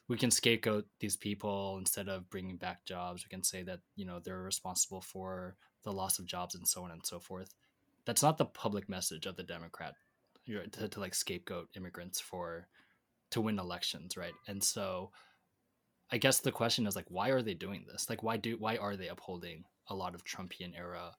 we 0.09 0.17
can 0.17 0.31
scapegoat 0.31 0.87
these 1.01 1.17
people 1.17 1.77
instead 1.79 2.09
of 2.09 2.29
bringing 2.31 2.57
back 2.57 2.85
jobs. 2.87 3.25
We 3.25 3.29
can 3.29 3.45
say 3.45 3.63
that, 3.65 3.81
you 3.95 4.07
know, 4.07 4.19
they're 4.19 4.43
responsible 4.43 5.03
for 5.03 5.57
the 5.85 5.93
loss 5.93 6.19
of 6.19 6.25
jobs 6.25 6.55
and 6.55 6.67
so 6.67 6.83
on 6.83 6.91
and 6.91 7.05
so 7.05 7.21
forth. 7.21 7.55
That's 8.07 8.23
not 8.23 8.39
the 8.39 8.47
public 8.47 8.89
message 8.89 9.27
of 9.27 9.37
the 9.37 9.43
Democrat 9.43 9.95
to, 10.47 10.89
to 10.89 11.01
like 11.01 11.15
scapegoat 11.15 11.69
immigrants 11.77 12.21
for 12.21 12.67
to 13.31 13.43
win 13.43 13.59
elections, 13.59 14.17
right? 14.17 14.33
And 14.47 14.65
so 14.65 15.11
I 16.11 16.17
guess 16.17 16.41
the 16.41 16.53
question 16.53 16.87
is 16.87 16.97
like 16.97 17.11
why 17.11 17.29
are 17.29 17.43
they 17.43 17.55
doing 17.55 17.85
this? 17.87 18.09
Like 18.09 18.23
why 18.23 18.39
do 18.39 18.57
why 18.59 18.79
are 18.79 18.97
they 18.97 19.09
upholding 19.09 19.65
a 19.89 19.95
lot 19.95 20.15
of 20.15 20.25
Trumpian 20.25 20.77
era 20.77 21.13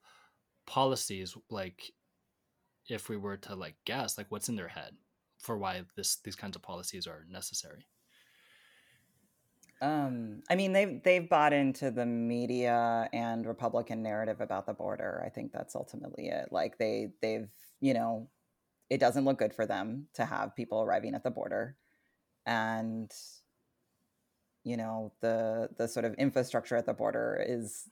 policies 0.65 1.36
like 1.51 1.91
if 2.89 3.09
we 3.09 3.17
were 3.17 3.37
to 3.37 3.55
like 3.55 3.75
guess 3.85 4.17
like 4.17 4.27
what's 4.29 4.49
in 4.49 4.55
their 4.55 4.67
head 4.67 4.95
for 5.39 5.57
why 5.57 5.81
this 5.95 6.17
these 6.23 6.35
kinds 6.35 6.55
of 6.55 6.61
policies 6.61 7.07
are 7.07 7.25
necessary 7.29 7.85
um, 9.81 10.41
I 10.49 10.55
mean, 10.55 10.73
they've 10.73 11.01
they've 11.03 11.29
bought 11.29 11.53
into 11.53 11.89
the 11.89 12.05
media 12.05 13.09
and 13.13 13.45
Republican 13.45 14.03
narrative 14.03 14.41
about 14.41 14.65
the 14.65 14.73
border. 14.73 15.23
I 15.25 15.29
think 15.29 15.53
that's 15.53 15.75
ultimately 15.75 16.27
it. 16.27 16.49
Like 16.51 16.77
they 16.77 17.13
they've 17.21 17.49
you 17.79 17.93
know, 17.93 18.29
it 18.89 18.99
doesn't 18.99 19.23
look 19.23 19.39
good 19.39 19.53
for 19.53 19.65
them 19.65 20.07
to 20.15 20.25
have 20.25 20.55
people 20.55 20.81
arriving 20.81 21.15
at 21.15 21.23
the 21.23 21.31
border, 21.31 21.77
and 22.45 23.09
you 24.65 24.75
know 24.75 25.13
the 25.21 25.69
the 25.77 25.87
sort 25.87 26.05
of 26.05 26.13
infrastructure 26.15 26.75
at 26.75 26.85
the 26.85 26.93
border 26.93 27.41
is 27.47 27.89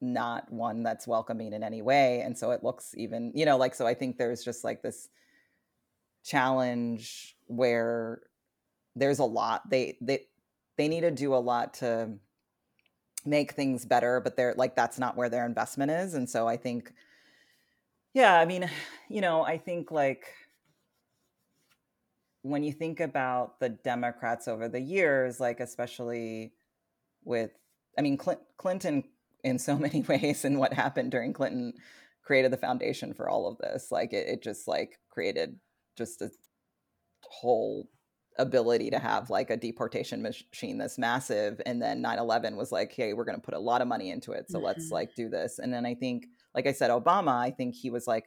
not 0.00 0.50
one 0.50 0.82
that's 0.82 1.06
welcoming 1.06 1.52
in 1.52 1.62
any 1.62 1.82
way 1.82 2.20
and 2.20 2.36
so 2.36 2.50
it 2.52 2.64
looks 2.64 2.94
even 2.96 3.32
you 3.34 3.44
know 3.44 3.56
like 3.56 3.74
so 3.74 3.86
i 3.86 3.94
think 3.94 4.16
there's 4.16 4.42
just 4.42 4.64
like 4.64 4.82
this 4.82 5.08
challenge 6.24 7.36
where 7.46 8.22
there's 8.96 9.18
a 9.18 9.24
lot 9.24 9.68
they 9.70 9.96
they 10.00 10.26
they 10.76 10.88
need 10.88 11.02
to 11.02 11.10
do 11.10 11.34
a 11.34 11.36
lot 11.36 11.74
to 11.74 12.10
make 13.26 13.52
things 13.52 13.84
better 13.84 14.20
but 14.20 14.36
they're 14.36 14.54
like 14.56 14.74
that's 14.74 14.98
not 14.98 15.16
where 15.16 15.28
their 15.28 15.44
investment 15.44 15.90
is 15.90 16.14
and 16.14 16.28
so 16.28 16.48
i 16.48 16.56
think 16.56 16.92
Yeah, 18.14 18.34
I 18.38 18.44
mean, 18.44 18.68
you 19.08 19.20
know, 19.20 19.44
I 19.44 19.58
think 19.58 19.90
like 19.90 20.26
when 22.42 22.62
you 22.64 22.72
think 22.72 23.00
about 23.00 23.60
the 23.60 23.68
Democrats 23.68 24.48
over 24.48 24.68
the 24.68 24.80
years, 24.80 25.38
like 25.40 25.60
especially 25.60 26.52
with, 27.24 27.50
I 27.98 28.02
mean, 28.02 28.18
Clinton 28.56 29.04
in 29.44 29.58
so 29.58 29.76
many 29.78 30.02
ways 30.02 30.44
and 30.44 30.58
what 30.58 30.72
happened 30.72 31.10
during 31.10 31.32
Clinton 31.32 31.74
created 32.22 32.52
the 32.52 32.56
foundation 32.56 33.12
for 33.14 33.28
all 33.28 33.48
of 33.48 33.58
this. 33.58 33.90
Like 33.90 34.12
it, 34.12 34.28
it 34.28 34.42
just 34.42 34.68
like 34.68 34.98
created 35.10 35.56
just 35.96 36.22
a 36.22 36.30
whole 37.22 37.88
ability 38.38 38.90
to 38.90 38.98
have 38.98 39.30
like 39.30 39.50
a 39.50 39.56
deportation 39.56 40.22
machine 40.22 40.78
that's 40.78 40.98
massive 40.98 41.60
and 41.66 41.82
then 41.82 42.02
9-11 42.02 42.56
was 42.56 42.72
like 42.72 42.92
hey 42.92 43.12
we're 43.12 43.24
going 43.24 43.36
to 43.36 43.42
put 43.42 43.54
a 43.54 43.58
lot 43.58 43.82
of 43.82 43.88
money 43.88 44.10
into 44.10 44.32
it 44.32 44.46
so 44.48 44.56
mm-hmm. 44.56 44.66
let's 44.66 44.90
like 44.90 45.14
do 45.14 45.28
this 45.28 45.58
and 45.58 45.74
then 45.74 45.84
i 45.84 45.94
think 45.94 46.26
like 46.54 46.66
i 46.66 46.72
said 46.72 46.90
obama 46.90 47.34
i 47.34 47.50
think 47.50 47.74
he 47.74 47.90
was 47.90 48.06
like 48.06 48.26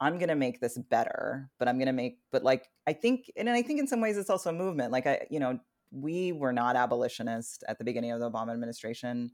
i'm 0.00 0.18
going 0.18 0.28
to 0.28 0.34
make 0.34 0.60
this 0.60 0.78
better 0.88 1.50
but 1.58 1.68
i'm 1.68 1.76
going 1.76 1.86
to 1.86 1.92
make 1.92 2.18
but 2.30 2.42
like 2.44 2.68
i 2.86 2.92
think 2.92 3.30
and 3.36 3.50
i 3.50 3.60
think 3.60 3.80
in 3.80 3.88
some 3.88 4.00
ways 4.00 4.16
it's 4.16 4.30
also 4.30 4.50
a 4.50 4.52
movement 4.52 4.92
like 4.92 5.06
i 5.06 5.26
you 5.30 5.40
know 5.40 5.58
we 5.90 6.32
were 6.32 6.52
not 6.52 6.76
abolitionist 6.76 7.64
at 7.68 7.76
the 7.76 7.84
beginning 7.84 8.12
of 8.12 8.20
the 8.20 8.30
obama 8.30 8.52
administration 8.52 9.30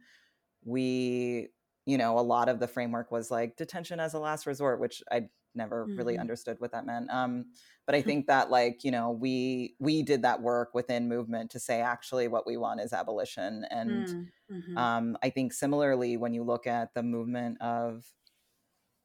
we 0.67 1.49
you 1.87 1.97
know 1.97 2.19
a 2.19 2.21
lot 2.21 2.49
of 2.49 2.59
the 2.59 2.69
framework 2.69 3.11
was 3.11 3.31
like 3.31 3.57
detention 3.57 4.01
as 4.01 4.12
a 4.12 4.19
last 4.19 4.47
resort 4.47 4.81
which 4.81 5.03
i 5.11 5.23
never 5.55 5.87
mm-hmm. 5.87 5.97
really 5.97 6.19
understood 6.19 6.57
what 6.59 6.73
that 6.73 6.85
meant 6.85 7.09
um, 7.11 7.47
but 7.87 7.95
i 7.95 8.03
think 8.09 8.27
that 8.27 8.51
like 8.51 8.85
you 8.85 8.91
know 8.91 9.11
we 9.11 9.75
we 9.79 10.03
did 10.03 10.23
that 10.23 10.43
work 10.43 10.75
within 10.75 11.09
movement 11.09 11.51
to 11.51 11.59
say 11.59 11.81
actually 11.81 12.29
what 12.29 12.47
we 12.47 12.57
want 12.57 12.81
is 12.81 12.93
abolition 12.93 13.64
and 13.71 14.09
mm, 14.09 14.27
mm-hmm. 14.53 14.77
um, 14.77 15.17
i 15.23 15.31
think 15.31 15.53
similarly 15.53 16.17
when 16.17 16.35
you 16.35 16.43
look 16.43 16.67
at 16.67 16.93
the 16.95 17.03
movement 17.03 17.61
of 17.62 18.05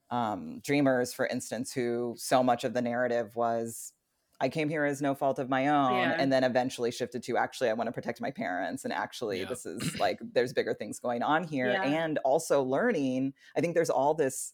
um, 0.10 0.60
dreamers 0.62 1.14
for 1.14 1.26
instance 1.28 1.72
who 1.72 2.16
so 2.18 2.44
much 2.44 2.66
of 2.66 2.74
the 2.74 2.82
narrative 2.82 3.34
was 3.36 3.94
I 4.42 4.50
came 4.50 4.70
here 4.70 4.84
as 4.84 5.02
no 5.02 5.14
fault 5.14 5.38
of 5.38 5.50
my 5.50 5.68
own, 5.68 5.94
yeah. 5.94 6.16
and 6.18 6.34
then 6.34 6.44
eventually 6.44 6.92
shifted 6.92 7.22
to 7.24 7.38
actually 7.38 7.70
I 7.70 7.74
want 7.74 7.88
to 7.88 7.92
protect 7.92 8.20
my 8.20 8.32
parents, 8.32 8.84
and 8.84 8.92
actually 8.92 9.42
yeah. 9.42 9.46
this 9.46 9.68
is 9.68 10.00
like 10.00 10.20
there's 10.34 10.52
bigger 10.52 10.74
things 10.74 11.00
going 11.00 11.22
on 11.22 11.44
here, 11.44 11.72
yeah. 11.72 11.84
and 11.84 12.18
also 12.26 12.64
learning. 12.64 13.34
I 13.56 13.62
think 13.62 13.76
there's 13.76 13.92
all 13.92 14.16
this 14.16 14.54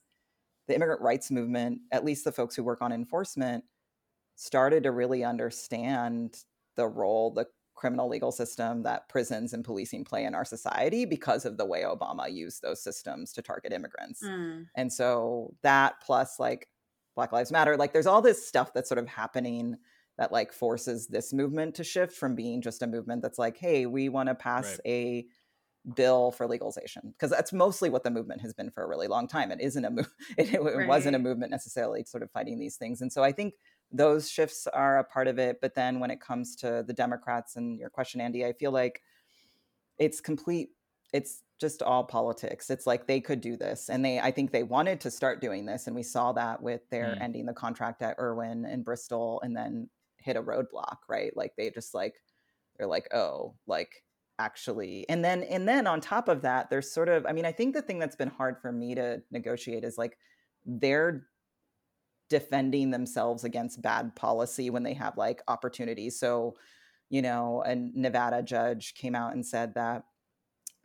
the 0.68 0.76
immigrant 0.76 1.02
rights 1.02 1.32
movement, 1.32 1.80
at 1.94 2.04
least 2.04 2.26
the 2.26 2.32
folks 2.34 2.54
who 2.56 2.64
work 2.64 2.82
on 2.82 2.92
enforcement, 2.92 3.64
started 4.36 4.84
to 4.84 4.92
really 4.92 5.24
understand 5.24 6.44
the 6.76 6.86
role 6.86 7.32
the 7.32 7.48
criminal 7.78 8.10
legal 8.10 8.32
system 8.32 8.84
that 8.84 9.08
prisons 9.08 9.54
and 9.54 9.64
policing 9.64 10.04
play 10.04 10.26
in 10.26 10.36
our 10.36 10.44
society 10.44 11.06
because 11.06 11.46
of 11.46 11.58
the 11.58 11.66
way 11.66 11.84
Obama 11.84 12.30
used 12.30 12.62
those 12.62 12.82
systems 12.82 13.32
to 13.32 13.42
target 13.42 13.72
immigrants. 13.72 14.22
Mm. 14.24 14.66
And 14.76 14.92
so 14.92 15.54
that 15.62 15.94
plus 16.04 16.40
like 16.40 16.68
Black 17.18 17.34
Lives 17.34 17.52
Matter, 17.52 17.76
like 17.76 17.92
there's 17.92 18.08
all 18.08 18.22
this 18.22 18.48
stuff 18.48 18.74
that's 18.74 18.88
sort 18.88 19.00
of 19.00 19.08
happening 19.10 19.76
that 20.20 20.32
like 20.32 20.54
forces 20.54 21.08
this 21.08 21.34
movement 21.34 21.76
to 21.76 21.84
shift 21.84 22.14
from 22.14 22.36
being 22.36 22.62
just 22.62 22.84
a 22.84 22.88
movement 22.88 23.24
that's 23.24 23.40
like, 23.40 23.58
hey, 23.58 23.88
we 23.88 24.08
want 24.08 24.30
to 24.30 24.36
pass 24.36 24.74
right. 24.74 24.80
a 24.86 25.26
bill 25.96 26.32
for 26.32 26.48
legalization 26.48 27.02
because 27.12 27.32
that's 27.32 27.52
mostly 27.52 27.90
what 27.90 28.04
the 28.04 28.12
movement 28.12 28.42
has 28.42 28.54
been 28.54 28.70
for 28.70 28.84
a 28.84 28.88
really 28.88 29.08
long 29.08 29.28
time. 29.28 29.52
It 29.52 29.60
isn't 29.62 29.84
a 29.84 29.90
move. 29.90 30.14
It, 30.38 30.54
it 30.54 30.62
right. 30.62 30.88
wasn't 30.88 31.16
a 31.16 31.20
movement 31.20 31.50
necessarily 31.50 32.04
sort 32.04 32.22
of 32.22 32.30
fighting 32.30 32.60
these 32.60 32.76
things. 32.76 33.02
And 33.02 33.12
so 33.12 33.24
I 33.24 33.32
think 33.32 33.56
those 33.92 34.30
shifts 34.30 34.68
are 34.68 35.00
a 35.00 35.04
part 35.04 35.28
of 35.28 35.40
it. 35.40 35.58
But 35.60 35.74
then 35.74 36.00
when 36.00 36.12
it 36.12 36.22
comes 36.22 36.56
to 36.58 36.84
the 36.86 36.94
Democrats 36.94 37.56
and 37.56 37.80
your 37.80 37.90
question, 37.90 38.22
Andy, 38.22 38.46
I 38.46 38.54
feel 38.54 38.72
like 38.72 39.02
it's 39.98 40.22
complete. 40.22 40.70
It's 41.14 41.42
just 41.60 41.82
all 41.82 42.04
politics. 42.04 42.70
It's 42.70 42.88
like 42.88 43.08
they 43.08 43.20
could 43.20 43.42
do 43.42 43.58
this, 43.58 43.90
and 43.90 44.04
they. 44.04 44.20
I 44.20 44.32
think 44.32 44.52
they 44.52 44.64
wanted 44.64 45.02
to 45.02 45.12
start 45.12 45.42
doing 45.42 45.66
this, 45.66 45.88
and 45.88 45.96
we 45.96 46.04
saw 46.04 46.32
that 46.34 46.62
with 46.62 46.82
their 46.90 47.16
mm. 47.16 47.22
ending 47.22 47.46
the 47.46 47.54
contract 47.54 48.02
at 48.02 48.20
Irwin 48.20 48.66
and 48.66 48.86
Bristol, 48.86 49.42
and 49.44 49.56
then 49.56 49.90
hit 50.18 50.38
a 50.38 50.44
roadblock. 50.44 50.98
Right, 51.10 51.36
like 51.36 51.54
they 51.58 51.70
just 51.70 51.94
like 51.94 52.16
they're 52.78 52.88
like, 52.88 53.08
oh, 53.14 53.56
like 53.66 54.04
actually 54.40 55.06
and 55.10 55.26
then 55.26 55.42
and 55.44 55.68
then 55.68 55.88
on 55.88 56.00
top 56.00 56.28
of 56.28 56.42
that 56.44 56.70
there's 56.70 56.92
sort 56.92 57.10
of 57.10 57.26
i 57.26 57.32
mean 57.32 57.46
i 57.46 57.52
think 57.52 57.74
the 57.74 57.82
thing 57.82 57.98
that's 57.98 58.16
been 58.16 58.30
hard 58.30 58.56
for 58.62 58.72
me 58.72 58.94
to 58.94 59.22
negotiate 59.32 59.84
is 59.84 59.98
like 59.98 60.18
they're 60.66 61.28
defending 62.30 62.92
themselves 62.92 63.44
against 63.44 63.82
bad 63.82 64.16
policy 64.16 64.70
when 64.70 64.84
they 64.84 64.94
have 64.94 65.18
like 65.18 65.42
opportunities 65.48 66.20
so 66.20 66.56
you 67.10 67.22
know 67.22 67.64
a 67.66 67.76
nevada 67.76 68.44
judge 68.44 68.94
came 68.94 69.16
out 69.16 69.34
and 69.34 69.44
said 69.44 69.74
that 69.74 70.04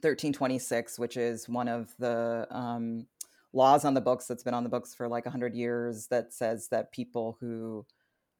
1326 0.02 0.98
which 0.98 1.16
is 1.16 1.48
one 1.48 1.68
of 1.68 1.94
the 1.98 2.46
um, 2.50 3.06
laws 3.52 3.84
on 3.84 3.94
the 3.94 4.00
books 4.00 4.26
that's 4.26 4.42
been 4.42 4.54
on 4.54 4.64
the 4.64 4.68
books 4.68 4.94
for 4.94 5.08
like 5.08 5.24
100 5.24 5.54
years 5.54 6.06
that 6.08 6.32
says 6.32 6.68
that 6.68 6.92
people 6.92 7.36
who 7.40 7.86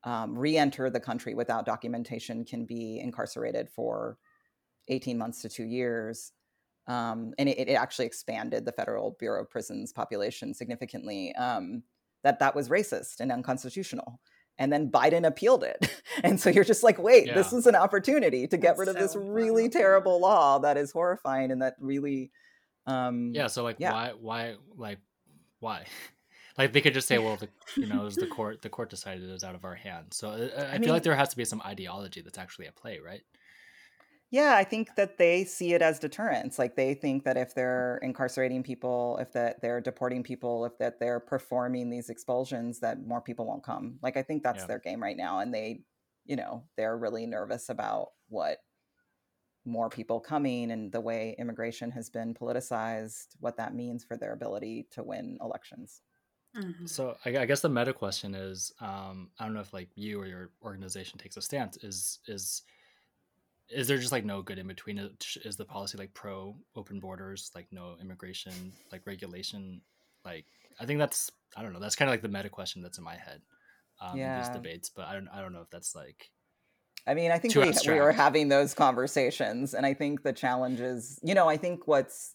um, 0.05 0.37
re-enter 0.37 0.91
the 0.91 1.01
country 1.01 1.35
without 1.35 1.67
documentation 1.67 2.45
can 2.45 2.65
be 2.65 2.99
incarcerated 2.99 3.69
for 3.69 4.19
18 4.89 5.17
months 5.17 5.43
to 5.43 5.49
two 5.49 5.65
years. 5.65 6.33
Um, 6.89 7.35
and 7.39 7.49
it, 7.49 7.69
it, 7.69 7.75
actually 7.75 8.07
expanded 8.07 8.65
the 8.65 8.73
Federal 8.73 9.17
Bureau 9.21 9.43
of 9.43 9.51
Prisons 9.51 9.93
population 9.93 10.53
significantly. 10.53 11.33
Um, 11.37 11.85
that 12.25 12.41
that 12.41 12.57
was 12.57 12.69
racist 12.69 13.21
and 13.21 13.31
unconstitutional. 13.31 14.19
And 14.59 14.73
then 14.73 14.91
Biden 14.91 15.27
appealed 15.27 15.65
it. 15.65 15.91
and 16.25 16.41
so 16.41 16.51
you're 16.51 16.65
just 16.65 16.83
like, 16.83 16.99
wait, 16.99 17.27
yeah. 17.27 17.35
this 17.35 17.53
is 17.53 17.67
an 17.67 17.75
opportunity 17.75 18.47
to 18.47 18.57
get 18.57 18.77
That's 18.77 18.81
rid 18.81 18.89
of 18.89 18.97
so 18.97 19.01
this 19.01 19.17
really 19.17 19.69
terrible 19.69 20.21
law 20.21 20.59
that 20.59 20.77
is 20.77 20.93
horrifying 20.93 21.51
and 21.51 21.63
that 21.63 21.75
really 21.81 22.31
um 22.87 23.33
Yeah, 23.35 23.47
so 23.47 23.63
like 23.63 23.77
yeah. 23.79 23.93
why 23.93 24.13
why 24.21 24.55
like 24.77 24.99
why? 25.61 25.85
like 26.59 26.73
they 26.73 26.81
could 26.81 26.95
just 26.95 27.09
say, 27.09 27.19
well, 27.19 27.37
the, 27.37 27.49
you 27.77 27.87
know, 27.87 28.03
it 28.03 28.05
was 28.05 28.17
the 28.17 28.27
court 28.39 28.63
the 28.63 28.69
court 28.69 28.91
decided 28.91 29.29
it 29.29 29.33
was 29.33 29.45
out 29.45 29.55
of 29.55 29.65
our 29.65 29.75
hands. 29.75 30.17
So 30.17 30.31
uh, 30.31 30.49
I, 30.57 30.61
I, 30.61 30.67
I 30.67 30.71
feel 30.73 30.81
mean, 30.81 30.91
like 30.91 31.03
there 31.03 31.17
has 31.17 31.31
to 31.31 31.37
be 31.37 31.45
some 31.45 31.63
ideology 31.65 32.21
that's 32.21 32.39
actually 32.39 32.67
at 32.67 32.77
play, 32.77 32.99
right? 33.05 33.23
Yeah, 34.33 34.57
I 34.57 34.65
think 34.65 34.95
that 34.97 35.19
they 35.19 35.45
see 35.45 35.75
it 35.75 35.83
as 35.83 35.99
deterrence. 35.99 36.59
Like 36.59 36.75
they 36.75 36.95
think 36.95 37.25
that 37.25 37.37
if 37.37 37.55
they're 37.55 37.99
incarcerating 38.03 38.63
people, 38.63 39.19
if 39.21 39.31
that 39.35 39.61
they're 39.61 39.83
deporting 39.83 40.23
people, 40.23 40.65
if 40.65 40.79
that 40.79 40.99
they're 40.99 41.21
performing 41.21 41.91
these 41.91 42.09
expulsions, 42.09 42.81
that 42.81 43.07
more 43.07 43.21
people 43.21 43.47
won't 43.47 43.63
come. 43.63 43.99
Like 44.03 44.17
I 44.17 44.23
think 44.23 44.43
that's 44.43 44.61
yeah. 44.61 44.67
their 44.67 44.79
game 44.79 45.03
right 45.03 45.19
now, 45.19 45.41
and 45.41 45.53
they, 45.53 45.83
you 46.25 46.37
know, 46.37 46.65
they're 46.79 46.97
really 46.97 47.27
nervous 47.27 47.69
about 47.69 48.13
what 48.31 48.61
more 49.67 49.91
people 49.91 50.19
coming 50.19 50.71
and 50.71 50.91
the 50.91 51.01
way 51.01 51.37
immigration 51.39 51.91
has 51.91 52.09
been 52.09 52.33
politicized, 52.33 53.27
what 53.39 53.59
that 53.59 53.75
means 53.75 54.03
for 54.03 54.17
their 54.17 54.33
ability 54.33 54.89
to 54.93 55.03
win 55.03 55.37
elections. 55.43 56.01
Mm-hmm. 56.57 56.87
So 56.87 57.17
I, 57.27 57.37
I, 57.37 57.47
guess 57.47 57.61
the 57.61 57.69
meta 57.69 57.93
question 57.93 58.35
is, 58.35 58.73
um, 58.81 59.31
I 59.39 59.45
don't 59.45 59.55
know 59.55 59.61
if 59.61 59.75
like 59.75 59.91
you 59.95 60.21
or 60.21 60.27
your 60.27 60.51
organization 60.63 61.19
takes 61.19 61.37
a 61.37 61.43
stance. 61.43 61.77
Is 61.79 62.19
is 62.27 62.63
is 63.75 63.89
there 63.89 63.99
just 63.99 64.13
like 64.13 64.25
no 64.25 64.43
good 64.43 64.59
in 64.59 64.67
between 64.67 64.99
is 65.45 65.57
the 65.57 65.65
policy 65.65 65.99
like 65.99 66.13
pro 66.15 66.55
open 66.77 67.01
borders 67.01 67.51
like 67.55 67.67
no 67.71 67.97
immigration 68.01 68.53
like 68.91 69.03
regulation? 69.07 69.81
Like 70.25 70.47
i 70.81 70.87
think 70.87 70.99
that's 70.99 71.31
i 71.57 71.63
don't 71.63 71.73
know 71.73 71.81
that's 71.81 71.97
kind 71.97 72.09
of 72.09 72.13
like 72.13 72.23
the 72.23 72.29
meta 72.29 72.49
question 72.49 72.83
that's 72.83 72.99
in 72.99 73.05
my 73.05 73.17
head 73.17 73.41
um 74.01 74.17
yeah. 74.17 74.37
in 74.37 74.43
these 74.43 74.55
debates 74.55 74.91
but 74.91 75.07
i 75.07 75.15
don't 75.15 75.29
i 75.29 75.41
don't 75.41 75.53
know 75.53 75.61
if 75.61 75.71
that's 75.71 75.95
like 75.95 76.31
i 77.07 77.15
mean 77.15 77.31
i 77.31 77.39
think 77.39 77.55
we, 77.55 77.73
we 77.87 78.01
were 78.01 78.13
having 78.13 78.49
those 78.49 78.75
conversations 78.75 79.75
and 79.75 79.85
i 79.87 79.95
think 79.95 80.23
the 80.23 80.33
challenge 80.33 80.81
is 80.81 81.19
you 81.23 81.35
know 81.35 81.49
i 81.49 81.57
think 81.57 81.87
what's 81.87 82.35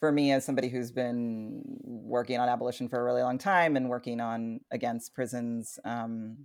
for 0.00 0.10
me 0.10 0.32
as 0.32 0.44
somebody 0.44 0.68
who's 0.68 0.90
been 0.90 1.62
working 1.84 2.38
on 2.38 2.48
abolition 2.48 2.88
for 2.88 3.00
a 3.00 3.04
really 3.04 3.22
long 3.22 3.38
time 3.38 3.76
and 3.76 3.88
working 3.88 4.20
on 4.20 4.60
against 4.72 5.14
prisons 5.14 5.78
um, 5.84 6.38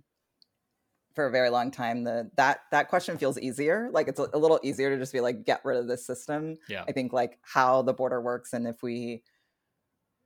for 1.18 1.26
a 1.26 1.32
very 1.32 1.50
long 1.50 1.72
time 1.72 2.04
the 2.04 2.30
that 2.36 2.60
that 2.70 2.86
question 2.86 3.18
feels 3.18 3.40
easier. 3.40 3.90
Like 3.90 4.06
it's 4.06 4.20
a, 4.20 4.28
a, 4.32 4.38
little 4.38 4.60
easier 4.62 4.88
to 4.90 4.96
just 4.96 5.12
be 5.12 5.20
like 5.20 5.44
get 5.44 5.64
rid 5.64 5.76
of 5.76 5.88
this 5.88 6.06
system. 6.06 6.54
Yeah. 6.68 6.84
I 6.86 6.92
think 6.92 7.12
like 7.12 7.40
how 7.42 7.82
the 7.82 7.92
border 7.92 8.20
works 8.20 8.52
and 8.52 8.68
if 8.68 8.84
we 8.84 9.24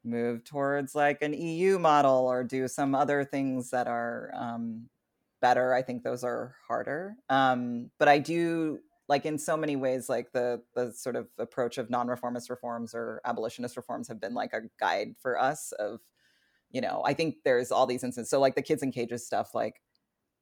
move 0.05 0.45
towards 0.45 0.95
like 0.95 1.23
an 1.23 1.33
eu 1.33 1.79
model 1.79 2.27
or 2.27 2.45
do 2.45 2.69
some 2.69 2.95
other 2.95 3.25
things 3.25 3.71
that 3.71 3.87
are 3.87 4.31
um, 4.35 4.91
better 5.41 5.73
i 5.73 5.81
think 5.81 6.03
those 6.03 6.25
are 6.25 6.57
harder. 6.69 7.17
Um, 7.31 7.91
but 7.99 8.09
i 8.09 8.19
do 8.19 8.79
like 9.09 9.25
in 9.25 9.39
so 9.39 9.57
many 9.57 9.77
ways 9.77 10.11
like 10.11 10.31
the 10.33 10.61
the 10.75 10.93
sort 10.93 11.17
of 11.17 11.27
approach 11.39 11.79
of 11.79 11.89
non-reformist 11.89 12.51
reforms 12.51 12.95
or 12.95 13.23
abolitionist 13.25 13.79
reforms 13.79 14.09
have 14.09 14.21
been 14.21 14.35
like 14.35 14.53
a 14.53 14.61
guide 14.79 15.15
for 15.23 15.41
us 15.41 15.73
of 15.79 16.01
you 16.71 16.83
know 16.83 17.03
i 17.07 17.15
think 17.15 17.37
there's 17.47 17.73
all 17.73 17.87
these 17.87 18.05
instances. 18.05 18.29
So 18.29 18.41
like 18.41 18.57
the 18.57 18.61
kids 18.61 18.83
in 18.83 18.93
cages 18.93 19.25
stuff 19.25 19.55
like 19.55 19.81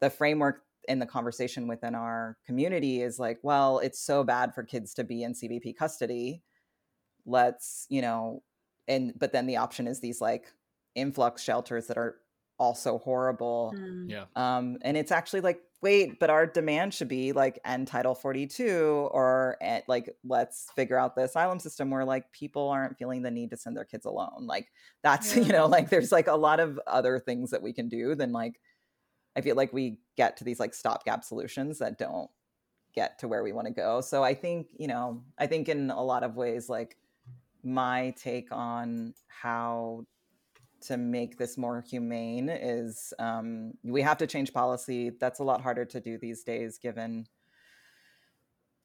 the 0.00 0.10
framework 0.10 0.62
in 0.88 0.98
the 0.98 1.06
conversation 1.06 1.68
within 1.68 1.94
our 1.94 2.36
community 2.46 3.02
is 3.02 3.18
like, 3.18 3.38
well, 3.42 3.78
it's 3.78 4.00
so 4.00 4.24
bad 4.24 4.54
for 4.54 4.62
kids 4.62 4.94
to 4.94 5.04
be 5.04 5.22
in 5.22 5.34
CBP 5.34 5.76
custody. 5.76 6.42
Let's, 7.26 7.86
you 7.88 8.02
know, 8.02 8.42
and 8.88 9.12
but 9.16 9.32
then 9.32 9.46
the 9.46 9.58
option 9.58 9.86
is 9.86 10.00
these 10.00 10.20
like 10.20 10.46
influx 10.94 11.42
shelters 11.42 11.86
that 11.86 11.98
are 11.98 12.16
also 12.58 12.98
horrible. 12.98 13.72
Mm. 13.76 14.10
Yeah. 14.10 14.24
Um, 14.36 14.78
and 14.82 14.96
it's 14.96 15.10
actually 15.12 15.40
like, 15.40 15.60
wait, 15.82 16.20
but 16.20 16.28
our 16.28 16.46
demand 16.46 16.92
should 16.92 17.08
be 17.08 17.32
like 17.32 17.58
end 17.64 17.88
Title 17.88 18.14
42 18.14 19.08
or 19.12 19.56
eh, 19.62 19.80
like, 19.88 20.14
let's 20.24 20.66
figure 20.76 20.98
out 20.98 21.16
the 21.16 21.22
asylum 21.22 21.58
system 21.58 21.90
where 21.90 22.04
like 22.04 22.30
people 22.32 22.68
aren't 22.68 22.98
feeling 22.98 23.22
the 23.22 23.30
need 23.30 23.50
to 23.50 23.56
send 23.56 23.76
their 23.76 23.86
kids 23.86 24.04
alone. 24.04 24.46
Like, 24.46 24.68
that's, 25.02 25.34
you 25.36 25.52
know, 25.52 25.66
like 25.66 25.88
there's 25.88 26.12
like 26.12 26.26
a 26.26 26.36
lot 26.36 26.60
of 26.60 26.78
other 26.86 27.18
things 27.18 27.50
that 27.50 27.62
we 27.62 27.72
can 27.72 27.88
do 27.88 28.14
than 28.14 28.32
like, 28.32 28.60
I 29.36 29.40
feel 29.40 29.56
like 29.56 29.72
we 29.72 29.98
get 30.16 30.36
to 30.38 30.44
these 30.44 30.60
like 30.60 30.74
stopgap 30.74 31.24
solutions 31.24 31.78
that 31.78 31.98
don't 31.98 32.30
get 32.94 33.18
to 33.20 33.28
where 33.28 33.42
we 33.42 33.52
want 33.52 33.66
to 33.68 33.72
go. 33.72 34.00
So 34.00 34.22
I 34.22 34.34
think, 34.34 34.66
you 34.76 34.88
know, 34.88 35.22
I 35.38 35.46
think 35.46 35.68
in 35.68 35.90
a 35.90 36.02
lot 36.02 36.22
of 36.22 36.36
ways, 36.36 36.68
like 36.68 36.96
my 37.62 38.14
take 38.18 38.48
on 38.50 39.14
how 39.28 40.04
to 40.82 40.96
make 40.96 41.36
this 41.36 41.58
more 41.58 41.84
humane 41.88 42.48
is 42.48 43.12
um, 43.18 43.72
we 43.84 44.02
have 44.02 44.18
to 44.18 44.26
change 44.26 44.52
policy. 44.52 45.10
That's 45.20 45.40
a 45.40 45.44
lot 45.44 45.60
harder 45.60 45.84
to 45.84 46.00
do 46.00 46.18
these 46.18 46.42
days, 46.42 46.78
given 46.78 47.26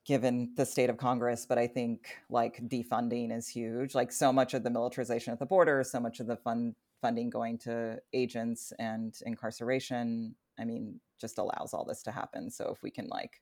given 0.06 0.54
the 0.56 0.66
state 0.66 0.90
of 0.90 0.98
Congress. 0.98 1.48
But 1.48 1.58
I 1.58 1.66
think 1.66 2.16
like 2.30 2.62
defunding 2.68 3.36
is 3.36 3.48
huge. 3.48 3.96
Like 3.96 4.12
so 4.12 4.32
much 4.32 4.54
of 4.54 4.64
the 4.64 4.70
militarization 4.70 5.34
at 5.34 5.40
the 5.40 5.46
border, 5.46 5.84
so 5.84 6.00
much 6.00 6.20
of 6.20 6.28
the 6.28 6.36
fund 6.36 6.76
funding 7.06 7.30
going 7.30 7.60
to 7.60 8.00
agents 8.14 8.74
and 8.80 9.14
incarceration. 9.28 10.34
I 10.60 10.66
mean, 10.66 11.00
just 11.22 11.38
allows 11.38 11.72
all 11.72 11.86
this 11.86 12.02
to 12.04 12.12
happen. 12.12 12.50
So 12.50 12.72
if 12.74 12.82
we 12.82 12.90
can 12.90 13.08
like 13.10 13.42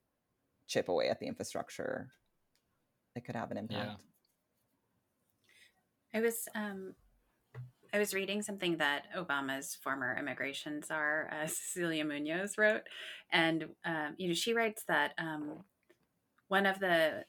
chip 0.68 0.90
away 0.90 1.08
at 1.08 1.22
the 1.22 1.28
infrastructure, 1.28 2.10
it 3.16 3.24
could 3.24 3.38
have 3.38 3.52
an 3.52 3.58
impact. 3.58 4.02
I 6.14 6.20
was 6.20 6.50
um, 6.56 6.94
I 7.94 8.00
was 8.00 8.14
reading 8.14 8.42
something 8.42 8.80
that 8.80 9.04
Obama's 9.18 9.78
former 9.82 10.14
immigration 10.20 10.82
czar 10.84 11.30
uh, 11.32 11.48
Cecilia 11.48 12.04
Munoz 12.04 12.58
wrote, 12.58 12.84
and 13.32 13.68
um, 13.86 14.16
you 14.18 14.28
know 14.28 14.34
she 14.34 14.54
writes 14.54 14.84
that 14.90 15.14
um, 15.18 15.64
one 16.50 16.66
of 16.66 16.80
the 16.80 17.24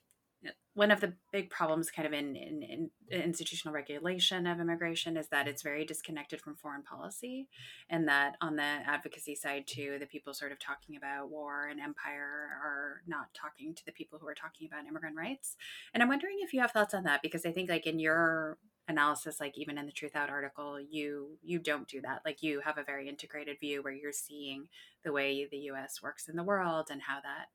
one 0.75 0.91
of 0.91 1.01
the 1.01 1.15
big 1.33 1.51
problems 1.51 1.91
kind 1.91 2.07
of 2.07 2.13
in, 2.13 2.35
in, 2.35 2.91
in 3.09 3.23
institutional 3.23 3.73
regulation 3.73 4.47
of 4.47 4.61
immigration 4.61 5.17
is 5.17 5.29
that 5.29 5.47
it's 5.47 5.63
very 5.63 5.85
disconnected 5.85 6.41
from 6.41 6.57
foreign 6.57 6.83
policy 6.83 7.49
and 7.89 8.09
that 8.09 8.37
on 8.41 8.57
the 8.57 8.63
advocacy 8.63 9.35
side 9.35 9.67
too 9.67 9.97
the 10.01 10.07
people 10.07 10.35
sort 10.35 10.53
of 10.53 10.59
talking 10.59 10.97
about 10.97 11.31
war 11.31 11.69
and 11.69 11.81
empire 11.81 12.49
are 12.63 13.03
not 13.07 13.27
talking 13.35 13.75
to 13.75 13.85
the 13.87 13.93
people 13.93 14.19
who 14.19 14.27
are 14.27 14.35
talking 14.35 14.67
about 14.67 14.87
immigrant 14.87 15.17
rights. 15.17 15.57
And 15.93 16.03
i'm 16.03 16.09
wondering 16.09 16.37
if 16.41 16.53
you 16.53 16.61
have 16.61 16.73
thoughts 16.73 16.95
on 16.95 17.05
that 17.05 17.23
because 17.23 17.47
i 17.47 17.53
think 17.53 17.71
like 17.71 17.87
in 17.87 17.99
your 17.99 18.59
analysis 18.89 19.41
like 19.41 19.57
even 19.57 19.79
in 19.79 19.87
the 19.87 19.93
Truthout 19.93 20.31
article 20.31 20.79
you 20.79 21.39
you 21.43 21.59
don't 21.59 21.89
do 21.89 22.01
that. 22.03 22.21
Like 22.25 22.43
you 22.43 22.61
have 22.61 22.79
a 22.79 22.85
very 22.85 23.09
integrated 23.09 23.59
view 23.61 23.83
where 23.83 23.93
you're 23.93 24.13
seeing 24.13 24.69
the 25.05 25.13
way 25.13 25.47
the 25.51 25.59
us 25.59 26.03
works 26.03 26.29
in 26.29 26.37
the 26.37 26.43
world 26.43 26.89
and 26.91 27.03
how 27.03 27.21
that 27.23 27.47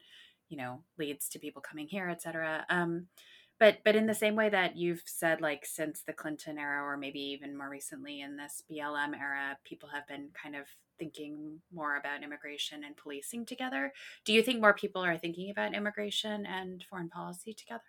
you 0.49 0.57
know 0.57 0.84
leads 0.97 1.30
to 1.30 1.39
people 1.39 1.61
coming 1.61 1.88
here 1.88 2.09
et 2.09 2.21
cetera 2.21 2.65
um 2.69 3.07
but 3.59 3.77
but 3.84 3.95
in 3.95 4.07
the 4.07 4.13
same 4.13 4.35
way 4.35 4.49
that 4.49 4.76
you've 4.76 5.03
said 5.05 5.41
like 5.41 5.65
since 5.65 6.01
the 6.01 6.13
clinton 6.13 6.57
era 6.57 6.84
or 6.84 6.97
maybe 6.97 7.19
even 7.19 7.57
more 7.57 7.69
recently 7.69 8.21
in 8.21 8.35
this 8.35 8.63
blm 8.69 9.17
era 9.19 9.57
people 9.63 9.89
have 9.89 10.07
been 10.07 10.30
kind 10.41 10.55
of 10.55 10.65
thinking 10.97 11.59
more 11.73 11.95
about 11.95 12.23
immigration 12.23 12.84
and 12.84 12.97
policing 12.97 13.45
together 13.45 13.93
do 14.26 14.34
you 14.34 14.43
think 14.43 14.59
more 14.59 14.73
people 14.73 15.03
are 15.03 15.17
thinking 15.17 15.49
about 15.49 15.73
immigration 15.76 16.45
and 16.45 16.84
foreign 16.89 17.09
policy 17.09 17.53
together 17.53 17.81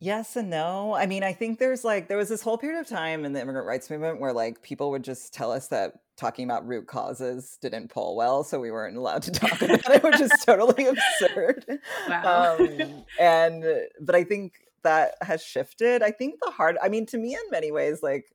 Yes 0.00 0.36
and 0.36 0.48
no. 0.48 0.94
I 0.94 1.06
mean, 1.06 1.24
I 1.24 1.32
think 1.32 1.58
there's 1.58 1.84
like 1.84 2.06
there 2.06 2.16
was 2.16 2.28
this 2.28 2.40
whole 2.40 2.56
period 2.56 2.78
of 2.78 2.86
time 2.86 3.24
in 3.24 3.32
the 3.32 3.40
immigrant 3.40 3.66
rights 3.66 3.90
movement 3.90 4.20
where 4.20 4.32
like 4.32 4.62
people 4.62 4.90
would 4.92 5.02
just 5.02 5.34
tell 5.34 5.50
us 5.50 5.68
that 5.68 5.94
talking 6.16 6.44
about 6.44 6.66
root 6.66 6.86
causes 6.86 7.58
didn't 7.60 7.88
pull 7.88 8.14
well, 8.14 8.44
so 8.44 8.60
we 8.60 8.70
weren't 8.70 8.96
allowed 8.96 9.22
to 9.22 9.32
talk 9.32 9.60
about 9.60 9.88
it, 9.88 10.02
which 10.02 10.20
is 10.20 10.30
totally 10.46 10.86
absurd. 10.86 11.64
Wow. 12.08 12.56
Um, 12.58 13.04
and 13.18 13.64
but 14.00 14.14
I 14.14 14.24
think 14.24 14.54
that 14.84 15.14
has 15.20 15.42
shifted. 15.42 16.02
I 16.02 16.12
think 16.12 16.36
the 16.42 16.50
hard. 16.50 16.76
I 16.82 16.88
mean, 16.88 17.04
to 17.06 17.18
me, 17.18 17.34
in 17.34 17.40
many 17.50 17.72
ways, 17.72 18.02
like 18.02 18.26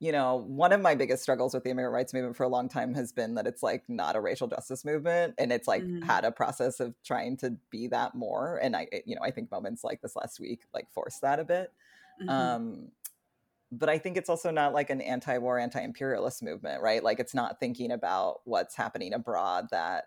you 0.00 0.12
know, 0.12 0.36
one 0.36 0.72
of 0.72 0.80
my 0.80 0.94
biggest 0.94 1.22
struggles 1.24 1.54
with 1.54 1.64
the 1.64 1.70
immigrant 1.70 1.92
rights 1.94 2.14
movement 2.14 2.36
for 2.36 2.44
a 2.44 2.48
long 2.48 2.68
time 2.68 2.94
has 2.94 3.12
been 3.12 3.34
that 3.34 3.46
it's 3.48 3.62
like 3.64 3.88
not 3.88 4.14
a 4.16 4.20
racial 4.20 4.46
justice 4.46 4.84
movement 4.84 5.34
and 5.38 5.52
it's 5.52 5.66
like 5.66 5.82
Mhm. 5.82 6.02
had 6.02 6.24
a 6.24 6.30
process 6.32 6.78
of 6.80 6.94
trying 7.02 7.36
to 7.38 7.58
be 7.70 7.88
that 7.88 8.14
more 8.14 8.58
and 8.58 8.76
I 8.76 8.88
you 9.06 9.16
know, 9.16 9.22
I 9.22 9.32
think 9.32 9.50
moments 9.50 9.82
like 9.84 10.00
this 10.00 10.14
last 10.16 10.38
week 10.40 10.66
like 10.72 10.90
forced 10.92 11.20
that 11.22 11.40
a 11.40 11.44
bit. 11.44 11.72
Mhm. 12.20 12.28
Um 12.32 12.92
but 13.72 13.88
I 13.90 13.98
think 13.98 14.16
it's 14.16 14.30
also 14.30 14.50
not 14.50 14.72
like 14.74 14.90
an 14.90 15.00
anti-war 15.02 15.58
anti-imperialist 15.58 16.42
movement, 16.42 16.82
right? 16.82 17.02
Like 17.04 17.20
it's 17.20 17.34
not 17.34 17.60
thinking 17.60 17.92
about 17.92 18.40
what's 18.44 18.76
happening 18.76 19.12
abroad 19.14 19.68
that 19.72 20.06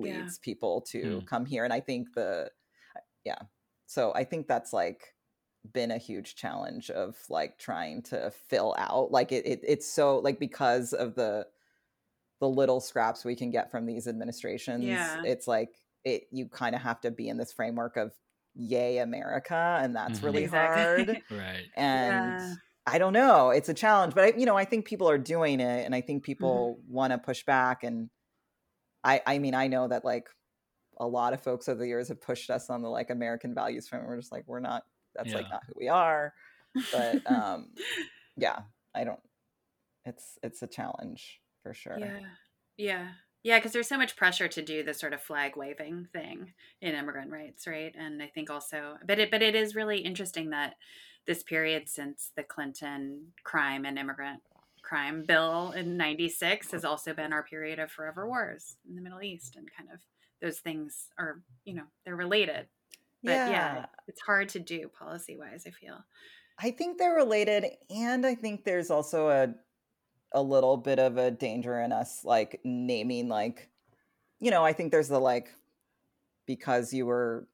Yeah. 0.00 0.02
leads 0.02 0.38
people 0.38 0.80
to 0.82 1.20
Hmm. 1.20 1.26
come 1.26 1.46
here 1.46 1.64
and 1.64 1.72
I 1.72 1.80
think 1.80 2.14
the 2.14 2.50
yeah. 3.24 3.38
So 3.86 4.14
I 4.14 4.24
think 4.24 4.48
that's 4.48 4.72
like 4.72 5.14
been 5.72 5.90
a 5.90 5.98
huge 5.98 6.34
challenge 6.36 6.90
of 6.90 7.16
like 7.28 7.58
trying 7.58 8.02
to 8.02 8.30
fill 8.48 8.74
out 8.78 9.10
like 9.12 9.30
it, 9.32 9.46
it 9.46 9.60
it's 9.62 9.86
so 9.86 10.18
like 10.18 10.38
because 10.38 10.92
of 10.92 11.14
the 11.14 11.46
the 12.40 12.48
little 12.48 12.80
scraps 12.80 13.24
we 13.24 13.36
can 13.36 13.50
get 13.50 13.70
from 13.70 13.84
these 13.84 14.08
administrations 14.08 14.82
Yeah. 14.84 15.22
it's 15.24 15.46
like 15.46 15.68
it 16.04 16.22
you 16.30 16.48
kind 16.48 16.74
of 16.74 16.80
have 16.80 17.00
to 17.02 17.10
be 17.10 17.28
in 17.28 17.36
this 17.36 17.52
framework 17.52 17.98
of 17.98 18.12
yay 18.54 18.98
america 18.98 19.78
and 19.82 19.94
that's 19.94 20.20
Mhm. 20.20 20.24
really 20.24 20.44
Exactly. 20.44 21.04
hard 21.04 21.22
Right. 21.30 21.64
and 21.76 22.40
Yeah. 22.40 22.54
i 22.86 22.96
don't 22.98 23.12
know 23.12 23.50
it's 23.50 23.68
a 23.68 23.74
challenge 23.74 24.14
but 24.14 24.24
I, 24.24 24.38
you 24.38 24.46
know 24.46 24.56
i 24.56 24.64
think 24.64 24.86
people 24.86 25.10
are 25.10 25.18
doing 25.18 25.60
it 25.60 25.84
and 25.84 25.94
i 25.94 26.00
think 26.00 26.22
Mm-hmm. 26.22 26.24
people 26.32 26.80
want 26.88 27.12
to 27.12 27.18
push 27.18 27.44
back 27.44 27.84
and 27.84 28.08
i 29.04 29.20
i 29.26 29.38
mean 29.38 29.54
i 29.54 29.66
know 29.66 29.86
that 29.88 30.04
like 30.06 30.28
a 30.98 31.06
lot 31.06 31.32
of 31.34 31.42
folks 31.42 31.68
over 31.68 31.78
the 31.78 31.86
years 31.86 32.08
have 32.08 32.20
pushed 32.20 32.48
us 32.50 32.70
on 32.70 32.80
the 32.82 32.88
like 32.88 33.10
american 33.10 33.54
values 33.54 33.86
front 33.88 34.06
we're 34.06 34.16
just 34.16 34.32
like 34.32 34.44
we're 34.46 34.60
not 34.60 34.82
that's 35.14 35.34
like 35.34 35.48
not 35.50 35.62
who 35.66 35.72
we 35.76 35.88
are 35.88 36.34
but 36.92 37.20
um 37.30 37.68
yeah 38.36 38.60
i 38.94 39.04
don't 39.04 39.20
it's 40.04 40.38
it's 40.42 40.62
a 40.62 40.66
challenge 40.66 41.40
for 41.62 41.74
sure 41.74 41.98
Yeah. 41.98 42.20
Yeah. 42.76 43.08
Yeah, 43.42 43.58
because 43.58 43.72
there's 43.72 43.88
so 43.88 43.96
much 43.96 44.16
pressure 44.16 44.48
to 44.48 44.62
do 44.62 44.82
the 44.82 44.92
sort 44.92 45.14
of 45.14 45.22
flag 45.22 45.56
waving 45.56 46.08
thing 46.12 46.52
in 46.82 46.94
immigrant 46.94 47.30
rights, 47.30 47.66
right? 47.66 47.94
And 47.96 48.22
I 48.22 48.26
think 48.26 48.50
also, 48.50 48.98
but 49.06 49.18
it, 49.18 49.30
but 49.30 49.40
it 49.42 49.54
is 49.54 49.74
really 49.74 49.98
interesting 50.00 50.50
that 50.50 50.74
this 51.26 51.42
period 51.42 51.88
since 51.88 52.32
the 52.36 52.42
Clinton 52.42 53.32
crime 53.44 53.86
and 53.86 53.98
immigrant 53.98 54.42
crime 54.82 55.24
bill 55.24 55.72
in 55.72 55.96
'96 55.96 56.72
has 56.72 56.84
also 56.84 57.14
been 57.14 57.32
our 57.32 57.42
period 57.42 57.78
of 57.78 57.90
forever 57.90 58.26
wars 58.26 58.76
in 58.86 58.94
the 58.94 59.00
Middle 59.02 59.22
East, 59.22 59.56
and 59.56 59.70
kind 59.74 59.88
of 59.90 60.00
those 60.42 60.58
things 60.60 61.08
are, 61.18 61.42
you 61.64 61.74
know, 61.74 61.84
they're 62.04 62.16
related. 62.16 62.68
But 63.22 63.32
yeah, 63.32 63.50
yeah 63.50 63.86
it's 64.08 64.20
hard 64.22 64.48
to 64.50 64.58
do 64.60 64.88
policy 64.88 65.36
wise. 65.36 65.64
I 65.66 65.70
feel. 65.70 65.98
i 66.58 66.70
think 66.70 66.98
they're 66.98 67.14
related 67.14 67.64
and 67.90 68.26
i 68.26 68.34
think 68.34 68.64
there's 68.64 68.90
also 68.90 69.28
a 69.28 69.54
a 70.32 70.42
little 70.42 70.76
bit 70.76 70.98
of 70.98 71.16
a 71.16 71.30
danger 71.30 71.80
in 71.80 71.90
us 71.92 72.24
like 72.24 72.60
naming 72.64 73.28
like 73.28 73.68
you 74.40 74.50
know 74.50 74.64
i 74.64 74.72
think 74.72 74.90
there's 74.92 75.08
the 75.08 75.18
like 75.18 75.48
because 76.46 76.92
you 76.92 77.06
were 77.06 77.48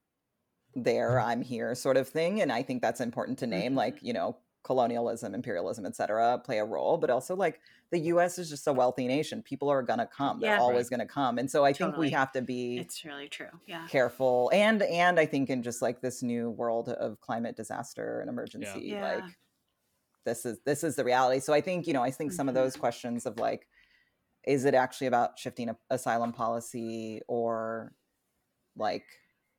there 0.74 1.18
i'm 1.20 1.40
here 1.43 1.74
sort 1.74 1.97
of 1.97 2.09
thing 2.09 2.40
and 2.43 2.52
i 2.52 2.62
think 2.62 2.82
that's 2.82 3.01
important 3.01 3.38
to 3.38 3.47
name 3.47 3.72
Mhm. 3.72 3.76
like 3.76 3.98
you 4.02 4.12
know 4.12 4.36
colonialism 4.66 5.32
imperialism 5.32 5.86
etc 5.86 6.40
play 6.44 6.59
a 6.59 6.64
role 6.64 6.98
but 6.98 7.09
also 7.09 7.36
like 7.36 7.60
the 7.93 8.01
us 8.01 8.36
is 8.36 8.51
just 8.51 8.66
a 8.66 8.72
wealthy 8.72 9.06
nation 9.06 9.40
people 9.40 9.68
are 9.68 9.80
going 9.80 10.01
to 10.01 10.06
come 10.06 10.40
they're 10.40 10.56
Yeah. 10.56 10.60
always 10.60 10.90
going 10.90 10.98
to 10.98 11.06
come 11.06 11.38
and 11.38 11.48
so 11.48 11.64
i 11.64 11.72
think 11.72 11.97
we 11.97 12.10
have 12.10 12.32
to 12.32 12.43
be 12.43 12.78
It's 12.78 13.05
really 13.05 13.28
true. 13.28 13.47
Yeah. 13.68 13.86
careful 13.88 14.51
and 14.52 14.82
and 14.82 15.20
i 15.20 15.26
think 15.26 15.51
in 15.51 15.62
just 15.62 15.80
like 15.82 16.01
this 16.01 16.20
new 16.20 16.51
world 16.51 16.88
of 16.88 17.20
climate 17.20 17.55
disaster 17.56 18.20
and 18.20 18.28
emergency 18.28 18.80
Yeah. 18.86 19.14
like 19.14 19.24
this 20.24 20.44
is 20.44 20.59
this 20.64 20.82
is 20.82 20.97
the 20.97 21.05
reality 21.05 21.38
so 21.38 21.52
i 21.55 21.60
think 21.60 21.86
you 21.86 21.93
know 21.93 22.02
i 22.02 22.10
think 22.10 22.32
some 22.32 22.48
of 22.48 22.52
Mhm. 22.55 22.59
those 22.62 22.74
questions 22.76 23.24
of 23.24 23.38
like 23.38 23.68
is 24.44 24.64
it 24.64 24.74
actually 24.74 25.06
about 25.06 25.38
shifting 25.38 25.68
a, 25.68 25.76
asylum 25.90 26.32
policy 26.32 27.20
or 27.28 27.93
like 28.76 29.05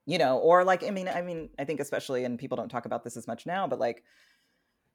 you 0.06 0.18
know 0.18 0.38
or 0.40 0.66
like 0.66 0.84
i 0.84 0.92
mean 0.92 1.08
i 1.08 1.22
mean 1.22 1.50
i 1.60 1.64
think 1.64 1.80
especially 1.80 2.26
and 2.26 2.38
people 2.40 2.58
don't 2.58 2.70
talk 2.70 2.86
about 2.86 3.06
this 3.06 3.16
as 3.16 3.26
much 3.26 3.46
now 3.46 3.68
but 3.68 3.80
like 3.80 4.04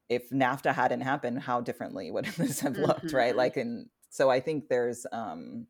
if 0.09 0.31
nafta 0.31 0.73
hadn't 0.75 1.01
happened 1.03 1.41
how 1.41 1.61
differently 1.61 2.11
would 2.11 2.25
this 2.37 2.61
have 2.61 2.77
looked 2.79 3.13
right 3.13 3.35
Mhm. 3.35 3.37
like 3.37 3.57
and 3.57 3.89
so 4.11 4.31
i 4.31 4.41
think 4.41 4.69
there's 4.69 5.07
um 5.13 5.67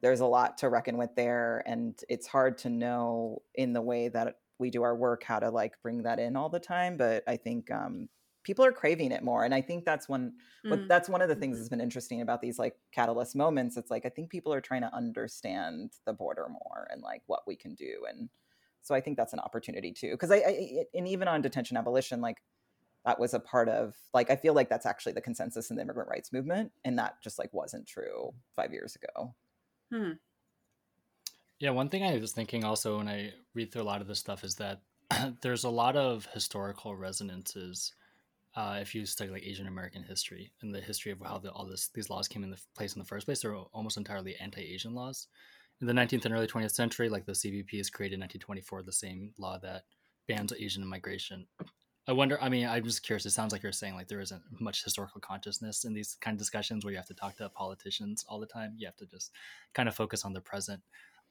there's 0.00 0.20
a 0.20 0.26
lot 0.26 0.58
to 0.58 0.68
reckon 0.68 0.96
with 0.96 1.14
there 1.16 1.62
and 1.66 2.00
it's 2.08 2.26
hard 2.26 2.58
to 2.58 2.68
know 2.68 3.42
in 3.54 3.72
the 3.72 3.80
way 3.82 4.08
that 4.08 4.36
we 4.58 4.70
do 4.70 4.82
our 4.82 4.94
work 4.96 5.22
how 5.24 5.38
to 5.38 5.50
like 5.50 5.80
bring 5.82 6.02
that 6.02 6.18
in 6.18 6.36
all 6.36 6.48
the 6.48 6.60
time 6.60 6.96
but 6.96 7.22
i 7.26 7.36
think 7.36 7.70
um 7.70 8.08
people 8.44 8.64
are 8.64 8.72
craving 8.72 9.12
it 9.12 9.22
more 9.22 9.44
and 9.44 9.54
i 9.54 9.60
think 9.60 9.84
that's 9.84 10.08
one 10.08 10.32
but 10.68 10.80
Mm. 10.80 10.88
that's 10.88 11.08
one 11.08 11.22
of 11.22 11.28
the 11.28 11.34
things 11.36 11.56
Mhm. 11.56 11.60
that's 11.60 11.68
been 11.68 11.80
interesting 11.80 12.20
about 12.20 12.40
these 12.40 12.58
like 12.58 12.76
catalyst 12.92 13.36
moments 13.36 13.76
it's 13.76 13.90
like 13.90 14.04
i 14.04 14.08
think 14.08 14.30
people 14.30 14.52
are 14.52 14.60
trying 14.60 14.82
to 14.82 14.94
understand 14.94 15.92
the 16.06 16.12
border 16.12 16.48
more 16.48 16.86
and 16.90 17.02
like 17.02 17.22
what 17.26 17.42
we 17.46 17.56
can 17.56 17.74
do 17.74 18.04
and 18.08 18.28
so 18.82 18.94
i 18.94 19.00
think 19.00 19.16
that's 19.16 19.32
an 19.32 19.38
opportunity 19.40 19.92
too 19.92 20.10
because 20.12 20.30
I, 20.30 20.36
I 20.36 20.84
and 20.94 21.06
even 21.06 21.28
on 21.28 21.42
detention 21.42 21.76
abolition 21.76 22.20
like 22.20 22.42
that 23.04 23.18
was 23.18 23.34
a 23.34 23.40
part 23.40 23.68
of 23.68 23.94
like 24.14 24.30
I 24.30 24.36
feel 24.36 24.54
like 24.54 24.68
that's 24.68 24.86
actually 24.86 25.12
the 25.12 25.20
consensus 25.20 25.70
in 25.70 25.76
the 25.76 25.82
immigrant 25.82 26.08
rights 26.08 26.32
movement, 26.32 26.72
and 26.84 26.98
that 26.98 27.16
just 27.22 27.38
like 27.38 27.52
wasn't 27.52 27.86
true 27.86 28.32
five 28.54 28.72
years 28.72 28.96
ago. 28.96 29.34
Hmm. 29.92 30.12
Yeah, 31.58 31.70
one 31.70 31.88
thing 31.88 32.02
I 32.02 32.16
was 32.16 32.32
thinking 32.32 32.64
also 32.64 32.98
when 32.98 33.08
I 33.08 33.32
read 33.54 33.72
through 33.72 33.82
a 33.82 33.84
lot 33.84 34.00
of 34.00 34.08
this 34.08 34.18
stuff 34.18 34.42
is 34.42 34.56
that 34.56 34.82
there's 35.42 35.64
a 35.64 35.70
lot 35.70 35.96
of 35.96 36.26
historical 36.32 36.96
resonances 36.96 37.92
uh, 38.54 38.78
if 38.80 38.94
you 38.94 39.06
study 39.06 39.30
like 39.30 39.44
Asian 39.44 39.66
American 39.66 40.02
history 40.02 40.52
and 40.60 40.74
the 40.74 40.80
history 40.80 41.10
of 41.10 41.20
how 41.24 41.38
the, 41.38 41.50
all 41.52 41.64
this 41.64 41.88
these 41.94 42.10
laws 42.10 42.28
came 42.28 42.44
into 42.44 42.58
place 42.76 42.94
in 42.94 42.98
the 42.98 43.06
first 43.06 43.26
place, 43.26 43.40
they're 43.40 43.56
almost 43.56 43.96
entirely 43.96 44.36
anti-Asian 44.36 44.94
laws. 44.94 45.28
In 45.80 45.86
the 45.86 45.92
19th 45.92 46.26
and 46.26 46.34
early 46.34 46.46
20th 46.46 46.72
century, 46.72 47.08
like 47.08 47.26
the 47.26 47.32
cbp 47.32 47.74
is 47.74 47.90
created 47.90 48.14
in 48.14 48.20
1924, 48.20 48.82
the 48.82 48.92
same 48.92 49.32
law 49.38 49.58
that 49.58 49.84
bans 50.28 50.52
Asian 50.52 50.82
immigration. 50.82 51.46
I 52.08 52.12
wonder. 52.12 52.36
I 52.42 52.48
mean, 52.48 52.66
I'm 52.66 52.82
just 52.84 53.04
curious. 53.04 53.24
It 53.26 53.30
sounds 53.30 53.52
like 53.52 53.62
you're 53.62 53.70
saying 53.70 53.94
like 53.94 54.08
there 54.08 54.20
isn't 54.20 54.42
much 54.60 54.82
historical 54.82 55.20
consciousness 55.20 55.84
in 55.84 55.94
these 55.94 56.16
kind 56.20 56.34
of 56.34 56.38
discussions 56.38 56.84
where 56.84 56.90
you 56.90 56.96
have 56.96 57.06
to 57.06 57.14
talk 57.14 57.36
to 57.36 57.48
politicians 57.48 58.24
all 58.28 58.40
the 58.40 58.46
time. 58.46 58.74
You 58.76 58.86
have 58.86 58.96
to 58.96 59.06
just 59.06 59.30
kind 59.72 59.88
of 59.88 59.94
focus 59.94 60.24
on 60.24 60.32
the 60.32 60.40
present. 60.40 60.82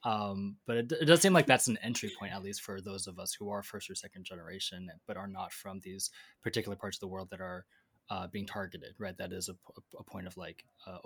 Um, 0.04 0.56
but 0.66 0.78
it, 0.78 0.92
it, 1.00 1.04
does 1.04 1.20
seem 1.20 1.32
like 1.32 1.46
that's 1.46 1.68
an 1.68 1.78
entry 1.82 2.10
point, 2.18 2.32
at 2.32 2.42
least 2.42 2.62
for 2.62 2.80
those 2.80 3.06
of 3.06 3.18
us 3.20 3.34
who 3.34 3.50
are 3.50 3.62
first 3.62 3.88
or 3.88 3.94
second 3.94 4.24
generation, 4.24 4.90
but 5.06 5.16
are 5.16 5.28
not 5.28 5.52
from 5.52 5.78
these 5.80 6.10
particular 6.42 6.74
parts 6.74 6.96
of 6.96 7.00
the 7.00 7.08
world 7.08 7.28
that 7.30 7.40
are 7.40 7.66
uh, 8.10 8.26
being 8.26 8.46
targeted, 8.46 8.94
right? 8.98 9.16
That 9.16 9.32
is 9.32 9.48
a, 9.48 9.54
a 9.96 10.02
point 10.02 10.26
of 10.26 10.36
like 10.36 10.64
uh, 10.86 10.98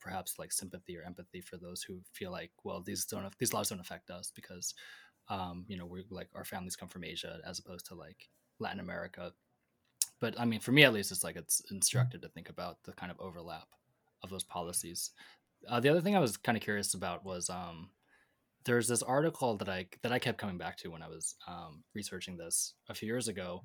perhaps 0.00 0.38
like 0.38 0.52
sympathy 0.52 0.96
or 0.96 1.04
empathy 1.04 1.40
for 1.40 1.58
those 1.58 1.82
who 1.82 2.00
feel 2.12 2.32
like, 2.32 2.50
well, 2.64 2.80
these 2.80 3.04
don't 3.04 3.26
these 3.38 3.52
laws 3.52 3.68
don't 3.68 3.80
affect 3.80 4.10
us 4.10 4.32
because, 4.34 4.74
um, 5.28 5.64
you 5.68 5.76
know, 5.76 5.86
we're 5.86 6.02
like 6.10 6.28
our 6.34 6.44
families 6.44 6.74
come 6.74 6.88
from 6.88 7.04
Asia 7.04 7.38
as 7.46 7.60
opposed 7.60 7.86
to 7.86 7.94
like 7.94 8.28
Latin 8.58 8.80
America. 8.80 9.32
But 10.20 10.38
I 10.38 10.44
mean, 10.44 10.60
for 10.60 10.72
me 10.72 10.84
at 10.84 10.92
least, 10.92 11.10
it's 11.10 11.24
like 11.24 11.36
it's 11.36 11.62
instructive 11.70 12.20
to 12.22 12.28
think 12.28 12.48
about 12.48 12.78
the 12.84 12.92
kind 12.92 13.10
of 13.10 13.20
overlap 13.20 13.68
of 14.22 14.30
those 14.30 14.44
policies 14.44 15.10
uh, 15.68 15.80
the 15.80 15.88
other 15.88 16.00
thing 16.00 16.16
I 16.16 16.20
was 16.20 16.36
kind 16.36 16.56
of 16.56 16.62
curious 16.62 16.94
about 16.94 17.24
was 17.24 17.50
um, 17.50 17.90
there's 18.64 18.88
this 18.88 19.02
article 19.02 19.56
that 19.58 19.68
I 19.68 19.86
that 20.02 20.12
I 20.12 20.18
kept 20.18 20.38
coming 20.38 20.58
back 20.58 20.76
to 20.78 20.88
when 20.90 21.02
I 21.02 21.08
was 21.08 21.36
um, 21.46 21.82
researching 21.94 22.36
this 22.36 22.74
a 22.88 22.94
few 22.94 23.06
years 23.06 23.28
ago, 23.28 23.62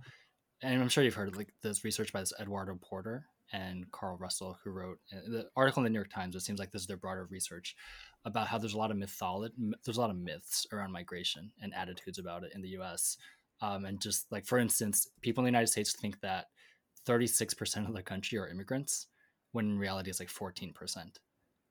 and 0.61 0.81
I'm 0.81 0.89
sure 0.89 1.03
you've 1.03 1.15
heard 1.15 1.35
like 1.35 1.53
this 1.63 1.83
research 1.83 2.13
by 2.13 2.19
this 2.19 2.33
Eduardo 2.39 2.77
Porter 2.81 3.25
and 3.53 3.89
Karl 3.91 4.17
Russell, 4.17 4.57
who 4.63 4.71
wrote 4.71 4.99
uh, 5.13 5.19
the 5.29 5.45
article 5.55 5.81
in 5.81 5.85
the 5.85 5.89
New 5.89 5.99
York 5.99 6.11
Times. 6.11 6.35
It 6.35 6.41
seems 6.41 6.59
like 6.59 6.71
this 6.71 6.81
is 6.81 6.87
their 6.87 6.97
broader 6.97 7.27
research 7.31 7.75
about 8.25 8.47
how 8.47 8.57
there's 8.57 8.73
a 8.73 8.77
lot 8.77 8.91
of 8.91 8.97
mythology, 8.97 9.53
there's 9.85 9.97
a 9.97 10.01
lot 10.01 10.09
of 10.09 10.17
myths 10.17 10.65
around 10.71 10.91
migration 10.91 11.51
and 11.61 11.73
attitudes 11.73 12.19
about 12.19 12.43
it 12.43 12.51
in 12.53 12.61
the 12.61 12.69
U.S. 12.69 13.17
Um, 13.61 13.85
and 13.85 13.99
just 13.99 14.31
like 14.31 14.45
for 14.45 14.57
instance, 14.57 15.09
people 15.21 15.41
in 15.41 15.45
the 15.45 15.57
United 15.57 15.71
States 15.71 15.93
think 15.93 16.19
that 16.21 16.47
36% 17.07 17.87
of 17.87 17.93
the 17.93 18.03
country 18.03 18.37
are 18.37 18.47
immigrants, 18.47 19.07
when 19.51 19.65
in 19.65 19.79
reality 19.79 20.09
it's 20.09 20.19
like 20.19 20.29
14% 20.29 20.73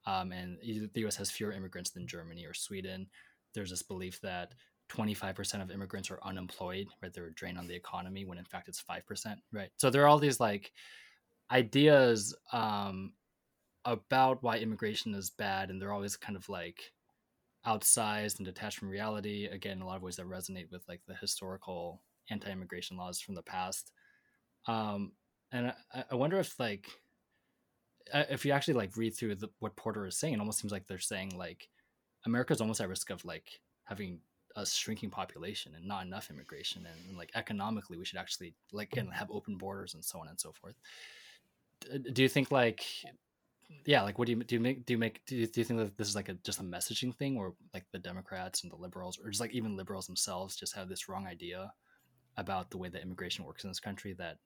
um, 0.06 0.32
and 0.32 0.58
the 0.62 1.00
U.S. 1.00 1.16
has 1.16 1.30
fewer 1.30 1.52
immigrants 1.52 1.90
than 1.90 2.06
Germany 2.06 2.44
or 2.44 2.54
Sweden. 2.54 3.08
There's 3.54 3.70
this 3.70 3.82
belief 3.82 4.20
that 4.20 4.54
25% 4.90 5.62
of 5.62 5.70
immigrants 5.70 6.10
are 6.10 6.20
unemployed, 6.22 6.86
right? 7.02 7.12
They're 7.12 7.26
a 7.26 7.34
drain 7.34 7.56
on 7.56 7.66
the 7.66 7.74
economy 7.74 8.24
when 8.24 8.38
in 8.38 8.44
fact 8.44 8.68
it's 8.68 8.82
5%, 8.82 9.36
right? 9.52 9.70
So 9.76 9.90
there 9.90 10.02
are 10.02 10.06
all 10.06 10.18
these 10.18 10.38
like 10.38 10.72
ideas 11.50 12.34
um, 12.52 13.12
about 13.84 14.42
why 14.42 14.58
immigration 14.58 15.14
is 15.14 15.30
bad, 15.30 15.70
and 15.70 15.82
they're 15.82 15.92
always 15.92 16.16
kind 16.16 16.36
of 16.36 16.48
like 16.48 16.92
outsized 17.66 18.38
and 18.38 18.46
detached 18.46 18.78
from 18.78 18.88
reality. 18.88 19.46
Again, 19.46 19.80
a 19.80 19.86
lot 19.86 19.96
of 19.96 20.02
ways 20.02 20.16
that 20.16 20.28
resonate 20.28 20.70
with 20.70 20.84
like 20.88 21.00
the 21.06 21.14
historical 21.14 22.00
anti-immigration 22.30 22.96
laws 22.96 23.20
from 23.20 23.34
the 23.34 23.42
past. 23.42 23.92
Um, 24.66 25.12
and 25.52 25.72
I, 25.94 26.04
I 26.10 26.14
wonder 26.14 26.38
if 26.38 26.58
like 26.58 26.88
if 28.14 28.44
you 28.44 28.52
actually 28.52 28.74
like 28.74 28.96
read 28.96 29.16
through 29.16 29.34
the, 29.34 29.48
what 29.58 29.76
Porter 29.76 30.06
is 30.06 30.16
saying, 30.16 30.34
it 30.34 30.40
almost 30.40 30.60
seems 30.60 30.72
like 30.72 30.86
they're 30.86 30.98
saying 30.98 31.36
like 31.36 31.68
America's 32.24 32.60
almost 32.60 32.80
at 32.80 32.88
risk 32.88 33.10
of 33.10 33.24
like 33.24 33.60
having 33.84 34.20
a 34.56 34.64
shrinking 34.64 35.10
population 35.10 35.74
and 35.74 35.86
not 35.86 36.06
enough 36.06 36.30
immigration, 36.30 36.86
and, 36.86 37.08
and 37.08 37.18
like 37.18 37.30
economically, 37.34 37.98
we 37.98 38.04
should 38.04 38.18
actually 38.18 38.54
like 38.72 38.94
have 39.12 39.30
open 39.30 39.56
borders 39.56 39.94
and 39.94 40.04
so 40.04 40.18
on 40.18 40.28
and 40.28 40.40
so 40.40 40.52
forth. 40.52 40.76
Do 42.12 42.22
you 42.22 42.28
think 42.28 42.50
like 42.50 42.84
yeah 43.84 44.02
like 44.02 44.18
what 44.18 44.26
do 44.26 44.32
you 44.32 44.44
do 44.44 44.54
you 44.54 44.60
make 44.60 44.86
do 44.86 44.92
you 44.94 44.98
make 44.98 45.24
do 45.26 45.36
you, 45.36 45.46
do 45.46 45.60
you 45.60 45.64
think 45.64 45.80
that 45.80 45.96
this 45.96 46.08
is 46.08 46.14
like 46.14 46.28
a 46.28 46.34
just 46.44 46.60
a 46.60 46.62
messaging 46.62 47.14
thing 47.16 47.36
or 47.36 47.54
like 47.74 47.84
the 47.92 47.98
democrats 47.98 48.62
and 48.62 48.70
the 48.70 48.76
liberals 48.76 49.18
or 49.18 49.28
just 49.28 49.40
like 49.40 49.52
even 49.52 49.76
liberals 49.76 50.06
themselves 50.06 50.56
just 50.56 50.74
have 50.74 50.88
this 50.88 51.08
wrong 51.08 51.26
idea 51.26 51.72
about 52.36 52.70
the 52.70 52.78
way 52.78 52.88
that 52.88 53.02
immigration 53.02 53.44
works 53.44 53.64
in 53.64 53.70
this 53.70 53.80
country 53.80 54.12
that 54.12 54.38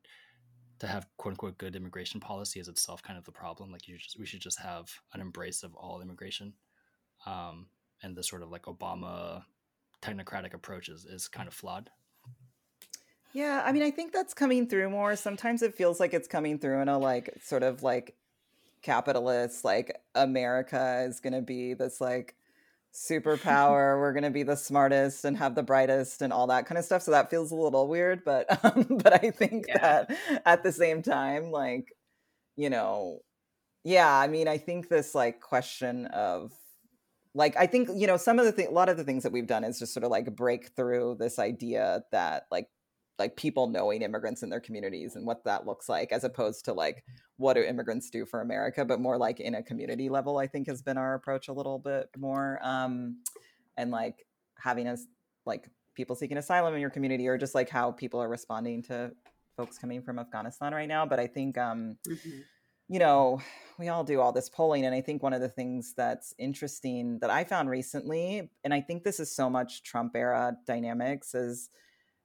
to 0.80 0.86
have 0.86 1.06
quote 1.16 1.32
unquote 1.32 1.58
good 1.58 1.76
immigration 1.76 2.20
policy 2.20 2.58
is 2.58 2.68
itself 2.68 3.02
kind 3.02 3.18
of 3.18 3.24
the 3.24 3.32
problem. 3.32 3.70
Like 3.70 3.86
you 3.86 3.98
just, 3.98 4.18
we 4.18 4.26
should 4.26 4.40
just 4.40 4.58
have 4.58 4.90
an 5.12 5.20
embrace 5.20 5.62
of 5.62 5.74
all 5.74 6.00
immigration. 6.00 6.54
Um, 7.26 7.66
and 8.02 8.16
the 8.16 8.22
sort 8.22 8.42
of 8.42 8.50
like 8.50 8.62
Obama 8.62 9.44
technocratic 10.02 10.54
approach 10.54 10.88
is, 10.88 11.04
is 11.04 11.28
kind 11.28 11.46
of 11.46 11.54
flawed. 11.54 11.90
Yeah, 13.32 13.62
I 13.64 13.70
mean, 13.72 13.82
I 13.82 13.90
think 13.90 14.12
that's 14.12 14.34
coming 14.34 14.66
through 14.66 14.90
more. 14.90 15.14
Sometimes 15.14 15.62
it 15.62 15.74
feels 15.74 16.00
like 16.00 16.14
it's 16.14 16.26
coming 16.26 16.58
through 16.58 16.80
in 16.80 16.88
a 16.88 16.98
like 16.98 17.30
sort 17.42 17.62
of 17.62 17.82
like 17.82 18.16
capitalist, 18.82 19.64
like 19.64 19.96
America 20.14 21.04
is 21.06 21.20
going 21.20 21.32
to 21.32 21.42
be 21.42 21.74
this 21.74 22.00
like 22.00 22.34
superpower 22.92 24.00
we're 24.00 24.12
going 24.12 24.24
to 24.24 24.30
be 24.30 24.42
the 24.42 24.56
smartest 24.56 25.24
and 25.24 25.36
have 25.36 25.54
the 25.54 25.62
brightest 25.62 26.22
and 26.22 26.32
all 26.32 26.48
that 26.48 26.66
kind 26.66 26.76
of 26.76 26.84
stuff 26.84 27.02
so 27.02 27.12
that 27.12 27.30
feels 27.30 27.52
a 27.52 27.54
little 27.54 27.86
weird 27.86 28.24
but 28.24 28.46
um, 28.64 28.84
but 29.02 29.12
i 29.24 29.30
think 29.30 29.66
yeah. 29.68 29.78
that 29.78 30.42
at 30.44 30.64
the 30.64 30.72
same 30.72 31.00
time 31.00 31.52
like 31.52 31.94
you 32.56 32.68
know 32.68 33.20
yeah 33.84 34.12
i 34.12 34.26
mean 34.26 34.48
i 34.48 34.58
think 34.58 34.88
this 34.88 35.14
like 35.14 35.40
question 35.40 36.06
of 36.06 36.50
like 37.32 37.56
i 37.56 37.64
think 37.64 37.88
you 37.94 38.08
know 38.08 38.16
some 38.16 38.40
of 38.40 38.44
the 38.44 38.50
thing 38.50 38.66
a 38.66 38.72
lot 38.72 38.88
of 38.88 38.96
the 38.96 39.04
things 39.04 39.22
that 39.22 39.30
we've 39.30 39.46
done 39.46 39.62
is 39.62 39.78
just 39.78 39.94
sort 39.94 40.02
of 40.02 40.10
like 40.10 40.34
break 40.34 40.74
through 40.74 41.16
this 41.20 41.38
idea 41.38 42.02
that 42.10 42.46
like 42.50 42.66
like 43.20 43.36
people 43.36 43.68
knowing 43.68 44.00
immigrants 44.00 44.42
in 44.42 44.48
their 44.48 44.60
communities 44.60 45.14
and 45.14 45.26
what 45.26 45.44
that 45.44 45.66
looks 45.66 45.88
like 45.90 46.10
as 46.10 46.24
opposed 46.24 46.64
to 46.64 46.72
like 46.72 47.04
what 47.36 47.52
do 47.52 47.62
immigrants 47.62 48.08
do 48.08 48.24
for 48.24 48.40
america 48.40 48.82
but 48.84 48.98
more 48.98 49.18
like 49.18 49.38
in 49.38 49.54
a 49.54 49.62
community 49.62 50.08
level 50.08 50.38
i 50.38 50.46
think 50.46 50.66
has 50.66 50.80
been 50.80 50.96
our 50.96 51.14
approach 51.14 51.48
a 51.48 51.52
little 51.52 51.78
bit 51.78 52.08
more 52.16 52.58
um 52.62 53.18
and 53.76 53.90
like 53.90 54.26
having 54.58 54.88
us 54.88 55.04
like 55.44 55.68
people 55.94 56.16
seeking 56.16 56.38
asylum 56.38 56.74
in 56.74 56.80
your 56.80 56.90
community 56.90 57.28
or 57.28 57.36
just 57.36 57.54
like 57.54 57.68
how 57.68 57.92
people 57.92 58.20
are 58.20 58.28
responding 58.28 58.82
to 58.82 59.12
folks 59.54 59.78
coming 59.78 60.02
from 60.02 60.18
afghanistan 60.18 60.72
right 60.72 60.88
now 60.88 61.04
but 61.04 61.20
i 61.20 61.26
think 61.26 61.58
um 61.58 61.98
mm-hmm. 62.08 62.38
you 62.88 62.98
know 62.98 63.38
we 63.78 63.88
all 63.88 64.02
do 64.02 64.18
all 64.18 64.32
this 64.32 64.48
polling 64.48 64.86
and 64.86 64.94
i 64.94 65.00
think 65.02 65.22
one 65.22 65.34
of 65.34 65.42
the 65.42 65.48
things 65.48 65.92
that's 65.94 66.34
interesting 66.38 67.18
that 67.18 67.28
i 67.28 67.44
found 67.44 67.68
recently 67.68 68.50
and 68.64 68.72
i 68.72 68.80
think 68.80 69.04
this 69.04 69.20
is 69.20 69.30
so 69.30 69.50
much 69.50 69.82
trump 69.82 70.16
era 70.16 70.56
dynamics 70.66 71.34
is 71.34 71.68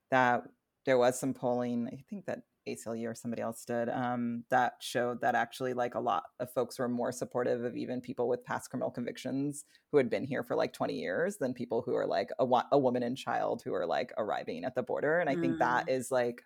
that 0.09 0.43
there 0.85 0.97
was 0.97 1.19
some 1.19 1.33
polling, 1.33 1.89
I 1.91 2.03
think 2.09 2.25
that 2.25 2.41
ACLU 2.67 3.09
or 3.09 3.15
somebody 3.15 3.41
else 3.41 3.63
did, 3.65 3.89
um, 3.89 4.43
that 4.49 4.73
showed 4.79 5.21
that 5.21 5.35
actually 5.35 5.73
like 5.73 5.95
a 5.95 5.99
lot 5.99 6.23
of 6.39 6.51
folks 6.51 6.79
were 6.79 6.87
more 6.87 7.11
supportive 7.11 7.63
of 7.63 7.75
even 7.75 8.01
people 8.01 8.27
with 8.27 8.45
past 8.45 8.69
criminal 8.69 8.91
convictions 8.91 9.65
who 9.91 9.97
had 9.97 10.09
been 10.09 10.23
here 10.23 10.43
for 10.43 10.55
like 10.55 10.73
20 10.73 10.93
years 10.93 11.37
than 11.37 11.53
people 11.53 11.83
who 11.85 11.95
are 11.95 12.07
like 12.07 12.29
a, 12.39 12.45
a 12.71 12.77
woman 12.77 13.03
and 13.03 13.17
child 13.17 13.61
who 13.63 13.73
are 13.73 13.85
like 13.85 14.13
arriving 14.17 14.63
at 14.63 14.75
the 14.75 14.83
border. 14.83 15.19
And 15.19 15.29
I 15.29 15.35
mm. 15.35 15.41
think 15.41 15.59
that 15.59 15.87
mm. 15.87 16.11
like 16.11 16.41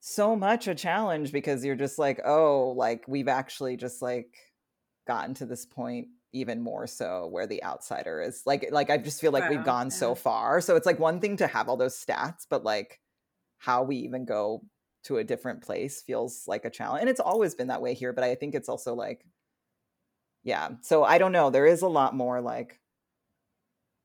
so 0.00 0.36
much 0.36 0.68
a 0.68 0.74
challenge 0.74 1.32
because 1.32 1.64
you're 1.64 1.74
just 1.74 1.98
like, 1.98 2.20
oh, 2.24 2.74
like 2.76 3.04
we've 3.08 3.28
actually 3.28 3.76
just 3.76 4.02
like 4.02 4.34
gotten 5.06 5.34
to 5.34 5.46
this 5.46 5.66
point 5.66 6.08
even 6.36 6.60
more 6.60 6.86
so 6.86 7.28
where 7.30 7.46
the 7.46 7.62
outsider 7.64 8.20
is 8.20 8.42
like 8.44 8.68
like 8.70 8.90
i 8.90 8.96
just 8.98 9.20
feel 9.20 9.32
like 9.32 9.48
we've 9.48 9.64
gone 9.64 9.86
yeah. 9.86 9.90
so 9.92 10.14
far 10.14 10.60
so 10.60 10.76
it's 10.76 10.86
like 10.86 10.98
one 10.98 11.18
thing 11.18 11.36
to 11.36 11.46
have 11.46 11.68
all 11.68 11.76
those 11.76 11.96
stats 11.96 12.46
but 12.48 12.62
like 12.62 13.00
how 13.58 13.82
we 13.82 13.96
even 13.96 14.24
go 14.24 14.62
to 15.02 15.16
a 15.16 15.24
different 15.24 15.62
place 15.62 16.02
feels 16.02 16.44
like 16.46 16.64
a 16.64 16.70
challenge 16.70 17.00
and 17.00 17.08
it's 17.08 17.20
always 17.20 17.54
been 17.54 17.68
that 17.68 17.80
way 17.80 17.94
here 17.94 18.12
but 18.12 18.24
i 18.24 18.34
think 18.34 18.54
it's 18.54 18.68
also 18.68 18.94
like 18.94 19.24
yeah 20.44 20.70
so 20.82 21.04
i 21.04 21.16
don't 21.16 21.32
know 21.32 21.48
there 21.48 21.66
is 21.66 21.82
a 21.82 21.88
lot 21.88 22.14
more 22.14 22.40
like 22.40 22.80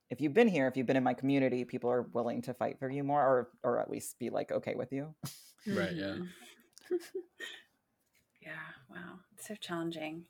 if 0.09 0.21
you've 0.21 0.33
been 0.33 0.47
here 0.47 0.67
if 0.67 0.77
you've 0.77 0.87
been 0.87 0.97
in 0.97 1.03
my 1.03 1.13
community 1.13 1.65
people 1.65 1.89
are 1.89 2.03
willing 2.13 2.41
to 2.41 2.53
fight 2.53 2.79
for 2.79 2.89
you 2.89 3.03
more 3.03 3.21
or 3.21 3.49
or 3.63 3.79
at 3.79 3.89
least 3.89 4.17
be 4.19 4.29
like 4.29 4.51
okay 4.51 4.75
with 4.75 4.91
you. 4.91 5.13
Right 5.67 5.89
mm-hmm. 5.95 6.23
yeah. 6.91 6.97
Yeah 8.41 8.51
wow 8.89 9.19
it's 9.37 9.47
so 9.47 9.55
challenging 9.55 10.25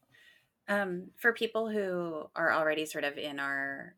um, 0.71 1.07
for 1.17 1.33
people 1.33 1.69
who 1.69 2.29
are 2.35 2.51
already 2.53 2.85
sort 2.85 3.03
of 3.03 3.17
in 3.17 3.39
our 3.39 3.95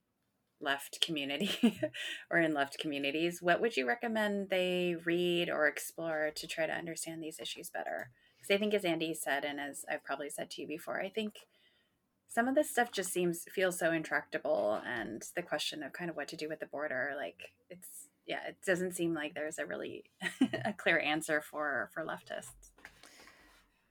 left 0.59 0.99
community 1.01 1.79
or 2.31 2.39
in 2.39 2.53
left 2.53 2.79
communities, 2.79 3.41
what 3.41 3.61
would 3.61 3.77
you 3.77 3.87
recommend 3.87 4.49
they 4.49 4.95
read 5.05 5.49
or 5.49 5.67
explore 5.67 6.31
to 6.35 6.47
try 6.47 6.65
to 6.65 6.73
understand 6.73 7.21
these 7.21 7.39
issues 7.39 7.69
better? 7.69 8.09
Because 8.37 8.55
I 8.55 8.57
think, 8.57 8.73
as 8.73 8.83
Andy 8.83 9.13
said, 9.13 9.45
and 9.45 9.59
as 9.59 9.85
I've 9.89 10.03
probably 10.03 10.29
said 10.29 10.49
to 10.51 10.61
you 10.61 10.67
before, 10.67 10.99
I 10.99 11.09
think 11.09 11.35
some 12.27 12.47
of 12.47 12.55
this 12.55 12.71
stuff 12.71 12.91
just 12.91 13.13
seems 13.13 13.45
feels 13.53 13.77
so 13.77 13.91
intractable, 13.91 14.81
and 14.85 15.23
the 15.35 15.43
question 15.43 15.83
of 15.83 15.93
kind 15.93 16.09
of 16.09 16.17
what 16.17 16.27
to 16.29 16.35
do 16.35 16.49
with 16.49 16.59
the 16.59 16.65
border, 16.65 17.13
like 17.15 17.53
it's 17.69 18.07
yeah, 18.25 18.39
it 18.47 18.57
doesn't 18.65 18.95
seem 18.95 19.13
like 19.13 19.35
there's 19.35 19.59
a 19.59 19.65
really 19.65 20.05
a 20.65 20.73
clear 20.73 20.99
answer 20.99 21.41
for 21.41 21.91
for 21.93 22.03
leftists. 22.03 22.72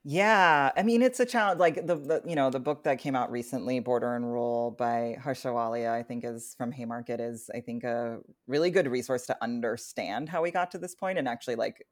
Yeah, 0.05 0.73
I 0.77 0.83
mean 0.83 1.01
it's 1.01 1.20
a 1.20 1.27
challenge. 1.27 1.61
Like 1.61 1.87
the, 1.87 1.95
the 1.95 2.23
you 2.27 2.35
know 2.35 2.51
the 2.51 2.59
book 2.59 2.83
that 2.85 2.99
came 2.99 3.15
out 3.15 3.31
recently, 3.31 3.79
Border 3.79 4.16
and 4.16 4.31
Rule 4.33 4.73
by 4.73 5.16
Harsha 5.23 5.49
Walia, 5.49 5.93
I 5.93 6.03
think 6.03 6.24
is 6.24 6.55
from 6.59 6.73
Haymarket 6.73 7.20
is 7.20 7.49
I 7.55 7.61
think 7.61 7.85
a 7.85 8.19
really 8.49 8.70
good 8.70 8.89
resource 8.89 9.27
to 9.27 9.37
understand 9.43 10.29
how 10.29 10.43
we 10.43 10.51
got 10.51 10.73
to 10.73 10.79
this 10.79 10.97
point 10.97 11.19
and 11.19 11.29
actually 11.29 11.55
like 11.55 11.87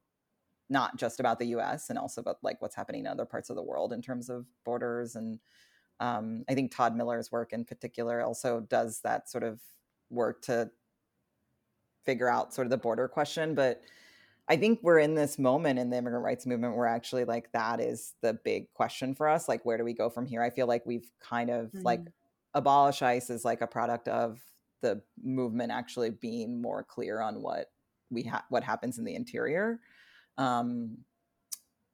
not 0.70 0.96
just 0.98 1.20
about 1.20 1.38
the 1.38 1.46
U.S. 1.48 1.90
and 1.90 1.98
also 1.98 2.20
about 2.20 2.38
like 2.42 2.60
what's 2.62 2.76
happening 2.76 3.02
in 3.02 3.06
other 3.08 3.26
parts 3.26 3.50
of 3.50 3.56
the 3.56 3.62
world 3.62 3.92
in 3.92 4.02
terms 4.02 4.30
of 4.30 4.46
borders 4.64 5.16
and 5.16 5.38
um, 6.00 6.44
I 6.48 6.54
think 6.54 6.74
Todd 6.74 6.96
Miller's 6.96 7.30
work 7.32 7.52
in 7.52 7.64
particular 7.64 8.22
also 8.22 8.60
does 8.60 9.00
that 9.02 9.30
sort 9.30 9.44
of 9.44 9.60
work 10.10 10.42
to 10.42 10.70
figure 12.04 12.28
out 12.28 12.54
sort 12.54 12.66
of 12.66 12.70
the 12.70 12.78
border 12.78 13.08
question, 13.08 13.54
but 13.54 13.82
I 14.50 14.56
think 14.56 14.80
we're 14.82 14.98
in 14.98 15.14
this 15.14 15.38
moment 15.38 15.78
in 15.78 15.90
the 15.90 15.98
immigrant 15.98 16.24
rights 16.24 16.44
movement 16.44 16.76
where 16.76 16.88
actually 16.88 17.24
like 17.24 17.52
that 17.52 17.80
is 17.80 18.14
the 18.20 18.34
big 18.34 18.72
question 18.74 19.14
for 19.14 19.28
us. 19.28 19.48
Like, 19.48 19.64
where 19.64 19.78
do 19.78 19.84
we 19.84 19.94
go 19.94 20.10
from 20.10 20.26
here? 20.26 20.42
I 20.42 20.50
feel 20.50 20.66
like 20.66 20.84
we've 20.84 21.08
kind 21.20 21.50
of 21.50 21.66
mm-hmm. 21.66 21.82
like 21.82 22.00
abolish 22.52 23.00
ICE 23.00 23.30
is 23.30 23.44
like 23.44 23.60
a 23.60 23.68
product 23.68 24.08
of 24.08 24.40
the 24.82 25.02
movement 25.22 25.70
actually 25.70 26.10
being 26.10 26.60
more 26.60 26.82
clear 26.82 27.20
on 27.20 27.42
what 27.42 27.70
we 28.10 28.24
have 28.24 28.42
what 28.48 28.64
happens 28.64 28.98
in 28.98 29.04
the 29.04 29.14
interior. 29.14 29.78
Um, 30.36 30.98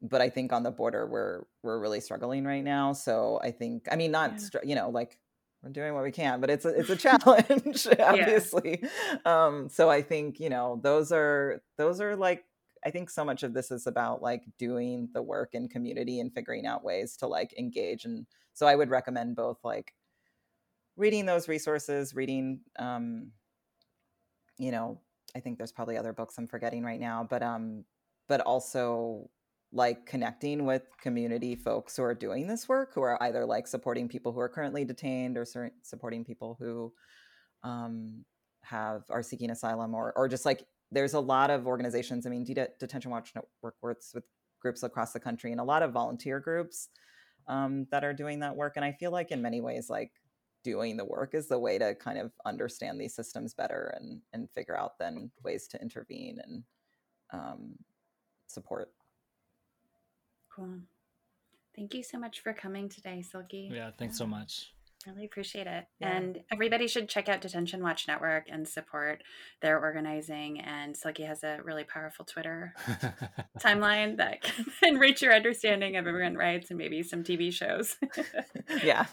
but 0.01 0.23
I 0.23 0.31
think 0.31 0.51
on 0.51 0.62
the 0.62 0.70
border 0.70 1.07
we're 1.07 1.43
we're 1.62 1.78
really 1.78 2.01
struggling 2.01 2.47
right 2.47 2.65
now. 2.65 2.95
So 2.95 3.39
I 3.43 3.51
think 3.51 3.87
I 3.93 3.97
mean 3.97 4.12
not 4.12 4.33
yeah. 4.33 4.39
str- 4.39 4.65
you 4.65 4.77
know 4.77 4.89
like 4.89 5.19
we're 5.62 5.73
doing 5.73 5.95
what 5.95 6.05
we 6.05 6.12
can, 6.12 6.41
but 6.41 6.49
it's 6.49 6.65
a 6.65 6.69
it's 6.69 6.91
a 6.91 6.97
challenge, 6.97 7.87
obviously. 8.01 8.83
Yeah. 8.83 9.47
Um, 9.47 9.69
so 9.69 9.91
I 9.91 10.03
think 10.03 10.41
you 10.41 10.49
know 10.49 10.81
those 10.83 11.12
are 11.12 11.62
those 11.77 12.01
are 12.01 12.16
like 12.16 12.45
I 12.87 12.91
think 12.91 13.11
so 13.11 13.25
much 13.25 13.43
of 13.43 13.53
this 13.53 13.73
is 13.73 13.89
about 13.89 14.23
like 14.23 14.45
doing 14.59 15.09
the 15.13 15.21
work 15.21 15.55
in 15.55 15.69
community 15.69 16.21
and 16.21 16.33
figuring 16.33 16.67
out 16.67 16.85
ways 16.85 17.17
to 17.17 17.27
like 17.27 17.53
engage. 17.59 18.05
And 18.05 18.27
so 18.55 18.69
I 18.69 18.77
would 18.77 18.91
recommend 18.91 19.35
both 19.35 19.59
like 19.65 19.93
reading 20.97 21.27
those 21.27 21.49
resources, 21.49 22.15
reading, 22.15 22.61
um, 22.79 23.33
you 24.57 24.71
know, 24.71 25.01
I 25.35 25.41
think 25.41 25.59
there's 25.59 25.73
probably 25.73 25.97
other 25.97 26.13
books 26.13 26.39
I'm 26.39 26.47
forgetting 26.47 26.85
right 26.85 27.01
now, 27.01 27.27
but 27.29 27.43
um, 27.43 27.85
but 28.29 28.41
also 28.43 29.29
like 29.73 30.07
connecting 30.07 30.65
with 30.65 30.83
community 31.03 31.57
folks 31.57 31.97
who 31.97 32.05
are 32.05 32.15
doing 32.15 32.47
this 32.47 32.69
work 32.69 32.95
who 32.95 33.03
are 33.03 33.21
either 33.25 33.45
like 33.45 33.67
supporting 33.67 34.09
people 34.09 34.33
who 34.33 34.39
are 34.39 34.49
currently 34.49 34.85
detained 34.85 35.37
or 35.37 35.45
supporting 35.83 36.25
people 36.25 36.57
who 36.61 36.93
um, 37.65 38.25
have 38.63 39.03
are 39.11 39.25
seeking 39.25 39.51
asylum 39.51 39.93
or 39.93 40.13
or 40.17 40.29
just 40.29 40.47
like 40.47 40.65
there's 40.93 41.15
a 41.15 41.21
lot 41.21 41.51
of 41.51 41.67
organizations 41.67 42.27
i 42.27 42.31
mean 42.31 42.45
Det- 42.45 42.79
detention 42.79 43.11
watch 43.11 43.33
network 43.35 43.75
works 43.83 44.13
with 44.15 44.25
groups 44.61 44.83
across 44.83 45.13
the 45.13 45.21
country 45.21 45.53
and 45.53 45.61
a 45.61 45.65
lot 45.65 45.83
of 45.83 45.93
volunteer 45.93 46.41
groups 46.41 46.89
um, 47.49 47.87
that 47.91 48.05
are 48.05 48.13
doing 48.13 48.41
that 48.41 48.57
work 48.57 48.75
and 48.77 48.85
i 48.85 48.93
feel 48.93 49.11
like 49.11 49.31
in 49.31 49.43
many 49.43 49.61
ways 49.61 49.89
like 49.91 50.13
doing 50.65 50.97
the 50.97 51.05
work 51.05 51.35
is 51.35 51.47
the 51.47 51.59
way 51.59 51.79
to 51.79 51.95
kind 51.95 52.19
of 52.19 52.33
understand 52.45 53.01
these 53.01 53.15
systems 53.15 53.55
better 53.55 53.95
and 54.01 54.21
and 54.33 54.51
figure 54.51 54.77
out 54.77 54.99
then 54.99 55.31
ways 55.45 55.69
to 55.69 55.81
intervene 55.81 56.39
and 56.45 56.65
um, 57.33 57.75
support 58.49 58.91
Cool. 60.57 60.79
Thank 61.77 61.93
you 61.93 62.03
so 62.03 62.19
much 62.19 62.41
for 62.41 62.55
coming 62.55 62.89
today, 62.89 63.21
Silky. 63.21 63.69
Yeah, 63.71 63.91
thanks 63.99 64.15
yeah. 64.15 64.19
so 64.25 64.27
much. 64.27 64.73
Really 65.07 65.24
appreciate 65.24 65.69
it. 65.69 65.85
Yeah. 66.01 66.16
And 66.16 66.41
everybody 66.51 66.89
should 66.89 67.09
check 67.09 67.28
out 67.28 67.41
Detention 67.41 67.81
Watch 67.83 68.09
Network 68.09 68.47
and 68.51 68.66
support 68.66 69.23
their 69.62 69.78
organizing. 69.78 70.61
And 70.61 70.97
Silky 70.97 71.23
has 71.23 71.45
a 71.45 71.61
really 71.62 71.85
powerful 71.85 72.24
Twitter 72.24 72.74
timeline 73.61 74.16
that 74.16 74.43
can 74.43 74.66
enrich 74.83 75.23
your 75.23 75.33
understanding 75.33 75.97
of 75.97 76.07
immigrant 76.07 76.37
rights 76.37 76.70
and 76.70 76.78
maybe 76.78 77.03
some 77.05 77.23
TV 77.23 77.53
shows. 77.53 77.97
yeah. 78.83 79.07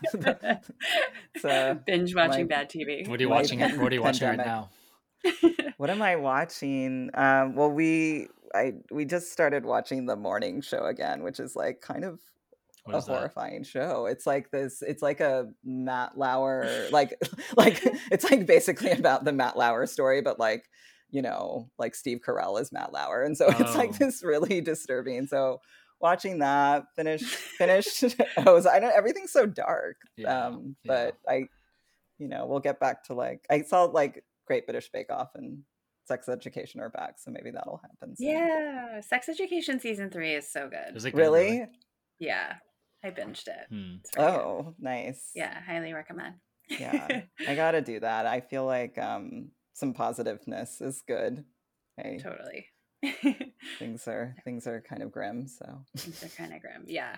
so 1.38 1.80
binge 1.86 2.16
watching 2.16 2.48
my, 2.48 2.56
bad 2.56 2.70
TV. 2.72 3.08
What 3.08 3.20
are 3.20 3.24
you 3.24 3.30
watching? 3.30 3.60
What 3.60 3.92
are 3.92 3.96
you 3.96 4.02
watching 4.02 4.28
right 4.30 4.38
now? 4.38 4.70
what 5.78 5.92
am 5.92 6.02
I 6.02 6.16
watching? 6.16 7.12
Um, 7.14 7.56
well, 7.56 7.70
we 7.70 8.30
I 8.56 8.74
we 8.92 9.06
just 9.06 9.32
started 9.32 9.64
watching 9.64 10.06
the 10.06 10.16
morning 10.16 10.62
show 10.62 10.86
again, 10.86 11.24
which 11.24 11.40
is 11.40 11.56
like 11.56 11.82
kind 11.82 12.04
of 12.04 12.14
what 12.14 12.43
a 12.92 13.02
horrifying 13.02 13.62
that? 13.62 13.68
show. 13.68 14.06
It's 14.08 14.26
like 14.26 14.52
this. 14.52 14.82
It's 14.82 15.02
like 15.02 15.20
a 15.20 15.48
Matt 15.64 16.18
Lauer, 16.18 16.88
like 16.92 17.14
like 17.58 17.82
it's 18.12 18.30
like 18.30 18.46
basically 18.46 18.92
about 18.92 19.26
the 19.26 19.34
Matt 19.34 19.58
Lauer 19.58 19.86
story, 19.86 20.22
but 20.22 20.40
like 20.40 20.66
you 21.10 21.22
know, 21.22 21.70
like 21.78 21.94
Steve 21.94 22.22
Carell 22.28 22.60
is 22.60 22.72
Matt 22.72 22.92
Lauer, 22.92 23.24
and 23.24 23.38
so 23.38 23.46
oh. 23.48 23.56
it's 23.60 23.76
like 23.76 23.92
oh. 23.92 23.98
this 24.00 24.24
really 24.24 24.62
disturbing. 24.62 25.28
So 25.28 25.62
watching 26.04 26.40
that 26.40 26.84
finished 26.96 27.26
finished. 27.58 28.04
I 28.38 28.52
was 28.52 28.68
I 28.68 28.80
know 28.80 28.92
everything's 28.94 29.32
so 29.32 29.46
dark. 29.46 29.98
Yeah, 30.18 30.48
um, 30.48 30.76
but 30.86 31.16
yeah. 31.26 31.34
I, 31.34 31.36
you 32.20 32.28
know, 32.28 32.46
we'll 32.46 32.60
get 32.60 32.80
back 32.80 33.06
to 33.06 33.14
like 33.14 33.46
I 33.50 33.62
saw 33.62 33.84
like 33.84 34.24
Great 34.46 34.66
British 34.68 34.90
Bake 34.92 35.12
Off 35.12 35.30
and 35.36 35.64
Sex 36.06 36.28
Education 36.28 36.82
are 36.82 36.90
back, 36.90 37.16
so 37.18 37.32
maybe 37.32 37.50
that'll 37.50 37.82
happen. 37.82 38.16
Soon. 38.16 38.28
Yeah, 38.28 39.00
Sex 39.02 39.30
Education 39.30 39.80
season 39.80 40.12
three 40.12 40.34
is 40.34 40.52
so 40.52 40.70
good. 40.70 40.96
Is 40.96 41.06
it 41.06 41.12
good, 41.12 41.20
really? 41.20 41.52
really? 41.52 41.66
Yeah, 42.20 42.56
I 43.04 43.10
binged 43.10 43.48
it. 43.48 43.68
Hmm. 43.70 43.96
Oh, 44.18 44.64
good. 44.64 44.76
nice. 44.80 45.32
Yeah, 45.36 45.54
highly 45.62 45.94
recommend. 45.94 46.36
yeah, 46.70 47.22
I 47.48 47.56
gotta 47.56 47.82
do 47.82 48.00
that. 48.00 48.26
I 48.26 48.40
feel 48.42 48.66
like 48.66 48.98
um, 48.98 49.50
some 49.74 49.94
positiveness 49.94 50.82
is 50.82 51.04
good. 51.08 51.44
Hey, 51.98 52.20
totally. 52.22 52.68
things 53.80 54.08
are 54.08 54.36
things 54.46 54.66
are 54.66 54.82
kind 54.82 55.04
of 55.04 55.12
grim. 55.12 55.48
So 55.48 55.82
things 55.98 56.24
are 56.24 56.30
kind 56.30 56.54
of 56.54 56.62
grim. 56.62 56.86
Yeah, 56.88 57.18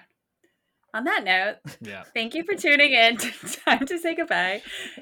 on 0.95 1.03
that 1.03 1.25
note, 1.25 1.57
yeah. 1.81 2.03
thank 2.13 2.33
you 2.33 2.45
for 2.45 2.55
tuning 2.55 2.93
in 2.93 3.17
to 3.17 3.31
Time 3.65 3.85
to 3.85 3.99
Say 3.99 4.15
Goodbye. 4.15 4.61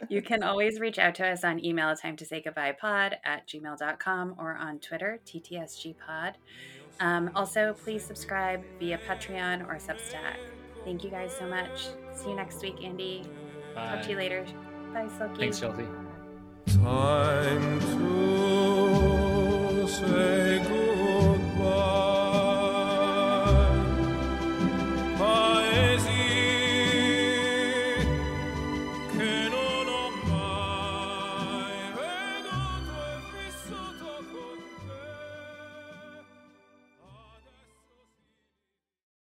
You 0.10 0.24
can 0.24 0.42
always 0.42 0.80
reach 0.80 0.98
out 0.98 1.14
to 1.16 1.28
us 1.28 1.44
on 1.44 1.64
email, 1.64 1.90
at 1.90 2.02
time 2.02 2.16
to 2.18 2.26
say 2.26 2.42
goodbye 2.42 2.72
pod 2.72 3.18
at 3.24 3.48
gmail.com 3.48 4.36
or 4.40 4.56
on 4.56 4.80
Twitter, 4.80 5.20
TTSG 5.24 5.96
pod. 6.00 6.38
Um, 7.00 7.30
also, 7.36 7.76
please 7.84 8.04
subscribe 8.04 8.64
via 8.80 8.98
Patreon 9.08 9.68
or 9.68 9.76
Substack. 9.76 10.38
Thank 10.84 11.04
you 11.04 11.10
guys 11.10 11.32
so 11.38 11.48
much. 11.48 11.88
See 12.14 12.30
you 12.30 12.36
next 12.36 12.62
week, 12.62 12.84
Andy. 12.84 13.24
Bye. 13.76 13.96
Talk 13.96 14.04
to 14.04 14.10
you 14.12 14.18
later. 14.18 14.46
Bye, 14.94 15.08
Silky. 15.18 15.40
Thanks, 15.40 15.60
Chelsea. 15.60 15.86
Time 16.68 17.80
to 17.80 19.88
say 19.88 20.60
goodbye. 20.68 22.13